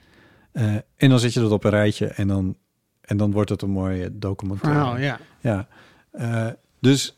Eh, 0.51 0.75
en 0.95 1.09
dan 1.09 1.19
zet 1.19 1.33
je 1.33 1.39
dat 1.39 1.51
op 1.51 1.63
een 1.63 1.69
rijtje 1.69 2.07
en 2.07 2.27
dan, 2.27 2.57
en 3.01 3.17
dan 3.17 3.31
wordt 3.31 3.49
het 3.49 3.61
een 3.61 3.69
mooie 3.69 4.17
documentaire. 4.17 4.79
Verhaal, 4.79 4.97
ja. 4.97 5.19
Ja, 5.39 5.67
eh, 6.11 6.53
dus 6.79 7.17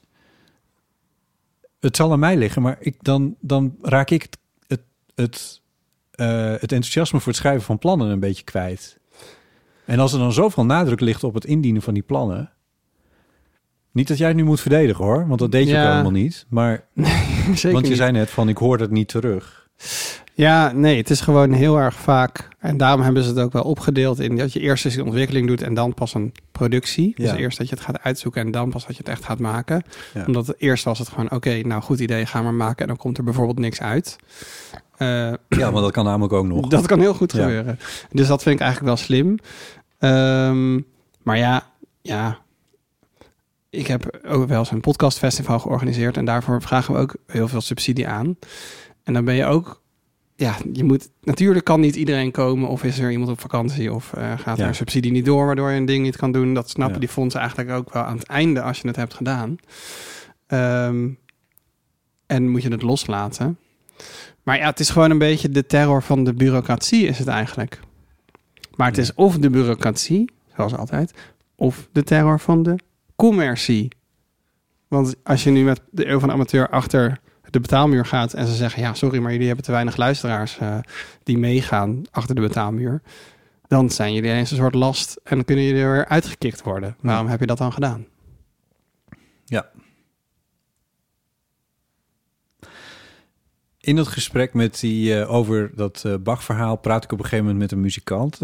het 1.80 1.96
zal 1.96 2.12
aan 2.12 2.20
mij 2.20 2.38
liggen, 2.38 2.62
maar 2.62 2.78
ik, 2.80 3.04
dan, 3.04 3.36
dan 3.40 3.76
raak 3.82 4.10
ik 4.10 4.22
het, 4.22 4.38
het, 4.68 4.82
het, 5.16 5.62
eh, 6.18 6.28
het 6.52 6.72
enthousiasme 6.72 7.20
voor 7.20 7.28
het 7.32 7.42
schrijven 7.42 7.62
van 7.64 7.78
plannen 7.78 8.10
een 8.10 8.20
beetje 8.20 8.44
kwijt. 8.44 9.00
En 9.86 10.00
als 10.00 10.14
er 10.14 10.20
dan 10.20 10.34
zoveel 10.34 10.66
nadruk 10.66 11.00
ligt 11.00 11.24
op 11.24 11.34
het 11.34 11.46
indienen 11.46 11.82
van 11.82 11.94
die 11.94 12.04
plannen. 12.04 12.52
Niet 13.92 14.08
dat 14.08 14.18
jij 14.18 14.28
het 14.28 14.38
nu 14.38 14.44
moet 14.44 14.62
verdedigen 14.62 15.06
hoor, 15.06 15.28
want 15.28 15.40
dat 15.40 15.52
deed 15.52 15.68
je 15.68 15.74
Ja. 15.74 15.84
ook 15.84 15.90
helemaal 15.90 16.12
niet. 16.12 16.46
Maar 16.50 16.84
Zeker 17.54 17.72
want 17.72 17.84
je 17.84 17.90
niet. 17.90 17.98
zei 17.98 18.12
net 18.12 18.30
van 18.30 18.50
ik 18.50 18.58
hoor 18.58 18.80
het 18.80 18.92
niet 18.92 19.08
terug. 19.08 19.68
Ja, 20.38 20.72
nee, 20.72 20.98
het 20.98 21.10
is 21.10 21.22
gewoon 21.22 21.52
heel 21.52 21.78
erg 21.78 21.96
vaak. 21.96 22.48
En 22.60 22.78
daarom 22.78 23.02
hebben 23.02 23.24
ze 23.24 23.30
het 23.30 23.40
ook 23.40 23.52
wel 23.54 23.64
opgedeeld 23.64 24.20
in 24.20 24.36
dat 24.36 24.54
je 24.54 24.60
eerst 24.60 24.86
eens 24.86 24.96
een 24.96 25.04
ontwikkeling 25.04 25.48
doet 25.48 25.62
en 25.62 25.74
dan 25.74 25.94
pas 25.94 26.14
een 26.14 26.34
productie. 26.52 27.14
Dus 27.16 27.32
eerst 27.32 27.58
dat 27.58 27.70
je 27.70 27.76
het 27.76 27.84
gaat 27.84 28.00
uitzoeken 28.02 28.42
en 28.42 28.52
dan 28.52 28.70
pas 28.70 28.86
dat 28.86 28.92
je 28.96 28.98
het 28.98 29.08
echt 29.12 29.24
gaat 29.26 29.40
maken. 29.40 29.84
Ja. 30.14 30.24
Omdat 30.28 30.54
eerst 30.58 30.84
was 30.84 31.00
het 31.00 31.08
gewoon, 31.10 31.32
oké, 31.32 31.62
nou 31.62 31.82
goed 31.82 32.00
idee, 32.00 32.26
ga 32.26 32.42
maar 32.42 32.54
maken. 32.54 32.82
En 32.82 32.88
dan 32.88 32.98
komt 32.98 33.18
er 33.18 33.24
bijvoorbeeld 33.24 33.60
niks 33.60 33.82
uit. 33.82 34.16
Eh, 34.98 35.08
Ja, 35.50 35.72
maar 35.72 35.82
dat 35.82 35.92
kan 35.92 36.06
namelijk 36.06 36.34
ook 36.34 36.46
nog. 36.48 36.68
dat 36.68 36.86
kan 36.88 37.00
heel 37.00 37.14
goed 37.14 37.32
Ja. 37.32 37.42
gebeuren. 37.42 37.80
Dus 38.12 38.28
dat 38.28 38.44
vind 38.44 38.56
ik 38.56 38.62
eigenlijk 38.62 38.96
wel 38.96 39.06
slim. 39.06 39.38
Ehm, 40.00 40.74
maar 41.24 41.38
ja, 41.38 41.64
ja. 42.02 42.38
Ik 43.70 43.88
heb 43.88 44.20
ook 44.28 44.48
wel 44.48 44.60
eens 44.60 44.72
een 44.72 44.80
podcastfestival 44.82 45.60
georganiseerd. 45.60 46.18
En 46.18 46.26
daarvoor 46.26 46.62
vragen 46.62 46.94
we 46.94 47.00
ook 47.00 47.16
heel 47.28 47.48
veel 47.48 47.62
subsidie 47.62 48.08
aan. 48.08 48.38
En 49.04 49.14
dan 49.14 49.26
ben 49.26 49.36
je 49.36 49.46
ook... 49.46 49.86
Ja, 50.40 50.56
je 50.74 50.84
moet... 50.84 51.10
Natuurlijk 51.22 51.66
kan 51.66 51.80
niet 51.80 51.96
iedereen 51.96 52.32
komen. 52.32 52.70
Of 52.70 52.84
is 52.84 53.00
er 53.00 53.12
iemand 53.12 53.30
op 53.30 53.40
vakantie. 53.40 53.94
Of 53.94 54.14
eh, 54.14 54.40
gaat 54.40 54.58
Ja. 54.58 54.64
er 54.64 54.70
een 54.70 54.76
subsidie 54.76 55.12
niet 55.12 55.26
door... 55.26 55.46
waardoor 55.46 55.70
je 55.72 55.78
een 55.78 55.86
ding 55.86 56.04
niet 56.04 56.16
kan 56.18 56.32
doen. 56.32 56.54
Dat 56.54 56.70
snappen 56.70 56.94
Ja. 56.96 57.00
die 57.00 57.10
fondsen 57.10 57.40
eigenlijk 57.40 57.70
ook 57.72 57.94
wel 57.94 58.04
aan 58.04 58.18
het 58.18 58.26
einde... 58.28 58.62
als 58.62 58.80
je 58.82 58.88
het 58.88 58.96
hebt 58.96 59.14
gedaan. 59.14 59.56
Ehm, 60.48 61.10
en 62.26 62.50
moet 62.50 62.62
je 62.64 62.70
het 62.72 62.82
loslaten. 62.82 63.58
Maar 64.44 64.58
ja, 64.58 64.66
het 64.70 64.80
is 64.80 64.90
gewoon 64.90 65.12
een 65.12 65.18
beetje 65.18 65.50
de 65.50 65.66
terror 65.66 66.04
van 66.04 66.24
de 66.24 66.34
bureaucratie 66.34 67.08
is 67.08 67.20
het 67.20 67.28
eigenlijk. 67.28 67.80
Maar 68.76 68.88
het 68.88 68.98
is 68.98 69.14
of 69.14 69.38
de 69.38 69.50
bureaucratie, 69.50 70.32
zoals 70.56 70.76
altijd, 70.76 71.14
of 71.56 71.88
de 71.92 72.04
terror 72.04 72.40
van 72.40 72.64
de 72.64 72.76
commercie. 73.16 73.88
Want 74.88 75.16
als 75.24 75.44
je 75.44 75.50
nu 75.50 75.64
met 75.64 75.82
de 75.92 76.08
eeuw 76.08 76.20
van 76.20 76.32
amateur 76.32 76.70
achter 76.70 77.20
de 77.50 77.60
betaalmuur 77.60 78.06
gaat 78.06 78.34
en 78.34 78.48
ze 78.48 78.56
zeggen, 78.56 78.82
ja, 78.82 78.94
sorry, 78.94 79.20
maar 79.20 79.32
jullie 79.32 79.48
hebben 79.48 79.66
te 79.66 79.72
weinig 79.72 79.98
luisteraars 79.98 80.58
eh, 80.58 80.78
die 81.24 81.38
meegaan 81.38 82.02
achter 82.12 82.36
de 82.36 82.42
betaalmuur, 82.42 83.02
dan 83.68 83.90
zijn 83.90 84.14
jullie 84.14 84.32
eens 84.32 84.52
een 84.52 84.58
soort 84.58 84.76
last 84.76 85.20
en 85.24 85.36
dan 85.36 85.46
kunnen 85.46 85.66
jullie 85.66 85.82
er 85.82 85.92
weer 85.92 86.08
uitgekikt 86.08 86.64
worden. 86.64 86.96
Waarom 87.02 87.28
heb 87.28 87.40
je 87.40 87.46
dat 87.46 87.58
dan 87.58 87.74
gedaan? 87.74 88.06
Ja. 89.46 89.70
In 93.80 93.98
het 93.98 94.08
gesprek 94.08 94.54
met 94.54 94.80
die, 94.80 95.20
eh, 95.20 95.32
over 95.32 95.72
dat 95.76 96.04
eh, 96.06 96.16
Bach-verhaal 96.24 96.76
praat 96.76 97.04
ik 97.04 97.12
op 97.12 97.18
een 97.18 97.24
gegeven 97.24 97.46
moment 97.46 97.62
met 97.62 97.72
een 97.72 97.82
muzikant. 97.82 98.40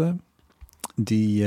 die 0.96 1.46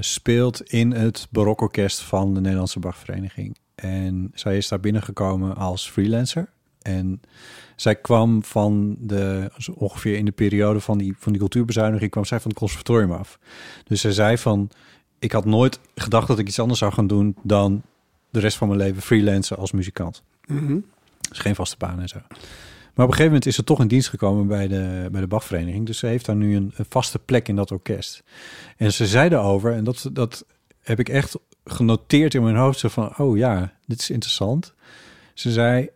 speelt 0.00 0.62
in 0.62 0.92
het 0.92 1.26
barokorkest 1.30 2.00
van 2.00 2.34
de 2.34 2.40
Nederlandse 2.40 2.78
Bachvereniging. 2.78 3.56
En 3.74 4.30
zij 4.34 4.56
is 4.56 4.68
daar 4.68 4.80
binnengekomen 4.80 5.56
als 5.56 5.90
freelancer. 5.90 6.53
En 6.84 7.20
zij 7.76 7.94
kwam 7.94 8.44
van 8.44 8.96
de, 8.98 9.50
ongeveer 9.74 10.16
in 10.16 10.24
de 10.24 10.32
periode 10.32 10.80
van 10.80 10.98
die, 10.98 11.14
van 11.18 11.32
die 11.32 11.40
cultuurbezuiniging, 11.40 12.10
kwam 12.10 12.24
zij 12.24 12.40
van 12.40 12.50
het 12.50 12.58
conservatorium 12.58 13.12
af. 13.12 13.38
Dus 13.84 14.00
zij 14.00 14.12
zei 14.12 14.38
van, 14.38 14.70
ik 15.18 15.32
had 15.32 15.44
nooit 15.44 15.80
gedacht 15.94 16.28
dat 16.28 16.38
ik 16.38 16.48
iets 16.48 16.58
anders 16.58 16.78
zou 16.78 16.92
gaan 16.92 17.06
doen 17.06 17.36
dan 17.42 17.82
de 18.30 18.40
rest 18.40 18.56
van 18.56 18.68
mijn 18.68 18.80
leven 18.80 19.02
freelancen 19.02 19.56
als 19.56 19.72
muzikant. 19.72 20.22
Dus 21.28 21.38
geen 21.38 21.54
vaste 21.54 21.76
baan 21.78 22.00
en 22.00 22.08
zo. 22.08 22.18
Maar 22.94 23.04
op 23.04 23.10
een 23.10 23.18
gegeven 23.18 23.24
moment 23.24 23.46
is 23.46 23.54
ze 23.54 23.64
toch 23.64 23.80
in 23.80 23.88
dienst 23.88 24.08
gekomen 24.08 24.46
bij 24.46 24.68
de, 24.68 25.08
bij 25.12 25.20
de 25.20 25.26
Bachvereniging. 25.26 25.86
Dus 25.86 25.98
ze 25.98 26.06
heeft 26.06 26.26
daar 26.26 26.36
nu 26.36 26.56
een, 26.56 26.72
een 26.76 26.86
vaste 26.88 27.18
plek 27.18 27.48
in 27.48 27.56
dat 27.56 27.70
orkest. 27.70 28.22
En 28.76 28.92
ze 28.92 29.06
zei 29.06 29.28
daarover, 29.28 29.72
en 29.72 29.84
dat, 29.84 30.10
dat 30.12 30.44
heb 30.80 30.98
ik 30.98 31.08
echt 31.08 31.36
genoteerd 31.64 32.34
in 32.34 32.42
mijn 32.42 32.56
hoofd. 32.56 32.78
Zo 32.78 32.88
van, 32.88 33.18
oh 33.18 33.36
ja, 33.36 33.72
dit 33.86 34.00
is 34.00 34.10
interessant. 34.10 34.74
Ze 35.34 35.52
zei, 35.52 35.88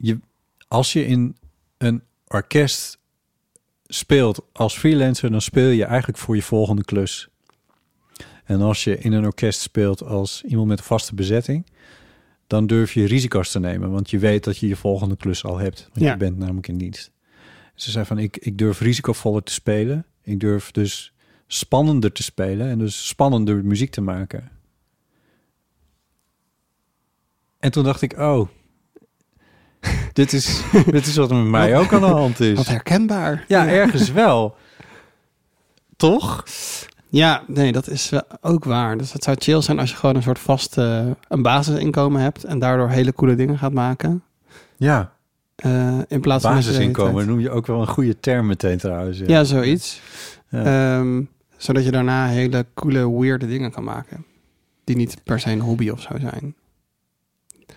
je, 0.00 0.20
als 0.68 0.92
je 0.92 1.06
in 1.06 1.36
een 1.78 2.02
orkest 2.26 2.98
speelt 3.86 4.40
als 4.52 4.78
freelancer... 4.78 5.30
dan 5.30 5.40
speel 5.40 5.68
je 5.68 5.84
eigenlijk 5.84 6.18
voor 6.18 6.36
je 6.36 6.42
volgende 6.42 6.84
klus. 6.84 7.28
En 8.44 8.60
als 8.60 8.84
je 8.84 8.98
in 8.98 9.12
een 9.12 9.24
orkest 9.24 9.60
speelt 9.60 10.02
als 10.02 10.42
iemand 10.42 10.68
met 10.68 10.78
een 10.78 10.84
vaste 10.84 11.14
bezetting... 11.14 11.66
dan 12.46 12.66
durf 12.66 12.92
je 12.92 13.06
risico's 13.06 13.50
te 13.50 13.58
nemen. 13.60 13.90
Want 13.90 14.10
je 14.10 14.18
weet 14.18 14.44
dat 14.44 14.58
je 14.58 14.68
je 14.68 14.76
volgende 14.76 15.16
klus 15.16 15.44
al 15.44 15.58
hebt. 15.58 15.88
Want 15.92 16.04
Ja. 16.04 16.10
je 16.10 16.16
bent 16.16 16.38
namelijk 16.38 16.68
in 16.68 16.78
dienst. 16.78 17.10
Ze 17.74 17.90
zei 17.90 18.04
van, 18.04 18.18
ik, 18.18 18.36
ik 18.36 18.58
durf 18.58 18.80
risicovoller 18.80 19.42
te 19.42 19.52
spelen. 19.52 20.06
Ik 20.22 20.40
durf 20.40 20.70
dus 20.70 21.12
spannender 21.46 22.12
te 22.12 22.22
spelen. 22.22 22.68
En 22.68 22.78
dus 22.78 23.08
spannender 23.08 23.64
muziek 23.64 23.90
te 23.90 24.00
maken. 24.00 24.50
En 27.58 27.70
toen 27.70 27.84
dacht 27.84 28.02
ik, 28.02 28.18
oh... 28.18 28.48
dit, 30.12 30.32
is, 30.32 30.62
dit 30.86 31.06
is 31.06 31.16
wat 31.16 31.30
er 31.30 31.36
met 31.36 31.46
mij 31.46 31.78
ook 31.78 31.92
aan 31.92 32.00
de 32.00 32.06
hand 32.06 32.40
is. 32.40 32.56
Wat 32.56 32.66
herkenbaar. 32.66 33.44
Ja, 33.48 33.68
ergens 33.68 34.12
wel. 34.12 34.56
Toch? 35.96 36.44
Ja, 37.08 37.42
nee, 37.46 37.72
dat 37.72 37.88
is 37.88 38.12
ook 38.40 38.64
waar. 38.64 38.98
Dus 38.98 39.12
het 39.12 39.24
zou 39.24 39.36
chill 39.40 39.60
zijn 39.60 39.78
als 39.78 39.90
je 39.90 39.96
gewoon 39.96 40.16
een 40.16 40.22
soort 40.22 40.38
vast 40.38 40.78
eh, 40.78 41.06
een 41.28 41.42
basisinkomen 41.42 42.20
hebt 42.22 42.44
en 42.44 42.58
daardoor 42.58 42.88
hele 42.88 43.12
coole 43.12 43.34
dingen 43.34 43.58
gaat 43.58 43.72
maken. 43.72 44.22
Ja, 44.76 45.12
Eh, 45.56 45.98
in 46.08 46.20
plaats 46.20 46.44
van 46.44 46.54
basisinkomen 46.54 47.26
noem 47.26 47.40
je 47.40 47.50
ook 47.50 47.66
wel 47.66 47.80
een 47.80 47.86
goede 47.86 48.20
term 48.20 48.46
meteen 48.46 48.78
trouwens. 48.78 49.18
Ja, 49.18 49.24
Ja, 49.26 49.44
zoiets. 49.44 50.00
Ja. 50.48 50.98
Ehm, 50.98 51.22
zodat 51.56 51.84
je 51.84 51.90
daarna 51.90 52.26
hele 52.26 52.66
coole, 52.74 53.18
weirde 53.18 53.46
dingen 53.46 53.70
kan 53.70 53.84
maken. 53.84 54.24
Die 54.84 54.96
niet 54.96 55.16
per 55.24 55.40
se 55.40 55.50
een 55.50 55.60
hobby 55.60 55.88
of 55.88 56.00
zo 56.00 56.14
zijn. 56.20 56.54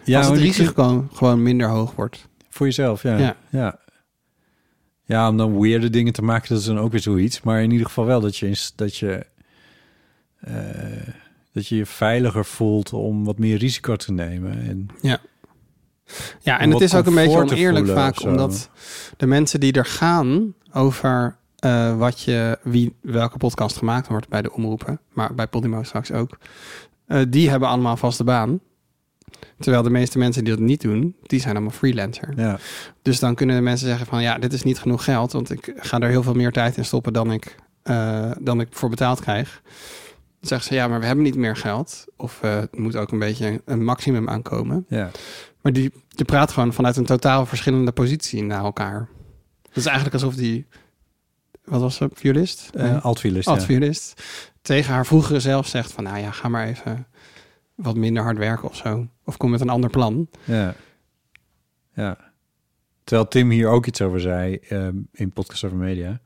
Ja, 0.06 0.18
Als 0.18 0.28
het 0.28 0.38
risico 0.38 1.08
gewoon 1.14 1.44
minder 1.44 1.68
hoog 1.68 1.96
wordt. 1.96 2.28
Voor 2.50 2.66
jezelf, 2.66 3.04
ja. 3.04 3.18
Ja. 3.18 3.36
ja. 3.50 3.80
ja. 5.04 5.30
om 5.30 5.38
dan 5.38 5.60
weirde 5.60 5.90
dingen 5.90 6.14
te 6.14 6.22
maken, 6.22 6.50
dat 6.50 6.58
is 6.58 6.66
dan 6.66 6.80
ook 6.80 6.92
weer 6.92 7.02
zoiets. 7.02 7.42
Maar 7.42 7.62
in 7.64 7.72
ieder 7.72 7.88
geval 7.88 8.06
wel 8.06 8.22
dat 8.22 8.38
je, 8.38 8.72
dat 8.76 8.98
je, 8.98 9.26
eh, 10.40 10.54
dat 11.52 11.68
je 11.68 11.76
je 11.76 11.86
veiliger 11.86 12.46
voelt 12.46 12.94
om 12.94 13.24
wat 13.24 13.38
meer 13.38 13.58
risico 13.58 13.96
te 13.96 14.12
nemen. 14.12 14.62
En, 14.62 14.88
Ja, 15.02 16.56
Om 16.56 16.62
en 16.62 16.72
het 16.72 16.82
is 16.82 16.96
ook 16.96 17.06
een 17.06 17.16
beetje 17.16 17.38
oneerlijk 17.38 17.88
vaak, 17.88 18.22
omdat 18.22 18.70
de 19.18 19.26
mensen 19.26 19.60
die 19.60 19.74
er 19.74 19.86
gaan 19.86 20.54
over 20.74 21.38
eh, 21.64 21.98
wat 21.98 22.22
je, 22.22 22.60
wie, 22.64 22.96
welke 23.02 23.38
podcast 23.38 23.78
gemaakt 23.78 24.08
wordt 24.08 24.28
bij 24.28 24.42
de 24.42 24.54
omroepen, 24.54 25.00
maar 25.14 25.36
bij 25.36 25.48
Podimo 25.48 25.84
straks 25.84 26.12
ook, 26.12 26.38
eh, 27.06 27.22
die 27.30 27.50
hebben 27.50 27.70
allemaal 27.70 27.98
vaste 27.98 28.24
baan. 28.24 28.60
Terwijl 29.64 29.84
de 29.84 29.90
meeste 29.90 30.18
mensen 30.18 30.44
die 30.44 30.54
dat 30.54 30.64
niet 30.64 30.82
doen, 30.82 31.16
die 31.22 31.40
zijn 31.40 31.56
allemaal 31.56 31.74
freelancer. 31.74 32.34
ja. 32.36 32.60
Dus 33.02 33.20
dan 33.20 33.36
kunnen 33.36 33.56
de 33.56 33.62
mensen 33.62 33.88
zeggen 33.88 34.06
van 34.06 34.22
ja, 34.22 34.38
dit 34.38 34.54
is 34.54 34.64
niet 34.64 34.80
genoeg 34.80 35.04
geld, 35.04 35.32
want 35.32 35.52
ik 35.52 35.74
ga 35.76 36.00
er 36.00 36.10
heel 36.10 36.24
veel 36.24 36.34
meer 36.34 36.52
tijd 36.52 36.78
in 36.78 36.86
stoppen 36.86 37.14
dan 37.14 37.32
ik, 37.32 37.56
eh, 37.84 38.32
dan 38.40 38.60
ik 38.60 38.68
voor 38.72 38.90
betaald 38.90 39.22
krijg. 39.22 39.62
Dan 40.40 40.48
zeggen 40.48 40.68
ze 40.68 40.76
ja, 40.76 40.88
maar 40.88 41.00
we 41.00 41.06
hebben 41.06 41.24
niet 41.24 41.36
meer 41.36 41.56
geld. 41.56 42.06
Of 42.18 42.40
eh, 42.42 42.56
het 42.56 42.78
moet 42.78 42.96
ook 42.96 43.12
een 43.12 43.20
beetje 43.20 43.62
een 43.66 43.84
maximum 43.84 44.30
aankomen. 44.30 44.86
ja. 44.88 45.12
Maar 45.62 45.74
die, 45.74 45.92
je 46.08 46.26
praat 46.26 46.52
gewoon 46.52 46.74
vanuit 46.74 46.98
een 46.98 47.06
totaal 47.06 47.46
verschillende 47.46 47.92
positie 47.92 48.44
naar 48.44 48.64
elkaar. 48.64 49.10
Het 49.68 49.78
is 49.78 49.86
eigenlijk 49.86 50.16
alsof 50.16 50.36
die, 50.36 50.66
wat 51.66 51.82
was 51.82 51.96
ze, 51.96 52.10
violist? 52.14 52.70
Altviolist, 53.02 53.48
ja. 53.48 53.54
Alt-violist. 53.54 54.24
Tegen 54.62 54.94
haar 54.94 55.06
vroegere 55.06 55.40
zelf 55.40 55.68
zegt 55.68 55.92
van, 55.92 56.04
nou 56.04 56.18
ja, 56.18 56.32
ga 56.32 56.48
maar 56.48 56.68
even 56.68 57.08
wat 57.76 57.96
minder 57.96 58.24
hard 58.24 58.38
werken 58.38 58.70
of 58.70 58.76
zo. 58.76 59.08
Of 59.24 59.38
kom 59.38 59.50
met 59.50 59.62
een 59.62 59.70
ander 59.70 59.90
plan. 59.90 60.28
Ja. 60.44 60.76
ja. 61.94 62.18
Terwijl 63.04 63.28
Tim 63.28 63.50
hier 63.50 63.68
ook 63.68 63.86
iets 63.86 64.02
over 64.02 64.22
zei 64.22 64.56
ehm, 64.56 64.98
in 65.12 65.32
Podcast 65.32 65.64
Over 65.64 65.78
Media. 65.78 66.22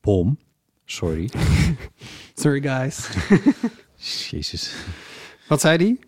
Pom, 0.00 0.38
sorry. 0.84 1.30
Sorry 2.34 2.60
guys. 2.60 3.08
Jezus. 4.30 4.74
wat 5.48 5.60
zei 5.60 5.78
die? 5.78 5.98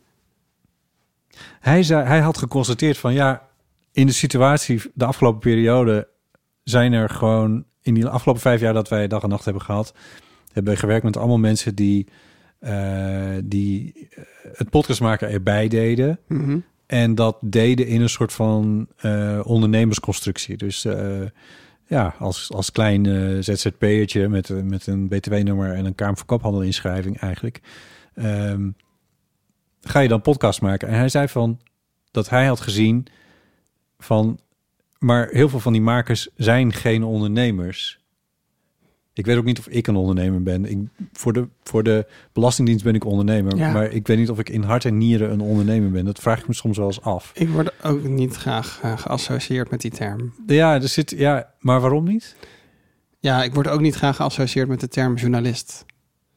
Hij, 1.60 1.82
zei, 1.82 2.04
hij 2.06 2.20
had 2.20 2.38
geconstateerd 2.38 2.98
van 2.98 3.14
ja, 3.14 3.48
in 3.92 4.06
de 4.06 4.12
situatie 4.12 4.82
de 4.94 5.04
afgelopen 5.04 5.40
periode 5.40 6.08
zijn 6.62 6.92
er 6.92 7.08
gewoon 7.10 7.64
in 7.80 7.94
die 7.94 8.06
afgelopen 8.06 8.42
vijf 8.42 8.60
jaar 8.60 8.72
dat 8.72 8.88
wij 8.88 9.08
dag 9.08 9.22
en 9.22 9.28
nacht 9.28 9.44
hebben 9.44 9.62
gehad, 9.62 9.94
hebben 10.52 10.72
we 10.72 10.78
gewerkt 10.78 11.04
met 11.04 11.16
allemaal 11.16 11.38
mensen 11.38 11.74
die, 11.74 12.08
die 13.44 14.08
eh, 14.10 14.24
het 14.52 14.70
podcast 14.70 15.00
maken 15.00 15.30
erbij 15.30 15.68
deden. 15.68 16.18
Mhm. 16.28 16.58
En 16.86 17.14
dat 17.14 17.36
deden 17.40 17.86
in 17.86 18.00
een 18.00 18.08
soort 18.08 18.32
van 18.32 18.86
eh, 18.96 19.40
ondernemersconstructie. 19.44 20.56
Dus 20.56 20.84
eh, 20.84 21.22
ja, 21.86 22.14
als, 22.18 22.52
als 22.52 22.70
klein 22.72 23.06
eh, 23.06 23.36
ZZP'ertje 23.40 24.28
met, 24.28 24.50
eh, 24.50 24.62
met 24.62 24.86
een 24.86 25.08
btw-nummer 25.08 25.74
en 25.74 25.84
een 25.84 25.94
Kamer 25.94 26.16
van 26.16 26.26
Koophandelinschrijving 26.26 27.18
eigenlijk. 27.18 27.60
ehm, 28.14 28.70
ga 29.80 30.00
je 30.00 30.08
dan 30.08 30.20
podcast 30.20 30.60
maken? 30.60 30.88
En 30.88 30.94
hij 30.94 31.08
zei 31.08 31.28
van 31.28 31.60
dat 32.10 32.28
hij 32.28 32.46
had 32.46 32.60
gezien 32.60 33.06
van, 33.98 34.38
maar 34.98 35.28
heel 35.28 35.48
veel 35.48 35.60
van 35.60 35.72
die 35.72 35.82
makers 35.82 36.28
zijn 36.36 36.72
geen 36.72 37.02
ondernemers. 37.02 38.03
Ik 39.14 39.26
weet 39.26 39.36
ook 39.36 39.44
niet 39.44 39.58
of 39.58 39.68
ik 39.68 39.86
een 39.86 39.96
ondernemer 39.96 40.42
ben. 40.42 40.64
Ik, 40.70 40.78
voor, 41.12 41.32
de, 41.32 41.48
voor 41.62 41.82
de 41.82 42.06
Belastingdienst 42.32 42.84
ben 42.84 42.94
ik 42.94 43.04
ondernemer. 43.04 43.56
Ja. 43.56 43.72
Maar 43.72 43.92
ik 43.92 44.06
weet 44.06 44.18
niet 44.18 44.30
of 44.30 44.38
ik 44.38 44.48
in 44.48 44.62
hart 44.62 44.84
en 44.84 44.98
nieren 44.98 45.30
een 45.32 45.40
ondernemer 45.40 45.90
ben. 45.90 46.04
Dat 46.04 46.18
vraag 46.18 46.38
ik 46.40 46.48
me 46.48 46.54
soms 46.54 46.76
wel 46.76 46.86
eens 46.86 47.00
af. 47.00 47.30
Ik 47.34 47.48
word 47.48 47.84
ook 47.84 48.02
niet 48.02 48.34
graag 48.36 48.78
eh, 48.82 48.98
geassocieerd 48.98 49.70
met 49.70 49.80
die 49.80 49.90
term. 49.90 50.34
Ja, 50.46 50.74
er 50.74 50.88
zit, 50.88 51.10
ja, 51.10 51.50
maar 51.60 51.80
waarom 51.80 52.04
niet? 52.04 52.36
Ja, 53.20 53.42
ik 53.42 53.54
word 53.54 53.68
ook 53.68 53.80
niet 53.80 53.94
graag 53.94 54.16
geassocieerd 54.16 54.68
met 54.68 54.80
de 54.80 54.88
term 54.88 55.14
journalist. 55.14 55.84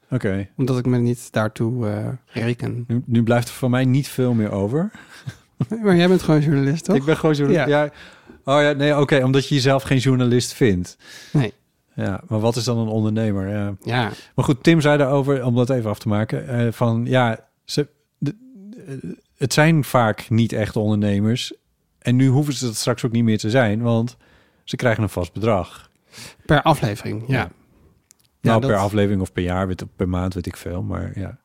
Oké, 0.10 0.50
Omdat 0.58 0.78
ik 0.78 0.86
me 0.86 0.98
niet 0.98 1.32
daartoe 1.32 1.88
eh, 1.88 2.08
reken. 2.26 2.84
nu, 2.88 3.02
nu 3.06 3.24
blijft 3.24 3.48
er 3.48 3.54
voor 3.54 3.70
mij 3.70 3.86
niet 3.86 4.08
veel 4.08 4.34
meer 4.34 4.52
over. 4.52 4.92
Maar 5.84 5.96
jij 5.96 6.08
bent 6.08 6.22
gewoon 6.22 6.42
journalist, 6.42 6.84
toch? 6.84 6.96
Ik 6.96 7.04
ben 7.04 7.18
gewoon 7.18 7.36
journalist. 7.36 7.68
Ja. 7.70 7.92
Oh 8.44 8.62
ja, 8.62 8.72
nee, 8.72 9.00
oké, 9.00 9.24
omdat 9.24 9.48
je 9.48 9.56
jezelf 9.56 9.84
geen 9.84 9.98
journalist 9.98 10.54
vindt. 10.54 10.98
Nee. 11.32 11.54
Ja, 12.06 12.22
maar 12.28 12.40
wat 12.40 12.56
is 12.56 12.64
dan 12.64 12.78
een 12.78 12.88
ondernemer? 12.88 13.48
Ja. 13.50 13.74
Ja, 13.82 14.10
Maar 14.36 14.46
goed, 14.46 14.64
Tim 14.64 14.82
zei 14.82 14.98
daarover, 14.98 15.44
om 15.46 15.56
dat 15.56 15.70
even 15.70 15.90
af 15.90 16.00
te 16.00 16.08
maken, 16.08 16.48
eh, 16.48 16.72
van 16.72 17.06
ja, 17.06 17.40
ze, 17.66 17.88
de, 18.18 18.36
eh, 18.88 19.10
het 19.38 19.54
zijn 19.54 19.84
vaak 19.84 20.30
niet 20.30 20.54
echt 20.54 20.76
ondernemers. 20.76 21.54
En 22.00 22.16
nu 22.16 22.28
hoeven 22.28 22.54
ze 22.54 22.66
dat 22.66 22.76
straks 22.76 23.06
ook 23.06 23.12
niet 23.12 23.24
meer 23.24 23.38
te 23.38 23.50
zijn, 23.50 23.82
want 23.82 24.18
ze 24.64 24.76
krijgen 24.76 25.04
een 25.04 25.10
vast 25.10 25.34
bedrag. 25.34 25.90
per 26.46 26.62
aflevering. 26.62 27.24
Ja. 27.28 27.34
Ja. 27.34 27.40
Ja, 27.40 27.50
nou, 28.50 28.62
dat- 28.62 28.70
per 28.70 28.80
aflevering 28.80 29.22
of 29.22 29.32
per 29.32 29.44
jaar, 29.44 29.68
weet, 29.68 29.84
per 29.96 30.10
maand 30.10 30.34
weet 30.34 30.46
ik 30.46 30.58
veel, 30.58 30.82
maar 30.82 31.12
ja. 31.20 31.38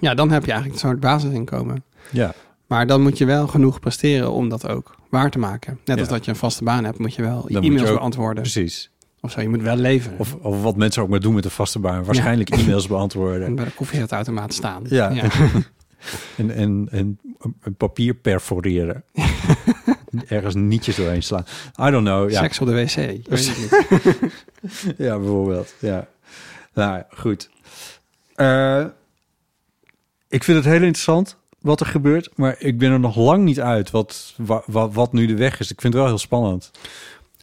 ja, 0.00 0.14
dan 0.14 0.30
heb 0.30 0.44
je 0.44 0.50
eigenlijk 0.52 0.82
een 0.82 0.88
soort 0.88 1.00
basisinkomen. 1.00 1.84
Ja, 2.10 2.34
Maar 2.66 2.86
dan 2.86 3.02
moet 3.02 3.18
je 3.18 3.24
wel 3.24 3.46
genoeg 3.46 3.80
presteren 3.80 4.30
om 4.32 4.48
dat 4.48 4.68
ook 4.68 4.96
waar 5.10 5.30
te 5.30 5.38
maken. 5.38 5.78
Net 5.84 5.98
als 5.98 6.08
Ja. 6.08 6.14
dat 6.14 6.24
je 6.24 6.30
een 6.30 6.36
vaste 6.36 6.64
baan 6.64 6.84
hebt, 6.84 6.98
moet 6.98 7.14
je 7.14 7.22
wel 7.22 7.48
e-mails 7.48 7.82
beantwoorden. 7.92 8.42
Precies. 8.42 8.90
Of 9.20 9.30
zo, 9.30 9.40
je 9.40 9.48
moet 9.48 9.62
wel 9.62 9.76
leveren. 9.76 10.18
Of, 10.18 10.34
of 10.34 10.62
wat 10.62 10.76
mensen 10.76 11.02
ook 11.02 11.08
maar 11.08 11.20
doen 11.20 11.34
met 11.34 11.44
een 11.44 11.50
vaste 11.50 11.78
baan. 11.78 12.04
Waarschijnlijk 12.04 12.50
e-mails 12.58 12.86
beantwoorden. 12.86 13.46
en 13.46 13.54
bij 13.54 13.64
de 13.64 13.70
koffiezetautomaat 13.70 14.54
staan. 14.54 14.82
Ja. 14.88 15.12
En, 16.36 16.50
en, 16.50 16.88
en 16.90 17.18
een 17.62 17.74
papier 17.74 18.14
perforeren. 18.14 19.04
Ergens 20.28 20.54
nietjes 20.54 20.96
doorheen 20.96 21.22
slaan. 21.22 21.44
I 21.80 21.90
don't 21.90 22.06
know. 22.06 22.30
Ja, 22.30 22.40
Seks 22.40 22.60
op 22.60 22.66
de 22.66 22.72
wc. 22.72 23.20
Ja 24.96 25.18
bijvoorbeeld. 25.18 25.74
Ja. 25.78 26.06
Nou, 26.74 27.02
goed. 27.16 27.50
Eh, 28.34 28.84
ik 30.28 30.44
vind 30.44 30.56
het 30.56 30.66
heel 30.66 30.74
interessant 30.82 31.36
wat 31.60 31.80
er 31.80 31.86
gebeurt. 31.86 32.30
Maar 32.36 32.56
ik 32.58 32.78
ben 32.78 32.90
er 32.92 33.00
nog 33.00 33.16
lang 33.16 33.44
niet 33.44 33.60
uit 33.60 33.90
wat, 33.90 34.34
wa- 34.36 34.62
wa- 34.66 34.88
wat 34.90 35.12
nu 35.12 35.26
de 35.26 35.36
weg 35.36 35.60
is. 35.60 35.70
Ik 35.70 35.80
vind 35.80 35.92
het 35.92 36.02
wel 36.02 36.10
heel 36.12 36.20
spannend. 36.20 36.70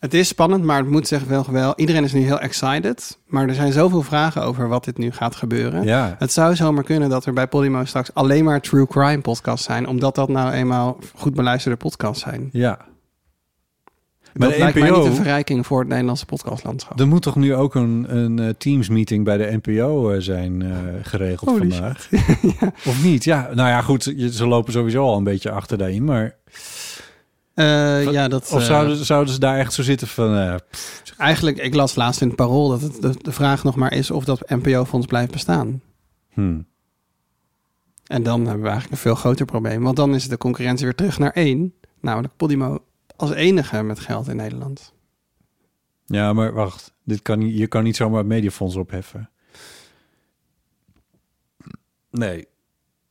Het 0.06 0.14
is 0.14 0.28
spannend, 0.28 0.64
maar 0.64 0.78
het 0.78 0.90
moet 0.90 1.08
zich 1.08 1.24
wel 1.24 1.46
wel. 1.52 1.74
Iedereen 1.76 2.04
is 2.04 2.14
nu 2.14 2.22
heel 2.22 2.40
excited. 2.40 3.18
Maar 3.28 3.48
er 3.48 3.54
zijn 3.54 3.72
zoveel 3.72 4.02
vragen 4.02 4.44
over 4.44 4.68
wat 4.68 4.84
dit 4.84 4.98
nu 4.98 5.12
gaat 5.12 5.36
gebeuren. 5.36 5.84
Ja, 5.84 6.16
Het 6.20 6.32
zou 6.32 6.56
zomaar 6.56 6.84
kunnen 6.84 7.10
dat 7.10 7.26
er 7.26 7.34
bij 7.34 7.48
Podimo 7.48 7.86
straks 7.86 8.14
alleen 8.14 8.44
maar 8.44 8.62
true 8.62 8.88
crime 8.88 9.22
podcasts 9.22 9.66
zijn. 9.66 9.88
Omdat 9.88 10.16
dat 10.16 10.30
nou 10.30 10.52
eenmaal 10.52 10.98
goed 11.16 11.34
beluisterde 11.34 11.78
podcasts 11.78 12.24
zijn. 12.24 12.50
ja. 12.52 12.78
Maar 14.34 14.48
dat 14.48 14.58
de 14.58 14.64
lijkt 14.64 14.80
mij 14.80 14.90
NPO, 14.90 14.98
niet 14.98 15.08
een 15.08 15.16
verrijking 15.16 15.66
voor 15.66 15.80
het 15.80 15.88
Nederlandse 15.88 16.26
podcastlandschap. 16.26 17.00
er 17.00 17.08
moet 17.08 17.22
toch 17.22 17.36
nu 17.36 17.56
ook 17.56 17.76
een, 17.76 18.06
een 18.18 18.40
eh, 18.40 18.50
Teams-meeting 18.58 19.24
bij 19.24 19.38
de 19.38 19.60
NPO 19.62 20.10
eh, 20.10 20.22
zijn 20.22 20.62
eh, 20.62 20.70
geregeld 21.02 21.50
Holy 21.50 21.72
vandaag? 21.72 22.10
Of 22.90 23.04
niet? 23.04 23.24
Ja, 23.24 23.50
nou 23.54 23.70
ja, 23.70 23.82
goed. 23.82 24.14
Ze 24.32 24.48
lopen 24.48 24.74
sowieso 24.74 25.04
al 25.04 25.18
een 25.18 25.24
beetje 25.24 25.52
achter 25.52 25.78
daarin. 25.78 26.04
Maar 26.04 26.36
Eh, 27.56 28.12
ja, 28.12 28.28
dat, 28.28 28.52
of 28.52 28.60
eh, 28.60 28.66
zouden, 28.66 29.06
zouden 29.06 29.34
ze 29.34 29.40
daar 29.40 29.58
echt 29.58 29.74
zo 29.74 29.84
zitten 29.84 30.08
van... 30.08 30.36
eh, 30.36 30.56
Eigenlijk, 31.18 31.58
ik 31.58 31.74
las 31.74 31.96
laatst 31.96 32.22
in 32.22 32.28
het 32.28 32.36
parool 32.36 32.70
dat 32.70 32.82
het 32.82 33.02
de, 33.02 33.16
de 33.22 33.32
vraag 33.32 33.64
nog 33.64 33.76
maar 33.76 33.94
is 33.94 34.12
of 34.12 34.26
dat 34.26 34.50
NPO-fonds 34.50 35.06
blijft 35.08 35.32
bestaan. 35.32 35.82
hmm, 36.34 36.68
En 38.06 38.24
dan 38.24 38.40
hebben 38.40 38.62
we 38.64 38.70
eigenlijk 38.70 38.92
een 38.92 39.10
veel 39.10 39.16
groter 39.22 39.46
probleem. 39.46 39.84
Want 39.84 39.96
dan 39.96 40.16
is 40.16 40.28
de 40.28 40.38
concurrentie 40.38 40.86
weer 40.86 40.96
terug 40.96 41.20
naar 41.20 41.32
één. 41.32 41.74
Namelijk 42.00 42.36
Podimo 42.36 42.84
als 43.16 43.32
enige 43.32 43.84
met 43.84 44.00
geld 44.00 44.28
in 44.28 44.36
Nederland. 44.36 44.94
Ja, 46.06 46.34
maar 46.34 46.54
wacht. 46.54 46.94
Dit 47.04 47.22
kan, 47.22 47.54
je 47.56 47.68
kan 47.68 47.84
niet 47.84 47.96
zomaar 47.96 48.18
het 48.18 48.28
mediafonds 48.28 48.76
opheffen. 48.76 49.30
Nee, 52.12 52.48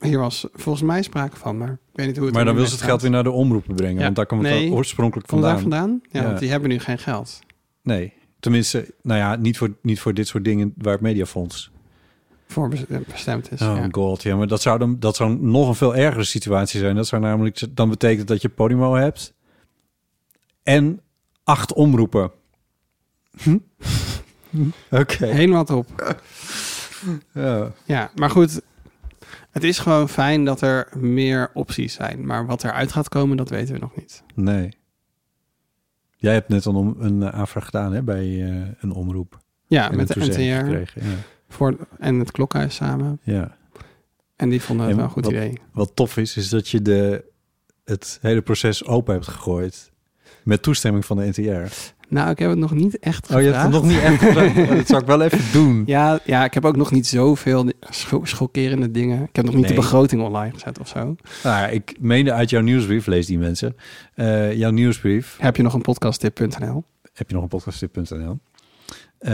Hier 0.05 0.19
was 0.19 0.47
volgens 0.53 0.85
mij 0.85 1.03
sprake 1.03 1.37
van, 1.37 1.59
maar 1.59 1.71
ik 1.71 1.79
weet 1.93 2.07
niet 2.07 2.17
hoe 2.17 2.25
het 2.27 2.35
maar 2.35 2.45
dan 2.45 2.55
wil 2.55 2.67
ze 2.67 2.73
het 2.75 2.83
geld 2.83 3.03
weer 3.03 3.11
naar 3.11 3.23
de 3.23 3.31
omroepen 3.31 3.75
brengen. 3.75 3.97
Ja. 3.99 4.03
Want 4.03 4.17
daar 4.17 4.27
komt 4.27 4.43
het 4.43 4.53
Nee. 4.53 4.71
oorspronkelijk 4.71 5.29
Komt 5.29 5.43
daar 5.43 5.59
vandaan. 5.61 5.81
vandaan? 5.81 6.01
Ja, 6.11 6.21
Ja. 6.21 6.27
want 6.27 6.39
die 6.39 6.51
hebben 6.51 6.69
nu 6.69 6.79
geen 6.79 6.99
geld. 6.99 7.39
Nee, 7.83 8.13
tenminste, 8.41 8.95
nou 9.03 9.19
ja, 9.19 9.37
niet 9.37 9.59
voor, 9.59 9.75
niet 9.83 10.01
voor 10.01 10.15
dit 10.15 10.27
soort 10.29 10.45
dingen 10.45 10.73
waar 10.77 10.93
het 10.93 11.03
mediafonds... 11.03 11.73
Voor 12.47 12.71
eh, 12.89 12.99
bestemd 13.13 13.53
is. 13.53 13.61
Oh 13.63 13.77
ja. 13.77 13.89
god, 13.91 14.23
ja, 14.23 14.37
maar 14.37 14.47
dat 14.47 14.63
zou, 14.63 14.79
dan, 14.79 14.99
dat 14.99 15.17
zou 15.17 15.39
nog 15.41 15.69
een 15.69 15.75
veel 15.75 15.97
ergere 15.97 16.25
situatie 16.25 16.81
zijn. 16.81 16.97
Dat 16.97 17.07
zou 17.07 17.23
namelijk 17.23 17.77
dan 17.77 17.89
betekenen 17.89 18.27
dat 18.27 18.43
je 18.43 18.49
Podimo 18.49 18.95
hebt 18.95 19.35
en 20.63 21.01
acht 21.45 21.73
omroepen. 21.73 22.31
Hm? 23.43 23.59
Oké. 25.01 25.27
Helemaal 25.27 25.65
top. 25.65 26.17
Ja. 27.33 27.73
Ja, 27.85 28.11
maar 28.15 28.31
goed. 28.31 28.61
Het 29.55 29.65
is 29.65 29.79
gewoon 29.79 30.09
fijn 30.09 30.45
dat 30.45 30.61
er 30.61 30.89
meer 30.97 31.51
opties 31.53 31.95
zijn. 31.95 32.27
Maar 32.27 32.47
wat 32.47 32.65
eruit 32.65 32.93
gaat 32.93 33.09
komen, 33.09 33.37
dat 33.37 33.49
weten 33.49 33.75
we 33.75 33.81
nog 33.81 33.97
niet. 33.97 34.23
Nee. 34.35 34.69
Jij 36.17 36.33
hebt 36.33 36.49
net 36.49 36.65
een, 36.65 36.75
om- 36.75 36.97
een 36.99 37.23
eh, 37.23 37.29
aanvraag 37.29 37.65
gedaan 37.65 37.93
hè, 37.93 38.03
bij 38.03 38.25
eh, 38.51 38.67
een 38.81 38.93
omroep. 38.93 39.39
Ja, 39.67 39.91
En 39.91 39.97
met 39.97 40.17
een 40.17 40.23
de 40.23 40.29
NTR 40.29 40.65
gekregen, 40.67 41.03
Ja. 41.11 41.15
voor, 41.49 41.77
en 41.99 42.19
het 42.19 42.31
Klokhuis 42.31 42.75
samen. 42.75 43.21
ja. 43.23 43.57
En 44.37 44.49
die 44.49 44.63
vonden 44.63 44.85
het 44.87 44.91
En 44.95 45.01
wel 45.01 45.07
een 45.09 45.13
goed 45.15 45.25
wat- 45.25 45.33
idee. 45.35 45.59
Wat 45.73 45.91
tof 45.97 46.17
is, 46.17 46.37
is 46.37 46.49
dat 46.49 46.69
je 46.69 46.83
de, 46.83 47.25
het 47.85 48.19
hele 48.23 48.43
proces 48.43 48.85
open 48.87 49.15
hebt 49.15 49.29
gegooid. 49.29 49.93
Met 50.45 50.63
toestemming 50.63 51.05
van 51.05 51.17
de 51.17 51.27
NTR. 51.27 51.73
Nou, 52.09 52.31
ik 52.31 52.39
heb 52.39 52.51
het 52.51 52.59
nog 52.59 52.73
niet 52.75 52.99
echt 52.99 53.31
Oh, 53.31 53.41
je 53.41 53.47
hebt 53.47 53.57
gevraagd. 53.57 53.75
het 53.75 53.83
nog 53.83 53.93
niet 53.93 54.01
echt 54.03 54.19
gedaan. 54.23 54.53
Oh, 54.71 54.77
Dat 54.77 54.87
zou 54.87 55.01
ik 55.01 55.07
wel 55.07 55.21
even 55.23 55.53
doen. 55.53 55.83
Ja, 55.87 56.19
ja, 56.25 56.45
ik 56.45 56.55
heb 56.55 56.65
ook 56.65 56.77
nog 56.77 56.91
niet 56.91 57.07
zoveel 57.07 57.71
scho- 57.81 58.25
schokkerende 58.25 58.91
dingen. 58.91 59.23
Ik 59.23 59.37
heb 59.37 59.45
nog 59.45 59.55
niet 59.55 59.69
de 59.69 59.75
begroting 59.75 60.23
online 60.23 60.53
gezet 60.53 60.79
of 60.79 60.89
zo. 60.89 61.17
Nou 61.43 61.71
ik 61.73 61.95
meende 62.01 62.33
uit 62.33 62.51
jouw 62.51 62.61
nieuwsbrief, 62.63 63.07
lees 63.07 63.27
die 63.27 63.39
mensen. 63.39 63.77
Eh, 64.15 64.53
jouw 64.55 64.71
nieuwsbrief. 64.71 65.37
Heb 65.41 65.57
je 65.57 65.63
nog 65.63 65.75
een 65.75 65.81
podcasttip.nl? 65.83 66.85
Heb 67.15 67.29
je 67.29 67.35
nog 67.35 67.43
een 67.43 67.49
podcasttip.nl? 67.49 68.39
Eh 69.19 69.33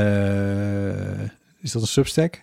is 1.61 1.73
dat 1.73 1.83
een 1.83 1.89
substack? 1.89 2.43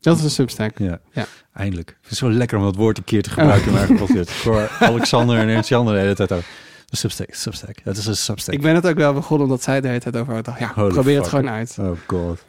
Dat 0.00 0.16
is 0.18 0.24
een 0.24 0.30
substack. 0.30 0.78
Ja. 0.78 0.98
Ja. 1.12 1.26
Eindelijk. 1.54 1.88
Ik 1.88 1.96
vind 2.00 2.08
het 2.10 2.18
zo 2.18 2.30
lekker 2.30 2.58
om 2.58 2.64
dat 2.64 2.76
woord 2.76 2.98
een 2.98 3.04
keer 3.04 3.22
te 3.22 3.30
gebruiken 3.30 3.96
podcast. 3.96 4.30
Ik 4.30 4.36
hoor 4.44 4.68
Alexander 4.80 5.38
en 5.38 5.48
Ernst-Jan 5.48 5.86
de 5.86 5.92
hele 5.92 6.14
tijd 6.14 6.32
over. 6.32 6.44
Een 6.90 6.96
substack, 6.96 7.34
substack. 7.34 7.76
Het 7.84 7.96
is 7.96 8.06
een 8.06 8.16
substack. 8.16 8.54
Ik 8.54 8.60
ben 8.60 8.74
het 8.74 8.86
ook 8.86 8.96
wel 8.96 9.12
begonnen 9.12 9.46
omdat 9.46 9.62
zij 9.62 9.80
de 9.80 9.88
hele 9.88 10.00
tijd 10.00 10.16
over 10.16 10.34
had. 10.34 10.50
Ja, 10.58 10.72
Holy 10.74 10.92
probeer 10.92 11.18
het 11.18 11.28
gewoon 11.28 11.48
uit. 11.48 11.76
Oh 11.80 11.90
god. 12.06 12.44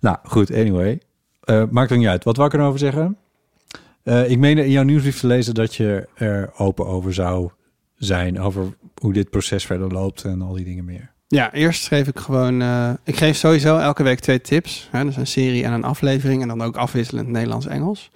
Nou, 0.00 0.16
goed, 0.24 0.52
anyway. 0.52 1.00
Eh, 1.40 1.62
maakt 1.70 1.90
er 1.90 1.98
niet 1.98 2.06
uit. 2.06 2.24
Wat 2.24 2.36
wou 2.36 2.48
ik 2.48 2.54
erover 2.54 2.78
zeggen? 2.78 3.16
Eh, 4.02 4.30
ik 4.30 4.38
meende 4.38 4.64
in 4.64 4.70
jouw 4.70 4.82
nieuwsbrief 4.82 5.20
te 5.20 5.26
lezen 5.26 5.54
dat 5.54 5.74
je 5.74 6.08
er 6.14 6.50
open 6.56 6.86
over 6.86 7.14
zou 7.14 7.50
zijn. 7.96 8.40
Over 8.40 8.66
hoe 9.00 9.12
dit 9.12 9.30
proces 9.30 9.64
verder 9.66 9.88
loopt 9.92 10.24
en 10.24 10.42
al 10.42 10.52
die 10.52 10.64
dingen 10.64 10.84
meer. 10.84 11.12
Ja, 11.28 11.52
eerst 11.52 11.82
schreef 11.82 12.08
ik 12.08 12.18
gewoon... 12.18 12.62
eh, 12.62 12.90
ik 13.04 13.16
geef 13.16 13.36
sowieso 13.36 13.78
elke 13.78 14.02
week 14.02 14.20
twee 14.20 14.40
tips. 14.40 14.88
Hè, 14.90 15.04
dus 15.04 15.16
een 15.16 15.26
serie 15.26 15.64
en 15.64 15.72
een 15.72 15.84
aflevering. 15.84 16.42
En 16.42 16.48
dan 16.48 16.62
ook 16.62 16.76
afwisselend 16.76 17.28
Nederlands-Engels. 17.28 18.10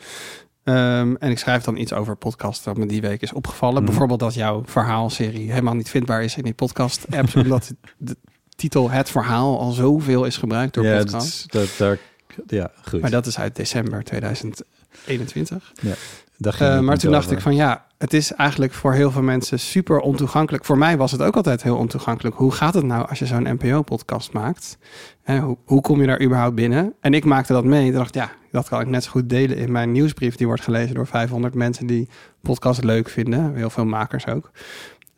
Ehm, 0.65 1.15
en 1.15 1.31
ik 1.31 1.39
schrijf 1.39 1.63
dan 1.63 1.77
iets 1.77 1.93
over 1.93 2.17
podcast 2.17 2.65
dat 2.65 2.77
me 2.77 2.87
die 2.87 3.01
week 3.01 3.23
is 3.23 3.33
opgevallen. 3.33 3.77
Mhm. 3.77 3.85
Bijvoorbeeld 3.85 4.21
dat 4.21 4.35
jouw 4.35 4.63
verhaalserie 4.67 5.51
helemaal 5.51 5.75
niet 5.75 5.91
vindbaar 5.91 6.23
is 6.23 6.37
in 6.37 6.43
die 6.43 6.55
podcast-apps. 6.55 7.35
omdat 7.43 7.75
de 7.99 8.17
titel 8.57 8.91
Het 8.91 9.11
Verhaal 9.11 9.61
al 9.61 9.71
zoveel 9.71 10.25
is 10.25 10.37
gebruikt 10.37 10.75
door 10.75 10.85
ja, 10.85 10.99
podcast. 10.99 11.53
dat, 11.53 11.63
dat, 11.63 11.77
daar, 11.79 11.99
ja, 12.47 12.71
goed. 12.85 13.01
Maar 13.01 13.11
dat 13.11 13.27
is 13.27 13.39
uit 13.39 13.57
december 13.57 14.05
2021. 14.05 15.73
Daar 15.83 15.97
Eh, 16.39 16.81
maar 16.81 16.99
toen 16.99 17.11
dacht 17.11 17.25
over. 17.25 17.37
ik 17.37 17.43
van 17.43 17.55
ja, 17.55 17.87
het 17.99 18.13
is 18.13 18.33
eigenlijk 18.33 18.73
voor 18.73 18.93
heel 18.93 19.11
veel 19.11 19.23
mensen 19.23 19.59
super 19.59 19.99
ontoegankelijk. 19.99 20.65
Voor 20.65 20.79
mij 20.79 20.97
was 20.97 21.13
het 21.13 21.23
ook 21.23 21.37
altijd 21.37 21.63
heel 21.63 21.77
ontoegankelijk. 21.77 22.37
Hoe 22.37 22.53
gaat 22.53 22.75
het 22.75 22.85
nou 22.85 23.09
als 23.09 23.19
je 23.19 23.27
zo'n 23.27 23.59
NPO-podcast 23.61 24.33
maakt? 24.33 24.79
Hoe, 25.25 25.57
hoe 25.65 25.81
kom 25.81 26.01
je 26.01 26.07
daar 26.07 26.23
überhaupt 26.23 26.55
binnen? 26.55 26.95
En 27.01 27.15
ik 27.15 27.25
maakte 27.25 27.53
dat 27.53 27.65
mee. 27.65 27.87
Ik 27.87 27.93
dacht, 27.93 28.15
ja, 28.15 28.31
dat 28.51 28.69
kan 28.69 28.81
ik 28.81 28.87
net 28.87 29.05
zo 29.05 29.11
goed 29.11 29.29
delen 29.29 29.57
in 29.57 29.73
mijn 29.73 29.93
nieuwsbrief. 29.93 30.37
Die 30.37 30.47
wordt 30.47 30.63
gelezen 30.63 30.95
door 30.95 31.07
500 31.07 31.55
mensen 31.55 31.87
die 31.87 32.09
podcast 32.43 32.85
leuk 32.85 33.09
vinden. 33.09 33.55
Heel 33.55 33.71
veel 33.71 33.85
makers 33.85 34.27
ook. 34.27 34.51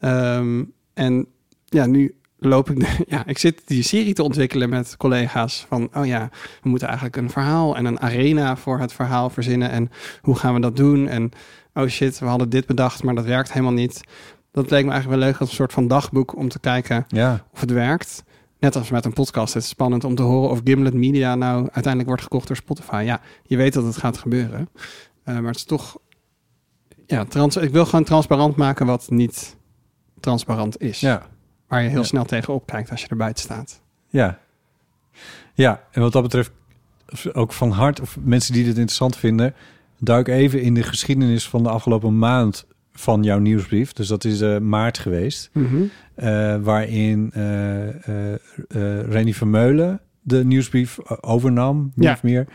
Ehm, 0.00 0.64
en 0.94 1.26
ja, 1.64 1.86
nu 1.86 2.14
loop 2.38 2.70
ik... 2.70 2.80
de- 2.80 3.04
ja, 3.16 3.26
ik 3.26 3.38
zit 3.38 3.62
die 3.64 3.82
serie 3.82 4.14
te 4.14 4.22
ontwikkelen 4.22 4.68
met 4.68 4.96
collega's. 4.96 5.64
Van, 5.68 5.88
oh 5.94 6.06
ja, 6.06 6.28
we 6.62 6.68
moeten 6.68 6.86
eigenlijk 6.88 7.16
een 7.16 7.30
verhaal 7.30 7.76
en 7.76 7.84
een 7.84 8.00
arena 8.00 8.56
voor 8.56 8.78
het 8.78 8.92
verhaal 8.92 9.30
verzinnen. 9.30 9.70
En 9.70 9.90
hoe 10.20 10.36
gaan 10.36 10.54
we 10.54 10.60
dat 10.60 10.76
doen? 10.76 11.08
En 11.08 11.30
oh 11.74 11.86
shit, 11.86 12.18
we 12.18 12.26
hadden 12.26 12.48
dit 12.48 12.66
bedacht, 12.66 13.02
maar 13.02 13.14
dat 13.14 13.24
werkt 13.24 13.52
helemaal 13.52 13.72
niet. 13.74 14.00
Dat 14.52 14.70
leek 14.70 14.84
me 14.84 14.90
eigenlijk 14.90 15.20
wel 15.20 15.30
leuk 15.30 15.40
als 15.40 15.48
een 15.48 15.54
soort 15.54 15.72
van 15.72 15.88
dagboek 15.88 16.36
om 16.36 16.48
te 16.48 16.58
kijken 16.60 17.04
Ja, 17.08 17.44
of 17.52 17.60
het 17.60 17.70
werkt. 17.70 18.24
Net 18.58 18.76
als 18.76 18.90
met 18.90 19.04
een 19.04 19.12
podcast. 19.12 19.54
Het 19.54 19.62
is 19.62 19.68
spannend 19.68 20.04
om 20.04 20.14
te 20.14 20.22
horen 20.22 20.50
of 20.50 20.60
Gimlet 20.64 20.94
Media 20.94 21.34
nou 21.34 21.58
uiteindelijk 21.60 22.06
wordt 22.06 22.22
gekocht 22.22 22.46
door 22.46 22.56
Spotify. 22.56 23.02
Ja, 23.06 23.20
je 23.42 23.56
weet 23.56 23.72
dat 23.72 23.84
het 23.84 23.96
gaat 23.96 24.18
gebeuren. 24.18 24.68
Eh, 25.24 25.34
maar 25.34 25.46
het 25.46 25.56
is 25.56 25.64
toch... 25.64 25.98
Ja, 27.06 27.24
trans 27.24 27.56
ik 27.56 27.70
wil 27.70 27.84
gewoon 27.84 28.04
transparant 28.04 28.56
maken 28.56 28.86
wat 28.86 29.10
niet 29.10 29.56
transparant 30.20 30.80
is. 30.80 31.00
ja, 31.00 31.26
Waar 31.68 31.82
je 31.82 31.88
heel 31.88 31.98
Ja. 31.98 32.04
snel 32.04 32.24
tegenop 32.24 32.66
kijkt 32.66 32.90
als 32.90 33.00
je 33.00 33.08
er 33.08 33.16
buiten 33.16 33.42
staat. 33.42 33.80
ja. 34.10 34.38
Ja, 35.54 35.82
en 35.90 36.00
wat 36.00 36.12
dat 36.12 36.22
betreft 36.22 36.50
ook 37.32 37.52
van 37.52 37.70
hart, 37.70 38.00
of 38.00 38.16
mensen 38.20 38.52
die 38.52 38.62
dit 38.64 38.76
interessant 38.76 39.16
vinden, 39.16 39.54
duik 39.98 40.28
even 40.28 40.62
in 40.62 40.74
de 40.74 40.82
geschiedenis 40.82 41.48
van 41.48 41.62
de 41.62 41.68
afgelopen 41.68 42.18
maand 42.18 42.66
van 42.92 43.22
jouw 43.22 43.38
nieuwsbrief. 43.38 43.92
Dus 43.92 44.08
dat 44.08 44.24
is 44.24 44.40
eh, 44.40 44.58
maart 44.58 44.98
geweest. 44.98 45.50
eh, 46.14 46.56
waarin 46.56 47.30
eh 47.34 48.34
eh 48.34 48.40
Reni 49.08 49.34
Vermeulen 49.34 50.00
de 50.22 50.44
nieuwsbrief 50.44 50.98
overnam, 51.20 51.92
meer 51.94 52.06
Ja. 52.08 52.12
of 52.14 52.22
meer. 52.22 52.46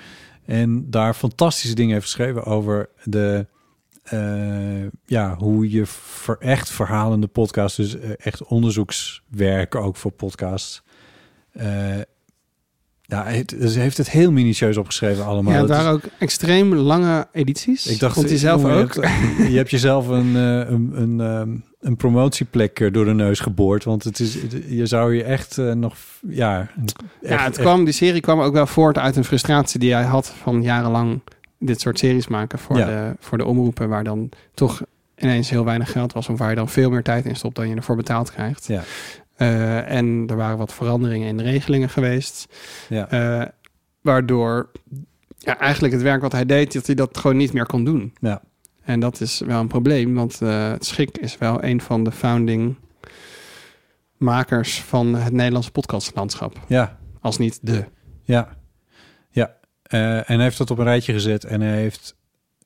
En 0.46 0.90
daar 0.90 1.14
fantastische 1.14 1.76
dingen 1.76 1.94
heeft 1.94 2.06
geschreven 2.06 2.44
over 2.44 2.90
de... 3.04 3.46
eh, 4.04 4.84
ja, 5.06 5.36
hoe 5.38 5.70
je 5.72 5.86
ver, 5.86 6.38
echt 6.40 6.70
verhalende 6.70 7.28
podcasts, 7.28 7.78
dus 7.78 8.00
eh, 8.00 8.10
echt 8.18 8.44
onderzoekswerk 8.44 9.76
ook 9.76 9.96
voor 9.96 10.12
podcasts, 10.12 10.84
eh, 11.52 11.98
Ja, 13.02 13.32
ze 13.68 13.80
heeft 13.80 13.98
het 13.98 14.10
heel 14.10 14.32
minutieus 14.32 14.78
opgeschreven 14.78 15.26
allemaal. 15.26 15.54
ja, 15.54 15.62
is- 15.62 15.68
waren 15.70 15.92
ook 15.92 16.04
extreem 16.20 16.74
lange 16.76 17.28
edities. 17.32 17.88
ik 17.88 18.00
dacht, 18.00 18.14
Vond 18.16 18.30
hij 18.30 18.38
zelf 18.38 18.66
ook. 18.66 18.94
Je 18.94 19.02
hebt, 19.02 19.50
je 19.52 19.58
hebt 19.58 19.70
jezelf 19.70 20.08
een, 20.08 20.36
eh, 20.36 20.70
een, 20.70 20.92
een, 20.96 21.20
ehm, 21.22 21.56
een 21.80 21.96
promotieplek 21.96 22.80
eh, 22.80 22.94
door 22.94 23.06
de 23.06 23.14
neus 23.14 23.40
geboord. 23.40 23.84
Want 23.84 24.04
het 24.04 24.20
is, 24.20 24.38
je 24.68 24.86
zou 24.86 25.16
je 25.16 25.24
echt 25.24 25.58
eh, 25.58 25.72
nog... 25.72 25.96
Ja, 26.28 26.70
ja, 27.22 27.44
het 27.44 27.58
kwam, 27.58 27.84
die 27.86 27.94
serie 27.94 28.22
kwam 28.22 28.40
ook 28.40 28.54
wel 28.54 28.68
voort 28.68 28.98
uit 28.98 29.16
een 29.16 29.24
frustratie 29.24 29.80
die 29.80 29.94
hij 29.94 30.04
had 30.04 30.28
van 30.42 30.62
jarenlang 30.62 31.22
dit 31.62 31.82
soort 31.82 32.00
series 32.00 32.28
maken 32.28 32.60
voor, 32.60 32.78
Ja. 32.78 32.86
de, 32.86 33.16
voor 33.20 33.38
de 33.38 33.46
omroepen, 33.46 33.90
waar 33.90 34.04
dan 34.04 34.30
toch 34.54 34.82
ineens 35.18 35.50
heel 35.50 35.66
weinig 35.66 35.92
geld 35.92 36.14
was, 36.14 36.30
of 36.30 36.38
waar 36.38 36.50
je 36.50 36.56
dan 36.56 36.70
veel 36.70 36.90
meer 36.90 37.04
tijd 37.04 37.26
in 37.26 37.36
stopt 37.36 37.56
dan 37.56 37.70
je 37.70 37.76
ervoor 37.76 37.96
betaald 37.96 38.32
krijgt. 38.32 38.66
Ja. 38.68 38.82
Eh, 39.36 39.92
en 39.92 40.24
er 40.28 40.36
waren 40.36 40.58
wat 40.58 40.74
veranderingen 40.74 41.28
in 41.28 41.38
de 41.38 41.44
regelingen 41.44 41.90
geweest, 41.90 42.48
Ja. 42.90 43.10
eh, 43.10 43.48
waardoor 44.02 44.72
ja, 45.38 45.58
eigenlijk 45.60 45.94
het 45.94 46.02
werk 46.04 46.22
wat 46.22 46.32
hij 46.32 46.46
deed, 46.46 46.74
dat 46.74 46.86
hij 46.86 46.96
dat 46.96 47.18
gewoon 47.18 47.38
niet 47.38 47.54
meer 47.54 47.66
kon 47.66 47.84
doen. 47.84 48.14
Ja. 48.20 48.42
En 48.84 49.00
dat 49.00 49.22
is 49.22 49.40
wel 49.46 49.60
een 49.60 49.68
probleem, 49.68 50.14
want 50.14 50.40
het 50.40 50.86
Schik 50.86 51.18
is 51.18 51.38
wel 51.38 51.64
een 51.64 51.82
van 51.82 52.04
de 52.04 52.12
founding 52.12 52.76
makers 54.18 54.82
van 54.82 55.16
het 55.16 55.34
Nederlandse 55.34 55.72
podcastlandschap. 55.72 56.60
ja, 56.68 56.98
Als 57.22 57.38
niet 57.38 57.60
de. 57.62 57.86
ja, 58.24 58.58
en 60.00 60.24
hij 60.26 60.44
heeft 60.44 60.58
dat 60.58 60.72
op 60.72 60.78
een 60.78 60.84
rijtje 60.84 61.14
gezet. 61.14 61.44
En 61.44 61.62
hij 61.62 61.78
heeft 61.78 62.16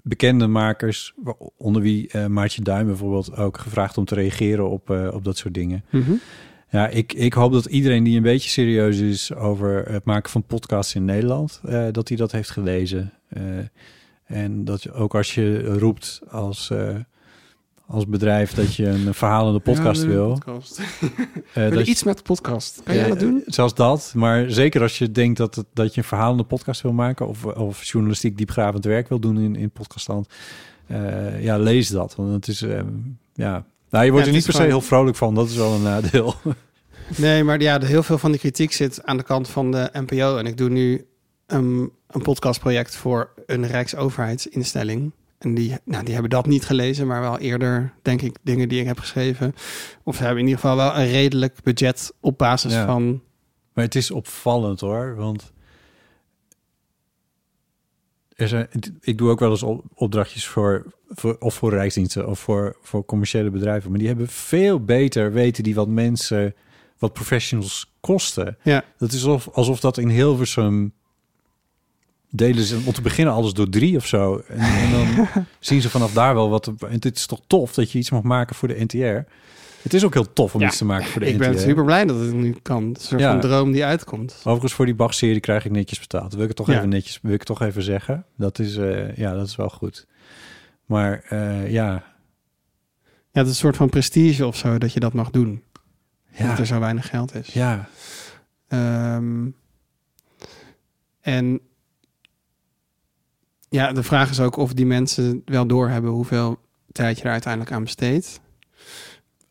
bekende 0.03 0.47
makers, 0.47 1.13
onder 1.57 1.81
wie 1.81 2.07
eh 2.07 2.25
Maartje 2.25 2.61
Duin 2.61 2.85
bijvoorbeeld, 2.85 3.37
ook 3.37 3.57
gevraagd 3.57 3.97
om 3.97 4.05
te 4.05 4.15
reageren 4.15 4.69
op, 4.69 4.89
eh, 4.89 5.13
op 5.13 5.23
dat 5.23 5.37
soort 5.37 5.53
dingen. 5.53 5.83
Ja, 6.75 6.87
ik, 6.87 7.13
ik 7.13 7.33
hoop 7.33 7.51
dat 7.51 7.65
iedereen 7.65 8.03
die 8.03 8.17
een 8.17 8.23
beetje 8.23 8.49
serieus 8.49 8.99
is 8.99 9.33
over 9.33 9.91
het 9.91 10.05
maken 10.05 10.29
van 10.29 10.43
podcasts 10.43 10.95
in 10.95 11.05
Nederland, 11.05 11.61
eh, 11.65 11.87
dat 11.91 12.07
hij 12.07 12.17
dat 12.17 12.31
heeft 12.31 12.49
gelezen. 12.49 13.13
Eh, 13.27 13.43
en 14.25 14.65
dat 14.65 14.83
je, 14.83 14.91
ook 14.91 15.15
als 15.15 15.35
je 15.35 15.63
roept 15.63 16.21
als, 16.29 16.69
eh, 16.69 16.95
als 17.87 18.07
bedrijf 18.07 18.53
dat 18.53 18.75
je 18.75 18.85
een 18.87 19.13
verhalende 19.13 19.59
podcast 19.59 20.01
Ja, 20.01 20.07
wil. 20.07 20.33
podcast. 20.33 20.79
eh, 20.79 20.85
Wil 21.53 21.63
je 21.63 21.69
dat 21.75 21.85
je- 21.85 21.91
iets 21.91 22.03
met 22.03 22.17
de 22.17 22.23
podcast? 22.23 22.81
Kan 22.83 22.95
jij 22.95 23.03
eh, 23.03 23.09
dat 23.09 23.19
doen? 23.19 23.43
Zelfs 23.45 23.73
dat, 23.73 24.11
maar 24.15 24.51
zeker 24.51 24.81
als 24.81 24.97
je 24.97 25.11
denkt 25.11 25.37
dat, 25.37 25.55
het, 25.55 25.65
dat 25.73 25.93
je 25.93 26.01
een 26.01 26.07
verhalende 26.07 26.43
podcast 26.43 26.81
wil 26.81 26.93
maken 26.93 27.27
of, 27.27 27.45
of 27.45 27.83
journalistiek 27.83 28.37
diepgravend 28.37 28.85
werk 28.85 29.09
wil 29.09 29.19
doen 29.19 29.37
in, 29.39 29.55
in 29.55 29.69
podcastland, 29.71 30.27
eh, 30.87 31.43
ja, 31.43 31.57
lees 31.57 31.89
dat. 31.89 32.15
Want 32.15 32.33
het 32.33 32.47
is, 32.47 32.61
eh, 32.61 32.79
ja, 33.33 33.65
nou, 33.89 34.05
je 34.05 34.11
wordt 34.11 34.25
Ja, 34.25 34.31
er 34.31 34.37
niet 34.37 34.45
per 34.45 34.53
se 34.55 34.63
heel 34.63 34.81
vrolijk 34.81 35.17
van, 35.17 35.35
dat 35.35 35.49
is 35.49 35.55
wel 35.55 35.73
een 35.73 35.81
nadeel. 35.83 36.33
Nee, 37.17 37.43
maar 37.43 37.61
ja, 37.61 37.79
heel 37.81 38.03
veel 38.03 38.17
van 38.17 38.31
die 38.31 38.39
kritiek 38.39 38.71
zit 38.73 39.01
aan 39.03 39.17
de 39.17 39.23
kant 39.23 39.49
van 39.49 39.71
de 39.71 39.89
NPO. 39.93 40.37
En 40.37 40.45
ik 40.45 40.57
doe 40.57 40.69
nu 40.69 41.05
een, 41.47 41.91
een 42.07 42.21
podcastproject 42.21 42.95
voor 42.95 43.29
een 43.45 43.67
rijksoverheidsinstelling. 43.67 45.11
En 45.45 45.53
die, 45.53 45.77
nou, 45.83 46.03
die 46.03 46.13
hebben 46.13 46.31
dat 46.31 46.45
niet 46.45 46.65
gelezen, 46.65 47.07
maar 47.07 47.21
wel 47.21 47.39
eerder, 47.39 47.93
denk 48.01 48.21
ik, 48.21 48.37
dingen 48.43 48.69
die 48.69 48.79
ik 48.79 48.85
heb 48.85 48.99
geschreven. 48.99 49.53
Of 50.03 50.15
ze 50.15 50.21
hebben 50.23 50.39
in 50.39 50.47
ieder 50.47 50.61
geval 50.61 50.75
wel 50.77 50.95
een 50.95 51.09
redelijk 51.11 51.57
budget 51.63 52.13
op 52.19 52.37
basis 52.37 52.73
Ja. 52.73 52.85
van... 52.85 53.21
Maar 53.73 53.83
het 53.83 53.95
is 53.95 54.11
opvallend 54.11 54.79
hoor, 54.79 55.15
want 55.15 55.53
er 58.35 58.47
zijn, 58.47 58.67
ik 59.01 59.17
doe 59.17 59.29
ook 59.29 59.39
wel 59.39 59.49
eens 59.49 59.63
op- 59.63 59.83
opdrachtjes 59.93 60.47
voor, 60.47 60.85
voor 61.09 61.35
of 61.39 61.53
voor 61.53 61.69
rijksdiensten 61.71 62.27
of 62.27 62.39
voor, 62.39 62.77
voor 62.81 63.05
commerciële 63.05 63.49
bedrijven, 63.49 63.89
maar 63.89 63.99
die 63.99 64.07
hebben 64.07 64.27
veel 64.27 64.83
beter 64.83 65.31
weten 65.31 65.63
die 65.63 65.75
wat 65.75 65.87
mensen, 65.87 66.55
wat 66.97 67.13
professionals 67.13 67.93
kosten. 67.99 68.57
Ja. 68.63 68.83
Dat 68.97 69.11
is 69.11 69.25
alsof, 69.25 69.49
alsof 69.55 69.79
dat 69.79 69.97
in 69.97 70.09
Hilversum 70.09 70.93
delen 72.29 72.63
ze 72.63 72.81
om 72.85 72.93
te 72.93 73.01
beginnen 73.01 73.33
alles 73.33 73.53
door 73.53 73.69
drie 73.69 73.95
of 73.97 74.05
zo. 74.05 74.43
En, 74.47 74.57
en 74.59 74.91
dan 74.91 75.27
zien 75.59 75.81
ze 75.81 75.89
vanaf 75.89 76.13
daar 76.13 76.33
wel 76.33 76.49
wat. 76.49 76.67
En 76.67 76.75
het 76.89 77.15
is 77.15 77.25
toch 77.25 77.41
tof 77.47 77.73
dat 77.73 77.91
je 77.91 77.97
iets 77.99 78.09
mag 78.09 78.21
maken 78.23 78.55
voor 78.55 78.67
de 78.67 78.83
NTR. 78.83 79.29
Het 79.81 79.93
is 79.93 80.05
ook 80.05 80.13
heel 80.13 80.33
tof 80.33 80.55
om 80.55 80.61
Ja, 80.61 80.67
iets 80.67 80.77
te 80.77 80.85
maken 80.85 81.05
voor 81.05 81.21
de 81.21 81.27
Ik 81.27 81.33
NTR. 81.37 81.39
ben 81.49 81.59
super 81.59 81.83
blij 81.85 82.05
dat 82.05 82.19
het 82.19 82.33
nu 82.33 82.55
kan. 82.61 82.87
Het 82.87 82.97
is 82.97 83.01
een 83.03 83.07
soort 83.09 83.21
Ja. 83.21 83.31
van 83.31 83.39
droom 83.39 83.71
die 83.71 83.85
uitkomt. 83.85 84.35
Overigens, 84.39 84.73
voor 84.73 84.85
die 84.85 84.95
Bach-serie 84.95 85.39
krijg 85.39 85.65
ik 85.65 85.71
netjes 85.71 85.99
betaald. 85.99 86.23
Dat 86.23 86.33
wil 86.33 86.41
ik 86.41 86.47
het 86.47 86.57
toch 86.57 86.67
Ja. 86.67 86.75
even 86.77 86.89
netjes, 86.89 87.19
wil 87.21 87.31
ik 87.33 87.37
het 87.39 87.47
toch 87.47 87.61
even 87.61 87.83
zeggen. 87.83 88.25
Dat 88.37 88.59
is, 88.59 88.77
eh, 88.77 89.15
ja, 89.15 89.33
dat 89.33 89.47
is 89.47 89.55
wel 89.55 89.69
goed. 89.69 90.07
Maar 90.85 91.23
eh, 91.29 91.71
ja, 91.71 92.03
Ja, 93.31 93.41
het 93.41 93.49
is 93.49 93.53
een 93.53 93.59
soort 93.59 93.75
van 93.75 93.89
prestige 93.89 94.45
of 94.47 94.57
zo 94.57 94.77
dat 94.77 94.93
je 94.93 94.99
dat 94.99 95.13
mag 95.13 95.29
doen. 95.29 95.63
ja, 96.31 96.41
Omdat 96.43 96.59
er 96.59 96.65
zo 96.65 96.79
weinig 96.79 97.07
geld 97.09 97.35
is. 97.35 97.47
ja, 97.47 97.89
Ehm, 98.67 99.45
en 101.21 101.59
ja, 103.75 103.91
de 103.91 104.03
vraag 104.03 104.29
is 104.29 104.39
ook 104.39 104.57
of 104.57 104.73
die 104.73 104.85
mensen 104.85 105.41
wel 105.45 105.67
doorhebben 105.67 106.11
hoeveel 106.11 106.59
tijd 106.91 107.17
je 107.17 107.23
er 107.23 107.31
uiteindelijk 107.31 107.71
aan 107.71 107.83
besteedt. 107.83 108.39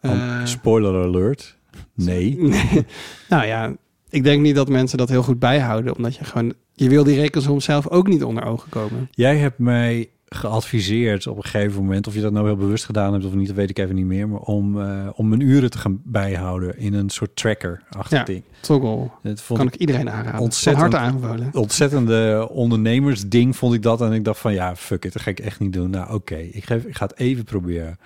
Eh, 0.00 0.44
spoiler 0.44 1.04
alert. 1.04 1.56
Nee. 1.94 2.36
nee. 2.38 2.86
nou 3.28 3.46
ja, 3.46 3.76
ik 4.08 4.24
denk 4.24 4.42
niet 4.42 4.54
dat 4.54 4.68
mensen 4.68 4.98
dat 4.98 5.08
heel 5.08 5.22
goed 5.22 5.38
bijhouden, 5.38 5.96
omdat 5.96 6.16
je 6.16 6.24
gewoon, 6.24 6.54
je 6.72 6.88
wil 6.88 7.04
die 7.04 7.16
rekensom 7.16 7.60
zelf 7.60 7.88
ook 7.88 8.08
niet 8.08 8.24
onder 8.24 8.44
ogen 8.44 8.68
komen. 8.68 9.08
Jij 9.10 9.36
hebt 9.36 9.58
mij 9.58 10.08
geadviseerd 10.34 11.26
op 11.26 11.36
een 11.36 11.42
gegeven 11.44 11.82
moment, 11.82 12.06
of 12.06 12.14
je 12.14 12.20
dat 12.20 12.32
nou 12.32 12.46
heel 12.46 12.56
bewust 12.56 12.84
gedaan 12.84 13.12
hebt 13.12 13.24
of 13.24 13.34
niet, 13.34 13.46
dat 13.46 13.56
weet 13.56 13.70
ik 13.70 13.78
even 13.78 13.94
niet 13.94 14.04
meer, 14.04 14.28
maar 14.28 14.40
om, 14.40 14.80
eh, 14.80 15.08
om 15.14 15.28
mijn 15.28 15.40
uren 15.40 15.70
te 15.70 15.78
gaan 15.78 16.00
bijhouden 16.04 16.78
in 16.78 16.94
een 16.94 17.10
soort 17.10 17.36
tracker-achtig 17.36 18.18
Ja. 18.18 18.24
ding. 18.24 18.42
Toggle 18.60 19.10
Het 19.22 19.40
vond 19.40 19.58
kan 19.58 19.68
ik 19.68 19.74
iedereen 19.74 20.10
aanraden. 20.10 20.40
ontzettend- 20.40 20.94
aanbevolen. 20.94 21.48
ontzettende 21.52 22.48
ondernemersding 22.50 23.56
vond 23.56 23.74
ik 23.74 23.82
dat. 23.82 24.00
En 24.00 24.12
ik 24.12 24.24
dacht 24.24 24.40
van 24.40 24.52
ja, 24.54 24.76
fuck 24.76 25.04
it, 25.04 25.12
dat 25.12 25.22
ga 25.22 25.30
ik 25.30 25.40
echt 25.40 25.60
niet 25.60 25.72
doen. 25.72 25.90
Nou 25.90 26.14
oké, 26.14 26.36
ik, 26.36 26.64
geef- 26.64 26.84
ik 26.84 26.96
ga 26.96 27.06
het 27.06 27.18
even 27.18 27.44
proberen. 27.44 27.98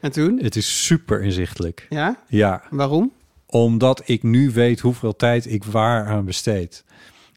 En 0.00 0.12
toen? 0.12 0.38
Het 0.42 0.56
is 0.56 0.84
super 0.86 1.22
inzichtelijk. 1.22 1.86
Ja? 1.90 2.16
Ja, 2.28 2.62
Waarom? 2.70 3.12
omdat 3.46 4.02
ik 4.04 4.22
nu 4.22 4.50
weet 4.50 4.80
hoeveel 4.80 5.16
tijd 5.16 5.50
ik 5.52 5.64
waar 5.64 6.06
aan 6.06 6.24
besteed. 6.24 6.84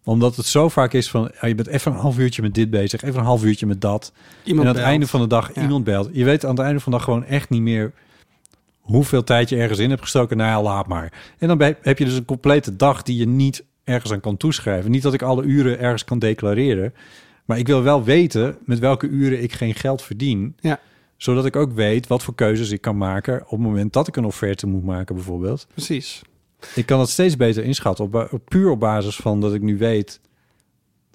Omdat 0.05 0.35
het 0.35 0.45
zo 0.45 0.69
vaak 0.69 0.93
is 0.93 1.09
van, 1.09 1.31
je 1.41 1.55
bent 1.55 1.67
even 1.67 1.91
een 1.91 1.97
half 1.97 2.17
uurtje 2.17 2.41
met 2.41 2.53
dit 2.53 2.69
bezig, 2.69 3.01
even 3.03 3.19
een 3.19 3.25
half 3.25 3.43
uurtje 3.43 3.65
met 3.65 3.81
dat. 3.81 4.11
Iemand 4.43 4.45
en 4.45 4.57
aan 4.59 4.65
het 4.65 4.75
belt. 4.75 4.87
einde 4.87 5.07
van 5.07 5.21
de 5.21 5.27
dag 5.27 5.55
Ja. 5.55 5.61
iemand 5.61 5.83
belt. 5.83 6.09
Je 6.11 6.23
weet 6.23 6.43
aan 6.45 6.55
het 6.55 6.65
einde 6.65 6.79
van 6.79 6.91
de 6.91 6.97
dag 6.97 7.05
gewoon 7.07 7.25
echt 7.25 7.49
niet 7.49 7.61
meer 7.61 7.91
hoeveel 8.79 9.23
tijd 9.23 9.49
je 9.49 9.55
ergens 9.57 9.79
in 9.79 9.89
hebt 9.89 10.01
gestoken. 10.01 10.37
Nou 10.37 10.49
ja, 10.49 10.61
laat 10.61 10.87
maar. 10.87 11.13
En 11.37 11.47
dan 11.47 11.61
heb 11.81 11.97
je 11.97 12.05
dus 12.05 12.13
een 12.15 12.25
complete 12.25 12.75
dag 12.75 13.03
die 13.03 13.17
je 13.17 13.27
niet 13.27 13.63
ergens 13.83 14.11
aan 14.11 14.19
kan 14.19 14.37
toeschrijven. 14.37 14.91
Niet 14.91 15.01
dat 15.03 15.13
ik 15.13 15.21
alle 15.21 15.43
uren 15.43 15.79
ergens 15.79 16.03
kan 16.05 16.19
declareren. 16.19 16.93
Maar 17.45 17.57
ik 17.57 17.67
wil 17.67 17.83
wel 17.83 18.03
weten 18.03 18.57
met 18.65 18.79
welke 18.79 19.07
uren 19.07 19.43
ik 19.43 19.53
geen 19.53 19.73
geld 19.75 20.01
verdien. 20.01 20.55
Ja. 20.59 20.79
Zodat 21.17 21.45
ik 21.45 21.55
ook 21.55 21.71
weet 21.71 22.07
wat 22.07 22.23
voor 22.23 22.35
keuzes 22.35 22.71
ik 22.71 22.81
kan 22.81 22.97
maken 22.97 23.41
op 23.43 23.49
het 23.49 23.59
moment 23.59 23.93
dat 23.93 24.07
ik 24.07 24.15
een 24.15 24.25
offerte 24.25 24.67
moet 24.67 24.83
maken 24.83 25.15
bijvoorbeeld. 25.15 25.67
Precies. 25.73 26.21
Ik 26.75 26.85
kan 26.85 26.99
het 26.99 27.09
steeds 27.09 27.35
beter 27.37 27.63
inschatten. 27.63 28.05
Op, 28.31 28.39
puur 28.47 28.69
op 28.69 28.79
basis 28.79 29.15
van 29.15 29.41
dat 29.41 29.53
ik 29.53 29.61
nu 29.61 29.77
weet... 29.77 30.19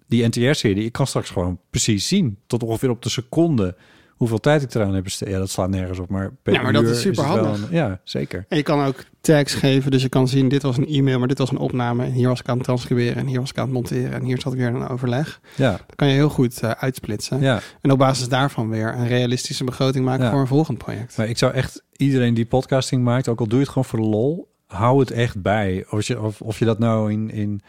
die 0.07 0.27
NTR-serie, 0.27 0.85
ik 0.85 0.93
kan 0.93 1.07
straks 1.07 1.31
gewoon 1.31 1.59
precies 1.71 2.09
zien... 2.09 2.39
tot 2.47 2.62
ongeveer 2.62 2.91
op 2.91 3.03
de 3.03 3.09
seconde 3.09 3.77
hoeveel 4.09 4.39
tijd 4.41 4.62
ik 4.62 4.75
eraan 4.75 4.95
heb 4.95 5.05
besteed. 5.05 5.29
Ja, 5.29 5.39
dat 5.39 5.51
slaat 5.51 5.71
nergens 5.71 5.99
op, 5.99 6.09
maar 6.09 6.33
per 6.43 6.53
Ja, 6.53 6.62
maar 6.62 6.73
dat 6.73 6.85
is 6.87 7.05
wel 7.05 7.47
een- 7.47 7.67
ja, 7.71 8.01
zeker. 8.05 8.45
En 8.49 8.57
je 8.57 8.62
kan 8.62 8.85
ook 8.85 9.05
tags 9.21 9.55
geven, 9.55 9.91
dus 9.91 10.03
je 10.03 10.09
kan 10.09 10.29
zien, 10.29 10.49
dit 10.49 10.62
was 10.62 10.77
een 10.77 10.87
e-mail, 10.87 11.19
maar 11.19 11.29
dit 11.29 11.39
was 11.39 11.51
een 11.51 11.59
opname. 11.59 12.05
En 12.05 12.12
hier 12.12 12.29
was 12.29 12.41
ik 12.41 12.49
aan 12.49 12.55
het 12.57 12.65
transcriberen 12.65 13.17
en 13.17 13.27
hier 13.27 13.41
was 13.41 13.51
ik 13.51 13.59
aan 13.59 13.65
het 13.65 13.73
monteren 13.73 14.12
en 14.12 14.23
hier 14.25 14.41
zat 14.41 14.53
ik 14.53 14.59
weer 14.59 14.69
in 14.69 14.75
een 14.75 14.89
overleg. 14.89 15.41
Ja, 15.57 15.71
Dat 15.71 15.97
kan 15.97 16.09
je 16.09 16.15
heel 16.15 16.29
goed 16.29 16.61
eh, 16.62 16.71
uitsplitsen. 16.71 17.41
ja. 17.41 17.61
En 17.81 17.91
op 17.91 17.99
basis 17.99 18.29
daarvan 18.29 18.69
weer 18.69 18.95
een 18.95 19.07
realistische 19.09 19.65
begroting 19.65 20.05
maken 20.05 20.25
Ja. 20.25 20.31
voor 20.31 20.41
een 20.41 20.47
volgend 20.47 20.79
project. 20.79 21.17
Maar 21.17 21.29
ik 21.29 21.39
zou 21.39 21.53
echt 21.53 21.83
iedereen 21.97 22.35
die 22.35 22.47
podcasting 22.47 23.05
maakt... 23.05 23.29
ook 23.29 23.41
al 23.41 23.47
doe 23.47 23.55
je 23.59 23.65
het 23.65 23.73
gewoon 23.73 23.89
voor 23.89 23.99
de 24.01 24.07
lol... 24.07 24.50
hou 24.71 25.01
het 25.01 25.11
echt 25.11 25.43
bij. 25.43 25.85
Of 25.91 26.07
je, 26.07 26.21
of, 26.21 26.41
of 26.41 26.59
je 26.59 26.65
dat 26.65 26.79
nou 26.79 27.13
in, 27.13 27.31
in, 27.31 27.61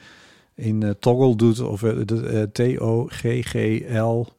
in 0.56 0.84
eh, 0.84 0.90
Toggle 0.90 1.36
doet... 1.36 1.60
of 1.60 1.84
eh, 1.84 1.96
de, 2.06 2.28
eh, 2.28 2.42
T-O-G-G-L.com 2.76 4.30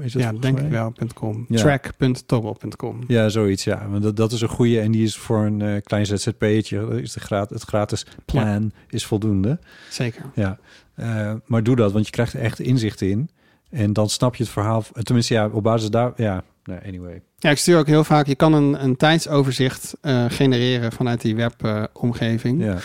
is 0.00 0.14
het 0.14 0.22
ja, 0.22 0.32
denk 0.32 0.54
mij? 0.54 0.64
ik 0.64 0.70
wel. 0.70 0.92
.com. 1.14 1.46
Ja. 1.48 1.56
Track.toggle.com. 1.56 3.00
Ja, 3.06 3.28
zoiets, 3.28 3.64
ja. 3.64 3.88
Want 3.88 4.02
dat, 4.02 4.16
dat 4.16 4.32
is 4.32 4.40
een 4.40 4.48
goede 4.48 4.80
en 4.80 4.90
die 4.90 5.02
is 5.02 5.16
voor 5.16 5.44
een 5.44 5.62
eh, 5.62 5.82
klein 5.82 6.06
ZZP'tje. 6.06 7.02
Is 7.02 7.12
de 7.12 7.20
graad, 7.20 7.50
het 7.50 7.62
gratis 7.62 8.06
plan 8.24 8.72
is 8.88 9.06
voldoende. 9.06 9.58
Zeker. 9.90 10.24
Ja, 10.34 10.58
Eh, 10.94 11.32
maar 11.46 11.62
doe 11.62 11.76
dat, 11.76 11.92
want 11.92 12.04
je 12.04 12.12
krijgt 12.12 12.32
er 12.32 12.40
echt 12.40 12.60
inzicht 12.60 13.00
in. 13.00 13.28
En 13.70 13.92
dan 13.92 14.08
snap 14.08 14.36
je 14.36 14.42
het 14.42 14.52
verhaal. 14.52 14.84
Tenminste, 15.02 15.34
ja, 15.34 15.48
op 15.48 15.62
basis 15.62 15.90
daar... 15.90 16.12
Ja, 16.16 16.44
nee, 16.64 16.78
anyway. 16.86 17.22
Ja, 17.38 17.50
ik 17.50 17.58
stuur 17.58 17.78
ook 17.78 17.86
heel 17.86 18.04
vaak, 18.04 18.26
je 18.26 18.34
kan 18.34 18.52
een, 18.52 18.84
een 18.84 18.96
tijdsoverzicht 18.96 19.94
eh, 20.00 20.24
genereren 20.28 20.92
vanuit 20.92 21.20
die 21.20 21.36
webomgeving. 21.36 22.62
Ja, 22.64 22.72
Dat 22.72 22.82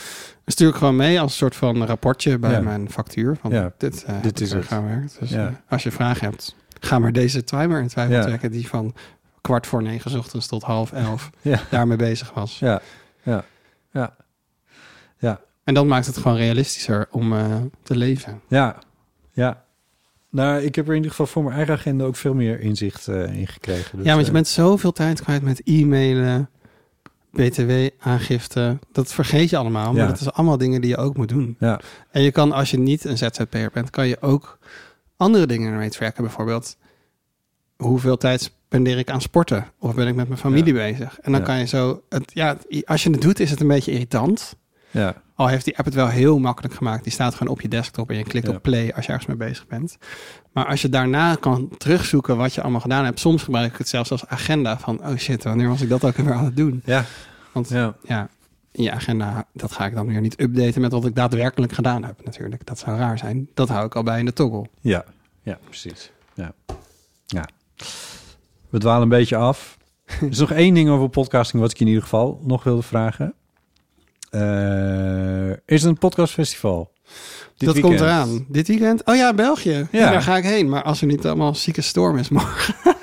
stuur 0.57 0.69
ik 0.69 0.75
gewoon 0.75 0.95
mee 0.95 1.19
als 1.21 1.31
een 1.31 1.37
soort 1.37 1.55
van 1.55 1.85
rapportje 1.85 2.37
bij 2.39 2.51
Ja. 2.51 2.59
mijn 2.59 2.91
factuur. 2.91 3.37
Van 3.41 3.51
Ja, 3.51 3.73
dit, 3.77 4.03
eh, 4.03 4.21
dit 4.21 4.39
is 4.41 4.51
er 4.51 4.57
het. 4.57 4.67
gewerkt. 4.67 5.17
Dus 5.19 5.29
Ja. 5.29 5.47
eh, 5.47 5.53
als 5.69 5.83
je 5.83 5.91
vragen 5.91 6.29
hebt, 6.29 6.55
ga 6.79 6.99
maar 6.99 7.11
deze 7.11 7.43
timer 7.43 7.81
in 7.81 7.87
twijfel 7.87 8.15
Ja. 8.15 8.21
trekken. 8.21 8.51
Die 8.51 8.67
van 8.67 8.93
kwart 9.41 9.67
voor 9.67 9.81
negen 9.83 10.11
's 10.11 10.13
ochtends 10.15 10.47
tot 10.47 10.63
half 10.63 10.91
elf 10.91 11.29
Ja. 11.41 11.59
daarmee 11.69 11.97
bezig 11.97 12.33
was. 12.33 12.59
ja, 12.59 12.81
ja, 13.23 13.43
ja. 13.91 14.15
Ja, 15.17 15.39
En 15.63 15.73
dat 15.73 15.85
maakt 15.85 16.05
het 16.05 16.17
gewoon 16.17 16.37
realistischer 16.37 17.07
om 17.11 17.33
te 17.83 17.95
leven. 17.95 18.41
Ja, 18.47 18.77
ja. 19.31 19.63
Nou, 20.31 20.61
ik 20.61 20.75
heb 20.75 20.85
er 20.85 20.89
in 20.91 20.95
ieder 20.95 21.11
geval 21.11 21.25
voor 21.25 21.43
mijn 21.43 21.55
eigen 21.55 21.73
agenda 21.73 22.05
ook 22.05 22.15
veel 22.15 22.33
meer 22.33 22.59
inzicht 22.59 23.07
eh, 23.07 23.35
in 23.35 23.47
gekregen. 23.47 23.97
Dus, 23.97 24.05
ja, 24.05 24.11
want 24.11 24.21
je 24.21 24.27
eh, 24.27 24.33
bent 24.33 24.47
zoveel 24.47 24.91
tijd 24.91 25.21
kwijt 25.21 25.41
met 25.41 25.61
e-mailen, 25.63 26.49
btw-aangifte. 27.31 28.77
Dat 28.91 29.13
vergeet 29.13 29.49
je 29.49 29.57
allemaal, 29.57 29.93
maar 29.93 30.01
Ja. 30.01 30.07
dat 30.07 30.19
is 30.19 30.31
allemaal 30.31 30.57
dingen 30.57 30.81
die 30.81 30.89
je 30.89 30.97
ook 30.97 31.17
moet 31.17 31.29
doen. 31.29 31.55
Ja. 31.59 31.79
En 32.11 32.21
je 32.21 32.31
kan, 32.31 32.51
als 32.51 32.71
je 32.71 32.77
niet 32.79 33.03
een 33.05 33.17
ZZP'er 33.17 33.69
bent, 33.73 33.89
kan 33.89 34.07
je 34.07 34.21
ook 34.21 34.57
andere 35.17 35.45
dingen 35.45 35.71
ermee 35.71 35.89
tracken. 35.89 36.23
Bijvoorbeeld, 36.23 36.77
hoeveel 37.77 38.17
tijd 38.17 38.41
spendeer 38.41 38.97
ik 38.97 39.09
aan 39.09 39.21
sporten? 39.21 39.67
Of 39.79 39.95
ben 39.95 40.07
ik 40.07 40.15
met 40.15 40.27
mijn 40.27 40.39
familie 40.39 40.73
bezig? 40.73 41.19
En 41.19 41.31
dan 41.31 41.43
kan 41.43 41.59
je 41.59 41.65
zo... 41.65 42.01
Het, 42.09 42.31
ja, 42.33 42.57
als 42.85 43.03
je 43.03 43.09
het 43.09 43.21
doet, 43.21 43.39
is 43.39 43.49
het 43.49 43.59
een 43.61 43.67
beetje 43.67 43.91
irritant. 43.91 44.55
Ja, 44.91 45.15
Al 45.35 45.47
heeft 45.47 45.65
die 45.65 45.77
app 45.77 45.85
het 45.85 45.95
wel 45.95 46.07
heel 46.07 46.39
makkelijk 46.39 46.73
gemaakt. 46.73 47.03
Die 47.03 47.11
staat 47.13 47.35
gewoon 47.35 47.53
op 47.53 47.61
je 47.61 47.67
desktop 47.67 48.09
en 48.09 48.17
je 48.17 48.23
klikt 48.23 48.47
Ja. 48.47 48.53
op 48.53 48.61
play 48.61 48.91
als 48.95 49.05
je 49.05 49.11
ergens 49.11 49.27
mee 49.27 49.37
bezig 49.37 49.67
bent. 49.67 49.97
Maar 50.51 50.65
als 50.65 50.81
je 50.81 50.89
daarna 50.89 51.35
kan 51.35 51.69
terugzoeken 51.77 52.37
wat 52.37 52.53
je 52.53 52.61
allemaal 52.61 52.79
gedaan 52.81 53.05
hebt. 53.05 53.19
Soms 53.19 53.43
gebruik 53.43 53.71
ik 53.71 53.77
het 53.77 53.87
zelfs 53.89 54.11
als 54.11 54.25
agenda 54.27 54.79
van... 54.79 54.99
oh 55.07 55.15
shit, 55.17 55.43
wanneer 55.43 55.67
was 55.67 55.81
ik 55.81 55.89
dat 55.89 56.03
ook 56.03 56.15
weer 56.15 56.33
aan 56.33 56.45
het 56.45 56.55
doen? 56.55 56.81
ja, 56.85 57.05
Want 57.51 57.69
ja. 57.69 57.95
ja, 58.03 58.29
in 58.71 58.83
je 58.83 58.91
agenda, 58.91 59.45
dat 59.53 59.71
ga 59.71 59.85
ik 59.85 59.93
dan 59.95 60.07
weer 60.07 60.21
niet 60.21 60.41
updaten 60.41 60.81
met 60.81 60.91
wat 60.91 61.05
ik 61.05 61.15
daadwerkelijk 61.15 61.73
gedaan 61.73 62.03
heb 62.03 62.25
natuurlijk. 62.25 62.65
Dat 62.65 62.79
zou 62.79 62.97
raar 62.97 63.17
zijn. 63.17 63.49
Dat 63.53 63.69
hou 63.69 63.85
ik 63.85 63.95
al 63.95 64.03
bij 64.03 64.19
in 64.19 64.25
de 64.25 64.33
toggle. 64.33 64.65
Ja, 64.81 65.03
ja 65.43 65.57
precies. 65.65 66.11
Ja. 66.33 66.53
ja. 67.25 67.45
We 68.69 68.79
dwalen 68.79 69.01
een 69.01 69.09
beetje 69.09 69.35
af. 69.35 69.77
Er 70.05 70.27
is 70.29 70.39
nog 70.39 70.51
één 70.51 70.73
ding 70.73 70.89
over 70.89 71.09
podcasting 71.09 71.61
wat 71.61 71.71
ik 71.71 71.79
in 71.79 71.87
ieder 71.87 72.01
geval 72.03 72.41
nog 72.43 72.63
wilde 72.63 72.81
vragen. 72.81 73.33
Eh, 74.29 75.49
is 75.49 75.81
het 75.81 75.83
een 75.83 75.97
podcastfestival? 75.97 76.91
Dit 77.57 77.67
dat 77.67 77.73
weekend? 77.73 77.83
komt 77.83 77.99
eraan. 78.09 78.45
Dit 78.49 78.67
weekend? 78.67 79.05
Oh 79.05 79.15
ja, 79.15 79.33
België. 79.33 79.69
Ja. 79.91 79.99
Ja. 79.99 80.11
daar 80.11 80.21
ga 80.21 80.37
ik 80.37 80.43
heen. 80.43 80.69
Maar 80.69 80.83
als 80.83 81.01
er 81.01 81.07
niet 81.07 81.25
allemaal 81.25 81.55
zieke 81.55 81.81
storm 81.81 82.17
is 82.17 82.29
morgen. 82.29 82.75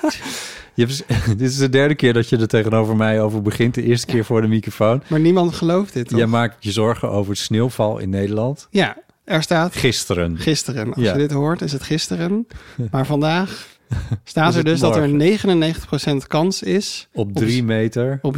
Je 0.73 0.85
hebt, 0.85 1.03
dit 1.39 1.49
is 1.49 1.57
de 1.57 1.69
derde 1.69 1.95
keer 1.95 2.13
dat 2.13 2.29
je 2.29 2.37
er 2.37 2.47
tegenover 2.47 2.95
mij 2.95 3.21
over 3.21 3.41
begint. 3.41 3.73
De 3.73 3.83
eerste 3.83 4.05
keer 4.07 4.25
voor 4.25 4.41
de 4.41 4.47
microfoon. 4.47 5.03
Maar 5.07 5.19
niemand 5.19 5.53
gelooft 5.53 5.93
dit, 5.93 6.07
toch? 6.07 6.17
Jij 6.17 6.27
maakt 6.27 6.63
je 6.63 6.71
zorgen 6.71 7.09
over 7.09 7.31
het 7.31 7.39
sneeuwval 7.41 7.97
in 7.97 8.09
Nederland. 8.09 8.67
Ja, 8.69 8.97
er 9.23 9.41
staat 9.43 9.75
Gisteren. 9.75 10.37
gisteren. 10.37 10.93
Als 10.93 11.03
Ja. 11.05 11.11
je 11.11 11.17
dit 11.17 11.31
hoort, 11.31 11.61
is 11.61 11.71
het 11.71 11.83
gisteren. 11.83 12.47
Maar 12.91 13.05
vandaag 13.05 13.67
staat 14.23 14.55
er 14.55 14.63
dus 14.63 14.79
dat 14.79 14.95
er 14.95 15.09
morgen? 15.09 16.23
99% 16.23 16.27
kans 16.27 16.63
is 16.63 17.07
Op 17.13 17.33
drie 17.33 17.63
meter. 17.63 18.19
op, 18.21 18.37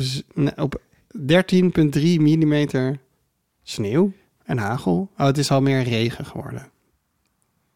op 0.58 0.82
13,3 1.18 1.22
millimeter 2.02 3.00
sneeuw 3.64 4.12
en 4.44 4.58
hagel. 4.58 5.10
Oh, 5.18 5.26
het 5.26 5.38
is 5.38 5.52
al 5.52 5.62
meer 5.62 5.84
regen 5.84 6.26
geworden. 6.26 6.70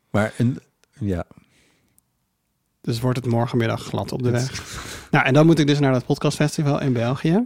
Maar 0.10 0.34
een, 0.38 0.60
ja, 1.00 1.24
Dus 2.82 3.00
wordt 3.00 3.18
het 3.18 3.28
morgenmiddag 3.28 3.84
glad 3.84 4.12
op 4.12 4.24
de 4.24 4.32
weg. 4.32 4.64
Nou, 5.12 5.26
en 5.26 5.34
dan 5.34 5.46
moet 5.46 5.60
ik 5.60 5.68
dus 5.68 5.80
naar 5.80 5.92
dat 5.94 6.06
podcastfestival 6.06 6.82
in 6.82 6.94
België. 6.94 7.46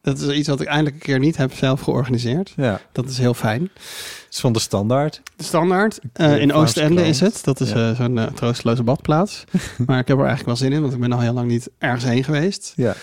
Dat 0.00 0.18
is 0.18 0.36
iets 0.36 0.48
wat 0.48 0.60
ik 0.60 0.66
eindelijk 0.66 0.94
een 0.96 1.02
keer 1.02 1.18
niet 1.18 1.36
heb 1.36 1.52
zelf 1.52 1.80
georganiseerd. 1.80 2.52
ja. 2.56 2.80
Dat 2.92 3.08
is 3.08 3.18
heel 3.18 3.34
fijn. 3.34 3.62
Het 3.62 4.26
is 4.30 4.40
van 4.40 4.52
de 4.52 4.58
standaard. 4.58 5.22
De 5.36 5.44
standaard. 5.44 6.00
Eh, 6.12 6.38
in 6.40 6.52
Oostende 6.52 7.06
is 7.06 7.20
het. 7.20 7.44
Dat 7.44 7.60
is 7.60 7.70
Ja. 7.70 7.90
eh, 7.90 7.96
zo'n 7.96 8.18
eh, 8.18 8.26
troosteloze 8.26 8.82
badplaats. 8.82 9.44
maar 9.86 9.98
ik 9.98 10.08
heb 10.08 10.16
er 10.18 10.24
eigenlijk 10.26 10.46
wel 10.46 10.56
zin 10.56 10.72
in, 10.72 10.80
want 10.80 10.92
ik 10.92 11.00
ben 11.00 11.12
al 11.12 11.20
heel 11.20 11.32
lang 11.32 11.48
niet 11.48 11.70
ergens 11.78 12.04
heen 12.04 12.24
geweest. 12.24 12.72
Ja. 12.76 12.94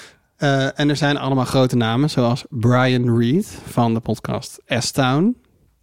Eh, 0.42 0.80
en 0.80 0.90
er 0.90 0.96
zijn 0.96 1.18
allemaal 1.18 1.46
grote 1.46 1.76
namen, 1.76 2.10
zoals 2.10 2.46
Brian 2.50 3.18
Reed 3.20 3.48
van 3.68 3.94
de 3.94 4.00
podcast 4.00 4.60
S-Town. 4.68 5.36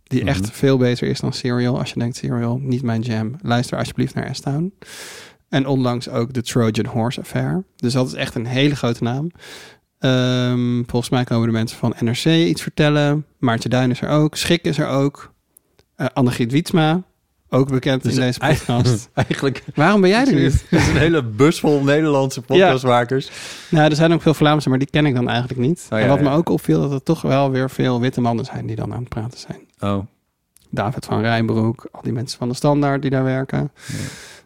Die 0.05 0.21
Mhm. 0.21 0.29
echt 0.29 0.51
veel 0.51 0.77
beter 0.79 1.09
is 1.09 1.21
dan 1.21 1.33
Serial. 1.33 1.79
Als 1.79 1.93
je 1.93 1.99
denkt, 1.99 2.17
Serial, 2.17 2.59
niet 2.63 2.83
mijn 2.83 3.01
jam. 3.01 3.37
Luister 3.43 3.79
alsjeblieft 3.79 4.15
naar 4.15 4.35
S-Town. 4.35 4.75
En 5.49 5.67
onlangs 5.67 6.09
ook 6.09 6.33
de 6.33 6.43
Trojan 6.43 6.87
Horse 6.87 7.21
Affair. 7.21 7.65
Dus 7.77 7.93
dat 7.93 8.07
is 8.07 8.13
echt 8.15 8.35
een 8.35 8.47
hele 8.47 8.77
grote 8.77 9.03
naam. 9.03 9.31
Ehm, 9.99 10.83
volgens 10.87 11.11
mij 11.11 11.25
komen 11.25 11.47
de 11.47 11.53
mensen 11.53 11.79
van 11.79 11.95
NRC 11.99 12.25
iets 12.25 12.63
vertellen. 12.63 13.27
Maartje 13.39 13.69
Duin 13.69 13.91
is 13.91 14.01
er 14.01 14.09
ook. 14.09 14.37
Schik 14.37 14.65
is 14.65 14.79
er 14.79 14.89
ook. 14.89 15.33
Uh, 15.97 16.07
Annegriet 16.13 16.53
Wietsma, 16.53 17.03
ook 17.51 17.69
bekend 17.69 18.03
Dus 18.03 18.15
in 18.15 18.21
deze 18.21 18.39
podcast. 18.39 19.11
Eigenlijk 19.15 19.65
Waarom 19.75 20.01
ben 20.01 20.11
jij 20.11 20.27
er 20.27 20.35
niet? 20.43 20.65
Het 20.69 20.81
is 20.81 20.89
een 20.89 20.97
hele 20.97 21.23
bus 21.23 21.61
vol 21.61 21.83
Nederlandse 21.83 22.41
podcastmakers. 22.43 23.31
Nou, 23.71 23.91
er 23.91 23.97
zijn 23.97 24.13
ook 24.13 24.23
veel 24.23 24.35
Vlaamse, 24.35 24.69
maar 24.69 24.79
die 24.79 24.91
ken 24.91 25.07
ik 25.07 25.15
dan 25.15 25.29
eigenlijk 25.29 25.61
niet. 25.61 25.87
Oh, 25.91 25.99
ja, 25.99 26.05
en 26.05 26.09
wat 26.09 26.19
ja. 26.19 26.25
me 26.31 26.37
ook 26.37 26.49
opviel, 26.49 26.81
dat 26.81 26.93
er 26.93 27.03
toch 27.03 27.23
wel 27.23 27.51
weer 27.51 27.71
veel 27.71 28.01
witte 28.01 28.21
mannen 28.21 28.45
zijn 28.45 28.67
die 28.67 28.77
dan 28.77 28.93
aan 28.93 29.01
het 29.01 29.09
praten 29.09 29.39
zijn. 29.39 29.61
Oh, 29.81 30.07
David 30.71 31.05
van 31.05 31.21
Rijnbroek, 31.21 31.89
al 31.93 32.03
die 32.03 32.13
mensen 32.13 32.39
van 32.39 32.49
de 32.49 32.55
Standaard 32.55 33.03
die 33.03 33.11
daar 33.11 33.25
werken. 33.25 33.73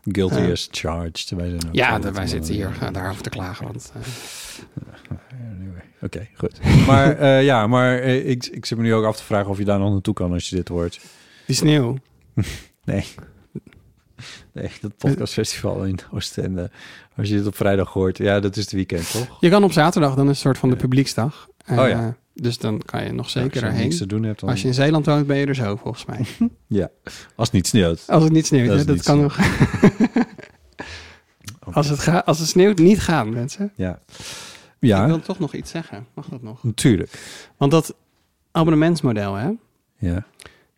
guilty 0.05 0.41
Ja. 0.41 0.51
as 0.51 0.69
charged. 0.71 1.33
Wij 1.37 1.49
zijn 1.49 1.69
Ja, 1.73 2.01
wij 2.13 2.27
zitten 2.27 2.55
hier 2.55 2.71
uh, 2.83 2.89
daarover 2.93 3.23
te 3.23 3.31
klagen. 3.31 3.67
Want, 3.67 3.93
uh... 3.97 5.19
Anyway. 5.57 5.83
Oké, 6.03 6.29
goed. 6.37 6.87
Maar 6.87 7.21
uh, 7.21 7.45
ja, 7.45 7.67
maar 7.67 7.99
uh, 7.99 8.29
ik, 8.29 8.47
ik 8.47 8.67
zit 8.67 8.79
me 8.79 8.85
nu 8.85 8.95
ook 8.95 9.05
af 9.05 9.17
te 9.17 9.23
vragen 9.23 9.51
of 9.51 9.59
je 9.59 9.65
daar 9.65 9.79
nog 9.79 9.93
naartoe 9.93 10.15
kan 10.15 10.33
als 10.33 10.49
je 10.49 10.57
dit 10.57 10.69
hoort. 10.69 11.01
Die 11.47 11.57
sneeuw. 11.57 11.97
Nee. 12.85 13.05
Nee, 14.53 14.71
dat 14.81 14.97
podcastfestival 14.97 15.85
in 15.85 15.99
Oostende. 16.13 16.71
Als 17.17 17.29
je 17.29 17.35
dit 17.37 17.47
op 17.47 17.57
vrijdag 17.57 17.93
hoort. 17.93 18.19
Ja, 18.19 18.41
dat 18.41 18.57
is 18.57 18.63
het 18.63 18.73
weekend, 18.73 19.11
toch? 19.11 19.37
Je 19.41 19.51
kan 19.51 19.65
op 19.65 19.73
zaterdag, 19.73 20.15
dan 20.15 20.25
is 20.25 20.29
het 20.29 20.37
een 20.37 20.43
soort 20.43 20.59
van 20.59 20.71
de 20.71 20.77
publieksdag. 20.77 21.49
Oh 21.71 21.77
ja. 21.77 21.89
Uh, 21.89 22.09
dus 22.35 22.59
dan 22.59 22.83
kan 22.85 23.05
je 23.05 23.13
nog 23.13 23.31
zeker 23.31 23.49
ja, 23.49 23.53
als 23.55 23.61
je 23.61 23.67
erheen. 23.67 23.83
niks 23.83 23.97
te 23.99 24.07
doen 24.07 24.23
hebt, 24.23 24.41
dan... 24.41 24.49
Als 24.49 24.63
je 24.63 24.69
in 24.69 24.75
Zeeland 24.75 25.07
woont, 25.07 25.27
ben 25.27 25.37
je 25.37 25.47
er 25.47 25.55
zo, 25.55 25.77
volgens 25.77 26.05
mij. 26.05 26.27
ja, 26.81 26.91
als 27.37 27.47
het 27.47 27.53
niet 27.53 27.67
sneeuwt. 27.67 28.05
Als 28.07 28.23
het 28.23 28.33
niet 28.33 28.47
sneeuwt, 28.47 28.67
Dat 28.69 28.75
hè, 28.75 28.81
is 28.81 28.87
dat 28.87 28.95
niet 28.97 29.05
kan 29.05 29.21
nog. 29.21 29.39
als, 31.77 31.89
het 31.89 31.99
ga, 31.99 32.19
als 32.19 32.39
het 32.39 32.49
sneeuwt, 32.49 32.79
niet 32.79 33.01
gaan, 33.01 33.33
mensen. 33.33 33.73
Ja. 33.77 33.99
Ik 34.79 34.89
Ja, 34.89 35.07
wil 35.07 35.21
toch 35.21 35.39
nog 35.39 35.55
iets 35.55 35.71
zeggen. 35.71 36.07
Mag 36.15 36.27
dat 36.29 36.43
nog? 36.43 36.63
natuurlijk. 36.63 37.11
Want 37.57 37.71
dat 37.71 37.95
abonnementsmodel, 38.51 39.35
hè? 39.35 39.51
Ja. 39.99 40.25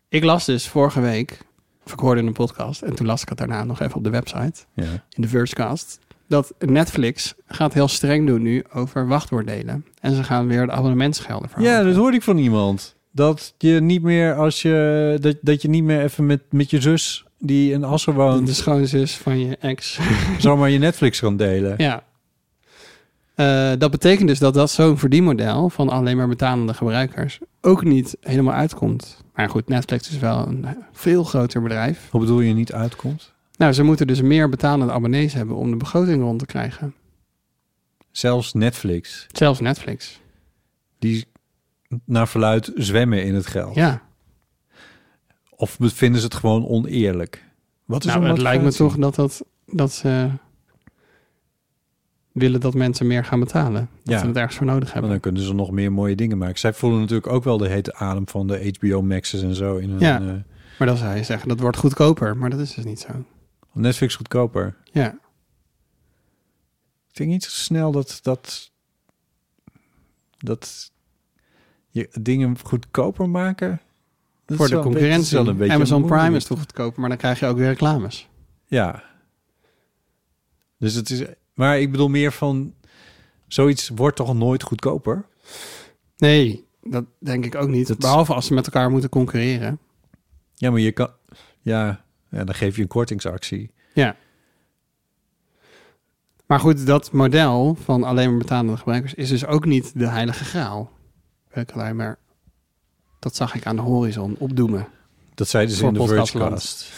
Ik 0.09 0.23
las 0.23 0.45
dus 0.45 0.67
vorige 0.67 1.01
week, 1.01 1.37
of 1.85 1.93
ik 1.93 1.99
hoorde 1.99 2.21
in 2.21 2.27
een 2.27 2.33
podcast, 2.33 2.81
en 2.81 2.95
toen 2.95 3.05
las 3.05 3.21
ik 3.21 3.29
het 3.29 3.37
daarna 3.37 3.63
nog 3.63 3.79
even 3.81 3.95
op 3.95 4.03
de 4.03 4.09
website, 4.09 4.63
Ja. 4.73 4.83
in 5.09 5.21
de 5.21 5.27
Vergecast, 5.27 5.99
dat 6.27 6.53
Netflix 6.59 7.33
gaat 7.47 7.73
heel 7.73 7.87
streng 7.87 8.27
doen 8.27 8.41
nu 8.41 8.63
over 8.73 9.07
wachtwoorddelen. 9.07 9.85
En 10.01 10.15
ze 10.15 10.23
gaan 10.23 10.47
weer 10.47 10.65
de 10.65 10.71
abonnementsgelden 10.71 11.49
verhogen. 11.49 11.73
Ja, 11.73 11.83
dat 11.83 11.95
hoorde 11.95 12.17
ik 12.17 12.23
van 12.23 12.37
iemand. 12.37 12.95
Dat 13.11 13.53
je 13.57 13.79
niet 13.81 14.01
meer 14.01 14.35
als 14.35 14.61
je 14.61 15.17
dat, 15.21 15.35
dat 15.41 15.61
je 15.61 15.67
niet 15.69 15.83
meer 15.83 16.01
even 16.01 16.25
met, 16.25 16.41
met 16.51 16.69
je 16.69 16.81
zus 16.81 17.25
die 17.39 17.71
in 17.71 17.83
Assen 17.83 18.13
woont, 18.13 18.47
De 18.47 18.53
schoonzus 18.53 19.15
van 19.17 19.39
je 19.39 19.57
ex. 19.57 19.99
zomaar 20.37 20.69
je 20.69 20.77
Netflix 20.79 21.19
kan 21.19 21.37
delen. 21.37 21.73
ja. 21.77 22.03
Uh, 23.35 23.71
dat 23.77 23.91
betekent 23.91 24.27
dus 24.27 24.39
dat 24.39 24.53
dat 24.53 24.71
zo'n 24.71 24.97
verdienmodel 24.97 25.69
van 25.69 25.89
alleen 25.89 26.17
maar 26.17 26.27
betalende 26.27 26.73
gebruikers 26.73 27.39
ook 27.61 27.83
niet 27.83 28.17
helemaal 28.21 28.53
uitkomt. 28.53 29.23
Maar 29.33 29.49
goed, 29.49 29.67
Netflix 29.67 30.09
is 30.09 30.17
wel 30.17 30.47
een 30.47 30.65
veel 30.91 31.23
groter 31.23 31.61
bedrijf. 31.61 32.07
Hoe 32.11 32.19
bedoel 32.19 32.39
je 32.41 32.53
niet 32.53 32.73
uitkomt? 32.73 33.33
Nou, 33.57 33.73
ze 33.73 33.83
moeten 33.83 34.07
dus 34.07 34.21
meer 34.21 34.49
betalende 34.49 34.93
abonnees 34.93 35.33
hebben 35.33 35.55
om 35.55 35.69
de 35.69 35.77
begroting 35.77 36.21
rond 36.21 36.39
te 36.39 36.45
krijgen. 36.45 36.93
Zelfs 38.11 38.53
Netflix, 38.53 39.27
Zelfs 39.31 39.59
Netflix. 39.59 40.21
die 40.99 41.25
naar 42.05 42.27
verluid 42.27 42.71
zwemmen 42.75 43.23
in 43.25 43.35
het 43.35 43.47
geld. 43.47 43.75
Ja. 43.75 44.01
Of 45.49 45.77
vinden 45.79 46.19
ze 46.19 46.25
het 46.25 46.35
gewoon 46.35 46.67
oneerlijk? 46.67 47.43
Wat 47.85 48.05
is 48.05 48.13
Nou, 48.13 48.27
het 48.27 48.37
lijkt 48.37 48.63
me 48.63 48.73
toch 48.73 48.97
dat, 48.97 49.15
dat, 49.15 49.45
dat 49.65 49.91
ze 49.91 50.29
willen 52.35 52.59
dat 52.59 52.73
mensen 52.73 53.07
meer 53.07 53.25
gaan 53.25 53.39
betalen. 53.39 53.89
Dat 54.03 54.13
Ja. 54.13 54.19
ze 54.19 54.25
het 54.27 54.35
ergens 54.35 54.55
voor 54.55 54.65
nodig 54.65 54.93
hebben. 54.93 55.11
dan 55.11 55.19
kunnen 55.19 55.41
ze 55.41 55.53
nog 55.53 55.71
meer 55.71 55.91
mooie 55.91 56.15
dingen 56.15 56.37
maken. 56.37 56.59
Zij 56.59 56.73
voelen 56.73 56.99
natuurlijk 56.99 57.27
ook 57.27 57.43
wel 57.43 57.57
de 57.57 57.67
hete 57.69 57.93
adem 57.95 58.27
van 58.27 58.47
de 58.47 58.73
HBO 58.79 59.01
Max's 59.01 59.41
en 59.41 59.55
zo. 59.55 59.75
In 59.77 59.99
Ja. 59.99 60.19
eh, 60.21 60.33
Maar 60.79 60.87
dan 60.87 60.97
zou 60.97 61.15
je 61.15 61.23
zeggen, 61.23 61.47
dat 61.47 61.59
wordt 61.59 61.77
goedkoper. 61.77 62.37
Maar 62.37 62.49
dat 62.49 62.59
is 62.59 62.73
dus 62.73 62.85
niet 62.85 62.99
zo. 62.99 63.25
Netflix 63.73 64.15
goedkoper. 64.15 64.75
Ja. 64.83 65.11
Ik 67.09 67.15
denk 67.21 67.29
niet 67.29 67.43
zo 67.43 67.49
snel 67.49 67.91
dat 67.91 68.19
dat 68.21 68.71
dat 70.37 70.91
je 71.89 72.09
dingen 72.21 72.57
goedkoper 72.63 73.29
maken. 73.29 73.81
Dat 74.45 74.57
voor 74.57 74.67
de 74.67 74.73
een 74.75 74.81
beetje- 74.81 74.93
concurrentie. 74.93 75.37
een 75.37 75.57
beetje 75.57 75.73
Amazon 75.73 76.05
Prime 76.05 76.35
is 76.35 76.45
toch 76.45 76.59
goedkoper, 76.59 76.99
maar 76.99 77.09
dan 77.09 77.17
krijg 77.17 77.39
je 77.39 77.45
ook 77.45 77.57
weer 77.57 77.67
reclames. 77.67 78.29
Ja. 78.65 79.03
Dus 80.79 80.93
het 80.93 81.09
is, 81.09 81.23
maar 81.55 81.79
ik 81.79 81.91
bedoel 81.91 82.07
meer 82.07 82.31
van, 82.31 82.73
zoiets 83.47 83.89
wordt 83.89 84.15
toch 84.15 84.33
nooit 84.33 84.63
goedkoper? 84.63 85.25
Nee, 86.17 86.65
dat 86.83 87.05
denk 87.19 87.45
ik 87.45 87.55
ook 87.55 87.67
niet. 87.69 87.87
Dat- 87.87 87.97
Behalve 87.99 88.33
als 88.33 88.45
ze 88.45 88.53
met 88.53 88.65
elkaar 88.65 88.89
moeten 88.91 89.09
concurreren. 89.09 89.79
Ja, 90.53 90.71
maar 90.71 90.79
je 90.79 90.91
kan, 90.91 91.09
ja, 91.61 92.03
ja 92.29 92.43
dan 92.43 92.55
geef 92.55 92.75
je 92.75 92.81
een 92.81 92.87
kortingsactie. 92.87 93.71
Ja. 93.93 94.15
Maar 96.45 96.59
goed, 96.59 96.85
dat 96.85 97.11
model 97.11 97.75
van 97.83 98.03
alleen 98.03 98.29
maar 98.29 98.37
betalende 98.37 98.77
gebruikers 98.77 99.13
is 99.13 99.29
dus 99.29 99.45
ook 99.45 99.65
niet 99.65 99.99
de 99.99 100.07
heilige 100.07 100.43
graal. 100.43 100.91
Alleen 101.73 101.95
maar 101.95 102.17
Dat 103.19 103.35
zag 103.35 103.55
ik 103.55 103.65
aan 103.65 103.75
de 103.75 103.81
horizon 103.81 104.35
opdoemen. 104.39 104.87
Dat 105.33 105.47
zeiden 105.47 105.75
ze 105.75 105.85
in 105.85 105.93
de 105.93 105.99
Podcastland. 105.99 106.91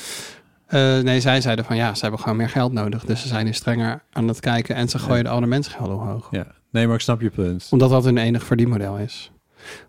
Eh, 0.68 1.00
nee, 1.00 1.20
zij 1.22 1.42
zeiden 1.42 1.66
van 1.66 1.76
ja, 1.76 1.94
ze 1.96 2.02
hebben 2.02 2.20
gewoon 2.20 2.38
meer 2.38 2.50
geld 2.50 2.72
nodig. 2.72 3.06
Dus 3.06 3.22
ze 3.22 3.28
zijn 3.28 3.46
nu 3.46 3.54
strenger 3.54 4.04
aan 4.12 4.28
het 4.28 4.40
kijken 4.40 4.76
en 4.76 4.90
ze 4.90 5.00
gooien 5.00 5.24
de 5.24 5.30
abonnementsgelden 5.30 5.96
omhoog. 5.96 6.28
Ja, 6.32 6.48
nee, 6.72 6.86
maar 6.88 6.96
ik 6.96 7.02
snap 7.02 7.22
je 7.22 7.30
punt. 7.30 7.68
Omdat 7.72 7.90
dat 7.90 8.04
hun 8.04 8.18
enig 8.18 8.44
verdienmodel 8.44 8.98
is. 8.98 9.32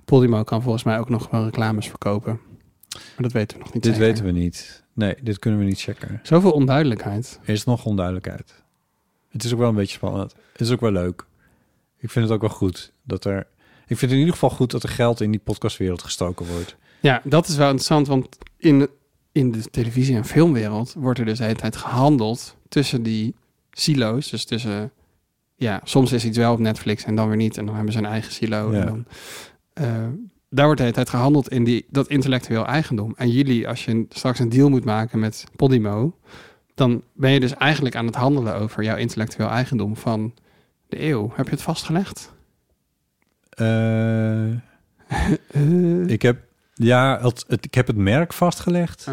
Podimo 0.05 0.43
kan 0.43 0.63
volgens 0.63 0.85
mij 0.85 0.99
ook 0.99 1.09
nog 1.09 1.31
wel 1.31 1.45
reclames 1.45 1.89
verkopen. 1.89 2.41
Maar 2.93 3.01
dat 3.17 3.33
weten 3.33 3.57
we 3.59 3.63
nog 3.65 3.73
niet 3.75 3.83
Dit 3.83 3.95
zeker. 3.95 4.09
weten 4.09 4.25
we 4.25 4.31
niet. 4.31 4.85
Nee, 4.93 5.15
dit 5.23 5.39
kunnen 5.39 5.61
we 5.61 5.67
niet 5.67 5.81
checken. 5.81 6.21
Zoveel 6.23 6.51
onduidelijkheid. 6.51 7.39
Er 7.43 7.53
is 7.53 7.65
nog 7.65 7.85
onduidelijkheid. 7.85 8.63
Het 9.29 9.45
is 9.45 9.53
ook 9.53 9.59
wel 9.59 9.69
een 9.69 9.75
beetje 9.75 9.95
spannend. 9.97 10.35
Het 10.53 10.61
is 10.61 10.71
ook 10.71 10.81
wel 10.81 10.93
leuk. 10.93 11.27
Ik 11.99 12.11
vind 12.11 12.25
het 12.25 12.35
ook 12.35 12.41
wel 12.41 12.51
goed 12.57 12.93
dat 13.05 13.25
er... 13.25 13.39
Ik 13.87 13.97
vind 13.99 14.01
het 14.01 14.11
in 14.11 14.19
ieder 14.19 14.33
geval 14.33 14.51
goed 14.51 14.71
dat 14.71 14.83
er 14.83 14.89
geld 14.89 15.21
in 15.21 15.31
die 15.31 15.41
podcastwereld 15.41 16.03
gestoken 16.03 16.47
wordt. 16.47 16.77
Ja, 17.01 17.21
dat 17.25 17.49
is 17.49 17.57
wel 17.57 17.67
interessant, 17.67 18.07
want 18.07 18.39
in, 18.57 18.89
in 19.33 19.53
de 19.53 19.63
televisie- 19.71 20.17
en 20.17 20.25
filmwereld 20.25 20.95
wordt 20.99 21.19
er 21.19 21.25
dus 21.25 21.39
de 21.39 21.45
hele 21.45 21.57
tijd 21.57 21.77
gehandeld 21.77 22.57
tussen 22.69 23.03
die 23.03 23.35
silo's. 23.71 24.31
Dus 24.31 24.45
tussen, 24.45 24.93
ja, 25.55 25.81
soms 25.85 26.13
is 26.13 26.25
iets 26.25 26.39
wel 26.39 26.53
op 26.53 26.59
Netflix 26.59 27.05
en 27.05 27.15
dan 27.15 27.29
weer 27.29 27.37
niet. 27.37 27.57
En 27.59 27.67
dan 27.67 27.75
hebben 27.75 27.93
ze 27.93 27.99
een 27.99 28.05
eigen 28.07 28.33
silo. 28.33 28.73
Ja. 28.73 28.81
En 28.81 28.87
dan, 28.87 29.05
eh, 29.73 30.09
daar 30.51 30.65
wordt 30.65 30.77
de 30.77 30.83
hele 30.83 30.97
tijd 30.97 31.09
gehandeld 31.09 31.49
in 31.49 31.65
die, 31.65 31.87
dat 31.91 32.09
intellectueel 32.09 32.67
eigendom. 32.67 33.15
En 33.17 33.31
jullie, 33.31 33.69
als 33.69 33.85
je 33.85 34.07
straks 34.09 34.39
een 34.39 34.49
deal 34.49 34.69
moet 34.69 34.85
maken 34.85 35.19
met 35.19 35.45
Podimo, 35.57 36.19
dan 36.75 37.03
ben 37.13 37.31
je 37.31 37.41
dus 37.41 37.55
eigenlijk 37.55 37.97
aan 37.97 38.07
het 38.07 38.15
handelen 38.15 38.55
over 38.55 38.83
jouw 38.83 38.97
intellectueel 38.97 39.49
eigendom 39.49 39.97
van 39.97 40.35
de 40.89 41.03
eeuw. 41.03 41.33
Heb 41.35 41.45
je 41.45 41.51
het 41.51 41.63
vastgelegd? 41.63 42.33
Eh, 43.51 44.53
ik 46.17 46.23
heb... 46.23 46.47
Ja, 46.79 47.19
het, 47.23 47.45
het- 47.49 47.65
ik 47.65 47.75
heb 47.75 47.87
het 47.87 47.97
merk 47.97 48.33
vastgelegd. 48.33 49.07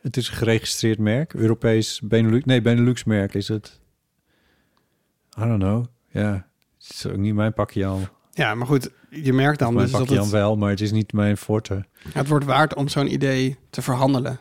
Het 0.00 0.16
is 0.16 0.28
een 0.28 0.34
geregistreerd 0.36 0.98
merk. 0.98 1.32
Europees 1.34 2.00
Benelux... 2.00 2.44
Nee, 2.44 2.62
Benelux 2.62 3.04
merk 3.04 3.34
is 3.34 3.48
het. 3.48 3.80
I 5.38 5.40
don't 5.40 5.62
know. 5.62 5.84
Ja, 6.08 6.32
het 6.78 6.90
is 6.90 7.06
ook 7.06 7.16
niet 7.16 7.34
mijn 7.34 7.52
pakje 7.52 7.86
aan. 7.86 8.08
Ja, 8.32 8.54
maar 8.54 8.66
goed, 8.66 8.90
je 9.10 9.32
merkt 9.32 9.58
dan 9.58 9.72
mijn 9.74 9.82
dus 9.84 9.92
dat 9.92 10.00
pakje 10.00 10.16
aan 10.16 10.22
het, 10.22 10.32
wel, 10.32 10.56
maar 10.56 10.70
het 10.70 10.80
is 10.80 10.92
niet 10.92 11.12
mijn 11.12 11.36
forte. 11.36 11.84
het 12.12 12.28
wordt 12.28 12.44
waard 12.44 12.74
om 12.74 12.88
zo'n 12.88 13.12
idee 13.12 13.58
te 13.70 13.82
verhandelen. 13.82 14.38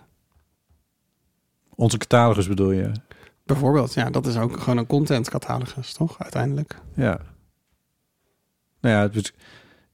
Onze 1.76 1.98
catalogus 1.98 2.48
bedoel 2.48 2.72
je? 2.72 2.92
Bijvoorbeeld, 3.46 3.94
ja, 3.94 4.10
dat 4.10 4.26
is 4.26 4.38
ook 4.38 4.60
gewoon 4.60 4.78
een 4.78 4.88
contentcatalogus, 4.88 5.94
toch? 5.94 6.20
Uiteindelijk. 6.20 6.76
Ja. 6.96 7.20
Nou 8.82 8.96
ja, 8.96 9.02
het 9.02 9.34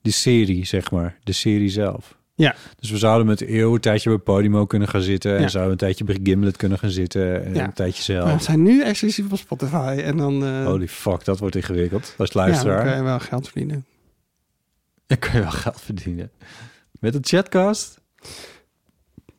die 0.02 0.14
serie, 0.14 0.66
zeg 0.66 0.92
maar. 0.92 1.18
De 1.24 1.32
serie 1.32 1.70
zelf. 1.70 2.18
Ja. 2.36 2.56
Dus 2.80 2.92
we 2.92 2.98
zouden 2.98 3.28
met 3.28 3.38
de 3.38 3.54
eeuw 3.58 3.74
een 3.74 3.80
tijdje 3.80 4.10
bij 4.10 4.18
Podimo 4.20 4.66
kunnen 4.66 4.88
gaan 4.88 5.02
zitten. 5.02 5.36
En 5.36 5.42
Ja. 5.42 5.48
zouden 5.48 5.72
een 5.72 5.78
tijdje 5.78 6.04
bij 6.04 6.20
Gimlet 6.24 6.58
kunnen 6.58 6.78
gaan 6.80 6.90
zitten. 6.90 7.46
En 7.46 7.54
Ja. 7.54 7.64
een 7.64 7.74
tijdje 7.74 8.14
Maar 8.14 8.24
we 8.24 8.30
zelf. 8.30 8.44
zijn 8.44 8.64
nu 8.64 8.84
exclusief 8.84 9.32
op 9.32 9.38
Spotify 9.38 10.02
en 10.04 10.18
dan, 10.18 10.44
eh 10.46 10.66
Holy 10.66 10.88
fuck, 10.88 11.26
dat 11.26 11.40
wordt 11.40 11.56
ingewikkeld. 11.56 12.14
Als 12.18 12.30
ja, 12.32 12.34
dan 12.40 12.44
luisteraar. 12.50 12.84
kan 12.86 12.96
je 12.96 13.04
wel 13.04 13.20
geld 13.20 13.46
verdienen. 13.50 13.86
Dan 15.08 15.18
kun 15.20 15.32
je 15.34 15.40
wel 15.40 15.52
geld 15.52 15.82
verdienen. 15.82 16.32
Met 17.00 17.16
een 17.16 17.26
chatcast? 17.26 18.00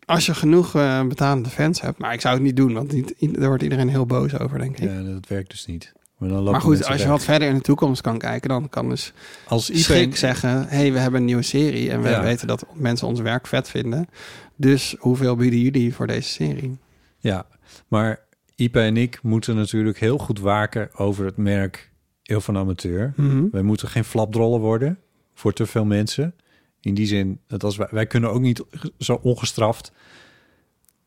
Als 0.05 0.27
je 0.27 0.35
genoeg 0.35 0.75
eh, 0.75 1.07
betalende 1.07 1.49
fans 1.49 1.81
hebt, 1.81 1.99
maar 1.99 2.13
ik 2.13 2.21
zou 2.21 2.35
het 2.35 2.43
niet 2.43 2.57
doen, 2.57 2.73
want 2.73 2.93
niet, 2.93 3.15
daar 3.39 3.49
wordt 3.49 3.63
iedereen 3.63 3.89
heel 3.89 4.07
boos 4.07 4.39
over, 4.39 4.59
denk 4.59 4.79
ik. 4.79 4.89
Ja, 4.91 5.03
dat 5.03 5.29
werkt 5.29 5.51
dus 5.51 5.67
niet. 5.67 5.93
Maar, 6.21 6.29
dan 6.29 6.45
maar 6.45 6.61
goed, 6.61 6.77
als 6.79 6.87
je 6.97 7.03
weg. 7.03 7.07
wat 7.07 7.25
verder 7.25 7.49
in 7.49 7.55
de 7.55 7.61
toekomst 7.61 8.01
kan 8.01 8.19
kijken, 8.19 8.49
dan 8.49 8.69
kan 8.69 8.89
dus 8.89 9.13
Als 9.49 9.71
iedereen 9.71 10.17
zeggen, 10.17 10.69
hey, 10.69 10.93
we 10.93 10.99
hebben 10.99 11.21
een 11.21 11.27
nieuwe 11.27 11.43
serie 11.43 11.91
en 11.91 12.03
we 12.03 12.09
Ja. 12.09 12.23
weten 12.23 12.47
dat 12.47 12.67
mensen 12.75 13.07
ons 13.07 13.21
werk 13.21 13.47
vet 13.47 13.69
vinden. 13.69 14.09
Dus 14.57 14.97
hoeveel 14.99 15.37
bieden 15.37 15.61
jullie 15.61 15.95
voor 15.95 16.07
deze 16.07 16.29
serie? 16.29 16.79
Ja, 17.19 17.47
maar 17.89 18.21
Ipe 18.57 18.81
en 18.81 18.97
ik 18.97 19.23
moeten 19.23 19.57
natuurlijk 19.57 19.99
heel 19.99 20.19
goed 20.19 20.39
waken 20.41 20.89
over 20.95 21.25
het 21.25 21.37
merk 21.37 21.91
Eeuw 22.23 22.41
van 22.41 22.57
Amateur. 22.57 23.13
Mhm. 23.17 23.45
Wij 23.53 23.63
moeten 23.63 23.89
geen 23.89 24.05
flapdrollen 24.05 24.61
worden 24.61 24.99
voor 25.35 25.53
te 25.53 25.67
veel 25.67 25.85
mensen. 25.85 26.35
In 26.81 26.95
die 26.95 27.07
zin, 27.07 27.41
dat 27.47 27.65
als 27.65 27.77
wij, 27.77 27.89
wij 27.91 28.07
kunnen 28.07 28.31
ook 28.31 28.41
niet 28.41 28.63
zo 28.99 29.19
ongestraft 29.23 29.93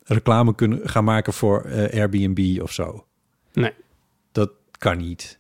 reclame 0.04 0.56
kunnen 0.56 0.90
gaan 0.90 1.04
maken 1.04 1.34
voor 1.34 1.62
eh, 1.64 2.00
Airbnb 2.00 2.62
of 2.62 2.72
zo. 2.72 3.06
Nee. 3.54 3.72
Dat 4.32 4.52
kan 4.84 4.98
niet. 4.98 5.40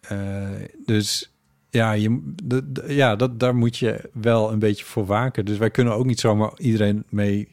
Eh, 0.00 0.48
dus 0.84 1.32
ja, 1.70 1.92
je, 1.92 2.32
de, 2.44 2.72
de- 2.72 2.94
ja 2.94 3.16
dat, 3.16 3.40
daar 3.40 3.54
moet 3.54 3.76
je 3.76 4.10
wel 4.12 4.52
een 4.52 4.58
beetje 4.58 4.84
voor 4.84 5.06
waken. 5.06 5.44
Dus 5.44 5.58
wij 5.58 5.70
kunnen 5.70 5.94
ook 5.94 6.04
niet 6.06 6.20
zomaar 6.20 6.52
iedereen 6.56 7.04
mee 7.08 7.48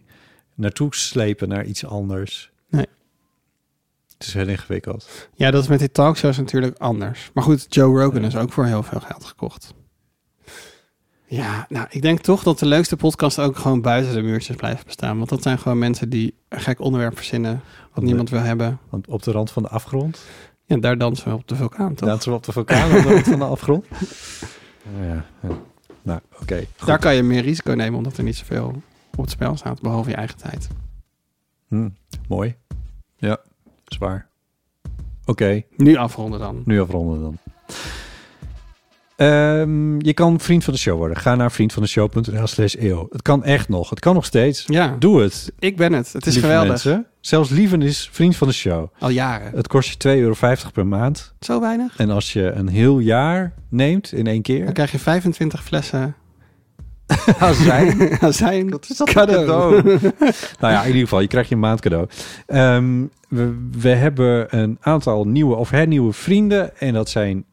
naartoe 0.56 0.96
slepen 0.96 1.48
naar 1.48 1.66
iets 1.66 1.86
anders. 1.86 2.52
Nee. 2.70 2.86
Het 4.18 4.28
is 4.28 4.34
heel 4.34 4.48
ingewikkeld. 4.48 5.30
Ja, 5.36 5.52
dat 5.52 5.64
is 5.64 5.70
met 5.70 5.80
die 5.80 5.92
talkshows 5.92 6.38
natuurlijk 6.38 6.78
anders. 6.78 7.30
Maar 7.34 7.44
goed, 7.44 7.66
Joe 7.70 8.02
Rogan 8.04 8.24
is 8.26 8.36
ook 8.36 8.52
voor 8.52 8.66
heel 8.66 8.84
veel 8.84 9.00
geld 9.00 9.26
gekocht. 9.26 9.74
Ja, 11.30 11.66
nou, 11.70 11.88
ik 11.90 12.02
denk 12.02 12.20
toch 12.20 12.44
dat 12.44 12.60
de 12.60 12.66
leukste 12.66 12.96
podcast 12.96 13.40
ook 13.40 13.58
gewoon 13.58 13.82
buiten 13.82 14.14
de 14.14 14.22
muurtjes 14.22 14.56
blijft 14.56 14.86
bestaan. 14.86 15.18
Want 15.18 15.30
dat 15.30 15.42
zijn 15.42 15.60
gewoon 15.60 15.80
mensen 15.80 16.10
die 16.10 16.34
een 16.50 16.60
gek 16.60 16.80
onderwerp 16.80 17.16
verzinnen 17.16 17.62
wat 17.94 18.04
niemand 18.04 18.30
wil 18.30 18.40
hebben. 18.40 18.80
Want 18.90 19.08
op 19.08 19.24
de 19.24 19.32
rand 19.32 19.52
van 19.52 19.64
de 19.64 19.70
afgrond. 19.70 20.26
Ja, 20.68 20.78
daar 20.78 20.98
dansen 20.98 21.28
we 21.30 21.34
op 21.36 21.48
de 21.48 21.56
vulkaan, 21.56 21.94
toch? 21.96 22.08
Dansen 22.10 22.32
we 22.32 22.38
op 22.38 22.44
de 22.44 22.52
vulkaan 22.52 22.96
op 22.98 23.04
de 23.04 23.10
rand 23.14 23.28
van 23.28 23.40
de 23.40 23.46
afgrond. 23.46 23.86
Oh 25.00 25.06
ja, 25.06 25.26
ja. 25.42 25.58
Nou, 26.02 26.20
oké. 26.42 26.64
Daar 26.86 27.00
kan 27.00 27.16
je 27.16 27.24
meer 27.24 27.42
risico 27.42 27.72
nemen, 27.74 27.98
omdat 27.98 28.18
er 28.18 28.24
niet 28.24 28.36
zoveel 28.36 28.82
op 29.16 29.22
het 29.22 29.30
spel 29.32 29.58
staat, 29.58 29.82
behalve 29.82 30.10
je 30.10 30.16
eigen 30.16 30.38
tijd. 30.38 30.68
Hm, 31.68 31.90
mooi. 32.28 32.56
Ja, 33.18 33.38
zwaar. 33.86 34.28
Oké, 35.26 35.62
Nu 35.78 35.96
afronden 35.96 36.40
dan. 36.40 36.62
nu 36.66 36.82
afronden 36.82 37.22
dan. 37.22 37.38
Ehm, 39.18 40.00
je 40.00 40.14
kan 40.14 40.40
vriend 40.40 40.64
van 40.64 40.74
de 40.74 40.80
show 40.80 40.98
worden. 40.98 41.18
Ga 41.18 41.36
naar 41.36 41.52
vriendvandeshow.nl 41.52 42.48
slash 42.48 42.76
eeuw. 42.80 43.08
Het 43.12 43.22
kan 43.22 43.44
echt 43.44 43.70
nog. 43.70 43.90
Het 43.90 44.00
kan 44.00 44.14
nog 44.14 44.26
steeds. 44.26 44.64
Ja, 44.68 44.96
Doe 45.00 45.22
het. 45.22 45.52
ik 45.60 45.78
ben 45.78 45.94
het. 45.94 46.14
Het 46.14 46.26
is 46.26 46.34
lieve 46.34 46.48
geweldig. 46.48 46.70
mensen. 46.70 47.06
Zelfs 47.22 47.50
Lieven 47.50 47.82
is 47.82 48.10
vriend 48.12 48.36
van 48.36 48.48
de 48.48 48.54
show. 48.54 48.88
Al 49.00 49.10
jaren. 49.10 49.52
Het 49.56 49.68
kost 49.68 49.90
je 50.04 50.10
2,50 50.18 50.20
euro 50.22 50.56
per 50.74 50.88
maand. 50.88 51.34
Zo 51.40 51.60
weinig? 51.60 51.98
En 51.98 52.10
als 52.10 52.34
je 52.34 52.52
een 52.52 52.68
heel 52.68 53.00
jaar 53.00 53.54
neemt 53.70 54.12
in 54.12 54.28
één 54.28 54.42
keer... 54.42 54.64
Dan 54.66 54.74
krijg 54.74 54.92
je 54.92 55.00
25 55.00 55.64
flessen 55.64 56.16
azijn. 57.40 58.12
azijn. 58.22 58.70
Wat 58.70 58.90
is 58.90 58.98
dat 58.98 59.10
cadeau? 59.12 59.84
nou 60.60 60.74
ja, 60.74 60.82
in 60.82 60.88
ieder 60.88 61.02
geval, 61.02 61.20
je 61.22 61.28
krijgt 61.28 61.50
je 61.50 61.56
maand 61.56 61.82
cadeau. 61.82 62.08
Ehm, 62.46 63.06
we, 63.30 63.56
we 63.80 63.90
hebben 63.90 64.58
een 64.60 64.78
aantal 64.82 65.24
nieuwe 65.28 65.56
of 65.56 65.70
hernieuwe 65.70 66.14
vrienden. 66.14 66.78
En 66.80 66.94
dat 66.94 67.10
zijn 67.10 67.46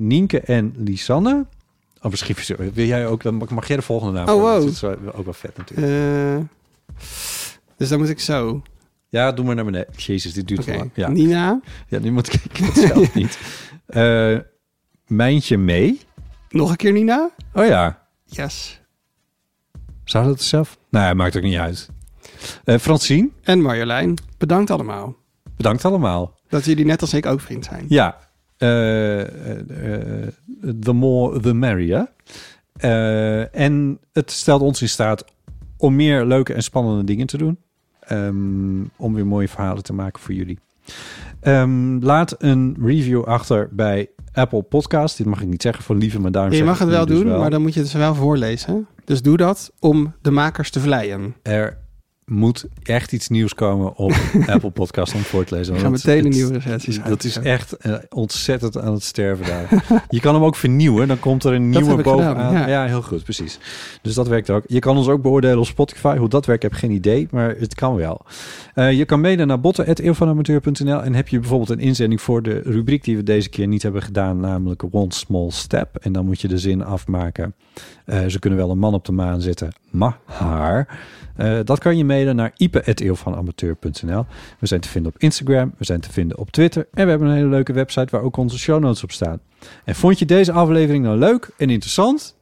Nienke 0.00 0.40
en 0.40 0.74
Lisanne. 0.76 1.46
Oh, 2.02 2.10
misschien 2.10 2.36
wil 2.72 2.84
jij 2.86 3.06
ook, 3.06 3.22
dan 3.22 3.34
mag- 3.34 3.66
jij 3.66 3.76
de 3.76 3.82
volgende 3.82 4.12
naam 4.12 4.28
Oh, 4.28 4.40
wow. 4.42 4.62
Dat 4.64 4.72
is 4.72 4.82
ook 4.84 5.24
wel 5.24 5.32
vet 5.32 5.56
natuurlijk. 5.56 5.88
Eh, 5.88 6.44
dus 7.76 7.88
dan 7.88 7.98
moet 7.98 8.08
ik 8.08 8.20
zo. 8.20 8.62
Ja, 9.08 9.32
doe 9.32 9.44
maar 9.44 9.54
naar 9.54 9.64
beneden. 9.64 9.88
Jezus, 9.96 10.32
dit 10.32 10.48
duurt 10.48 10.62
te 10.62 10.76
lang. 10.76 10.90
Ja, 10.94 11.08
Nina. 11.08 11.60
ja 11.88 11.98
nu 11.98 12.10
moet 12.12 12.34
ik 12.34 12.56
het 12.56 12.74
zelf 12.76 13.14
niet. 13.14 13.38
Eh 13.86 14.38
Mijntje 15.06 15.56
mee. 15.58 16.00
Nog 16.50 16.70
een 16.70 16.76
keer 16.76 16.92
Nina. 16.92 17.30
Oh 17.52 17.66
ja, 17.66 18.06
Yes. 18.24 18.80
zou 20.04 20.26
dat 20.26 20.42
zelf? 20.42 20.78
Nou 20.90 21.06
ja, 21.06 21.14
maakt 21.14 21.36
ook 21.36 21.42
niet 21.42 21.58
uit. 21.58 21.88
Eh 22.64 22.78
Francine, 22.78 23.28
En 23.42 23.60
Marjolein. 23.62 24.14
Bedankt 24.38 24.70
allemaal. 24.70 25.16
bedankt 25.56 25.84
allemaal. 25.84 26.38
Dat 26.48 26.64
jullie 26.64 26.84
net 26.84 27.00
als 27.00 27.14
ik 27.14 27.26
ook 27.26 27.40
vriend 27.40 27.64
zijn. 27.64 27.84
Ja, 27.88 28.18
the 30.80 30.92
more 30.92 31.40
the 31.40 31.54
merrier. 31.54 32.08
Eh, 32.78 33.54
en 33.54 33.98
het 34.12 34.30
stelt 34.30 34.60
ons 34.60 34.82
in 34.82 34.88
staat 34.88 35.24
om 35.76 35.96
meer 35.96 36.24
leuke 36.24 36.54
en 36.54 36.62
spannende 36.62 37.04
dingen 37.04 37.26
te 37.26 37.38
doen. 37.38 37.58
Ehm, 38.00 38.82
om 38.96 39.14
weer 39.14 39.26
mooie 39.26 39.48
verhalen 39.48 39.82
te 39.82 39.92
maken 39.92 40.22
voor 40.22 40.34
jullie. 40.34 40.58
Ehm, 41.40 41.98
laat 41.98 42.34
een 42.38 42.76
review 42.82 43.24
achter 43.24 43.68
bij 43.72 44.08
Apple 44.32 44.62
Podcast. 44.62 45.16
Dit 45.16 45.26
mag 45.26 45.40
ik 45.40 45.48
niet 45.48 45.62
zeggen 45.62 45.84
van 45.84 45.98
lieve, 45.98 46.20
maar 46.20 46.30
daarom 46.30 46.52
je 46.52 46.64
mag 46.64 46.78
het 46.78 46.88
wel 46.88 47.06
dus 47.06 47.18
doen, 47.18 47.38
maar 47.38 47.50
dan 47.50 47.62
moet 47.62 47.74
je 47.74 47.80
het 47.80 47.92
wel 47.92 48.14
voorlezen. 48.14 48.86
Dus 49.04 49.22
doe 49.22 49.36
dat 49.36 49.72
om 49.78 50.14
de 50.22 50.30
makers 50.30 50.70
te 50.70 50.80
vleien. 50.80 51.34
Er 51.42 51.78
moet 52.28 52.66
echt 52.82 53.12
iets 53.12 53.28
nieuws 53.28 53.54
komen 53.54 53.96
op 53.96 54.12
Apple 54.46 54.70
Podcast 54.70 55.14
om 55.14 55.20
voor 55.20 55.44
te 55.44 55.54
lezen. 55.54 55.74
Ik 55.74 55.80
ga 55.80 55.88
meteen 55.88 56.24
een 56.24 56.30
nieuwe 56.30 56.52
recensies 56.52 57.02
Dat 57.02 57.24
is 57.24 57.36
echt 57.36 57.72
eh, 57.72 57.94
ontzettend 58.08 58.78
aan 58.78 58.92
het 58.92 59.02
sterven 59.02 59.46
daar. 59.46 59.84
je 60.08 60.20
kan 60.20 60.34
hem 60.34 60.44
ook 60.44 60.56
vernieuwen, 60.56 61.08
dan 61.08 61.18
komt 61.18 61.44
er 61.44 61.52
een 61.52 61.72
Dat 61.72 61.82
nieuwe 61.82 62.02
bovenaan. 62.02 62.52
ja. 62.52 62.68
ja. 62.68 62.86
heel 62.86 63.02
goed, 63.02 63.24
precies. 63.24 63.58
Dus 64.02 64.14
dat 64.14 64.28
werkt 64.28 64.50
ook. 64.50 64.64
Je 64.66 64.78
kan 64.78 64.96
ons 64.96 65.08
ook 65.08 65.22
beoordelen 65.22 65.58
op 65.58 65.66
Spotify. 65.66 66.16
Hoe 66.16 66.28
dat 66.28 66.46
werkt, 66.46 66.62
heb 66.62 66.72
ik 66.72 66.78
geen 66.78 66.90
idee, 66.90 67.28
maar 67.30 67.54
het 67.58 67.74
kan 67.74 67.94
wel. 67.94 68.20
Eh, 68.74 68.92
je 68.92 69.04
kan 69.04 69.20
mailen 69.20 69.46
naar 69.46 69.60
botten.eeuwvanamateur.nl 69.60 71.02
en 71.02 71.14
heb 71.14 71.28
je 71.28 71.38
bijvoorbeeld 71.38 71.70
een 71.70 71.80
inzending 71.80 72.20
voor 72.20 72.42
de 72.42 72.60
rubriek 72.64 73.04
die 73.04 73.16
we 73.16 73.22
deze 73.22 73.48
keer 73.48 73.66
niet 73.66 73.82
hebben 73.82 74.02
gedaan, 74.02 74.40
namelijk 74.40 74.82
One 74.90 75.12
Small 75.12 75.50
Step. 75.50 75.96
En 75.96 76.12
dan 76.12 76.24
moet 76.24 76.40
je 76.40 76.48
de 76.48 76.58
zin 76.58 76.84
afmaken. 76.84 77.54
Eh, 78.04 78.26
ze 78.26 78.38
kunnen 78.38 78.58
wel 78.58 78.70
een 78.70 78.78
man 78.78 78.94
op 78.94 79.04
de 79.04 79.12
maan 79.12 79.40
zetten, 79.40 79.72
maar... 79.90 80.16
Eh, 81.38 81.58
dat 81.64 81.78
kan 81.78 81.96
je 81.96 82.04
mailen 82.18 82.36
naar 82.36 82.52
ipe.eeuwvanamateur.nl. 82.56 84.26
We 84.58 84.66
zijn 84.66 84.80
te 84.80 84.88
vinden 84.88 85.12
op 85.14 85.20
Instagram, 85.20 85.72
we 85.78 85.84
zijn 85.84 86.00
te 86.00 86.12
vinden 86.12 86.38
op 86.38 86.50
Twitter... 86.50 86.86
en 86.92 87.04
we 87.04 87.10
hebben 87.10 87.28
een 87.28 87.34
hele 87.34 87.48
leuke 87.48 87.72
website 87.72 88.06
waar 88.10 88.22
ook 88.22 88.36
onze 88.36 88.58
show 88.58 88.80
notes 88.80 89.02
op 89.02 89.12
staan. 89.12 89.40
En 89.84 89.94
vond 89.94 90.18
je 90.18 90.24
deze 90.24 90.52
aflevering 90.52 91.04
nou 91.04 91.18
leuk 91.18 91.50
en 91.56 91.70
interessant? 91.70 92.36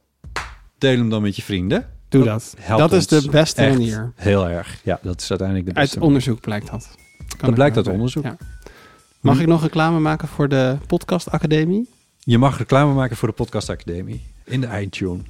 Deel 0.77 0.97
hem 0.97 1.09
dan 1.09 1.21
met 1.21 1.35
je 1.35 1.41
vrienden. 1.41 1.89
Doe 2.09 2.23
dat. 2.23 2.55
helpt 2.59 2.81
Dat 2.81 2.93
is 2.93 3.07
de 3.07 3.27
beste 3.31 3.61
echt 3.61 3.77
manier. 3.77 4.11
Heel 4.15 4.49
erg. 4.49 4.79
Ja, 4.83 4.99
dat 5.01 5.21
is 5.21 5.29
uiteindelijk 5.29 5.69
de 5.69 5.75
Uit 5.75 5.85
beste. 5.89 6.03
onderzoek 6.03 6.41
blijkt 6.41 6.71
dat. 6.71 6.95
Kan 7.27 7.37
Dat 7.39 7.53
blijkt 7.53 7.77
uit 7.77 7.87
onderzoek. 7.87 8.23
Ja. 8.23 8.37
Mag 9.21 9.39
ik 9.39 9.47
nog 9.47 9.61
reclame 9.61 9.99
maken 9.99 10.27
voor 10.27 10.49
de 10.49 10.77
Podcast 10.87 11.31
Academie? 11.31 11.89
Je 12.19 12.37
mag 12.37 12.57
reclame 12.57 12.93
maken 12.93 13.17
voor 13.17 13.27
de 13.27 13.33
Podcast 13.33 13.69
Academie 13.69 14.23
in 14.43 14.61
de 14.61 14.81
iTunes. 14.81 15.21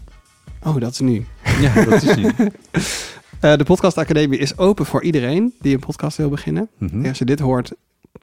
Oh, 0.63 0.79
dat 0.79 0.91
is 0.91 0.99
nu. 0.99 1.25
Ja, 1.59 1.83
dat 1.85 2.03
is 2.03 2.15
niet. 2.15 2.33
Eh, 3.39 3.55
de 3.57 3.63
Podcast 3.63 3.97
Academie 3.97 4.39
is 4.39 4.57
open 4.57 4.85
voor 4.85 5.03
iedereen 5.03 5.53
die 5.59 5.73
een 5.73 5.79
podcast 5.79 6.17
wil 6.17 6.29
beginnen. 6.29 6.69
Mhm. 6.77 7.05
Als 7.07 7.17
je 7.17 7.25
dit 7.25 7.39
hoort, 7.39 7.71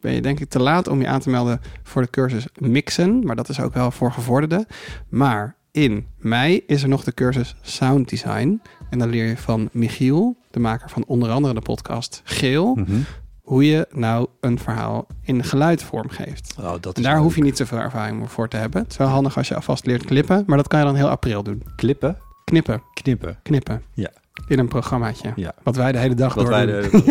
ben 0.01 0.12
je 0.12 0.20
denk 0.23 0.41
ik 0.41 0.49
te 0.49 0.59
laat 0.61 0.89
om 0.89 1.01
je 1.01 1.07
aan 1.07 1.20
te 1.20 1.31
melden 1.31 1.61
voor 1.82 2.03
de 2.03 2.11
cursus 2.11 2.47
Mixen. 2.59 3.24
Maar 3.27 3.36
dat 3.36 3.49
is 3.49 3.61
ook 3.61 3.74
wel 3.74 3.91
voor 3.91 4.12
gevorderden. 4.12 4.66
Maar 5.09 5.57
in 5.70 6.07
mei 6.19 6.62
is 6.66 6.82
er 6.82 6.89
nog 6.89 7.05
de 7.05 7.15
cursus 7.15 7.55
Sound 7.62 8.09
Design. 8.09 8.61
En 8.91 8.99
dan 8.99 9.09
leer 9.09 9.27
je 9.27 9.36
van 9.36 9.69
Michiel, 9.73 10.36
de 10.51 10.61
maker 10.61 10.91
van 10.91 11.05
onder 11.07 11.31
andere 11.31 11.55
de 11.55 11.61
podcast 11.61 12.20
Geel, 12.24 12.74
Mhm. 12.74 12.97
hoe 13.43 13.66
je 13.66 13.86
nou 13.93 14.27
een 14.41 14.59
verhaal 14.59 15.07
in 15.23 15.45
geluid 15.45 15.82
vormgeeft. 15.82 16.55
Oh, 16.61 16.73
dat 16.81 16.97
En 16.97 17.03
daar 17.03 17.19
hoef 17.19 17.36
je 17.36 17.43
niet 17.43 17.57
zoveel 17.57 17.78
ervaring 17.78 18.31
voor 18.31 18.49
te 18.49 18.57
hebben. 18.57 18.82
Het 18.82 18.91
is 18.91 18.97
wel 18.97 19.09
handig 19.09 19.36
als 19.36 19.49
je 19.49 19.55
alvast 19.55 19.86
leert 19.86 20.05
klippen, 20.05 20.45
maar 20.47 20.57
dat 20.57 20.69
kan 20.69 20.78
je 20.78 20.85
dan 20.85 20.95
heel 20.95 21.09
april 21.09 21.43
doen. 21.43 21.62
Klippen, 21.77 22.16
Knippen, 22.45 22.82
knippen. 22.95 23.39
knippen. 23.43 23.82
Ja. 23.95 24.11
In 24.48 24.59
een 24.59 24.69
programmaatje. 24.69 25.32
Ja. 25.36 25.55
Wat 25.62 25.77
wij 25.77 25.93
de 25.93 25.98
hele 25.98 26.15
dag 26.15 26.35
Wat 26.35 26.44
door 26.44 26.55
wij 26.55 26.66
doen. 26.66 27.02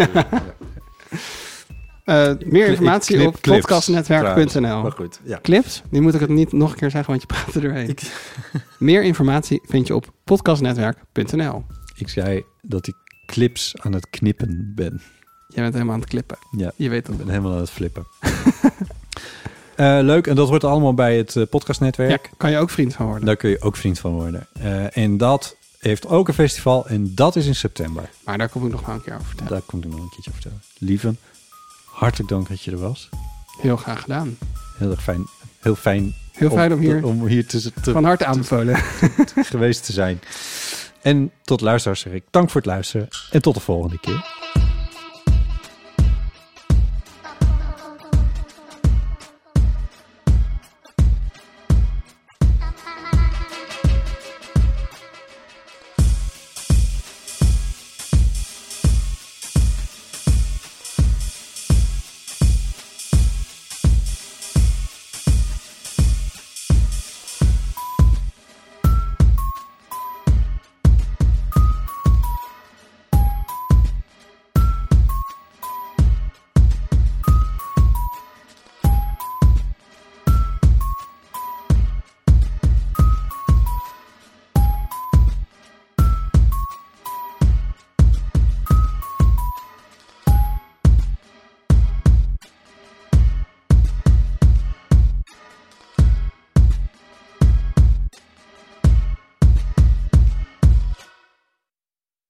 de, 2.06 2.38
meer 2.46 2.68
informatie 2.68 3.28
op 3.28 3.38
podcastnetwerk.nl. 3.42 4.90
goed. 4.92 5.20
Clips? 5.42 5.82
Nu 5.90 6.02
moet 6.02 6.14
ik 6.14 6.20
het 6.20 6.30
niet 6.30 6.52
nog 6.52 6.72
een 6.72 6.78
keer 6.78 6.90
zeggen, 6.92 7.10
want 7.10 7.22
je 7.22 7.28
praat 7.28 7.56
er 7.56 7.62
doorheen. 7.62 7.90
Ik- 7.90 8.12
Meer 8.80 9.04
informatie 9.04 9.62
vind 9.66 9.88
je 9.88 9.96
op 9.96 10.12
podcastnetwerk.nl. 10.24 11.66
Ik 11.96 12.10
zei 12.10 12.44
dat 12.62 12.88
ik 12.88 12.96
clips 13.26 13.74
aan 13.82 13.94
het 13.94 14.10
knippen 14.10 14.72
ben. 14.76 15.02
Jij 15.48 15.62
bent 15.64 15.74
helemaal 15.74 15.94
aan 15.94 16.00
het 16.02 16.10
klippen. 16.10 16.38
Ja, 16.58 16.72
Je 16.76 16.90
weet 16.90 17.00
ik 17.00 17.06
dat. 17.08 17.18
ben 17.18 17.30
helemaal 17.30 17.52
aan 17.52 17.58
het 17.60 17.70
flippen. 17.70 18.06
Eh, 19.76 19.98
leuk, 20.02 20.28
en 20.28 20.36
dat 20.36 20.50
hoort 20.50 20.64
allemaal 20.64 20.94
bij 20.94 21.18
het 21.18 21.36
eh, 21.36 21.44
podcastnetwerk. 21.50 22.10
Ja, 22.10 22.30
kan 22.38 22.52
je 22.52 22.58
ook 22.58 22.70
vriend 22.70 22.94
van 22.94 23.06
worden. 23.06 23.26
Daar 23.26 23.36
kun 23.36 23.50
je 23.50 23.62
ook 23.62 23.76
vriend 23.78 24.00
van 24.00 24.12
worden. 24.12 24.48
Eh, 24.54 24.98
en 24.98 25.18
dat 25.18 25.56
heeft 25.84 26.08
ook 26.08 26.28
een 26.28 26.34
festival 26.34 26.88
en 26.88 27.16
dat 27.16 27.36
is 27.36 27.46
in 27.46 27.56
september. 27.56 28.10
Maar 28.26 28.38
daar 28.38 28.50
kom 28.50 28.66
ik 28.66 28.72
nog 28.72 28.86
wel 28.86 28.96
een 28.96 29.02
keer 29.02 29.14
over 29.14 29.26
vertellen. 29.26 29.52
Daar 29.52 29.62
kom 29.62 29.80
ik 29.80 29.86
nog 29.86 30.00
een 30.00 30.10
keertje 30.10 30.32
over 30.32 30.42
vertellen. 30.42 30.62
Lieve, 30.78 31.16
hartelijk 31.86 32.30
dank 32.30 32.48
dat 32.50 32.62
je 32.62 32.72
er 32.72 32.80
was. 32.80 33.10
Heel 33.62 33.78
graag 33.78 34.02
gedaan. 34.02 34.38
Heel 34.78 34.92
erg 34.92 35.04
fijn. 35.04 35.28
Heel 35.60 35.76
fijn, 35.76 36.16
Heel 36.32 36.50
fijn 36.50 36.74
om 36.74 36.80
hier 36.80 37.06
om 37.06 37.26
hier 37.28 37.48
te, 37.48 37.72
te- 37.82 37.92
van 37.92 38.04
harte 38.04 38.26
aanbevolen. 38.26 38.76
geweest 39.54 39.86
te 39.86 39.92
zijn. 39.92 40.20
En 41.02 41.32
tot 41.44 41.62
luisteraars 41.62 42.00
zeg 42.00 42.14
ik 42.14 42.24
dank 42.32 42.50
voor 42.50 42.62
het 42.62 42.70
luisteren 42.70 43.08
en 43.32 43.42
tot 43.42 43.54
de 43.54 43.60
volgende 43.60 44.00
keer. 44.00 44.43